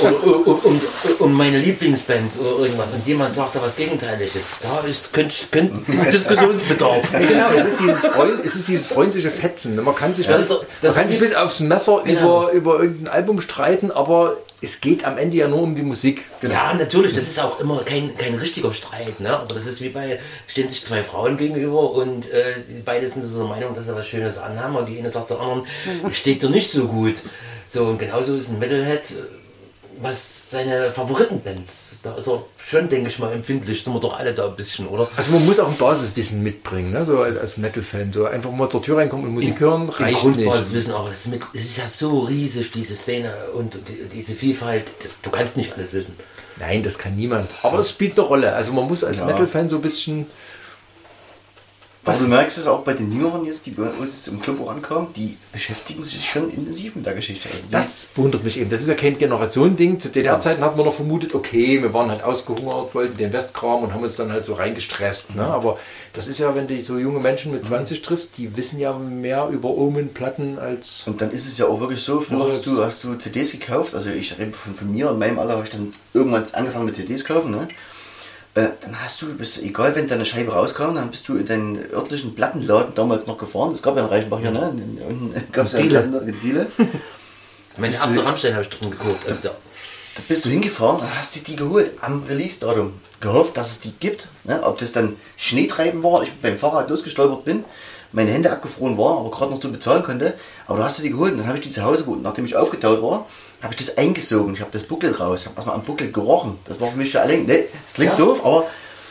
oder 0.02 0.24
um, 0.24 0.60
um, 0.64 0.82
um, 1.20 1.34
meine 1.34 1.60
Lieblingsbands 1.60 2.38
oder 2.39 2.60
irgendwas. 2.66 2.93
Und 2.93 3.08
jemand 3.08 3.34
sagt 3.34 3.56
da 3.56 3.62
was 3.62 3.76
Gegenteiliges. 3.78 4.43
Da 4.62 4.82
ist, 4.88 5.14
könnt, 5.14 5.34
könnt, 5.52 5.88
ist 5.88 6.06
Diskussionsbedarf. 6.12 7.14
Ja, 7.14 7.20
genau, 7.20 7.50
es 7.56 7.66
ist 7.74 7.80
dieses, 7.80 8.06
Freund, 8.06 8.43
es 8.45 8.56
ist 8.56 8.68
dieses 8.68 8.86
freundliche 8.86 9.32
Fetzen. 9.32 9.82
Man 9.82 9.95
kann 9.95 10.14
sich, 10.14 10.28
Das 10.28 10.50
doch- 10.50 10.60
man 10.62 10.68
das 10.82 10.95
kann 10.95 11.08
sich 11.08 11.20
bis 11.20 11.34
aufs 11.34 11.62
Messer 11.62 12.02
Genau. 12.04 12.50
über, 12.50 12.52
über 12.52 12.80
irgendein 12.82 13.14
Album 13.14 13.39
streiten, 13.39 13.91
aber 13.91 14.36
es 14.62 14.82
geht 14.82 15.03
am 15.05 15.18
Ende 15.18 15.38
ja 15.38 15.47
nur 15.47 15.62
um 15.62 15.76
die 15.76 15.84
Musik. 15.84 16.26
Ja, 16.41 16.74
natürlich, 16.74 17.14
das 17.14 17.28
ist 17.28 17.39
auch 17.39 17.60
immer 17.60 17.84
kein, 17.84 18.16
kein 18.18 18.34
richtiger 18.34 18.74
Streit, 18.74 19.20
ne? 19.20 19.30
aber 19.38 19.53
das 19.53 19.68
ist 19.68 19.82
wie 19.82 19.89
bei, 19.89 20.20
stehen 20.47 20.68
sich 20.68 20.84
zwei 20.84 21.03
Frauen 21.03 21.38
gegenüber 21.38 21.91
und 21.91 22.30
äh, 22.32 22.55
die 22.68 22.82
beide 22.84 23.08
sind 23.08 23.26
so 23.26 23.39
der 23.39 23.47
Meinung, 23.47 23.76
dass 23.76 23.86
sie 23.86 23.95
was 23.95 24.08
Schönes 24.08 24.38
anhaben 24.38 24.76
und 24.76 24.89
die 24.89 24.97
eine 24.97 25.12
sagt 25.12 25.30
der 25.30 25.39
anderen, 25.39 25.64
steht 26.12 26.41
dir 26.41 26.49
nicht 26.49 26.72
so 26.72 26.88
gut. 26.88 27.16
So, 27.70 27.86
und 27.86 27.99
genauso 27.99 28.36
ist 28.36 28.49
ein 28.49 28.60
Metalhead, 28.60 29.14
was 30.02 30.52
seine 30.52 30.91
Favoritenbands, 30.91 31.93
da 32.04 32.16
ist 32.16 32.28
er 32.28 32.43
schon, 32.58 32.88
denke 32.89 33.10
ich 33.10 33.20
mal, 33.20 33.34
empfindlich, 33.34 33.84
sind 33.84 33.93
wir 33.93 34.00
doch 34.00 34.18
alle 34.18 34.34
da 34.34 34.48
ein 34.48 34.56
bisschen, 34.56 34.88
oder? 34.88 35.08
Also 35.16 35.32
man 35.32 35.45
muss 35.45 35.60
auch 35.60 35.68
ein 35.68 35.78
Basiswissen 35.78 36.41
mitbringen, 36.41 36.91
ne? 36.91 37.06
so 37.06 37.22
als 37.22 37.58
Metal-Fan. 37.58 38.12
So 38.12 38.26
einfach 38.26 38.52
mal 38.52 38.70
zur 38.70 38.82
Tür 38.82 38.98
reinkommen 38.98 39.26
und 39.28 39.34
Musik 39.34 39.60
hören, 39.60 39.84
Im 39.84 39.89
reicht 39.89 40.22
Grundbasis 40.22 40.68
nicht. 40.68 40.76
wissen, 40.76 40.93
aber 40.93 41.10
das 41.10 41.26
ist, 41.26 41.32
mit, 41.32 41.41
das 41.54 41.64
ist 41.64 41.78
ja 41.78 41.88
so 41.88 42.20
riesig, 42.20 42.72
diese 42.72 42.95
Szene 42.95 43.34
und 43.54 43.76
die, 43.76 44.08
diese 44.14 44.34
Vielfalt, 44.34 44.86
das, 45.04 45.22
du 45.22 45.30
kannst 45.30 45.58
nicht 45.58 45.74
alles 45.74 45.93
wissen. 45.93 46.16
Nein, 46.60 46.82
das 46.82 46.98
kann 46.98 47.16
niemand. 47.16 47.50
Aber 47.64 47.78
das 47.78 47.89
spielt 47.89 48.18
eine 48.18 48.28
Rolle. 48.28 48.54
Also 48.54 48.74
man 48.74 48.88
muss 48.88 49.04
als 49.04 49.24
Metal-Fan 49.24 49.70
so 49.70 49.76
ein 49.78 49.82
bisschen... 49.82 50.26
Aber 52.08 52.18
du 52.18 52.28
merkst 52.28 52.58
es 52.58 52.68
auch 52.68 52.84
bei 52.84 52.93
den 52.93 53.12
Jüngeren 53.12 53.45
jetzt, 53.45 53.66
die 53.66 53.72
bei 53.72 53.89
uns 53.89 54.14
jetzt 54.14 54.28
im 54.28 54.41
Club 54.41 54.68
ankommen, 54.68 55.08
die 55.16 55.38
beschäftigen 55.51 56.03
sich 56.03 56.30
schon 56.30 56.49
intensiv 56.49 56.95
mit 56.95 57.05
der 57.05 57.14
Geschichte. 57.14 57.49
Also 57.49 57.66
Das 57.72 58.08
wundert 58.16 58.43
mich 58.43 58.60
eben. 58.60 58.70
Das 58.70 58.82
ist 58.82 58.88
ja 58.88 58.95
kein 58.95 59.18
Generationending. 59.18 59.99
Zu 59.99 60.10
DDR-Zeiten 60.10 60.62
hat 60.62 60.78
man 60.78 60.86
noch 60.86 60.93
vermutet, 60.93 61.36
okay, 61.36 61.82
wir 61.82 61.93
waren 61.93 62.10
halt 62.10 62.24
ausgehungert, 62.24 62.95
wollten 62.95 63.18
den 63.18 63.34
Westkram 63.34 63.84
und 63.84 63.93
haben 63.93 64.03
uns 64.03 64.16
dann 64.16 64.32
halt 64.32 64.45
so 64.45 64.53
reingestresst. 64.53 65.36
Ne? 65.36 65.43
Aber 65.43 65.78
das 66.14 66.28
ist 66.28 66.39
ja, 66.39 66.55
wenn 66.55 66.68
du 66.68 66.80
so 66.82 66.97
junge 66.97 67.20
Menschen 67.20 67.51
mit 67.51 67.66
20 67.66 68.01
triffst, 68.01 68.38
die 68.38 68.55
wissen 68.58 68.80
ja 68.80 68.93
mehr 68.93 69.49
über 69.51 69.70
Omen-Platten 69.70 70.60
als... 70.60 71.03
Und 71.05 71.22
dann 71.22 71.32
ist 71.32 71.45
es 71.47 71.58
ja 71.58 71.68
auch 71.68 71.80
wirklich 71.80 72.01
so, 72.01 72.22
früher 72.22 72.49
hast 72.49 72.66
du, 72.66 72.84
hast 72.84 73.03
du 73.03 73.16
CDs 73.16 73.51
gekauft, 73.51 73.93
also 73.93 74.10
ich 74.10 74.38
rede 74.38 74.53
von, 74.53 74.74
von 74.74 74.91
mir, 74.91 75.12
in 75.12 75.20
meinem 75.20 75.39
Alter 75.39 75.53
habe 75.53 75.64
ich 75.64 75.70
dann 75.70 75.93
irgendwann 76.14 76.45
angefangen 76.53 76.86
mit 76.86 76.95
CDs 76.95 77.26
kaufen, 77.26 77.51
ne? 77.51 77.68
Äh, 78.58 78.70
dann 78.82 79.03
hast 79.03 79.22
du, 79.22 79.28
bist, 79.36 79.62
egal 79.62 79.95
wenn 79.95 80.08
deine 80.08 80.26
Scheibe 80.26 80.51
rauskam, 80.51 80.95
dann 80.95 81.12
bist 81.12 81.28
du 81.28 81.36
in 81.38 81.45
deinen 81.45 81.91
örtlichen 81.93 82.34
Plattenladen 82.34 82.95
damals 82.95 83.28
noch 83.28 83.38
gefahren, 83.38 83.72
es 83.74 83.84
gab 83.84 83.95
ja 83.95 84.01
in 84.03 84.10
Reichenbach 84.10 84.39
hier, 84.39 84.49
ne? 84.49 84.74
Unten 85.08 85.36
gab 85.51 85.68
es 85.68 85.74
ja 85.74 85.80
einen 85.80 85.89
Diele. 85.89 86.24
In 86.26 86.39
Diele. 86.39 86.68
Meine 87.78 87.93
du- 87.93 87.99
erste 88.01 88.26
Rammstein 88.26 88.53
habe 88.53 88.64
ich 88.64 88.70
drin 88.70 88.89
geguckt. 88.89 89.28
Also 89.28 89.39
da, 89.43 89.49
Da 89.49 90.24
bist 90.28 90.43
du 90.45 90.49
hingefahren 90.49 91.01
und 91.01 91.16
hast 91.18 91.36
dir 91.36 91.43
die 91.43 91.55
geholt 91.55 91.91
am 92.01 92.24
Release-Datum. 92.28 92.93
Gehofft, 93.20 93.58
dass 93.58 93.72
es 93.74 93.80
die 93.82 93.91
gibt. 93.91 94.28
Ne? 94.43 94.60
Ob 94.64 94.80
das 94.80 94.91
dann 94.91 95.16
Schneetreiben 95.38 96.01
war, 96.01 96.24
ich 96.24 96.32
beim 96.41 96.58
Fahrrad 96.58 96.89
losgestolpert 96.89 97.45
bin, 97.45 97.64
meine 98.12 98.32
Hände 98.32 98.51
abgefroren 98.51 98.97
waren, 98.97 99.20
aber 99.20 99.30
gerade 99.30 99.51
noch 99.51 99.62
so 99.62 99.70
bezahlen 99.70 100.01
konnte. 100.03 100.34
Aber 100.66 100.80
du 100.80 100.84
hast 100.84 100.97
dir 100.97 101.03
die 101.03 101.12
geholt 101.12 101.34
und 101.34 101.39
dann 101.39 101.47
habe 101.47 101.58
ich 101.60 101.64
die 101.64 101.70
zu 101.72 101.84
Hause 101.84 102.03
geholt. 102.03 102.24
Nachdem 102.24 102.45
ich 102.45 102.55
aufgetaut 102.55 103.03
war, 103.03 103.28
habe 103.62 103.74
ich 103.78 103.86
das 103.86 103.97
eingesogen. 103.97 104.53
Ich 104.53 104.62
habe 104.62 104.72
das 104.72 104.84
Buckel 104.84 105.12
raus. 105.14 105.41
Ich 105.41 105.45
habe 105.47 105.55
erstmal 105.58 105.76
am 105.76 105.84
Buckel 105.84 106.12
gerochen. 106.12 106.58
Das 106.66 106.80
war 106.80 106.89
für 106.91 106.97
mich 106.97 107.12
schon 107.12 107.22
allein. 107.22 107.45
Ne, 107.45 107.66
das 107.86 107.93
klingt 107.95 108.12
Ja. 108.12 108.18
doof, 108.18 108.45
aber 108.45 108.66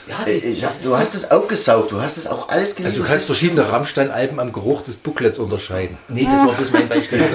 Ja, 0.09 0.25
äh, 0.27 0.39
die- 0.41 0.47
ich 0.47 0.61
das 0.61 0.71
hab, 0.71 0.77
ist 0.77 0.85
du 0.87 0.97
hast 0.97 1.15
es 1.15 1.31
aufgesaugt. 1.31 1.91
Du 1.91 2.01
hast 2.01 2.17
es 2.17 2.27
auch 2.29 2.49
alles 2.49 2.75
gelesen. 2.77 2.93
Also 2.95 3.03
du 3.05 3.09
kannst 3.09 3.27
verschiedene 3.27 3.69
Rammstein-Alben 3.69 4.39
am 4.39 4.53
Geruch 4.53 4.83
des 4.83 4.97
Booklets 4.97 5.39
unterscheiden. 5.39 5.99
nee, 6.09 6.25
das 6.25 6.47
war 6.47 6.53
bloß 6.55 6.71
mein 6.73 6.89
Beispiel. 6.89 7.25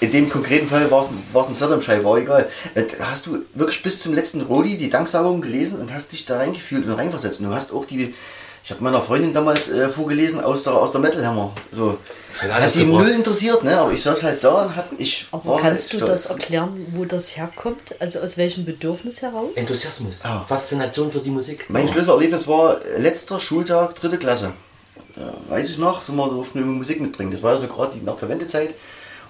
In 0.00 0.12
dem 0.12 0.28
konkreten 0.28 0.68
Fall 0.68 0.90
war 0.90 1.00
es 1.00 1.08
ein 1.48 1.54
Saddam-Schei, 1.54 2.04
war 2.04 2.18
egal. 2.18 2.50
Äh, 2.74 2.84
Hast 3.00 3.26
du 3.26 3.38
wirklich 3.54 3.82
bis 3.82 4.02
zum 4.02 4.12
letzten 4.12 4.42
Rodi 4.42 4.76
die 4.76 4.90
Danksagung 4.90 5.40
gelesen 5.40 5.78
und 5.80 5.92
hast 5.94 6.12
dich 6.12 6.26
da 6.26 6.36
reingefühlt 6.36 6.84
und 6.86 6.92
reinversetzt. 6.92 7.40
Und 7.40 7.46
du 7.48 7.54
hast 7.54 7.72
auch 7.72 7.86
die, 7.86 8.14
ich 8.66 8.72
habe 8.72 8.82
meiner 8.82 9.00
Freundin 9.00 9.32
damals 9.32 9.68
äh, 9.68 9.88
vorgelesen 9.88 10.40
aus 10.40 10.64
der, 10.64 10.74
aus 10.74 10.90
der 10.90 11.00
Metal 11.00 11.24
Hammer. 11.24 11.52
So. 11.70 11.98
Hat 12.40 12.74
die 12.74 12.80
gebracht. 12.80 13.04
null 13.04 13.08
interessiert, 13.10 13.62
ne? 13.62 13.78
aber 13.78 13.92
ich 13.92 14.02
saß 14.02 14.24
halt 14.24 14.42
da 14.42 14.64
und 14.64 14.74
hab, 14.74 14.88
ich 14.98 15.24
Aber 15.30 15.44
war 15.52 15.60
kannst 15.60 15.92
halt 15.92 16.02
du 16.02 16.06
das 16.06 16.26
erklären, 16.26 16.84
wo 16.90 17.04
das 17.04 17.36
herkommt? 17.36 17.94
Also 18.00 18.18
aus 18.18 18.36
welchem 18.36 18.64
Bedürfnis 18.64 19.22
heraus? 19.22 19.52
Enthusiasmus, 19.54 20.16
Ah. 20.24 20.44
Faszination 20.48 21.12
für 21.12 21.20
die 21.20 21.30
Musik. 21.30 21.66
Mein 21.68 21.86
Schlüsselerlebnis 21.86 22.48
war 22.48 22.84
äh, 22.84 22.98
letzter 22.98 23.38
Schultag, 23.38 23.94
dritte 23.94 24.18
Klasse. 24.18 24.52
Da 25.14 25.32
weiß 25.48 25.70
ich 25.70 25.78
noch, 25.78 26.02
sind 26.02 26.16
wir 26.16 26.28
durften 26.28 26.58
wir 26.58 26.66
Musik 26.66 27.00
mitbringen. 27.00 27.30
Das 27.30 27.44
war 27.44 27.52
ja 27.52 27.58
so 27.58 27.68
gerade 27.68 27.96
die 27.96 28.04
nach 28.04 28.18
der 28.18 28.28
Wendezeit. 28.28 28.74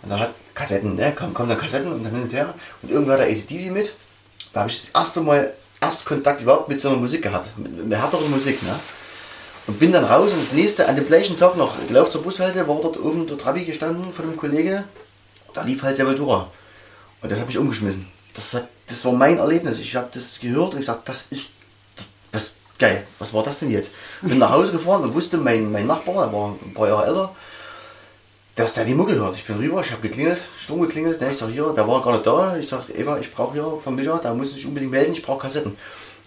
Und 0.02 0.08
da 0.08 0.18
hat 0.18 0.30
Kassetten, 0.54 0.94
ne? 0.96 1.12
Kam, 1.12 1.34
kommen 1.34 1.50
da 1.50 1.56
Kassetten 1.56 1.92
und 1.92 2.02
dann 2.02 2.14
hin 2.14 2.22
und 2.22 2.32
her. 2.32 2.54
Und 2.80 2.90
irgendwann 2.90 3.20
hat 3.20 3.28
der 3.28 3.30
ACDC 3.36 3.70
mit. 3.70 3.92
Da 4.54 4.60
habe 4.60 4.70
ich 4.70 4.80
das 4.80 4.98
erste 4.98 5.20
Mal 5.20 5.52
erst 5.82 6.06
Kontakt 6.06 6.40
überhaupt 6.40 6.70
mit 6.70 6.80
so 6.80 6.88
einer 6.88 6.96
Musik 6.96 7.20
gehabt, 7.20 7.50
mit, 7.58 7.86
mit 7.86 7.98
härterer 7.98 8.26
Musik. 8.28 8.62
Ne? 8.62 8.80
Und 9.66 9.78
bin 9.80 9.92
dann 9.92 10.04
raus 10.04 10.32
und 10.32 10.44
das 10.44 10.52
nächste, 10.52 10.88
an 10.88 10.94
dem 10.94 11.06
gleichen 11.06 11.36
Tag 11.36 11.56
noch, 11.56 11.74
gelaufen 11.88 12.12
zur 12.12 12.22
Bushalte, 12.22 12.68
war 12.68 12.80
dort 12.80 12.98
oben 13.00 13.26
der 13.26 13.36
Trabi 13.36 13.64
gestanden 13.64 14.12
von 14.12 14.26
einem 14.26 14.36
Kollege. 14.36 14.84
Da 15.54 15.62
lief 15.62 15.82
halt 15.82 15.96
Sepultura. 15.96 16.50
Und 17.22 17.32
das 17.32 17.40
habe 17.40 17.50
ich 17.50 17.58
umgeschmissen. 17.58 18.06
Das, 18.34 18.54
hat, 18.54 18.68
das 18.86 19.04
war 19.04 19.12
mein 19.12 19.38
Erlebnis. 19.38 19.78
Ich 19.78 19.96
habe 19.96 20.08
das 20.12 20.38
gehört 20.38 20.74
und 20.74 20.80
ich 20.80 20.86
dachte, 20.86 21.02
das 21.06 21.26
ist 21.30 21.54
das, 22.30 22.52
geil. 22.78 23.06
Was 23.18 23.32
war 23.32 23.42
das 23.42 23.58
denn 23.58 23.70
jetzt? 23.70 23.92
Bin 24.22 24.38
nach 24.38 24.50
Hause 24.50 24.72
gefahren 24.72 25.02
und 25.02 25.14
wusste, 25.14 25.36
mein, 25.36 25.72
mein 25.72 25.86
Nachbar, 25.86 26.26
der 26.26 26.32
war 26.32 26.50
ein 26.50 26.74
paar 26.74 26.88
Jahre 26.88 27.06
älter, 27.06 27.34
dass 28.54 28.74
der 28.74 28.84
die 28.84 28.94
Mucke 28.94 29.14
hört. 29.14 29.34
Ich 29.36 29.44
bin 29.44 29.56
rüber, 29.56 29.80
ich 29.80 29.90
habe 29.90 30.02
geklingelt, 30.02 30.38
stumm 30.62 30.82
geklingelt. 30.82 31.20
Ne, 31.20 31.30
ich 31.30 31.38
sag 31.38 31.50
hier, 31.50 31.72
der 31.74 31.88
war 31.88 32.02
gar 32.02 32.12
nicht 32.12 32.26
da. 32.26 32.56
Ich 32.56 32.68
sag, 32.68 32.88
Eva, 32.94 33.18
ich 33.18 33.32
brauche 33.32 33.54
hier 33.54 33.80
von 33.82 33.94
Micha, 33.96 34.18
da 34.18 34.32
muss 34.32 34.54
ich 34.54 34.66
unbedingt 34.66 34.92
melden, 34.92 35.12
ich 35.12 35.22
brauche 35.22 35.40
Kassetten. 35.40 35.76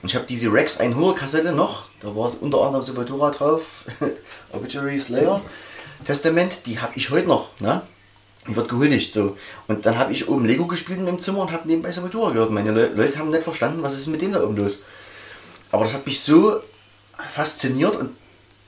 Und 0.01 0.09
ich 0.09 0.15
habe 0.15 0.25
diese 0.27 0.51
Rex 0.51 0.79
100 0.79 1.15
Kassette 1.15 1.51
noch, 1.51 1.88
da 1.99 2.15
war 2.15 2.31
unter 2.41 2.61
anderem 2.61 2.83
Sepultura 2.83 3.31
drauf, 3.31 3.85
Obituary 4.51 4.99
Slayer, 4.99 5.41
Testament, 6.05 6.65
die 6.65 6.79
habe 6.79 6.93
ich 6.95 7.09
heute 7.09 7.27
noch. 7.27 7.59
Ne? 7.59 7.81
Die 8.47 8.55
wird 8.55 8.69
gehuldigt 8.69 9.13
so. 9.13 9.37
Und 9.67 9.85
dann 9.85 9.97
habe 9.97 10.13
ich 10.13 10.29
oben 10.29 10.45
Lego 10.45 10.65
gespielt 10.65 10.99
im 10.99 11.19
Zimmer 11.19 11.39
und 11.39 11.51
habe 11.51 11.67
nebenbei 11.67 11.91
Sepultura 11.91 12.31
gehört. 12.31 12.51
Meine 12.51 12.71
Le 12.71 12.87
Leute 12.95 13.19
haben 13.19 13.29
nicht 13.29 13.43
verstanden, 13.43 13.83
was 13.83 13.93
ist 13.93 14.07
mit 14.07 14.21
denen 14.21 14.33
da 14.33 14.43
oben 14.43 14.55
los. 14.55 14.79
Aber 15.71 15.83
das 15.83 15.93
hat 15.93 16.05
mich 16.05 16.21
so 16.21 16.61
fasziniert 17.17 17.95
und 17.95 18.11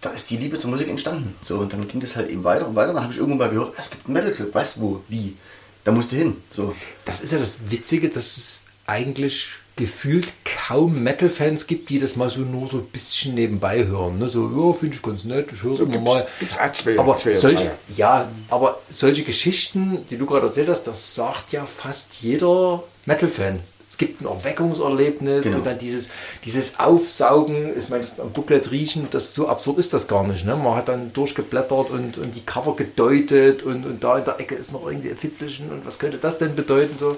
da 0.01 0.09
ist 0.09 0.29
die 0.29 0.37
Liebe 0.37 0.57
zur 0.59 0.69
Musik 0.69 0.89
entstanden. 0.89 1.35
So, 1.41 1.59
und 1.59 1.71
dann 1.71 1.87
ging 1.87 2.01
das 2.01 2.15
halt 2.15 2.29
eben 2.29 2.43
weiter 2.43 2.67
und 2.67 2.75
weiter. 2.75 2.93
Dann 2.93 3.03
habe 3.03 3.13
ich 3.13 3.19
irgendwann 3.19 3.47
mal 3.47 3.49
gehört, 3.49 3.75
es 3.77 3.89
gibt 3.89 4.05
einen 4.05 4.13
Metal 4.15 4.31
Club, 4.31 4.49
was, 4.53 4.79
wo, 4.79 5.01
wie. 5.07 5.37
Da 5.83 5.91
musst 5.91 6.11
du 6.11 6.15
hin. 6.15 6.37
So. 6.49 6.75
Das 7.05 7.21
ist 7.21 7.31
ja 7.31 7.39
das 7.39 7.55
Witzige, 7.69 8.09
dass 8.09 8.37
es 8.37 8.63
eigentlich 8.85 9.47
gefühlt 9.75 10.33
kaum 10.67 11.01
Metal-Fans 11.03 11.65
gibt, 11.67 11.89
die 11.89 11.99
das 11.99 12.15
mal 12.15 12.29
so 12.29 12.41
nur 12.41 12.67
so 12.67 12.77
ein 12.77 12.85
bisschen 12.87 13.33
nebenbei 13.35 13.85
hören. 13.85 14.19
Ne? 14.19 14.27
So, 14.27 14.49
ja, 14.49 14.73
finde 14.73 14.95
ich 14.95 15.01
ganz 15.01 15.23
nett, 15.23 15.49
ich 15.53 15.63
höre 15.63 15.73
es 15.73 15.79
immer 15.79 15.99
mal. 15.99 16.27
Gibt's 16.39 16.57
zwei, 16.73 16.99
aber 16.99 17.17
zwei, 17.17 17.33
solche, 17.33 17.71
ja, 17.95 18.29
aber 18.49 18.79
solche 18.89 19.23
Geschichten, 19.23 20.05
die 20.09 20.17
du 20.17 20.25
gerade 20.25 20.47
erzählt 20.47 20.69
hast, 20.69 20.83
das 20.83 21.15
sagt 21.15 21.51
ja 21.51 21.65
fast 21.65 22.15
jeder 22.21 22.83
Metal-Fan. 23.05 23.59
Es 23.89 23.97
gibt 23.97 24.21
ein 24.21 24.25
Erweckungserlebnis 24.25 25.45
Genau. 25.45 25.57
und 25.57 25.65
dann 25.65 25.77
dieses, 25.77 26.09
dieses 26.45 26.79
Aufsaugen, 26.79 27.77
ich 27.77 27.89
meine, 27.89 28.03
das 28.03 28.19
am 28.19 28.31
Booklet 28.31 28.71
riechen, 28.71 29.07
das 29.11 29.33
so 29.33 29.47
absurd 29.49 29.79
ist 29.79 29.93
das 29.93 30.07
gar 30.07 30.25
nicht. 30.25 30.45
Ne? 30.45 30.55
Man 30.55 30.75
hat 30.75 30.87
dann 30.87 31.11
durchgeblättert 31.13 31.89
und, 31.91 32.17
und 32.17 32.35
die 32.35 32.41
Cover 32.45 32.75
gedeutet 32.75 33.63
und, 33.63 33.85
und 33.85 34.03
da 34.03 34.17
in 34.17 34.25
der 34.25 34.39
Ecke 34.39 34.55
ist 34.55 34.71
noch 34.71 34.85
irgendwie 34.87 35.09
ein 35.09 35.17
Fitzelchen 35.17 35.69
und 35.71 35.85
was 35.85 35.99
könnte 35.99 36.17
das 36.17 36.37
denn 36.37 36.55
bedeuten? 36.55 36.95
So. 36.97 37.17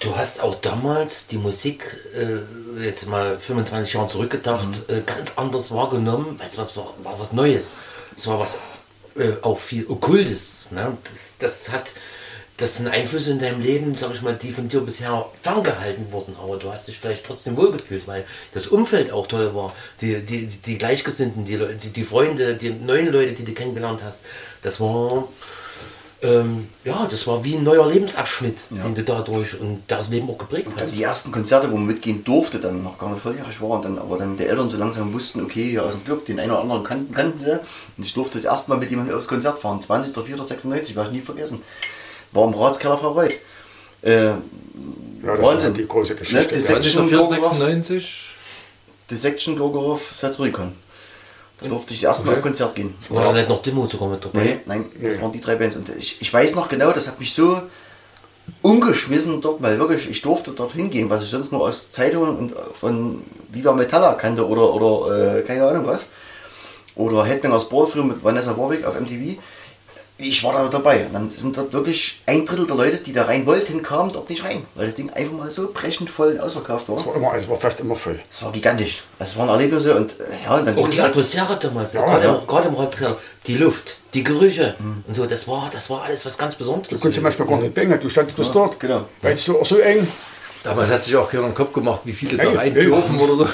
Du 0.00 0.14
hast 0.14 0.42
auch 0.42 0.56
damals 0.56 1.26
die 1.26 1.38
Musik, 1.38 1.96
äh, 2.14 2.84
jetzt 2.84 3.06
mal 3.06 3.38
25 3.38 3.94
Jahre 3.94 4.08
zurückgedacht, 4.08 4.68
äh, 4.88 5.00
ganz 5.00 5.32
anders 5.36 5.70
wahrgenommen, 5.70 6.38
weil 6.38 6.48
es 6.48 6.58
was, 6.58 6.76
war, 6.76 6.92
war 7.02 7.18
was 7.18 7.32
Neues. 7.32 7.76
Es 8.14 8.26
war 8.26 8.38
was 8.38 8.58
äh, 9.16 9.32
auch 9.40 9.58
viel 9.58 9.86
Okkultes. 9.88 10.68
Ne? 10.70 10.98
Das, 11.04 11.34
das 11.38 11.72
hat, 11.72 11.92
das 12.58 12.76
sind 12.76 12.88
Einflüsse 12.88 13.30
in 13.30 13.38
deinem 13.38 13.62
Leben, 13.62 13.96
sag 13.96 14.12
ich 14.14 14.20
mal, 14.20 14.34
die 14.34 14.52
von 14.52 14.68
dir 14.68 14.80
bisher 14.80 15.26
ferngehalten 15.42 16.12
wurden, 16.12 16.36
aber 16.42 16.58
du 16.58 16.70
hast 16.70 16.88
dich 16.88 16.98
vielleicht 16.98 17.24
trotzdem 17.24 17.56
wohlgefühlt, 17.56 18.06
weil 18.06 18.26
das 18.52 18.66
Umfeld 18.66 19.10
auch 19.10 19.26
toll 19.26 19.54
war. 19.54 19.74
Die, 20.02 20.20
die, 20.20 20.46
die 20.46 20.76
Gleichgesinnten, 20.76 21.46
die, 21.46 21.56
die, 21.56 21.88
die 21.90 22.04
Freunde, 22.04 22.54
die 22.54 22.68
neuen 22.68 23.10
Leute, 23.10 23.32
die 23.32 23.46
du 23.46 23.52
kennengelernt 23.52 24.02
hast, 24.02 24.24
das 24.60 24.78
war 24.78 25.26
ähm, 26.26 26.66
ja, 26.84 27.06
das 27.10 27.26
war 27.26 27.44
wie 27.44 27.54
ein 27.56 27.62
neuer 27.64 27.86
Lebensabschnitt, 27.86 28.58
den 28.70 28.94
du 28.94 29.02
dadurch 29.02 29.58
und 29.60 29.82
das 29.88 30.08
Leben 30.10 30.28
auch 30.28 30.38
geprägt 30.38 30.66
Und 30.66 30.80
dann 30.80 30.88
hat. 30.88 30.94
die 30.94 31.02
ersten 31.02 31.30
Konzerte, 31.32 31.70
wo 31.70 31.76
man 31.76 31.86
mitgehen 31.86 32.24
durfte, 32.24 32.58
dann 32.58 32.82
noch 32.82 32.98
gar 32.98 33.10
nicht 33.10 33.22
volljährig 33.22 33.60
war. 33.60 33.70
Und 33.70 33.84
dann, 33.84 33.98
aber 33.98 34.18
dann 34.18 34.36
die 34.36 34.44
Eltern 34.46 34.68
so 34.70 34.76
langsam 34.76 35.12
wussten, 35.12 35.42
okay, 35.44 35.72
ja, 35.72 35.82
aus 35.82 35.92
dem 35.92 36.04
Club, 36.04 36.24
den 36.26 36.40
einen 36.40 36.50
oder 36.50 36.60
anderen 36.62 36.84
kannten, 36.84 37.14
kannten 37.14 37.38
sie. 37.38 37.52
Und 37.52 38.04
ich 38.04 38.12
durfte 38.14 38.38
das 38.38 38.44
erste 38.44 38.70
Mal 38.70 38.78
mit 38.78 38.90
jemandem 38.90 39.16
aufs 39.16 39.28
Konzert 39.28 39.58
fahren. 39.58 39.80
20.04.96, 39.80 40.94
werde 40.94 41.08
ich 41.10 41.14
nie 41.16 41.20
vergessen. 41.20 41.62
War 42.32 42.44
im 42.48 42.54
Ratskeller 42.54 42.98
Frau 42.98 43.12
Reuth. 43.12 43.34
Äh, 44.02 44.24
Ja, 44.26 44.36
das 45.22 45.40
Wahnsinn. 45.42 45.70
war 45.70 45.76
die 45.78 45.88
große 45.88 46.12
Ne, 46.14 46.18
Geschichte. 46.20 46.54
das 46.54 46.68
ja. 46.68 46.74
Section 46.82 47.08
96. 47.08 48.22
Die 49.10 49.16
Section 49.16 49.56
Gorgorov 49.56 50.12
Saturikon. 50.12 50.72
Da 51.60 51.68
durfte 51.68 51.94
ich 51.94 52.00
das 52.02 52.10
erste 52.10 52.26
Mal 52.26 52.32
Okay. 52.32 52.38
auf 52.40 52.44
Konzert 52.44 52.74
gehen. 52.74 52.94
War 53.08 53.24
da 53.24 53.32
nicht 53.32 53.48
noch 53.48 53.62
Demo 53.62 53.86
sogar 53.86 54.08
mit 54.08 54.22
dabei? 54.24 54.42
Nee, 54.44 54.60
nein, 54.66 54.84
das 55.00 55.20
waren 55.22 55.32
die 55.32 55.40
drei 55.40 55.54
Bands. 55.56 55.74
Und 55.76 55.88
ich, 55.96 56.20
ich 56.20 56.32
weiß 56.32 56.54
noch 56.54 56.68
genau, 56.68 56.92
das 56.92 57.06
hat 57.08 57.18
mich 57.18 57.32
so 57.32 57.62
umgeschmissen 58.62 59.40
dort, 59.40 59.62
weil 59.62 59.78
wirklich, 59.78 60.08
ich 60.08 60.22
durfte 60.22 60.52
dort 60.52 60.72
hingehen, 60.72 61.10
was 61.10 61.22
ich 61.22 61.30
sonst 61.30 61.52
nur 61.52 61.62
aus 61.62 61.90
Zeitungen 61.92 62.36
und 62.36 62.54
von 62.78 63.22
Viva 63.48 63.72
Metalla 63.72 64.14
kannte 64.14 64.46
oder, 64.46 64.72
oder 64.74 65.38
äh, 65.38 65.42
keine 65.42 65.66
Ahnung 65.66 65.86
was. 65.86 66.08
Oder 66.94 67.24
Headbangers 67.24 67.68
Ball 67.68 67.86
früher 67.86 68.04
mit 68.04 68.22
Vanessa 68.22 68.56
Warwick 68.56 68.84
auf 68.86 68.98
MTV. 68.98 69.38
Ich 70.18 70.42
war 70.44 70.54
da 70.54 70.66
dabei. 70.68 71.04
Und 71.06 71.12
dann 71.12 71.30
sind 71.30 71.56
dort 71.58 71.72
wirklich 71.74 72.22
ein 72.24 72.46
Drittel 72.46 72.66
der 72.66 72.76
Leute, 72.76 72.96
die 72.98 73.12
da 73.12 73.24
rein 73.26 73.44
wollten, 73.44 73.82
kamen 73.82 74.12
dort 74.12 74.30
nicht 74.30 74.42
rein, 74.44 74.62
weil 74.74 74.86
das 74.86 74.94
Ding 74.94 75.10
einfach 75.10 75.32
mal 75.34 75.50
so 75.50 75.70
brechend 75.72 76.08
voll 76.08 76.32
und 76.32 76.40
ausverkauft 76.40 76.88
war. 76.88 76.96
Es 76.96 77.04
war, 77.04 77.14
immer, 77.16 77.34
es 77.34 77.46
war 77.48 77.58
fast 77.58 77.80
immer 77.80 77.96
voll. 77.96 78.18
Es 78.30 78.42
war 78.42 78.50
gigantisch. 78.50 79.02
Es 79.18 79.36
waren 79.36 79.48
Erlebnisse 79.50 79.94
und 79.94 80.12
äh, 80.18 80.24
ja, 80.44 80.56
und 80.56 80.66
dann 80.66 80.74
Auch 80.78 80.82
ging 80.82 80.90
die 80.92 80.96
es 80.96 81.02
halt- 81.02 81.10
Atmosphäre 81.12 81.58
damals, 81.60 81.92
Ja, 81.92 82.04
gerade, 82.04 82.24
ja. 82.24 82.34
Im, 82.36 82.46
gerade 82.46 82.68
im 82.68 82.74
Ratskeller, 82.74 83.18
die 83.46 83.56
Luft, 83.56 83.98
die 84.14 84.24
Gerüche 84.24 84.74
und 85.06 85.14
so, 85.14 85.26
das 85.26 85.46
war, 85.46 85.68
das 85.70 85.90
war 85.90 86.02
alles 86.04 86.24
was 86.24 86.38
ganz 86.38 86.54
Besonderes. 86.54 86.88
Du 86.88 86.98
konntest 86.98 87.16
zum 87.16 87.24
Beispiel 87.24 87.44
gar 87.46 87.58
nicht 87.60 87.74
bängen, 87.74 88.00
du 88.00 88.08
standest 88.08 88.36
bloß 88.36 88.52
dort. 88.52 88.80
genau. 88.80 89.04
Weil 89.20 89.34
es 89.34 89.44
so, 89.44 89.62
so 89.64 89.78
eng, 89.78 90.06
Damals 90.64 90.90
hat 90.90 91.04
sich 91.04 91.14
auch 91.14 91.30
keiner 91.30 91.44
den 91.44 91.54
Kopf 91.54 91.72
gemacht, 91.74 92.00
wie 92.04 92.12
viele 92.12 92.36
da 92.38 92.50
Nee, 92.50 92.56
rein 92.56 92.74
dürfen 92.74 93.20
oder 93.20 93.36
so. 93.36 93.48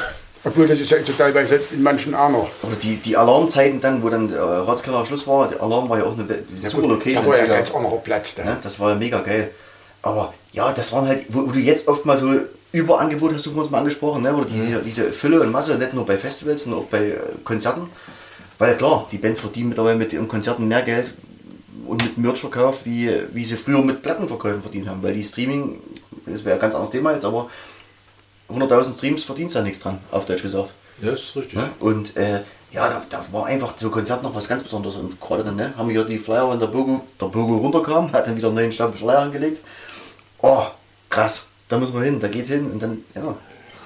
Obwohl 0.45 0.67
das 0.67 0.81
ist 0.81 0.91
ja 0.91 0.99
teilweise 1.17 1.61
in 1.73 1.83
manchen 1.83 2.15
auch 2.15 2.31
noch. 2.31 2.49
Oder 2.63 2.77
die, 2.77 2.97
die 2.97 3.17
Alarmzeiten 3.17 3.81
dann, 3.81 4.03
wo 4.03 4.09
dann 4.09 4.33
äh, 4.33 4.37
Ratskeller 4.39 5.05
Schluss 5.07 5.27
war, 5.27 5.49
der 5.49 5.63
Alarm 5.63 5.89
war 5.89 5.99
ja 5.99 6.05
auch 6.05 6.13
eine 6.15 6.29
we- 6.29 6.43
super 6.57 6.89
Location. 6.89 7.25
Da 7.25 7.31
war 7.31 7.39
ja 7.39 7.47
ganz 7.47 7.71
anderer 7.75 7.97
Platz 7.99 8.35
da. 8.35 8.45
ne? 8.45 8.57
Das 8.63 8.79
war 8.81 8.91
ja 8.91 8.97
mega 8.97 9.21
geil. 9.21 9.51
Aber 10.03 10.35
ja, 10.53 10.73
das 10.73 10.93
waren 10.93 11.07
halt, 11.07 11.27
wo, 11.29 11.47
wo 11.47 11.51
du 11.53 11.61
jetzt 11.61 11.87
oft 11.89 12.05
mal 12.05 12.19
so 12.19 12.29
Überangebot 12.73 13.35
hast 13.35 13.47
du 13.47 13.51
uns 13.61 13.71
mal 13.71 13.79
angesprochen, 13.79 14.23
ne? 14.23 14.35
oder 14.35 14.47
diese, 14.47 14.81
diese 14.81 15.13
Fülle 15.13 15.41
und 15.43 15.53
Masse, 15.53 15.77
nicht 15.77 15.93
nur 15.95 16.07
bei 16.07 16.17
Festivals, 16.17 16.65
sondern 16.65 16.83
auch 16.83 16.87
bei 16.87 17.09
äh, 17.09 17.17
Konzerten. 17.45 17.83
Weil 18.59 18.77
klar, 18.77 19.07
die 19.13 19.19
Bands 19.19 19.41
verdienen 19.41 19.69
mittlerweile 19.69 19.97
mit 19.99 20.13
ihren 20.13 20.27
Konzerten 20.29 20.67
mehr 20.69 20.83
Geld 20.83 21.13
und 21.87 22.03
mit 22.03 22.17
Merchverkauf, 22.17 22.85
wie, 22.85 23.11
wie 23.33 23.45
sie 23.45 23.57
früher 23.57 23.83
mit 23.83 24.03
Plattenverkäufen 24.03 24.63
verdient 24.63 24.89
haben. 24.89 25.03
Weil 25.03 25.15
die 25.15 25.25
Streaming, 25.25 25.79
das 26.27 26.45
wäre 26.45 26.55
ein 26.57 26.61
ganz 26.61 26.75
anderes 26.75 26.91
Thema 26.93 27.13
jetzt, 27.13 27.25
aber 27.25 27.51
100.000 28.55 28.97
Streams 28.97 29.25
verdienst 29.25 29.55
du 29.55 29.59
ja 29.61 29.65
nichts 29.65 29.81
dran, 29.81 29.99
auf 30.11 30.27
Deutsch 30.27 30.43
gesagt. 30.43 30.73
Ja, 31.01 31.13
ist 31.13 31.35
richtig. 31.35 31.55
Ne? 31.55 31.71
Und 31.81 32.17
äh, 32.17 32.41
ja, 32.73 32.89
da, 32.89 33.03
da 33.09 33.25
war 33.33 33.47
einfach 33.47 33.75
so 33.77 33.91
Konzert 33.91 34.23
noch 34.23 34.35
was 34.35 34.49
ganz 34.49 34.63
Besonderes. 34.63 34.97
Und 34.97 35.21
gerade 35.21 35.45
dann 35.45 35.57
ne, 35.57 35.75
haben 35.77 35.89
wir 35.89 36.05
die 36.05 36.19
Flyer, 36.19 36.51
wenn 36.51 36.59
der 36.59 36.67
Bogo, 36.67 37.03
der 37.21 37.27
Bogo 37.27 37.57
runterkam, 37.57 38.13
hat 38.13 38.27
dann 38.27 38.37
wieder 38.37 38.49
einen 38.49 38.57
neuen 38.57 38.73
Stapel 38.73 38.99
Flyer 38.99 39.21
angelegt. 39.21 39.59
Oh, 40.41 40.65
krass, 41.11 41.47
da 41.69 41.79
müssen 41.79 41.95
wir 41.95 42.03
hin, 42.03 42.21
da 42.21 42.29
geht's 42.29 42.51
hin. 42.51 42.71
Und 42.71 42.83
dann, 42.83 43.05
ja, 43.15 43.37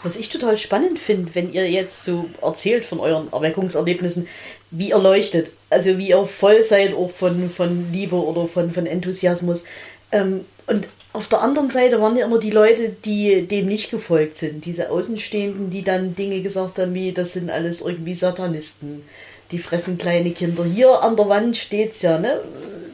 Was 0.03 0.17
ich 0.17 0.29
total 0.29 0.57
spannend 0.57 0.99
finde, 0.99 1.35
wenn 1.35 1.53
ihr 1.53 1.69
jetzt 1.71 2.05
so 2.05 2.27
erzählt 2.43 2.85
von 2.85 3.01
euren 3.01 3.33
Erweckungserlebnissen, 3.33 4.29
wie 4.71 4.91
ihr 4.91 4.99
leuchtet, 4.99 5.53
also 5.71 5.99
wie 5.99 6.09
ihr 6.09 6.25
voll 6.27 6.63
seid 6.63 6.95
auch 6.95 7.11
von, 7.11 7.51
von 7.51 7.93
Liebe 7.93 8.17
oder 8.17 8.47
von, 8.47 8.71
von 8.71 8.87
Enthusiasmus. 8.87 9.65
Ähm, 10.13 10.45
und 10.67 10.89
auf 11.17 11.29
der 11.29 11.41
anderen 11.43 11.71
Seite 11.71 12.01
waren 12.01 12.17
ja 12.17 12.27
immer 12.27 12.39
die 12.39 12.51
Leute, 12.51 12.91
die 13.05 13.47
dem 13.47 13.67
nicht 13.67 13.91
gefolgt 13.91 14.39
sind, 14.39 14.65
diese 14.65 14.91
Außenstehenden, 14.91 15.71
die 15.71 15.83
dann 15.83 16.15
Dinge 16.15 16.41
gesagt 16.41 16.79
haben, 16.79 16.95
wie 16.95 17.13
das 17.13 17.33
sind 17.33 17.51
alles 17.51 17.81
irgendwie 17.81 18.15
Satanisten, 18.15 19.03
die 19.51 19.59
fressen 19.59 19.97
kleine 19.99 20.31
Kinder. 20.33 20.65
Hier 20.65 21.03
an 21.03 21.17
der 21.17 21.29
Wand 21.29 21.57
steht's 21.57 22.03
ja, 22.03 22.19
ne? 22.19 22.41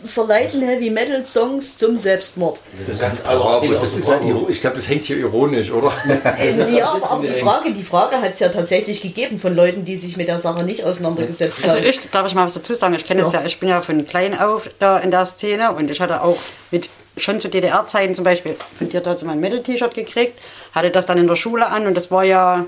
Verleiten 0.04 0.62
Heavy 0.62 0.90
Metal 0.90 1.24
Songs 1.24 1.76
zum 1.78 1.96
Selbstmord. 1.96 2.60
Das 2.76 2.88
ist 2.88 3.00
ganz 3.00 3.24
Aber 3.24 3.60
das 3.76 3.94
ist 3.96 4.10
ich 4.48 4.60
glaube, 4.60 4.76
das 4.76 4.88
hängt 4.88 5.04
hier 5.04 5.16
ironisch, 5.18 5.70
oder? 5.70 5.92
Äh, 6.38 6.76
Ja, 6.76 6.90
aber, 6.92 7.08
aber 7.08 7.26
die 7.26 7.34
Frage, 7.34 7.72
die 7.72 7.84
Frage 7.84 8.20
hat 8.20 8.32
es 8.32 8.40
ja 8.40 8.48
tatsächlich 8.48 9.00
gegeben 9.00 9.38
von 9.38 9.54
Leuten, 9.54 9.84
die 9.84 9.96
sich 9.96 10.16
mit 10.16 10.26
der 10.28 10.38
Sache 10.40 10.64
nicht 10.64 10.84
auseinandergesetzt 10.84 11.64
Also 11.64 11.76
haben. 11.78 11.86
ich, 11.88 12.00
darf 12.10 12.26
ich 12.26 12.34
mal 12.34 12.46
was 12.46 12.54
dazu 12.54 12.74
sagen? 12.74 12.94
Ich 12.94 13.04
kenne 13.04 13.22
es 13.22 13.32
Ja. 13.32 13.40
ja, 13.40 13.46
ich 13.46 13.60
bin 13.60 13.68
ja 13.68 13.80
von 13.80 14.04
klein 14.06 14.38
auf 14.38 14.68
da 14.80 14.98
in 14.98 15.10
der 15.12 15.24
Szene 15.26 15.72
und 15.72 15.88
ich 15.90 16.00
hatte 16.00 16.22
auch 16.22 16.38
mit 16.72 16.88
schon 17.16 17.40
zu 17.40 17.48
DDR-Zeiten 17.48 18.14
zum 18.14 18.24
Beispiel 18.24 18.56
von 18.78 18.88
dir 18.88 19.00
dazu 19.00 19.26
mein 19.26 19.40
Metal-T-Shirt 19.40 19.94
gekriegt, 19.94 20.38
hatte 20.72 20.90
das 20.90 21.06
dann 21.06 21.18
in 21.18 21.26
der 21.28 21.36
Schule 21.36 21.66
an 21.66 21.86
und 21.86 21.94
das 21.94 22.10
war 22.10 22.24
ja, 22.24 22.64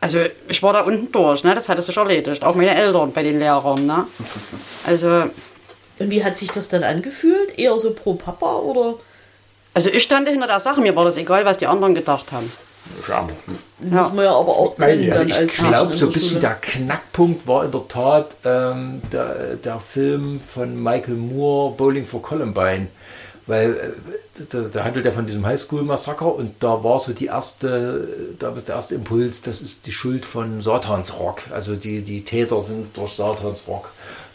also 0.00 0.18
ich 0.48 0.62
war 0.62 0.72
da 0.72 0.80
unten 0.82 1.12
durch, 1.12 1.44
ne? 1.44 1.54
das 1.54 1.68
hatte 1.68 1.82
sich 1.82 1.96
erledigt, 1.96 2.44
auch 2.44 2.54
meine 2.54 2.74
Eltern 2.74 3.12
bei 3.12 3.22
den 3.22 3.38
Lehrern. 3.38 3.86
Ne? 3.86 4.06
Also, 4.86 5.06
Und 6.00 6.10
wie 6.10 6.24
hat 6.24 6.38
sich 6.38 6.50
das 6.50 6.66
dann 6.68 6.82
angefühlt? 6.82 7.56
Eher 7.58 7.78
so 7.78 7.92
pro 7.92 8.14
Papa 8.14 8.56
oder? 8.56 8.94
also 9.74 9.88
ich 9.90 10.02
stand 10.02 10.28
hinter 10.28 10.46
der 10.48 10.58
Sache, 10.60 10.80
mir 10.80 10.96
war 10.96 11.04
das 11.04 11.16
egal, 11.16 11.44
was 11.44 11.58
die 11.58 11.66
anderen 11.66 11.94
gedacht 11.94 12.32
haben. 12.32 12.50
Schade. 13.06 13.32
Ja. 13.78 14.02
Muss 14.02 14.12
man 14.12 14.24
ja 14.24 14.32
aber 14.32 14.48
auch 14.56 14.76
Nein, 14.76 15.08
also 15.12 15.22
Ich 15.24 15.36
als 15.36 15.54
glaube, 15.54 15.96
so 15.96 16.06
ein 16.06 16.12
bisschen 16.12 16.28
Schule. 16.30 16.40
der 16.40 16.54
Knackpunkt 16.54 17.46
war 17.46 17.64
in 17.64 17.70
der 17.70 17.86
Tat 17.86 18.34
ähm, 18.44 19.02
der, 19.12 19.54
der 19.56 19.78
Film 19.78 20.40
von 20.40 20.82
Michael 20.82 21.14
Moore, 21.14 21.74
Bowling 21.76 22.04
for 22.04 22.20
Columbine, 22.20 22.88
weil 23.46 23.70
äh, 24.38 24.42
da, 24.50 24.60
da 24.62 24.84
handelt 24.84 25.04
er 25.06 25.12
von 25.12 25.26
diesem 25.26 25.44
Highschool-Massaker 25.44 26.34
und 26.34 26.54
da 26.60 26.84
war 26.84 26.98
so 26.98 27.12
die 27.12 27.26
erste, 27.26 28.08
da 28.38 28.54
war 28.54 28.62
der 28.62 28.74
erste 28.74 28.94
Impuls, 28.94 29.42
das 29.42 29.60
ist 29.60 29.86
die 29.86 29.92
Schuld 29.92 30.24
von 30.24 30.60
Satans 30.60 31.18
Rock. 31.18 31.42
Also 31.50 31.74
die, 31.74 32.02
die 32.02 32.24
Täter 32.24 32.62
sind 32.62 32.96
durch 32.96 33.12
Satans 33.14 33.64
Rock 33.66 33.90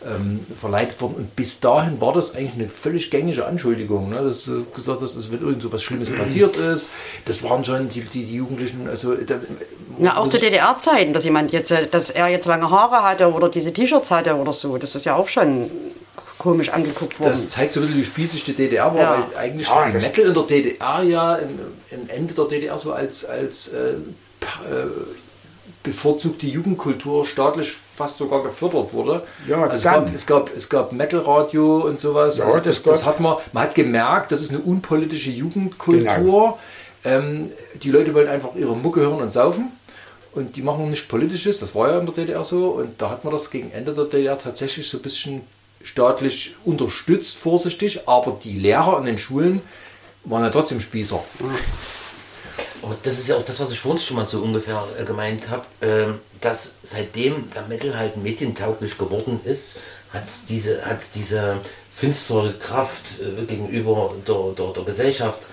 ähm, 0.05 0.45
verleitet 0.59 1.01
worden. 1.01 1.15
Und 1.15 1.35
bis 1.35 1.59
dahin 1.59 1.99
war 2.01 2.13
das 2.13 2.35
eigentlich 2.35 2.53
eine 2.53 2.69
völlig 2.69 3.09
gängige 3.09 3.45
Anschuldigung, 3.45 4.09
ne? 4.09 4.21
dass 4.23 4.43
du 4.43 4.65
gesagt 4.75 5.01
hast, 5.01 5.15
also 5.15 5.31
wenn 5.31 5.41
irgend 5.41 5.61
so 5.61 5.71
was 5.71 5.83
Schlimmes 5.83 6.09
passiert 6.17 6.57
ist, 6.57 6.89
das 7.25 7.41
waren 7.43 7.63
schon 7.63 7.89
die, 7.89 8.01
die, 8.01 8.25
die 8.25 8.35
Jugendlichen, 8.35 8.87
also 8.87 9.15
da, 9.15 9.35
Na, 9.97 10.17
auch 10.17 10.27
zu 10.27 10.39
DDR-Zeiten, 10.39 11.13
dass 11.13 11.23
jemand 11.23 11.51
jetzt, 11.51 11.71
äh, 11.71 11.87
dass 11.87 12.09
er 12.09 12.27
jetzt 12.27 12.45
lange 12.45 12.69
Haare 12.69 13.03
hatte 13.03 13.31
oder 13.31 13.49
diese 13.49 13.73
T-Shirts 13.73 14.11
hatte 14.11 14.35
oder 14.35 14.53
so, 14.53 14.77
das 14.77 14.95
ist 14.95 15.05
ja 15.05 15.15
auch 15.15 15.29
schon 15.29 15.69
komisch 16.37 16.69
angeguckt 16.69 17.19
worden. 17.19 17.29
Das 17.31 17.49
zeigt 17.49 17.73
so 17.73 17.79
ein 17.79 17.87
bisschen, 17.87 17.99
wie 18.01 18.05
spießig 18.05 18.43
die 18.43 18.53
DDR 18.53 18.93
war, 18.93 19.01
Ja. 19.01 19.27
weil 19.31 19.37
eigentlich 19.37 19.67
Ja, 19.67 19.85
Metal 19.87 20.25
in 20.25 20.33
der 20.33 20.43
DDR 20.43 21.03
ja 21.03 21.35
im, 21.35 21.59
im 21.91 22.09
Ende 22.09 22.33
der 22.33 22.45
DDR 22.45 22.77
so 22.77 22.93
als, 22.93 23.25
als 23.25 23.69
äh, 23.69 23.93
äh, 23.93 23.95
bevorzugte 25.83 26.45
Jugendkultur 26.47 27.25
staatlich 27.25 27.71
fast 27.95 28.17
sogar 28.17 28.43
gefördert 28.43 28.93
wurde. 28.93 29.23
Ja, 29.47 29.63
also 29.63 29.75
es, 29.75 29.83
gab, 29.83 30.13
es, 30.13 30.25
gab, 30.27 30.55
es 30.55 30.69
gab 30.69 30.91
Metal-Radio 30.91 31.77
und 31.87 31.99
sowas. 31.99 32.37
Ja, 32.37 32.45
also 32.45 32.59
das 32.59 32.83
das, 32.83 33.05
hat 33.05 33.19
man, 33.19 33.37
man 33.53 33.63
hat 33.63 33.75
gemerkt, 33.75 34.31
das 34.31 34.41
ist 34.41 34.49
eine 34.51 34.59
unpolitische 34.59 35.29
Jugendkultur. 35.31 36.03
Genau. 36.03 36.59
Ähm, 37.05 37.51
die 37.81 37.89
Leute 37.91 38.13
wollen 38.13 38.27
einfach 38.27 38.55
ihre 38.55 38.75
Mucke 38.75 38.99
hören 39.01 39.21
und 39.21 39.29
saufen. 39.29 39.71
Und 40.33 40.55
die 40.55 40.61
machen 40.61 40.89
nichts 40.91 41.07
Politisches, 41.07 41.61
das 41.61 41.73
war 41.73 41.89
ja 41.89 41.99
in 41.99 42.05
der 42.05 42.13
DDR 42.13 42.43
so. 42.43 42.67
Und 42.69 43.01
da 43.01 43.09
hat 43.09 43.23
man 43.23 43.33
das 43.33 43.49
gegen 43.49 43.71
Ende 43.71 43.93
der 43.93 44.03
DDR 44.05 44.37
tatsächlich 44.37 44.87
so 44.87 44.97
ein 44.97 45.01
bisschen 45.01 45.41
staatlich 45.83 46.55
unterstützt, 46.65 47.35
vorsichtig. 47.37 48.07
Aber 48.07 48.37
die 48.43 48.57
Lehrer 48.57 48.97
an 48.97 49.05
den 49.05 49.17
Schulen 49.17 49.61
waren 50.23 50.43
ja 50.43 50.49
trotzdem 50.49 50.81
Spießer. 50.81 51.23
Aber 52.81 52.95
das 53.03 53.13
ist 53.19 53.27
ja 53.29 53.37
auch 53.37 53.45
das, 53.45 53.59
was 53.59 53.71
ich 53.71 53.79
vorhin 53.79 53.99
schon 53.99 54.17
mal 54.17 54.25
so 54.25 54.39
ungefähr 54.39 54.83
äh, 54.99 55.03
gemeint 55.03 55.49
habe, 55.49 55.65
ähm, 55.81 56.19
dass 56.41 56.73
seitdem 56.83 57.49
der 57.53 57.63
Metal 57.63 57.97
halt 57.97 58.17
medientauglich 58.17 58.97
geworden 58.97 59.39
ist, 59.45 59.77
hat 60.13 60.23
diese, 60.49 60.85
hat 60.85 60.99
diese 61.15 61.57
finstere 61.95 62.53
Kraft 62.53 63.19
äh, 63.19 63.43
gegenüber 63.45 64.11
der, 64.27 64.53
der, 64.57 64.73
der 64.73 64.83
Gesellschaft 64.83 65.47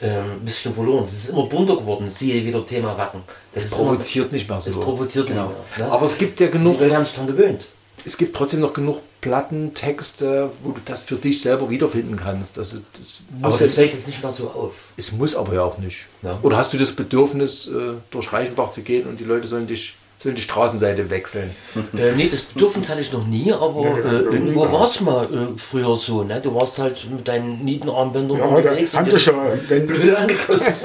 ähm, 0.00 0.32
ein 0.32 0.44
bisschen 0.44 0.74
verloren. 0.74 1.04
Es 1.04 1.12
ist 1.12 1.28
immer 1.30 1.46
bunter 1.46 1.76
geworden, 1.76 2.10
siehe 2.10 2.44
wieder 2.44 2.64
Thema 2.64 2.96
Wacken. 2.96 3.22
Das 3.52 3.64
Es 3.64 3.70
ist 3.70 3.76
provoziert 3.76 4.32
nicht 4.32 4.48
mehr 4.48 4.60
so. 4.60 4.70
Es 4.70 4.76
provoziert 4.76 5.26
Genau. 5.26 5.48
nicht 5.48 5.78
mehr. 5.78 5.86
Ne? 5.86 5.92
Aber 5.92 6.06
es 6.06 6.16
gibt 6.16 6.40
ja 6.40 6.46
die 6.46 6.52
genug, 6.52 6.80
Leute 6.80 6.96
haben 6.96 7.04
sich 7.04 7.14
dran 7.14 7.26
gewöhnt. 7.26 7.62
Es 8.06 8.16
gibt 8.16 8.36
trotzdem 8.36 8.60
noch 8.60 8.72
genug 8.72 9.00
Platten, 9.20 9.74
Texte, 9.74 10.50
wo 10.62 10.70
du 10.70 10.80
das 10.84 11.02
für 11.02 11.16
dich 11.16 11.42
selber 11.42 11.68
wiederfinden 11.68 12.16
kannst. 12.16 12.56
Also 12.58 12.78
das 12.92 13.20
Aber 13.40 13.50
muss 13.50 13.58
das 13.58 13.60
jetzt, 13.68 13.74
fällt 13.74 13.92
jetzt 13.92 14.06
nicht 14.06 14.22
mehr 14.22 14.30
so 14.30 14.44
auf. 14.50 14.90
es 14.96 15.10
muss 15.10 15.34
aber 15.34 15.54
ja 15.54 15.62
auch 15.62 15.78
nicht. 15.78 16.06
Ja. 16.22 16.38
Oder 16.42 16.56
hast 16.56 16.72
du 16.72 16.78
das 16.78 16.92
Bedürfnis, 16.92 17.66
äh, 17.66 17.94
durch 18.12 18.32
Reichenbach 18.32 18.70
zu 18.70 18.82
gehen 18.82 19.08
und 19.08 19.18
die 19.18 19.24
Leute 19.24 19.48
sollen 19.48 19.66
dich 19.66 19.96
sollen 20.18 20.36
die 20.36 20.42
Straßenseite 20.42 21.10
wechseln? 21.10 21.54
Äh, 21.96 22.12
nee, 22.12 22.28
das 22.30 22.42
Bedürfnis 22.42 22.88
hatte 22.88 23.00
ich 23.00 23.12
noch 23.12 23.26
nie, 23.26 23.52
aber 23.52 23.82
äh, 23.98 24.20
irgendwo 24.20 24.70
war 24.70 24.86
es 24.86 25.00
mal 25.00 25.24
äh, 25.24 25.58
früher 25.58 25.96
so. 25.96 26.22
Ne? 26.22 26.40
Du 26.40 26.54
warst 26.54 26.78
halt 26.78 27.10
mit 27.10 27.26
deinen 27.26 27.64
Nietenarmbändern 27.64 28.38
Ja, 28.38 28.44
unterwegs 28.44 28.92
und 28.92 29.00
haben 29.00 29.10
dir 29.10 29.18
sie 29.18 29.24
schon. 29.24 29.58
Blöd 29.86 30.14
angekotzt. 30.14 30.82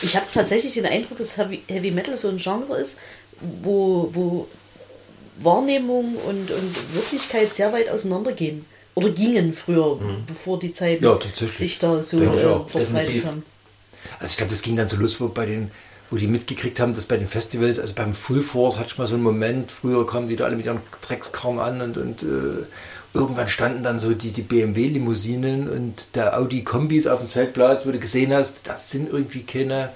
Ich 0.00 0.14
habe 0.16 0.26
tatsächlich 0.32 0.74
den 0.74 0.86
Eindruck, 0.86 1.18
dass 1.18 1.36
Heavy, 1.36 1.62
Heavy 1.66 1.90
Metal 1.90 2.16
so 2.16 2.28
ein 2.28 2.36
Genre 2.38 2.78
ist, 2.78 2.98
wo, 3.62 4.08
wo 4.12 4.46
Wahrnehmung 5.42 6.16
und, 6.16 6.50
und 6.50 6.94
Wirklichkeit 6.94 7.54
sehr 7.54 7.72
weit 7.72 7.88
auseinandergehen. 7.88 8.64
Oder 8.94 9.10
gingen 9.10 9.54
früher, 9.54 9.98
bevor 10.26 10.58
die 10.58 10.72
Zeiten 10.72 11.04
Ja, 11.04 11.18
sich 11.56 11.78
da 11.78 12.02
so 12.02 12.20
äh, 12.20 12.68
verbreitet 12.68 13.24
haben. 13.24 13.44
Also 14.18 14.32
ich 14.32 14.36
glaube, 14.36 14.50
das 14.50 14.62
ging 14.62 14.76
dann 14.76 14.88
so 14.88 14.96
los, 14.96 15.20
wo 15.20 15.28
bei 15.28 15.46
den, 15.46 15.70
wo 16.10 16.16
die 16.16 16.26
mitgekriegt 16.26 16.80
haben, 16.80 16.94
dass 16.94 17.04
bei 17.04 17.16
den 17.16 17.28
Festivals, 17.28 17.78
also 17.78 17.94
beim 17.94 18.12
Full 18.12 18.40
Force 18.40 18.76
hatte 18.76 18.88
ich 18.88 18.98
mal 18.98 19.06
so 19.06 19.14
einen 19.14 19.22
Moment, 19.22 19.70
früher 19.70 20.04
kamen 20.04 20.28
die 20.28 20.34
da 20.34 20.46
alle 20.46 20.56
mit 20.56 20.66
ihren 20.66 20.80
Dreckskarren 21.06 21.60
an 21.60 21.80
und, 21.80 21.96
und 21.96 22.22
äh, 22.24 22.64
irgendwann 23.14 23.48
standen 23.48 23.82
dann 23.82 24.00
so 24.00 24.12
die, 24.12 24.32
die 24.32 24.42
BMW-Limousinen 24.42 25.68
und 25.68 26.16
der 26.16 26.36
Audi-Kombis 26.38 27.06
auf 27.06 27.20
dem 27.20 27.28
Zeltplatz, 27.28 27.86
wo 27.86 27.92
du 27.92 27.98
gesehen 27.98 28.32
hast, 28.32 28.66
das 28.68 28.90
sind 28.90 29.12
irgendwie 29.12 29.42
keine, 29.42 29.90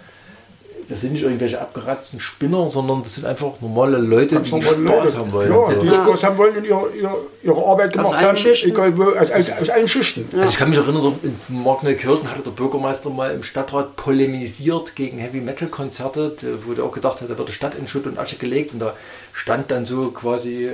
das 0.89 1.01
sind 1.01 1.13
nicht 1.13 1.23
irgendwelche 1.23 1.61
abgeratzten 1.61 2.21
Spinner, 2.21 2.69
sondern 2.69 3.03
das 3.03 3.15
sind 3.15 3.27
einfach 3.27 3.53
normale 3.61 3.99
Leute, 3.99 4.41
die 4.41 4.51
Ganz 4.51 4.65
Spaß 4.65 4.77
normale 4.79 5.01
Leute. 5.05 5.17
haben 5.19 5.33
wollen. 5.33 5.51
Ja, 5.53 5.73
die 5.75 5.87
Ja. 5.87 5.95
Spaß 5.95 6.25
haben 6.25 6.39
wollen 6.39 6.57
und 6.57 6.65
ihre, 6.65 6.89
ihre, 6.91 7.17
ihre 7.43 7.65
Arbeit 7.67 7.93
gemacht 7.93 8.15
allen 8.15 8.27
haben, 8.29 8.37
Schichten. 8.37 8.71
egal 8.71 8.97
wo, 8.99 9.05
aus, 9.05 9.31
aus, 9.31 9.45
aus 9.61 9.69
allen 9.71 9.89
Schichten. 9.89 10.27
Also 10.37 10.51
ich 10.51 10.57
kann 10.59 10.71
mich 10.71 10.79
erinnern, 10.79 11.15
in 11.23 11.63
Markneukirchen 11.63 12.31
hatte 12.31 12.43
der 12.43 12.51
Bürgermeister 12.51 13.11
mal 13.11 13.35
im 13.35 13.43
Stadtrat 13.43 13.97
polemisiert 13.97 14.95
gegen 14.97 15.19
Heavy 15.19 15.41
Metal 15.41 15.69
Konzerte, 15.69 16.33
wo 16.67 16.73
der 16.75 16.85
auch 16.85 16.93
gedacht 16.93 17.21
hat, 17.21 17.31
da 17.31 17.39
wird 17.39 17.49
die 17.49 17.53
Stadt 17.53 17.75
in 17.75 17.89
Schutt 17.89 18.07
und 18.07 18.19
Asche 18.19 18.37
gelegt 18.37 18.73
und 18.73 18.79
da 18.81 18.95
stand 19.33 19.71
dann 19.71 19.85
so 19.85 20.11
quasi 20.11 20.67
äh, 20.67 20.73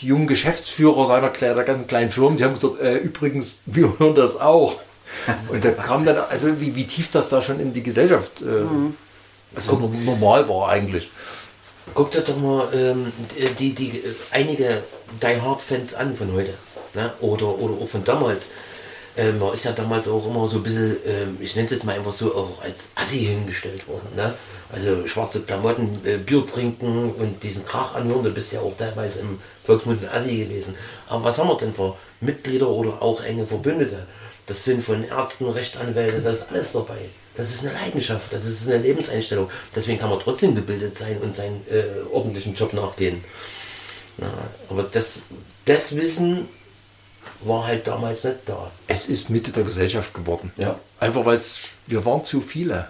die 0.00 0.06
jungen 0.06 0.26
Geschäftsführer 0.26 1.04
seiner 1.06 1.28
der 1.30 1.54
ganzen 1.64 1.86
kleinen 1.86 2.10
Firmen, 2.10 2.36
die 2.38 2.44
haben 2.44 2.54
gesagt, 2.54 2.80
äh, 2.80 2.96
übrigens, 2.98 3.56
wir 3.66 3.98
hören 3.98 4.14
das 4.14 4.40
auch. 4.40 4.76
Und 5.48 5.64
da 5.64 5.70
kam 5.70 6.04
dann, 6.04 6.16
also 6.28 6.60
wie, 6.60 6.74
wie 6.76 6.84
tief 6.84 7.10
das 7.10 7.28
da 7.30 7.40
schon 7.40 7.58
in 7.60 7.72
die 7.72 7.82
Gesellschaft 7.82 8.42
äh, 8.42 8.46
also 9.56 9.72
no- 9.76 9.88
normal 9.88 10.48
war 10.48 10.68
eigentlich. 10.68 11.10
Guck 11.94 12.10
dir 12.12 12.20
doch 12.20 12.36
mal 12.36 12.68
ähm, 12.74 13.12
die, 13.58 13.74
die, 13.74 14.02
einige 14.30 14.82
Die 15.22 15.40
Hard 15.40 15.62
Fans 15.62 15.94
an 15.94 16.16
von 16.16 16.32
heute. 16.32 16.54
Ne? 16.94 17.12
Oder, 17.20 17.58
oder 17.58 17.74
auch 17.82 17.88
von 17.88 18.04
damals. 18.04 18.48
Ähm, 19.18 19.38
man 19.38 19.54
ist 19.54 19.64
ja 19.64 19.72
damals 19.72 20.08
auch 20.08 20.26
immer 20.26 20.46
so 20.46 20.56
ein 20.56 20.62
bisschen, 20.62 20.96
ähm, 21.06 21.38
ich 21.40 21.54
nenne 21.56 21.64
es 21.66 21.72
jetzt 21.72 21.84
mal 21.84 21.96
einfach 21.96 22.12
so, 22.12 22.34
auch 22.34 22.62
als 22.62 22.90
Assi 22.96 23.20
hingestellt 23.20 23.88
worden. 23.88 24.08
Ne? 24.14 24.34
Also 24.70 25.06
schwarze 25.06 25.40
Klamotten, 25.42 25.98
äh, 26.04 26.18
Bier 26.18 26.44
trinken 26.46 27.12
und 27.12 27.42
diesen 27.42 27.64
Krach 27.64 27.94
anhören. 27.94 28.24
Du 28.24 28.30
bist 28.30 28.52
ja 28.52 28.60
auch 28.60 28.76
teilweise 28.76 29.20
im 29.20 29.40
Volksmund 29.64 30.02
ein 30.02 30.10
Assi 30.20 30.36
gewesen. 30.44 30.74
Aber 31.08 31.24
was 31.24 31.38
haben 31.38 31.48
wir 31.48 31.56
denn 31.56 31.72
für 31.72 31.96
Mitglieder 32.20 32.68
oder 32.68 33.00
auch 33.00 33.22
enge 33.22 33.46
Verbündete? 33.46 34.06
Das 34.46 34.64
sind 34.64 34.84
von 34.84 35.02
Ärzten, 35.02 35.48
Rechtsanwälte, 35.48 36.20
das 36.20 36.40
ist 36.40 36.52
alles 36.52 36.72
dabei. 36.72 36.98
Das 37.36 37.50
ist 37.50 37.64
eine 37.64 37.74
Leidenschaft, 37.74 38.32
das 38.32 38.46
ist 38.46 38.68
eine 38.68 38.78
Lebenseinstellung. 38.78 39.50
Deswegen 39.74 39.98
kann 39.98 40.10
man 40.10 40.20
trotzdem 40.20 40.54
gebildet 40.54 40.94
sein 40.94 41.18
und 41.18 41.34
seinen 41.34 41.64
äh, 41.70 41.84
ordentlichen 42.10 42.54
Job 42.54 42.72
nachgehen. 42.72 43.22
Na, 44.18 44.32
aber 44.70 44.84
das, 44.84 45.22
das 45.64 45.94
Wissen 45.96 46.48
war 47.42 47.66
halt 47.66 47.86
damals 47.86 48.24
nicht 48.24 48.38
da. 48.46 48.70
Es 48.86 49.08
ist 49.08 49.28
Mitte 49.28 49.52
der 49.52 49.64
Gesellschaft 49.64 50.14
geworden. 50.14 50.52
Ja. 50.56 50.78
Einfach 50.98 51.24
weil 51.26 51.40
wir 51.86 52.04
waren 52.04 52.24
zu 52.24 52.40
viele. 52.40 52.88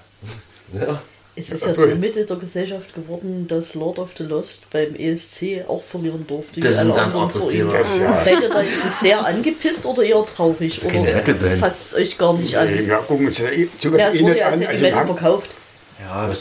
Ja. 0.73 1.01
Es 1.39 1.51
ist 1.53 1.67
ja 1.67 1.75
so 1.75 1.87
Mitte 1.89 2.25
der 2.25 2.37
Gesellschaft 2.37 2.95
geworden, 2.95 3.47
dass 3.47 3.75
Lord 3.75 3.99
of 3.99 4.11
the 4.17 4.25
Lost 4.25 4.71
beim 4.71 4.95
ESC 4.95 5.65
auch 5.69 5.83
verlieren 5.83 6.27
durfte. 6.27 6.61
Das 6.61 6.75
ist 6.77 6.79
ein 6.81 6.95
ganz 6.95 7.15
anderes 7.15 7.43
vor 7.43 7.53
ihm. 7.53 7.69
Thema. 7.69 7.73
Das, 7.79 7.99
ja. 7.99 8.17
Seid 8.17 8.41
ihr 8.41 8.49
da 8.49 8.63
jetzt 8.63 9.01
sehr 9.01 9.25
angepisst 9.25 9.85
oder 9.85 10.03
eher 10.03 10.25
traurig? 10.25 10.81
keine 10.81 11.23
Oder 11.23 11.57
fasst 11.59 11.89
es 11.93 11.95
euch 11.95 12.17
gar 12.17 12.33
nicht 12.33 12.57
an? 12.57 12.87
Ja, 12.87 12.97
gucken 12.99 13.21
wir 13.21 13.27
uns 13.29 13.39
ja 13.39 13.51
eh- 13.51 13.69
sowas 13.79 14.01
Ja, 14.01 14.09
es 14.09 14.15
eh 14.15 14.23
wurde 14.23 14.39
ja 14.39 14.47
als 14.49 14.67
Also, 14.67 14.87
haben- 14.97 15.07
verkauft. 15.07 15.55
Ja, 16.01 16.27
das, 16.29 16.39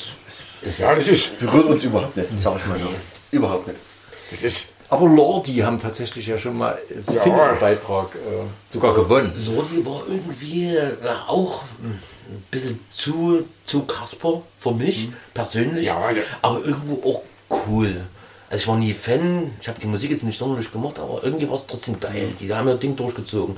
das 0.64 0.80
ja, 0.80 0.96
das 0.96 1.08
ist, 1.08 1.40
berührt 1.40 1.66
uns 1.66 1.84
überhaupt 1.84 2.16
nicht, 2.16 2.30
sag 2.38 2.56
ich 2.58 2.66
mal 2.66 2.78
so. 2.80 2.88
Überhaupt 3.32 3.68
nicht. 3.68 3.80
das 4.32 4.44
ist 4.44 4.70
Aber 4.88 5.08
Lordi 5.10 5.56
haben 5.56 5.80
tatsächlich 5.80 6.28
ja 6.28 6.38
schon 6.38 6.58
mal 6.58 6.78
so 7.06 7.14
Ja. 7.14 7.24
einen 7.24 7.60
Beitrag 7.60 8.16
äh, 8.16 8.20
sogar 8.72 8.94
gewonnen. 8.94 9.34
Lordi 9.46 9.86
war 9.86 10.04
irgendwie 10.08 10.76
äh, 10.76 10.94
auch 11.28 11.64
hm, 11.82 12.00
ein 12.30 12.44
bisschen 12.52 12.80
zu, 12.92 13.46
zu 13.66 13.84
Kasper 13.86 14.42
für 14.60 14.72
mich 14.72 15.10
persönlich, 15.34 15.88
Ja, 15.88 16.12
ja. 16.12 16.22
aber 16.42 16.64
irgendwo 16.64 17.10
auch 17.10 17.22
cool. 17.68 18.06
Also 18.50 18.62
ich 18.62 18.68
war 18.68 18.78
nie 18.78 18.94
Fan, 18.94 19.52
ich 19.60 19.68
habe 19.68 19.80
die 19.80 19.88
Musik 19.88 20.12
jetzt 20.12 20.24
nicht 20.24 20.38
sonderlich 20.38 20.72
gemacht, 20.72 21.00
aber 21.00 21.24
irgendwie 21.24 21.48
war 21.48 21.56
es 21.56 21.66
trotzdem 21.66 22.00
geil. 22.00 22.30
Die 22.40 22.54
haben 22.54 22.68
das 22.68 22.80
Ding 22.80 22.96
durchgezogen. 22.96 23.58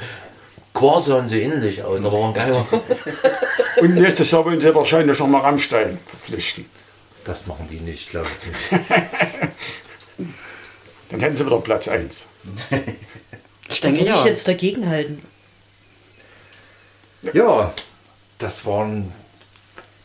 Quasi 0.73 1.10
sahen 1.11 1.27
sie 1.27 1.41
ähnlich 1.41 1.84
aus, 1.84 2.06
aber 2.06 2.22
waren 2.22 2.34
geiler. 2.34 2.65
Und 3.81 3.95
nächstes 3.95 4.31
Jahr 4.31 4.45
wollen 4.45 4.61
sie 4.61 4.73
wahrscheinlich 4.73 5.19
noch 5.19 5.27
mal 5.27 5.41
Rammstein 5.41 5.99
verpflichten. 6.06 6.65
Das 7.23 7.48
machen 7.48 7.68
die 7.69 7.80
nicht, 7.80 8.10
glaube 8.10 8.27
ich 8.41 8.48
nicht. 8.48 8.84
Dann 11.10 11.19
hätten 11.19 11.35
sie 11.35 11.45
wieder 11.45 11.60
Platz 11.60 11.88
1. 11.88 12.26
Ich 13.69 13.81
denke 13.81 13.99
würde 14.02 14.11
ich 14.11 14.18
ja. 14.18 14.26
jetzt 14.26 14.48
dagegen 14.48 14.88
halten. 14.88 15.22
Ja, 17.34 17.73
das 18.38 18.65
war 18.65 18.85
ein 18.85 19.11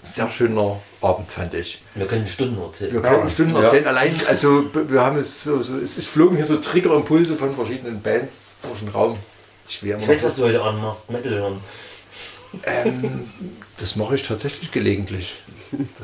sehr 0.02 0.30
schöner 0.30 0.80
Abend, 1.00 1.30
fand 1.30 1.54
ich. 1.54 1.80
Wir 1.94 2.06
können 2.06 2.26
Stunden 2.26 2.60
erzählen. 2.60 2.92
Wir 2.92 3.02
können 3.02 3.28
Stunden 3.30 3.54
erzählen. 3.56 3.86
Allein, 3.86 4.14
also 4.28 4.64
wir 4.88 5.00
haben 5.00 5.16
es 5.18 5.42
so, 5.44 5.62
so 5.62 5.76
es, 5.78 5.96
es 5.96 6.06
flogen 6.06 6.36
hier 6.36 6.46
so 6.46 6.56
Triggerimpulse 6.56 7.36
von 7.36 7.54
verschiedenen 7.54 8.00
Bands 8.02 8.52
durch 8.62 8.80
den 8.80 8.88
Raum. 8.88 9.16
Schwer 9.68 9.98
Ich 9.98 10.09
weiß, 10.09 10.24
was 10.24 10.36
du 10.36 10.44
heute 10.44 10.62
anmachst, 10.62 11.10
Metal 11.10 11.32
hören. 11.32 11.60
ähm, 12.64 13.30
Das 13.78 13.96
mache 13.96 14.16
ich 14.16 14.22
tatsächlich 14.22 14.70
gelegentlich. 14.72 15.36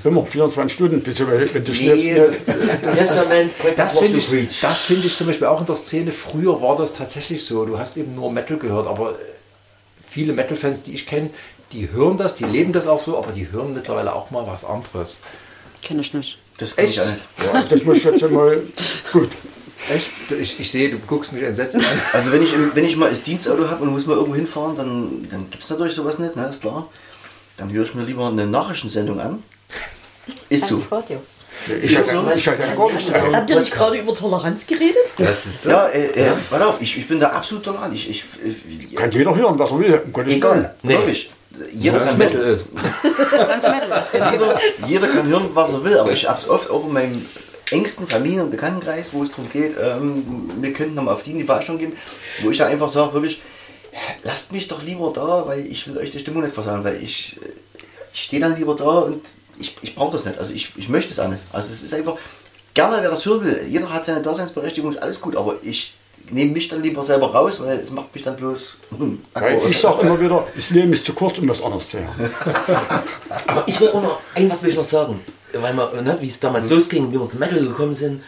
Immer 0.05 0.25
24 0.25 0.73
Stunden, 0.73 1.05
du, 1.05 1.27
wenn 1.55 1.65
du 1.65 1.73
Nee, 1.73 1.77
schläfst. 1.77 2.49
das, 2.49 2.57
ne? 2.57 2.81
Testament, 2.81 3.59
practice 3.59 3.77
Das 3.77 3.95
what 3.97 4.03
finde 4.05 4.19
ich, 4.19 4.61
das 4.61 4.81
finde 4.83 5.07
ich 5.07 5.17
zum 5.17 5.27
Beispiel 5.27 5.47
auch 5.47 5.61
in 5.61 5.67
der 5.67 5.77
Szene. 5.77 6.13
Früher 6.13 6.63
war 6.63 6.77
das 6.77 6.95
tatsächlich 6.95 7.45
so. 7.45 7.67
Du 7.67 7.79
hast 7.79 7.97
eben 7.99 8.15
nur 8.15 8.33
Metal 8.33 8.57
gehört, 8.57 8.87
aber 8.87 9.15
viele 10.09 10.33
Metal-Fans, 10.33 10.85
die 10.85 10.95
ich 10.95 11.07
kenne, 11.07 11.31
die 11.73 11.91
hören 11.93 12.17
das, 12.17 12.35
die 12.35 12.45
leben 12.45 12.73
das 12.73 12.87
auch 12.87 13.01
so, 13.01 13.19
aber 13.19 13.33
die 13.33 13.51
hören 13.51 13.75
mittlerweile 13.75 14.15
auch 14.15 14.31
mal 14.31 14.47
was 14.47 14.65
anderes. 14.65 15.21
Kenne 15.83 16.01
ich 16.01 16.15
nicht. 16.15 16.39
Das 16.59 16.77
kann 16.77 16.85
ich 16.85 16.99
Echt? 16.99 17.01
auch 17.01 17.11
nicht. 17.11 17.23
Ja, 17.55 17.63
das 17.63 17.85
muss 17.85 17.97
ich 17.99 18.05
jetzt 18.05 18.31
mal. 18.31 18.63
Gut. 19.13 19.31
Echt? 19.91 20.11
Ich, 20.33 20.59
ich 20.59 20.71
sehe, 20.71 20.91
du 20.91 20.99
guckst 20.99 21.33
mich 21.33 21.43
entsetzt 21.43 21.77
an. 21.77 21.85
Also 22.13 22.33
wenn 22.33 22.43
ich, 22.43 22.53
wenn 22.75 22.85
ich 22.85 22.97
mal 22.97 23.11
das 23.11 23.23
Dienstauto 23.23 23.69
habe 23.69 23.85
und 23.85 23.91
muss 23.91 24.07
mal 24.07 24.15
irgendwo 24.15 24.35
hinfahren, 24.35 24.77
dann, 24.77 25.29
dann 25.31 25.51
gibt 25.51 25.63
es 25.63 25.71
natürlich 25.71 25.95
sowas 25.95 26.19
nicht, 26.19 26.35
ne, 26.35 26.49
ist 26.49 26.63
klar. 26.63 26.89
Dann 27.57 27.73
höre 27.73 27.85
ich 27.85 27.95
mir 27.95 28.03
lieber 28.03 28.27
eine 28.27 28.47
Nachrichtensendung 28.47 29.21
an. 29.21 29.43
Ist 30.49 30.67
so. 30.67 30.77
Das 30.77 30.91
Radio. 30.91 31.23
Ich 31.83 31.97
hatte, 31.97 32.13
ich 32.37 32.49
hatte 32.49 32.63
ja 32.63 32.75
gar 32.75 32.93
nichts 32.93 33.11
dran. 33.11 33.35
Habt 33.35 33.51
ihr 33.51 33.61
nicht 33.61 33.73
gerade 33.73 33.99
über 33.99 34.15
Toleranz 34.15 34.67
geredet? 34.67 35.13
Das 35.17 35.45
ist 35.47 35.65
Ja, 35.65 35.89
äh, 35.89 36.07
äh, 36.07 36.33
pass 36.49 36.63
auf, 36.63 36.81
ich, 36.81 36.97
ich 36.97 37.09
bin 37.09 37.19
da 37.19 37.31
absolut 37.31 37.65
tolerant. 37.65 37.95
Ich, 37.95 38.09
ich, 38.09 38.25
ich, 38.45 38.95
Kann 38.95 39.11
jeder 39.11 39.35
hören, 39.35 39.59
was 39.59 39.71
er 39.71 39.79
will. 39.79 40.03
Um 40.05 40.13
Gottes 40.13 40.35
egal, 40.35 40.75
wirklich. 40.83 41.31
Jeder 41.73 42.01
kann 42.01 42.19
Metal 42.19 42.41
ist. 42.41 42.73
Metal, 42.73 43.89
das 43.89 44.11
genau. 44.11 44.31
jeder, 44.31 44.61
jeder 44.87 45.09
kann 45.09 45.27
hören, 45.27 45.51
was 45.55 45.73
er 45.73 45.85
will, 45.85 45.99
aber 45.99 46.13
ich 46.13 46.29
habe 46.29 46.39
es 46.39 46.49
oft 46.49 46.71
auch 46.71 46.87
in 46.87 46.93
meinem 46.93 47.27
engsten 47.71 48.07
Familien- 48.07 48.43
und 48.43 48.51
Bekanntenkreis, 48.51 49.13
wo 49.13 49.23
es 49.23 49.31
darum 49.31 49.51
geht, 49.51 49.77
ähm, 49.81 50.51
wir 50.61 50.73
könnten 50.73 50.95
nochmal 50.95 51.15
auf 51.15 51.23
die 51.23 51.33
in 51.33 51.39
die 51.39 51.45
Veranstaltung 51.45 51.91
gehen, 51.91 51.99
wo 52.43 52.51
ich 52.51 52.59
dann 52.59 52.69
einfach 52.69 52.89
sage, 52.89 53.13
wirklich, 53.13 53.43
lasst 54.23 54.53
mich 54.53 54.69
doch 54.69 54.83
lieber 54.83 55.13
da, 55.15 55.47
weil 55.47 55.67
ich 55.67 55.87
will 55.87 55.99
euch 55.99 56.11
die 56.11 56.19
Stimmung 56.19 56.43
nicht 56.43 56.55
versagen, 56.55 56.85
weil 56.85 57.03
ich, 57.03 57.37
äh, 57.43 57.53
ich 58.13 58.23
stehe 58.23 58.41
dann 58.41 58.57
lieber 58.57 58.75
da 58.75 59.01
und 59.01 59.25
ich, 59.59 59.77
ich 59.83 59.95
brauche 59.95 60.13
das 60.13 60.25
nicht, 60.25 60.39
also 60.39 60.53
ich, 60.53 60.73
ich 60.77 60.89
möchte 60.89 61.13
es 61.13 61.19
auch 61.19 61.29
nicht. 61.29 61.43
Also 61.53 61.71
es 61.71 61.83
ist 61.83 61.93
einfach, 61.93 62.17
gerne 62.75 62.99
wer 63.01 63.11
das 63.11 63.27
hören 63.27 63.45
will, 63.45 63.67
jeder 63.69 63.93
hat 63.93 64.05
seine 64.05 64.23
Daseinsberechtigung, 64.23 64.91
ist 64.91 65.03
alles 65.03 65.21
gut, 65.21 65.37
aber 65.37 65.57
ich 65.63 65.98
nehme 66.31 66.53
mich 66.53 66.69
dann 66.69 66.83
lieber 66.83 67.03
selber 67.03 67.33
raus, 67.33 67.61
weil 67.61 67.79
es 67.79 67.91
macht 67.91 68.15
mich 68.15 68.23
dann 68.23 68.37
bloß... 68.37 68.79
Hm, 68.97 69.21
ich 69.69 69.79
sage 69.79 70.03
immer 70.03 70.21
wieder, 70.21 70.47
das 70.55 70.71
Leben 70.71 70.93
ist 70.93 71.05
zu 71.05 71.13
kurz, 71.13 71.39
um 71.39 71.49
was 71.49 71.63
anderes 71.63 71.89
zu 71.89 71.99
hören. 71.99 72.31
Aber 73.47 73.65
ich 73.67 73.81
will 73.81 73.89
auch 73.91 74.03
noch, 74.03 74.21
ein 74.35 74.51
was 74.51 74.63
will 74.63 74.71
ich 74.71 74.77
noch 74.77 74.85
sagen. 74.85 75.21
Weil 75.53 75.75
wir, 75.75 76.03
ne, 76.03 76.19
wie 76.21 76.29
es 76.29 76.39
damals 76.41 76.69
losging, 76.69 77.13
wie 77.13 77.19
wir 77.19 77.29
zum 77.29 77.41
Metal 77.41 77.59
gekommen 77.59 77.95
sind. 77.95 78.23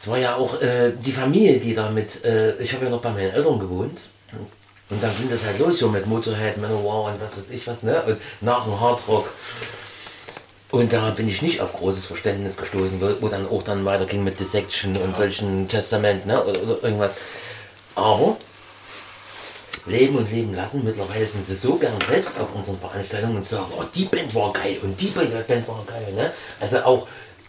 Es 0.00 0.08
war 0.08 0.18
ja 0.18 0.36
auch 0.36 0.60
äh, 0.60 0.92
die 1.04 1.12
Familie, 1.12 1.58
die 1.58 1.74
damit, 1.74 2.24
äh, 2.24 2.56
ich 2.58 2.72
habe 2.72 2.84
ja 2.84 2.90
noch 2.90 3.00
bei 3.00 3.10
meinen 3.10 3.30
Eltern 3.30 3.58
gewohnt. 3.58 4.00
Und 4.88 5.02
dann 5.02 5.10
ging 5.18 5.28
das 5.28 5.44
halt 5.44 5.58
los, 5.58 5.78
so 5.78 5.88
mit 5.88 6.06
Motorhead, 6.06 6.58
Manowar 6.58 7.12
und 7.12 7.20
was 7.20 7.36
weiß 7.36 7.50
ich 7.50 7.66
was, 7.66 7.82
ne? 7.82 8.02
Und 8.06 8.18
nach 8.40 8.64
dem 8.64 8.80
Hardrock. 8.80 9.28
Und 10.70 10.92
da 10.92 11.10
bin 11.10 11.28
ich 11.28 11.42
nicht 11.42 11.60
auf 11.60 11.74
großes 11.74 12.06
Verständnis 12.06 12.56
gestoßen, 12.56 13.00
wo, 13.20 13.28
dann 13.28 13.48
auch 13.48 13.62
dann 13.62 13.84
weiterging 13.84 14.24
mit 14.24 14.40
Dissection 14.40 14.96
und 14.96 15.14
solchen 15.14 15.68
Testament, 15.68 16.26
ne? 16.26 16.42
Oder, 16.44 16.62
oder 16.62 16.82
irgendwas. 16.82 17.14
Aber 17.94 18.36
leben 19.86 20.16
und 20.16 20.30
leben 20.30 20.54
lassen. 20.54 20.84
Mittlerweile 20.84 21.26
sind 21.26 21.46
sie 21.46 21.54
so 21.54 21.76
gern 21.76 21.94
selbst 22.08 22.38
auf 22.40 22.54
unseren 22.54 22.78
Veranstaltungen 22.78 23.36
und 23.36 23.44
sagen, 23.44 23.72
oh, 23.76 23.84
die 23.94 24.04
Band 24.04 24.34
war 24.34 24.52
geil 24.52 24.78
und 24.82 25.00
die 25.00 25.08
Band 25.08 25.68
war 25.68 25.84
geil. 25.86 26.12
Ne? 26.14 26.32
Also 26.60 26.78
auch, 26.82 27.06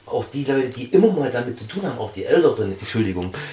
auch 0.08 0.26
die 0.34 0.44
Leute, 0.46 0.70
die 0.70 0.86
immer 0.86 1.12
mal 1.12 1.30
damit 1.32 1.58
zu 1.58 1.68
tun 1.68 1.84
haben, 1.84 1.98
auch 2.00 2.14
die 2.14 2.26
Älteren, 2.26 2.78
Entschuldigung. 2.80 3.34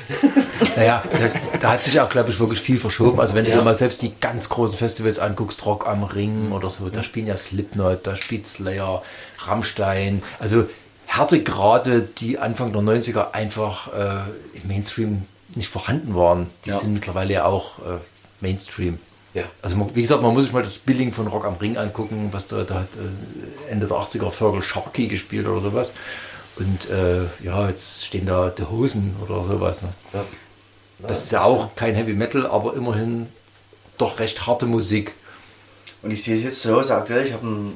Naja, 0.76 1.02
da, 1.12 1.58
da 1.60 1.70
hat 1.72 1.80
sich 1.80 2.00
auch, 2.00 2.08
glaube 2.08 2.30
ich, 2.30 2.38
wirklich 2.40 2.60
viel 2.60 2.78
verschoben. 2.78 3.20
Also 3.20 3.34
wenn 3.34 3.44
du 3.44 3.50
Ja. 3.50 3.58
dir 3.58 3.62
mal 3.64 3.74
selbst 3.74 4.02
die 4.02 4.12
ganz 4.20 4.48
großen 4.48 4.76
Festivals 4.78 5.18
anguckst, 5.18 5.64
Rock 5.66 5.86
am 5.86 6.04
Ring 6.04 6.52
oder 6.52 6.70
so, 6.70 6.88
da 6.88 7.02
spielen 7.02 7.26
ja 7.26 7.36
Slipknot, 7.36 8.06
da 8.06 8.16
spielt 8.16 8.46
Slayer, 8.48 9.02
Rammstein. 9.40 10.22
Also 10.38 10.66
Härtegrade, 11.06 12.02
die 12.18 12.38
Anfang 12.38 12.72
der 12.72 12.82
90er 12.82 13.32
einfach 13.32 13.88
äh, 13.92 14.58
im 14.60 14.68
Mainstream 14.68 15.22
nicht 15.54 15.68
vorhanden 15.68 16.14
waren, 16.14 16.48
die 16.64 16.70
Ja. 16.70 16.76
sind 16.78 16.94
mittlerweile 16.94 17.34
ja 17.34 17.44
auch 17.44 17.78
äh, 17.80 17.98
Mainstream. 18.40 18.98
Ja. 19.34 19.44
Also 19.62 19.76
man, 19.76 19.94
wie 19.94 20.02
gesagt, 20.02 20.22
man 20.22 20.32
muss 20.34 20.44
sich 20.44 20.52
mal 20.52 20.62
das 20.62 20.78
Billing 20.78 21.12
von 21.12 21.26
Rock 21.26 21.44
am 21.44 21.54
Ring 21.54 21.76
angucken, 21.76 22.28
was 22.32 22.46
da, 22.46 22.62
da 22.64 22.74
hat 22.80 22.88
äh, 22.96 23.70
Ende 23.72 23.86
der 23.86 23.96
80er 23.96 24.30
Fergal 24.30 24.62
Sharkey 24.62 25.08
gespielt 25.08 25.46
oder 25.46 25.60
sowas. 25.60 25.92
Und 26.56 26.88
äh, 26.88 27.24
ja, 27.42 27.68
jetzt 27.68 28.06
stehen 28.06 28.26
da 28.26 28.50
die 28.50 28.64
Hosen 28.64 29.16
oder 29.22 29.44
sowas. 29.44 29.82
Ne? 29.82 29.92
Ja. 30.12 30.24
Das 30.98 31.24
ist 31.24 31.32
ja 31.32 31.42
auch 31.42 31.74
kein 31.74 31.94
Heavy 31.94 32.12
Metal, 32.12 32.46
aber 32.46 32.74
immerhin 32.74 33.26
doch 33.98 34.18
recht 34.18 34.46
harte 34.46 34.66
Musik. 34.66 35.12
Und 36.02 36.10
ich 36.10 36.22
sehe 36.22 36.36
es 36.36 36.42
jetzt 36.42 36.62
zu 36.62 36.74
Hause 36.74 36.94
aktuell, 36.94 37.26
ich 37.26 37.32
habe 37.32 37.46
eine 37.46 37.72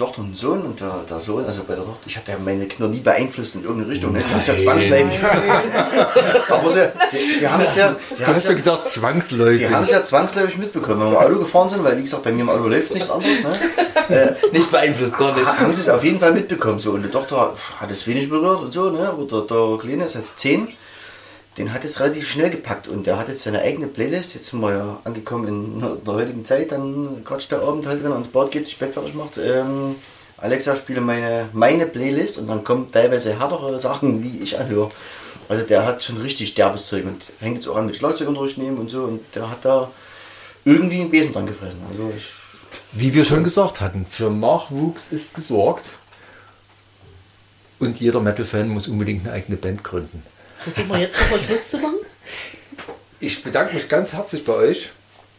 Tochter 0.00 0.18
und 0.18 0.24
einen 0.26 0.34
Sohn 0.34 0.62
und 0.62 0.80
der, 0.80 0.92
der 1.08 1.20
Sohn, 1.20 1.44
also 1.46 1.60
bei 1.66 1.74
der 1.74 1.84
Tochter, 1.84 2.00
ich 2.06 2.16
habe 2.16 2.30
ja 2.32 2.36
meine 2.44 2.66
Kinder 2.66 2.88
nie 2.88 3.00
beeinflusst 3.00 3.54
in 3.54 3.62
irgendeine 3.62 3.92
Richtung. 3.92 4.12
Ne? 4.12 4.24
Das 4.32 4.40
ist 4.40 4.48
ja 4.48 4.56
zwangsläufig. 4.64 5.20
Aber 6.48 6.70
sie, 6.70 6.88
sie, 7.10 7.32
sie 7.38 7.48
haben 7.48 7.62
es 7.62 7.76
ja, 7.76 7.94
sie 8.10 8.26
haben 8.26 8.36
es 8.36 8.44
ja, 8.46 8.52
gesagt, 8.52 8.88
zwangsläufig. 8.88 9.58
sie 9.58 9.68
haben 9.72 9.82
es 9.84 9.90
ja 9.90 10.02
zwangsläufig 10.02 10.58
mitbekommen, 10.58 11.00
wenn 11.00 11.12
wir 11.12 11.20
Auto 11.20 11.38
gefahren 11.38 11.68
sind, 11.68 11.84
weil 11.84 11.96
wie 11.96 12.02
gesagt, 12.02 12.22
bei 12.24 12.32
mir 12.32 12.42
im 12.42 12.48
Auto 12.50 12.68
läuft 12.68 12.92
nichts 12.92 13.10
anderes. 13.10 13.42
Ne? 13.42 14.36
Nicht 14.52 14.70
beeinflusst, 14.70 15.16
gar 15.18 15.34
nicht. 15.36 15.46
Ha- 15.46 15.58
haben 15.58 15.72
sie 15.72 15.82
es 15.82 15.88
auf 15.88 16.02
jeden 16.02 16.18
Fall 16.18 16.32
mitbekommen. 16.32 16.78
So. 16.80 16.90
Und 16.92 17.02
die 17.04 17.08
Tochter 17.10 17.54
hat 17.78 17.90
es 17.90 18.06
wenig 18.08 18.28
berührt 18.28 18.60
und 18.60 18.72
so, 18.72 18.90
ne? 18.90 19.12
Oder 19.12 19.42
der 19.42 19.78
Kleine 19.78 20.06
ist 20.06 20.14
jetzt 20.14 20.38
10. 20.40 20.66
Den 21.60 21.74
hat 21.74 21.84
es 21.84 22.00
relativ 22.00 22.26
schnell 22.26 22.48
gepackt 22.48 22.88
und 22.88 23.06
der 23.06 23.18
hat 23.18 23.28
jetzt 23.28 23.42
seine 23.42 23.60
eigene 23.60 23.86
Playlist. 23.86 24.32
Jetzt 24.32 24.46
sind 24.46 24.60
wir 24.60 24.72
ja 24.72 24.98
angekommen 25.04 25.46
in 25.46 26.04
der 26.06 26.14
heutigen 26.14 26.42
Zeit. 26.42 26.72
Dann 26.72 27.22
quatscht 27.22 27.52
der 27.52 27.60
Abend 27.60 27.86
halt, 27.86 28.02
wenn 28.02 28.12
er 28.12 28.16
ins 28.16 28.28
Bad 28.28 28.50
geht, 28.50 28.64
sich 28.64 28.78
Bett 28.78 28.94
fertig 28.94 29.14
macht. 29.14 29.36
Ähm, 29.36 29.96
Alexa, 30.38 30.74
spiele 30.74 31.02
meine, 31.02 31.50
meine 31.52 31.84
Playlist 31.84 32.38
und 32.38 32.46
dann 32.46 32.64
kommen 32.64 32.90
teilweise 32.90 33.38
härtere 33.38 33.78
Sachen, 33.78 34.22
die 34.22 34.42
ich 34.42 34.58
anhöre. 34.58 34.90
Also 35.50 35.66
der 35.66 35.84
hat 35.84 36.02
schon 36.02 36.16
richtig 36.16 36.54
derbes 36.54 36.86
Zeug 36.86 37.04
und 37.04 37.24
fängt 37.38 37.56
jetzt 37.56 37.68
auch 37.68 37.76
an 37.76 37.84
mit 37.84 37.96
Schlagzeugunterricht 37.96 38.56
nehmen 38.56 38.78
und 38.78 38.90
so. 38.90 39.02
Und 39.02 39.20
der 39.34 39.50
hat 39.50 39.62
da 39.62 39.90
irgendwie 40.64 41.02
einen 41.02 41.10
Besen 41.10 41.34
dran 41.34 41.44
gefressen. 41.44 41.80
Also 41.90 42.10
ich, 42.16 42.24
Wie 42.92 43.12
wir 43.12 43.26
schon 43.26 43.44
gesagt 43.44 43.82
hatten, 43.82 44.06
für 44.08 44.30
Nachwuchs 44.30 45.08
ist 45.10 45.34
gesorgt. 45.34 45.90
Und 47.78 48.00
jeder 48.00 48.20
Metal-Fan 48.20 48.66
muss 48.66 48.88
unbedingt 48.88 49.26
eine 49.26 49.34
eigene 49.34 49.58
Band 49.58 49.84
gründen. 49.84 50.22
Versuchen 50.62 50.88
wir 50.88 50.98
jetzt 50.98 51.20
nochmal 51.20 51.40
Schluss 51.40 51.70
zu 51.70 51.78
machen? 51.78 51.96
Ich 53.18 53.42
bedanke 53.42 53.74
mich 53.74 53.88
ganz 53.88 54.12
herzlich 54.12 54.44
bei 54.44 54.52
euch. 54.54 54.90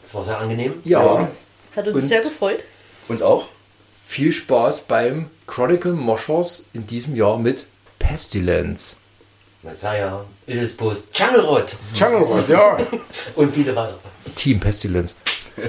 Das 0.03 0.13
war 0.13 0.25
sehr 0.25 0.37
angenehm. 0.37 0.73
Ja, 0.83 1.29
Hat 1.75 1.87
uns 1.87 1.95
Und- 1.95 2.01
sehr 2.01 2.21
gefreut. 2.21 2.63
und 3.07 3.23
auch 3.23 3.47
viel 4.07 4.31
Spaß 4.31 4.81
beim 4.81 5.29
Chronicle 5.47 5.93
Moshers 5.93 6.65
in 6.73 6.85
diesem 6.85 7.15
Jahr 7.15 7.37
mit 7.37 7.65
Pestilence. 7.99 8.97
Messiah, 9.63 10.25
Ilsbus, 10.47 11.03
Jungle 11.13 11.41
Rot 11.41 11.75
Jungle 11.93 12.23
Rot, 12.23 12.49
ja. 12.49 12.77
und 13.35 13.53
viele 13.53 13.75
weitere. 13.75 13.97
Team 14.35 14.59
Pestilence. 14.59 15.15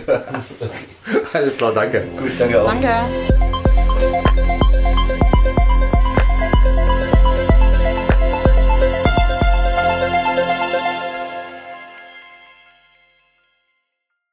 Alles 1.32 1.56
klar, 1.56 1.72
danke. 1.74 2.00
gut, 2.18 2.32
danke 2.38 2.62
auch. 2.62 2.66
Danke. 2.66 3.61